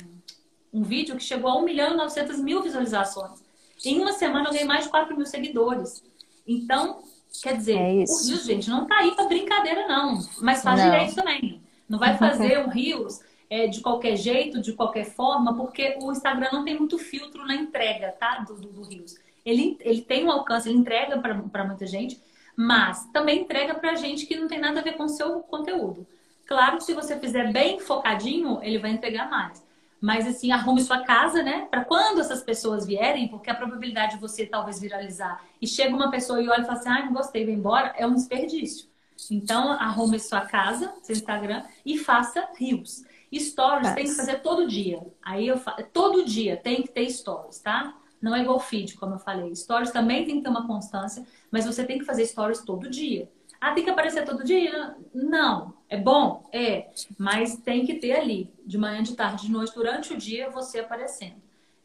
um 0.74 0.84
vídeo 0.84 1.16
que 1.16 1.24
chegou 1.24 1.50
a 1.50 1.58
1 1.58 1.64
milhão 1.64 1.94
e 1.94 1.98
900 1.98 2.40
mil 2.40 2.62
visualizações. 2.62 3.44
Em 3.84 4.00
uma 4.00 4.14
semana 4.14 4.48
eu 4.48 4.52
ganhei 4.52 4.66
mais 4.66 4.84
de 4.84 4.92
4 4.92 5.16
mil 5.16 5.26
seguidores. 5.26 6.04
Então, 6.48 7.02
quer 7.42 7.58
dizer, 7.58 7.78
é 7.78 8.04
o 8.04 8.24
Rios, 8.24 8.46
gente, 8.46 8.70
não 8.70 8.86
tá 8.86 9.00
aí 9.00 9.16
pra 9.16 9.26
brincadeira, 9.26 9.88
não. 9.88 10.20
Mas 10.40 10.62
faz 10.62 10.80
não. 10.80 10.92
direito 10.92 11.16
também. 11.16 11.62
Não 11.90 11.98
vai 11.98 12.16
fazer 12.20 12.60
um 12.60 12.70
Rios 12.70 13.20
é, 13.52 13.68
de 13.68 13.82
qualquer 13.82 14.16
jeito, 14.16 14.62
de 14.62 14.72
qualquer 14.72 15.04
forma, 15.04 15.54
porque 15.54 15.98
o 16.02 16.10
Instagram 16.10 16.48
não 16.54 16.64
tem 16.64 16.78
muito 16.78 16.98
filtro 16.98 17.46
na 17.46 17.54
entrega, 17.54 18.16
tá? 18.18 18.46
Do, 18.48 18.56
do, 18.56 18.70
do 18.70 18.82
Rios. 18.82 19.16
Ele, 19.46 19.78
ele 19.82 20.02
tem 20.02 20.24
um 20.24 20.32
alcance, 20.32 20.70
ele 20.70 20.78
entrega 20.78 21.20
para 21.20 21.66
muita 21.66 21.86
gente, 21.86 22.18
mas 22.56 23.06
também 23.12 23.42
entrega 23.42 23.76
pra 23.76 23.96
gente 23.96 24.26
que 24.26 24.38
não 24.38 24.48
tem 24.48 24.58
nada 24.58 24.80
a 24.80 24.84
ver 24.84 24.94
com 24.94 25.04
o 25.04 25.10
seu 25.10 25.42
conteúdo. 25.42 26.08
Claro 26.48 26.78
que 26.78 26.86
se 26.86 26.94
você 26.94 27.20
fizer 27.20 27.52
bem 27.52 27.78
focadinho, 27.82 28.60
ele 28.64 28.80
vai 28.80 28.92
entregar 28.92 29.30
mais. 29.30 29.62
Mas 30.00 30.26
assim, 30.26 30.54
arrume 30.54 30.82
sua 30.82 31.04
casa, 31.04 31.44
né? 31.44 31.68
Para 31.70 31.84
quando 31.84 32.22
essas 32.22 32.42
pessoas 32.42 32.88
vierem, 32.88 33.28
porque 33.28 33.50
a 33.50 33.56
probabilidade 33.56 34.14
de 34.14 34.22
você 34.22 34.46
talvez 34.46 34.80
viralizar 34.80 35.44
e 35.62 35.68
chega 35.68 35.94
uma 35.94 36.10
pessoa 36.10 36.42
e 36.42 36.48
olha 36.48 36.62
e 36.62 36.66
fala 36.66 36.80
assim: 36.80 36.90
ah, 36.90 37.06
não 37.06 37.14
gostei, 37.14 37.46
vem 37.46 37.56
embora, 37.56 37.94
é 37.98 38.08
um 38.08 38.16
desperdício. 38.16 38.88
Então, 39.30 39.74
arrume 39.74 40.20
sua 40.20 40.42
casa, 40.42 40.94
seu 41.04 41.16
Instagram 41.16 41.64
e 41.86 41.98
faça 41.98 42.48
rios. 42.58 43.04
Stories 43.40 43.94
tem 43.94 44.06
que 44.06 44.14
fazer 44.14 44.42
todo 44.42 44.68
dia. 44.68 45.02
Aí 45.24 45.48
eu 45.48 45.58
fa... 45.58 45.72
todo 45.94 46.26
dia 46.26 46.58
tem 46.58 46.82
que 46.82 46.90
ter 46.90 47.10
stories, 47.10 47.60
tá? 47.60 47.96
Não 48.22 48.36
é 48.36 48.42
igual 48.42 48.60
feed, 48.60 48.96
como 48.96 49.16
eu 49.16 49.20
falei. 49.20 49.56
Stories 49.56 49.92
também 49.92 50.26
tem 50.26 50.38
que 50.38 50.44
ter 50.44 50.50
uma 50.50 50.68
constância, 50.68 51.26
mas 51.50 51.66
você 51.66 51.84
tem 51.84 51.98
que 51.98 52.06
fazer 52.06 52.26
stories 52.26 52.64
todo 52.64 52.90
dia. 52.90 53.30
Ah, 53.60 53.74
tem 53.74 53.84
que 53.84 53.90
aparecer 53.90 54.26
todo 54.26 54.44
dia? 54.44 54.96
Não. 55.14 55.74
É 55.88 55.96
bom? 55.96 56.50
É. 56.52 56.90
Mas 57.18 57.58
tem 57.58 57.86
que 57.86 57.96
ter 57.96 58.14
ali, 58.14 58.52
de 58.66 58.78
manhã, 58.78 59.04
de 59.04 59.16
tarde, 59.16 59.46
de 59.46 59.52
noite, 59.52 59.74
durante 59.74 60.14
o 60.14 60.18
dia, 60.18 60.50
você 60.50 60.80
aparecendo. 60.80 61.36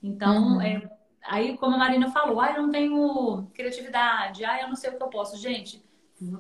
Então, 0.03 0.55
uhum. 0.55 0.61
é, 0.63 0.91
aí, 1.23 1.57
como 1.59 1.75
a 1.75 1.79
Marina 1.79 2.11
falou, 2.11 2.41
ah, 2.41 2.53
eu 2.53 2.63
não 2.63 2.71
tenho 2.71 3.47
criatividade, 3.53 4.45
ah, 4.45 4.63
eu 4.63 4.69
não 4.69 4.77
sei 4.77 4.91
o 4.91 4.97
que 4.97 5.03
eu 5.03 5.09
posso. 5.09 5.37
Gente, 5.37 5.83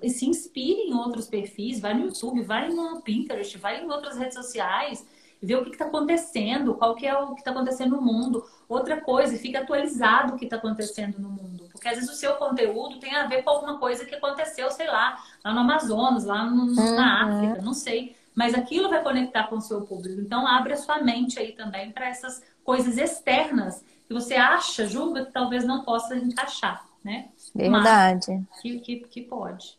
se 0.09 0.27
inspire 0.27 0.89
em 0.89 0.95
outros 0.95 1.27
perfis, 1.27 1.81
vai 1.81 1.95
no 1.95 2.07
YouTube, 2.07 2.43
vai 2.43 2.69
no 2.69 3.01
Pinterest, 3.03 3.59
vai 3.59 3.83
em 3.83 3.91
outras 3.91 4.17
redes 4.17 4.35
sociais, 4.35 5.07
vê 5.43 5.55
o 5.55 5.65
que 5.65 5.71
está 5.71 5.85
acontecendo, 5.85 6.75
qual 6.75 6.95
que 6.95 7.07
é 7.07 7.17
o 7.17 7.35
que 7.35 7.41
está 7.41 7.51
acontecendo 7.51 7.97
no 7.97 8.03
mundo. 8.03 8.45
Outra 8.69 9.01
coisa, 9.01 9.37
fica 9.39 9.61
atualizado 9.61 10.35
o 10.35 10.39
que 10.39 10.45
está 10.45 10.57
acontecendo 10.57 11.19
no 11.19 11.29
mundo. 11.29 11.69
Porque 11.71 11.89
às 11.89 11.97
vezes 11.97 12.11
o 12.11 12.15
seu 12.15 12.35
conteúdo 12.35 12.99
tem 12.99 13.15
a 13.15 13.27
ver 13.27 13.43
com 13.43 13.51
alguma 13.51 13.79
coisa 13.79 14.05
que 14.05 14.15
aconteceu, 14.15 14.71
sei 14.71 14.87
lá, 14.87 15.23
lá 15.45 15.53
no 15.53 15.61
Amazonas, 15.61 16.25
lá 16.25 16.45
no, 16.45 16.65
uhum. 16.65 16.97
na 16.97 17.25
África, 17.25 17.63
não 17.63 17.75
sei. 17.75 18.17
Mas 18.35 18.55
aquilo 18.55 18.89
vai 18.89 19.03
conectar 19.03 19.45
com 19.45 19.57
o 19.57 19.61
seu 19.61 19.83
público. 19.83 20.21
Então 20.21 20.47
abre 20.47 20.73
a 20.73 20.77
sua 20.77 21.03
mente 21.03 21.39
aí 21.39 21.53
também 21.53 21.91
para 21.91 22.09
essas 22.09 22.43
coisas 22.65 22.99
externas 22.99 23.85
que 24.07 24.15
você 24.15 24.35
acha, 24.35 24.87
julga 24.87 25.27
que 25.27 25.33
talvez 25.33 25.65
não 25.65 25.83
possa 25.85 26.17
encaixar, 26.17 26.87
né? 27.05 27.29
Verdade. 27.57 28.45
Que, 28.61 28.79
que, 28.81 28.97
que 29.01 29.23
pode. 29.23 29.79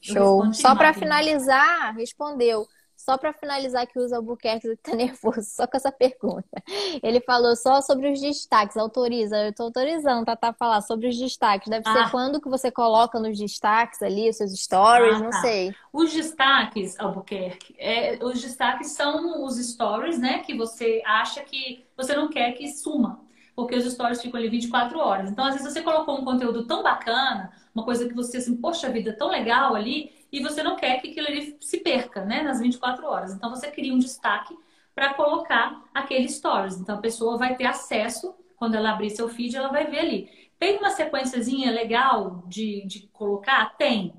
Show. 0.00 0.52
Só 0.52 0.74
para 0.74 0.92
finalizar, 0.94 1.94
respondeu. 1.94 2.66
Só 2.96 3.18
para 3.18 3.32
finalizar 3.32 3.86
que 3.86 3.98
o 3.98 4.14
Albuquerque 4.14 4.66
está 4.72 4.96
nervoso, 4.96 5.42
só 5.42 5.66
com 5.66 5.76
essa 5.76 5.92
pergunta. 5.92 6.62
Ele 7.02 7.20
falou 7.20 7.54
só 7.54 7.80
sobre 7.82 8.10
os 8.10 8.20
destaques, 8.20 8.76
autoriza. 8.76 9.36
Eu 9.36 9.50
estou 9.50 9.66
autorizando, 9.66 10.24
tá, 10.24 10.34
tá, 10.34 10.52
falar 10.52 10.80
sobre 10.80 11.08
os 11.08 11.16
destaques. 11.16 11.68
Deve 11.68 11.84
ah. 11.86 11.92
ser 11.92 12.10
quando 12.10 12.40
que 12.40 12.48
você 12.48 12.70
coloca 12.70 13.20
nos 13.20 13.38
destaques 13.38 14.02
ali, 14.02 14.30
os 14.30 14.36
seus 14.36 14.52
stories, 14.52 15.16
ah, 15.16 15.18
não 15.20 15.30
tá. 15.30 15.40
sei. 15.40 15.74
Os 15.92 16.12
destaques, 16.12 16.98
Albuquerque, 16.98 17.74
é, 17.78 18.18
os 18.24 18.40
destaques 18.40 18.92
são 18.92 19.44
os 19.44 19.56
stories, 19.56 20.18
né, 20.18 20.40
que 20.40 20.56
você 20.56 21.02
acha 21.04 21.42
que 21.42 21.84
você 21.96 22.14
não 22.14 22.28
quer 22.28 22.52
que 22.52 22.68
suma 22.68 23.25
porque 23.56 23.74
os 23.74 23.90
stories 23.90 24.20
ficam 24.20 24.38
ali 24.38 24.50
24 24.50 24.98
horas. 24.98 25.30
Então, 25.30 25.46
às 25.46 25.54
vezes, 25.54 25.72
você 25.72 25.80
colocou 25.80 26.20
um 26.20 26.24
conteúdo 26.24 26.66
tão 26.66 26.82
bacana, 26.82 27.50
uma 27.74 27.84
coisa 27.84 28.06
que 28.06 28.14
você, 28.14 28.36
assim, 28.36 28.54
poxa 28.58 28.90
vida, 28.90 29.14
tão 29.14 29.28
legal 29.28 29.74
ali, 29.74 30.12
e 30.30 30.42
você 30.42 30.62
não 30.62 30.76
quer 30.76 31.00
que 31.00 31.10
aquilo 31.10 31.26
ali 31.26 31.56
se 31.58 31.78
perca, 31.78 32.22
né, 32.22 32.42
nas 32.42 32.60
24 32.60 33.06
horas. 33.06 33.32
Então, 33.32 33.48
você 33.48 33.70
cria 33.70 33.94
um 33.94 33.98
destaque 33.98 34.54
para 34.94 35.14
colocar 35.14 35.82
aquele 35.94 36.28
stories. 36.28 36.78
Então, 36.78 36.96
a 36.96 37.00
pessoa 37.00 37.38
vai 37.38 37.56
ter 37.56 37.64
acesso, 37.64 38.34
quando 38.56 38.74
ela 38.74 38.90
abrir 38.90 39.08
seu 39.08 39.28
feed, 39.28 39.56
ela 39.56 39.68
vai 39.68 39.86
ver 39.86 40.00
ali. 40.00 40.30
Tem 40.58 40.76
uma 40.76 40.90
sequenciazinha 40.90 41.70
legal 41.70 42.44
de, 42.46 42.86
de 42.86 43.08
colocar? 43.08 43.74
Tem. 43.76 44.12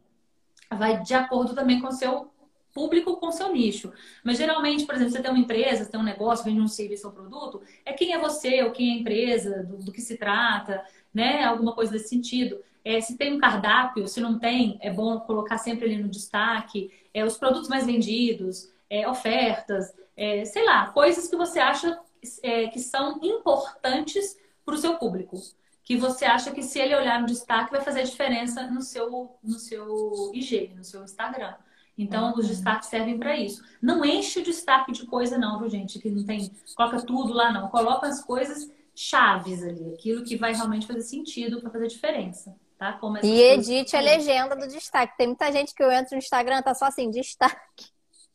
Vai 0.72 1.02
de 1.02 1.14
acordo 1.14 1.54
também 1.54 1.80
com 1.80 1.88
o 1.88 1.92
seu 1.92 2.32
público 2.78 3.18
com 3.18 3.32
seu 3.32 3.52
nicho. 3.52 3.92
Mas 4.24 4.38
geralmente, 4.38 4.86
por 4.86 4.94
exemplo, 4.94 5.14
você 5.14 5.22
tem 5.22 5.32
uma 5.32 5.40
empresa, 5.40 5.84
você 5.84 5.90
tem 5.90 6.00
um 6.00 6.04
negócio, 6.04 6.46
vende 6.46 6.62
um 6.62 6.68
serviço 6.68 7.08
ou 7.08 7.14
produto, 7.14 7.60
é 7.84 7.92
quem 7.92 8.14
é 8.14 8.20
você, 8.20 8.62
ou 8.62 8.72
quem 8.72 8.92
é 8.92 8.94
a 8.94 9.00
empresa, 9.00 9.64
do, 9.64 9.78
do 9.78 9.92
que 9.92 10.00
se 10.00 10.16
trata, 10.16 10.86
né? 11.12 11.44
Alguma 11.44 11.74
coisa 11.74 11.92
desse 11.92 12.10
sentido. 12.10 12.60
É, 12.86 13.02
se 13.02 13.18
tem 13.18 13.34
um 13.34 13.40
cardápio, 13.40 14.08
se 14.08 14.22
não 14.22 14.38
tem, 14.38 14.78
é 14.80 14.94
bom 14.94 15.20
colocar 15.22 15.58
sempre 15.58 15.86
ali 15.86 15.98
no 15.98 16.08
destaque. 16.08 16.92
É, 17.12 17.26
os 17.26 17.36
produtos 17.36 17.68
mais 17.68 17.84
vendidos, 17.84 18.72
é, 18.88 19.10
ofertas, 19.10 19.92
é, 20.16 20.46
sei 20.46 20.64
lá, 20.64 20.88
coisas 20.92 21.28
que 21.28 21.36
você 21.36 21.60
acha 21.60 22.00
é, 22.44 22.68
que 22.68 22.80
são 22.80 23.20
importantes 23.24 24.38
para 24.64 24.76
o 24.76 24.78
seu 24.78 24.98
público. 25.00 25.36
Que 25.84 25.98
você 25.98 26.26
acha 26.26 26.52
que 26.52 26.62
se 26.62 26.80
ele 26.80 26.96
olhar 26.96 27.20
no 27.20 27.26
destaque 27.26 27.72
vai 27.72 27.82
fazer 27.82 28.04
diferença 28.04 28.68
no 28.68 28.82
seu, 28.82 29.36
no 29.44 29.58
seu 29.58 30.32
IG, 30.34 30.74
no 30.76 30.84
seu 30.84 31.04
Instagram. 31.04 31.56
Então, 31.98 32.34
os 32.36 32.48
destaques 32.48 32.90
servem 32.90 33.18
para 33.18 33.36
isso. 33.36 33.64
Não 33.82 34.06
enche 34.06 34.40
o 34.40 34.44
destaque 34.44 34.92
de 34.92 35.06
coisa, 35.06 35.38
não, 35.38 35.60
viu, 35.60 35.70
gente? 35.70 36.00
Que 36.00 36.10
não 36.10 36.24
tem. 36.24 36.52
Coloca 36.76 37.02
tudo 37.02 37.34
lá, 37.34 37.52
não. 37.52 37.70
Coloca 37.70 38.06
as 38.06 38.24
coisas 38.24 38.70
chaves 38.94 39.64
ali, 39.64 39.94
aquilo 39.94 40.24
que 40.24 40.36
vai 40.36 40.54
realmente 40.54 40.88
fazer 40.88 41.02
sentido 41.02 41.62
para 41.62 41.70
fazer 41.70 41.88
diferença. 41.88 42.56
Tá? 42.78 42.94
Como 42.94 43.18
e 43.24 43.42
edite 43.42 43.96
a 43.96 44.00
legenda 44.00 44.56
do 44.56 44.68
destaque. 44.68 45.18
Tem 45.18 45.28
muita 45.28 45.52
gente 45.52 45.74
que 45.74 45.82
eu 45.82 45.92
entro 45.92 46.16
no 46.16 46.20
Instagram, 46.20 46.62
tá 46.62 46.76
só 46.76 46.86
assim, 46.86 47.10
destaque. 47.10 47.86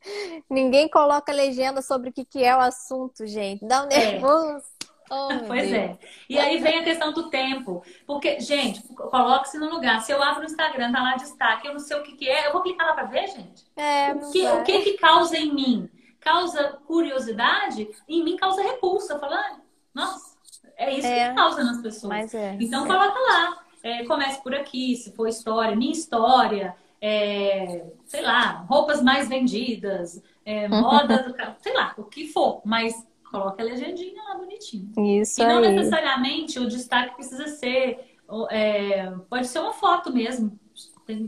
Ninguém 0.51 0.89
coloca 0.89 1.33
legenda 1.33 1.81
sobre 1.81 2.11
o 2.11 2.13
que, 2.13 2.25
que 2.25 2.43
é 2.43 2.57
o 2.57 2.61
assunto, 2.61 3.25
gente. 3.27 3.65
Dá 3.67 3.85
um 3.85 3.89
é. 3.91 3.99
nervoso. 3.99 4.65
É. 4.81 4.82
Oh, 5.15 5.29
pois 5.47 5.71
Deus. 5.71 5.75
é. 5.75 5.99
E 6.27 6.39
aí 6.39 6.59
vem 6.59 6.79
a 6.79 6.85
questão 6.85 7.13
do 7.13 7.29
tempo. 7.29 7.85
Porque, 8.07 8.41
gente, 8.41 8.83
coloque-se 8.95 9.59
no 9.59 9.69
lugar. 9.69 10.01
Se 10.01 10.11
eu 10.11 10.23
abro 10.23 10.41
o 10.41 10.47
Instagram, 10.47 10.91
tá 10.91 11.03
lá 11.03 11.17
destaque, 11.17 11.67
eu 11.67 11.75
não 11.75 11.81
sei 11.81 11.99
o 11.99 12.03
que, 12.03 12.13
que 12.13 12.27
é, 12.27 12.47
eu 12.47 12.53
vou 12.55 12.63
clicar 12.63 12.87
lá 12.87 12.95
para 12.95 13.05
ver, 13.05 13.27
gente? 13.29 13.63
É, 13.77 14.13
o 14.13 14.31
que, 14.31 14.47
o 14.47 14.63
que 14.65 14.81
que 14.81 14.93
causa 14.95 15.37
em 15.37 15.53
mim? 15.53 15.91
Causa 16.19 16.81
curiosidade? 16.87 17.91
Em 18.09 18.25
mim 18.25 18.39
causa 18.39 18.63
repulsa. 18.63 19.19
Falando, 19.19 19.61
nossa, 19.95 20.35
é 20.79 20.95
isso 20.97 21.07
é, 21.07 21.29
que 21.29 21.35
causa 21.35 21.63
nas 21.63 21.83
pessoas. 21.83 22.33
É, 22.35 22.57
então 22.59 22.87
coloca 22.87 23.19
lá. 23.21 23.59
É, 23.83 24.05
comece 24.05 24.43
por 24.43 24.55
aqui, 24.55 24.97
se 24.97 25.13
for 25.13 25.29
história, 25.29 25.77
minha 25.77 25.93
história, 25.93 26.75
é, 27.01 27.85
sei 28.07 28.23
lá, 28.23 28.65
roupas 28.69 29.03
mais 29.03 29.29
vendidas, 29.29 30.23
é, 30.47 30.69
moda, 30.69 31.35
sei 31.59 31.75
lá, 31.75 31.93
o 31.99 32.05
que 32.05 32.29
for, 32.29 32.63
mas 32.65 32.95
coloca 33.33 33.63
a 33.63 33.67
legendinha 33.67 34.23
lá 34.23 34.37
bonitinho. 34.37 34.93
Isso 34.99 35.43
e 35.43 35.47
não 35.47 35.59
aí. 35.59 35.75
necessariamente 35.75 36.59
o 36.59 36.69
destaque 36.69 37.17
precisa 37.17 37.49
ser. 37.49 38.19
É, 38.51 39.11
pode 39.29 39.47
ser 39.47 39.59
uma 39.59 39.73
foto 39.73 40.13
mesmo. 40.13 40.59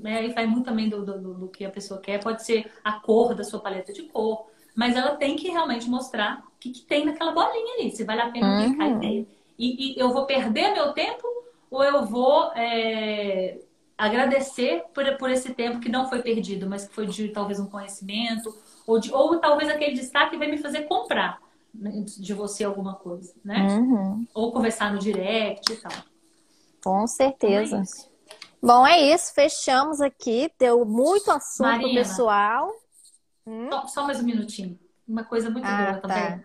É, 0.05 0.19
aí 0.19 0.33
vai 0.33 0.47
muito 0.47 0.67
também 0.67 0.89
do, 0.89 1.05
do, 1.05 1.35
do, 1.35 1.49
que 1.49 1.65
a 1.65 1.71
pessoa 1.71 2.01
quer. 2.01 2.23
Pode 2.23 2.45
ser 2.45 2.71
a 2.85 2.93
cor 2.93 3.35
da 3.35 3.43
sua 3.43 3.59
paleta 3.59 3.93
de 3.93 4.03
cor. 4.03 4.47
Mas 4.77 4.97
ela 4.97 5.17
tem 5.17 5.35
que 5.35 5.49
realmente 5.49 5.89
mostrar 5.89 6.45
o 6.47 6.59
que, 6.61 6.71
que 6.71 6.83
tem 6.83 7.05
naquela 7.05 7.33
bolinha 7.33 7.75
ali. 7.79 7.91
Se 7.91 8.05
vale 8.05 8.21
a 8.21 8.31
pena 8.31 8.61
uhum. 8.61 8.77
clicar. 8.77 9.03
E, 9.03 9.27
e, 9.59 9.99
eu 9.99 10.13
vou 10.13 10.27
perder 10.27 10.73
meu 10.73 10.93
tempo 10.93 11.27
ou 11.71 11.83
eu 11.83 12.05
vou 12.05 12.53
é, 12.55 13.61
agradecer 13.97 14.85
por, 14.93 15.05
por 15.17 15.31
esse 15.31 15.55
tempo 15.55 15.81
que 15.81 15.89
não 15.89 16.09
foi 16.09 16.23
perdido, 16.23 16.69
mas 16.69 16.87
que 16.87 16.95
foi 16.95 17.07
de 17.07 17.29
talvez 17.29 17.61
um 17.61 17.67
conhecimento, 17.67 18.55
ou, 18.87 18.99
de, 18.99 19.13
ou 19.13 19.39
talvez 19.39 19.71
aquele 19.71 19.95
destaque 19.95 20.37
vai 20.37 20.49
me 20.49 20.59
fazer 20.59 20.83
comprar 20.83 21.44
de 21.75 22.33
você 22.33 22.65
alguma 22.65 22.95
coisa, 22.95 23.35
né? 23.45 23.67
Uhum. 23.69 24.27
Ou 24.33 24.53
conversar 24.53 24.93
no 24.93 24.99
direct 24.99 25.73
e 25.73 25.77
tal. 25.77 25.93
Com 26.83 27.07
certeza. 27.07 27.83
Então 27.83 27.83
é 27.83 28.15
Bom, 28.63 28.87
é 28.87 29.15
isso. 29.15 29.35
Fechamos 29.35 30.01
aqui. 30.01 30.51
Deu 30.59 30.85
muito 30.85 31.31
assunto 31.31 31.67
Marina, 31.67 32.01
pessoal. 32.01 32.71
Hum? 33.47 33.69
Só, 33.71 33.87
só, 33.89 34.07
mais 34.07 34.21
um 34.21 34.25
minutinho. 34.25 34.79
Uma 35.07 35.25
coisa 35.25 35.51
muito 35.51 35.67
ah, 35.67 35.77
boa 35.77 36.01
tá. 36.01 36.09
também. 36.09 36.45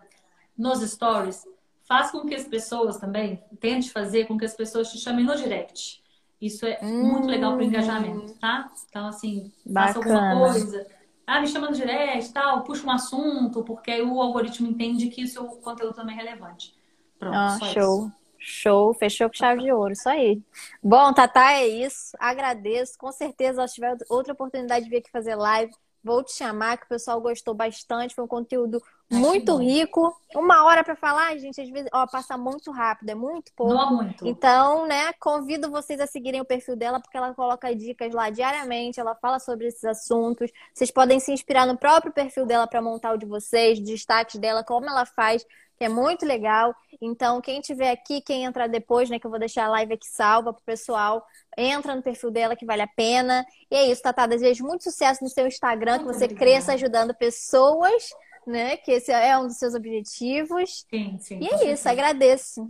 Nos 0.57 0.81
stories, 0.81 1.45
faz 1.87 2.11
com 2.11 2.25
que 2.25 2.35
as 2.35 2.45
pessoas 2.45 2.97
também, 2.97 3.41
tente 3.59 3.89
fazer 3.89 4.27
com 4.27 4.37
que 4.37 4.43
as 4.43 4.53
pessoas 4.53 4.91
te 4.91 4.97
chamem 4.97 5.23
no 5.23 5.35
direct. 5.35 6.03
Isso 6.41 6.65
é 6.65 6.79
hum, 6.81 7.11
muito 7.11 7.27
legal 7.27 7.53
para 7.53 7.61
o 7.61 7.65
engajamento, 7.65 8.33
tá? 8.35 8.69
Então, 8.89 9.07
assim, 9.07 9.51
Bacana. 9.65 9.93
faça 9.93 9.99
alguma 9.99 10.51
coisa 10.51 10.87
ah, 11.29 11.41
me 11.41 11.47
chama 11.47 11.67
no 11.69 11.75
direct, 11.75 12.33
tal, 12.33 12.63
puxa 12.63 12.85
um 12.85 12.91
assunto, 12.91 13.63
porque 13.63 13.91
aí 13.91 14.01
o 14.01 14.19
algoritmo 14.19 14.67
entende 14.67 15.09
que 15.09 15.23
o 15.23 15.27
seu 15.27 15.45
conteúdo 15.45 15.93
também 15.93 16.15
é 16.17 16.23
relevante. 16.23 16.75
Pronto, 17.19 17.35
ah, 17.35 17.57
show. 17.71 18.07
Isso. 18.07 18.19
Show, 18.41 18.93
fechou 18.93 19.27
com 19.29 19.35
chave 19.35 19.61
de 19.61 19.71
ouro, 19.71 19.91
isso 19.91 20.07
aí. 20.07 20.41
Bom, 20.81 21.13
Tatá, 21.13 21.51
é 21.53 21.67
isso. 21.67 22.15
Agradeço. 22.17 22.97
Com 22.97 23.11
certeza, 23.11 23.67
se 23.67 23.75
tiver 23.75 23.97
outra 24.09 24.31
oportunidade 24.31 24.85
de 24.85 24.89
vir 24.89 24.97
aqui 24.97 25.11
fazer 25.11 25.35
live, 25.35 25.73
Vou 26.03 26.23
te 26.23 26.33
chamar, 26.33 26.77
que 26.77 26.85
o 26.85 26.89
pessoal 26.89 27.19
gostou 27.19 27.53
bastante. 27.53 28.15
Foi 28.15 28.23
um 28.23 28.27
conteúdo 28.27 28.81
muito 29.09 29.57
rico. 29.57 30.15
Uma 30.35 30.63
hora 30.65 30.83
para 30.83 30.95
falar, 30.95 31.35
gente, 31.37 31.59
às 31.59 31.69
vezes, 31.69 31.89
ó, 31.91 32.05
passa 32.07 32.37
muito 32.37 32.71
rápido, 32.71 33.09
é 33.09 33.15
muito 33.15 33.51
pouco. 33.55 33.73
Não 33.73 33.95
muito. 33.97 34.25
Então, 34.27 34.85
né, 34.87 35.11
convido 35.19 35.69
vocês 35.71 35.99
a 35.99 36.07
seguirem 36.07 36.41
o 36.41 36.45
perfil 36.45 36.75
dela, 36.75 36.99
porque 36.99 37.17
ela 37.17 37.33
coloca 37.33 37.75
dicas 37.75 38.13
lá 38.13 38.29
diariamente, 38.29 38.99
ela 38.99 39.15
fala 39.15 39.39
sobre 39.39 39.67
esses 39.67 39.83
assuntos. 39.83 40.51
Vocês 40.73 40.91
podem 40.91 41.19
se 41.19 41.31
inspirar 41.31 41.65
no 41.65 41.77
próprio 41.77 42.13
perfil 42.13 42.45
dela 42.45 42.67
para 42.67 42.81
montar 42.81 43.13
o 43.13 43.17
de 43.17 43.25
vocês, 43.25 43.79
destaques 43.79 44.39
dela, 44.39 44.63
como 44.63 44.87
ela 44.87 45.05
faz 45.05 45.45
que 45.79 45.85
é 45.85 45.89
muito 45.89 46.25
legal. 46.25 46.75
Então, 47.01 47.39
quem 47.39 47.61
tiver 47.61 47.89
aqui, 47.89 48.19
quem 48.19 48.43
entrar 48.43 48.67
depois, 48.67 49.09
né, 49.09 49.17
que 49.17 49.25
eu 49.25 49.31
vou 49.31 49.39
deixar 49.39 49.65
a 49.65 49.69
live 49.69 49.93
aqui 49.93 50.05
salva 50.05 50.51
pro 50.51 50.61
pessoal, 50.63 51.25
entra 51.57 51.95
no 51.95 52.03
perfil 52.03 52.29
dela 52.29 52.53
que 52.53 52.65
vale 52.65 52.81
a 52.81 52.87
pena. 52.87 53.45
E 53.71 53.75
é 53.75 53.89
isso, 53.89 54.01
Tatá, 54.01 54.27
desejo 54.27 54.65
muito 54.65 54.83
sucesso 54.83 55.23
no 55.23 55.29
seu 55.29 55.47
Instagram, 55.47 55.99
que 55.99 56.05
você 56.05 56.27
cresça 56.27 56.73
ajudando 56.73 57.15
pessoas, 57.15 58.09
né, 58.45 58.75
que 58.75 58.91
esse 58.91 59.09
é 59.09 59.37
um 59.37 59.47
dos 59.47 59.55
seus 59.55 59.73
objetivos. 59.73 60.85
Sim, 60.89 61.17
sim. 61.17 61.39
E 61.41 61.47
é 61.47 61.71
isso, 61.71 61.87
agradeço. 61.87 62.69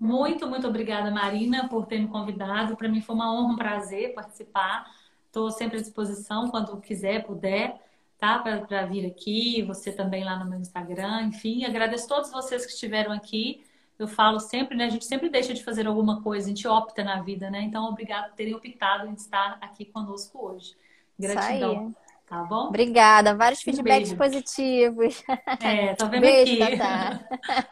Muito, 0.00 0.48
muito 0.48 0.66
obrigada, 0.66 1.08
Marina, 1.12 1.68
por 1.68 1.86
ter 1.86 2.00
me 2.00 2.08
convidado. 2.08 2.76
Para 2.76 2.88
mim 2.88 3.00
foi 3.00 3.14
uma 3.14 3.32
honra, 3.32 3.52
um 3.52 3.56
prazer 3.56 4.12
participar. 4.12 4.84
Estou 5.26 5.52
sempre 5.52 5.78
à 5.78 5.80
disposição 5.80 6.50
quando 6.50 6.78
quiser, 6.80 7.24
puder 7.24 7.80
tá? 8.18 8.38
Para 8.40 8.86
vir 8.86 9.06
aqui, 9.06 9.62
você 9.62 9.92
também 9.92 10.24
lá 10.24 10.36
no 10.38 10.48
meu 10.50 10.58
Instagram, 10.60 11.22
enfim, 11.24 11.64
agradeço 11.64 12.06
a 12.06 12.16
todos 12.16 12.30
vocês 12.30 12.66
que 12.66 12.72
estiveram 12.72 13.12
aqui, 13.12 13.64
eu 13.98 14.06
falo 14.08 14.38
sempre, 14.40 14.76
né? 14.76 14.84
A 14.84 14.88
gente 14.90 15.04
sempre 15.06 15.28
deixa 15.28 15.52
de 15.54 15.64
fazer 15.64 15.86
alguma 15.86 16.22
coisa, 16.22 16.46
a 16.46 16.48
gente 16.50 16.66
opta 16.68 17.02
na 17.02 17.20
vida, 17.22 17.50
né? 17.50 17.62
Então, 17.62 17.84
obrigado 17.86 18.28
por 18.30 18.36
terem 18.36 18.54
optado 18.54 19.06
em 19.08 19.14
estar 19.14 19.58
aqui 19.60 19.84
conosco 19.86 20.38
hoje. 20.46 20.76
Gratidão. 21.18 21.94
Tá 22.26 22.44
bom? 22.44 22.68
Obrigada. 22.68 23.34
Vários 23.34 23.62
feedbacks 23.62 24.12
positivos. 24.12 25.22
É, 25.60 25.94
tô 25.94 26.08
vendo 26.08 26.20
Beijo, 26.20 26.62
aqui. 26.62 26.76
Tatá. 26.76 27.20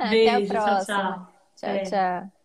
Beijo, 0.09 0.37
Até 0.45 0.45
a 0.45 0.47
próxima. 0.47 0.85
tchau, 0.85 0.85
tchau. 1.17 1.33
Tchau, 1.57 1.71
É. 1.71 1.83
tchau. 1.83 2.36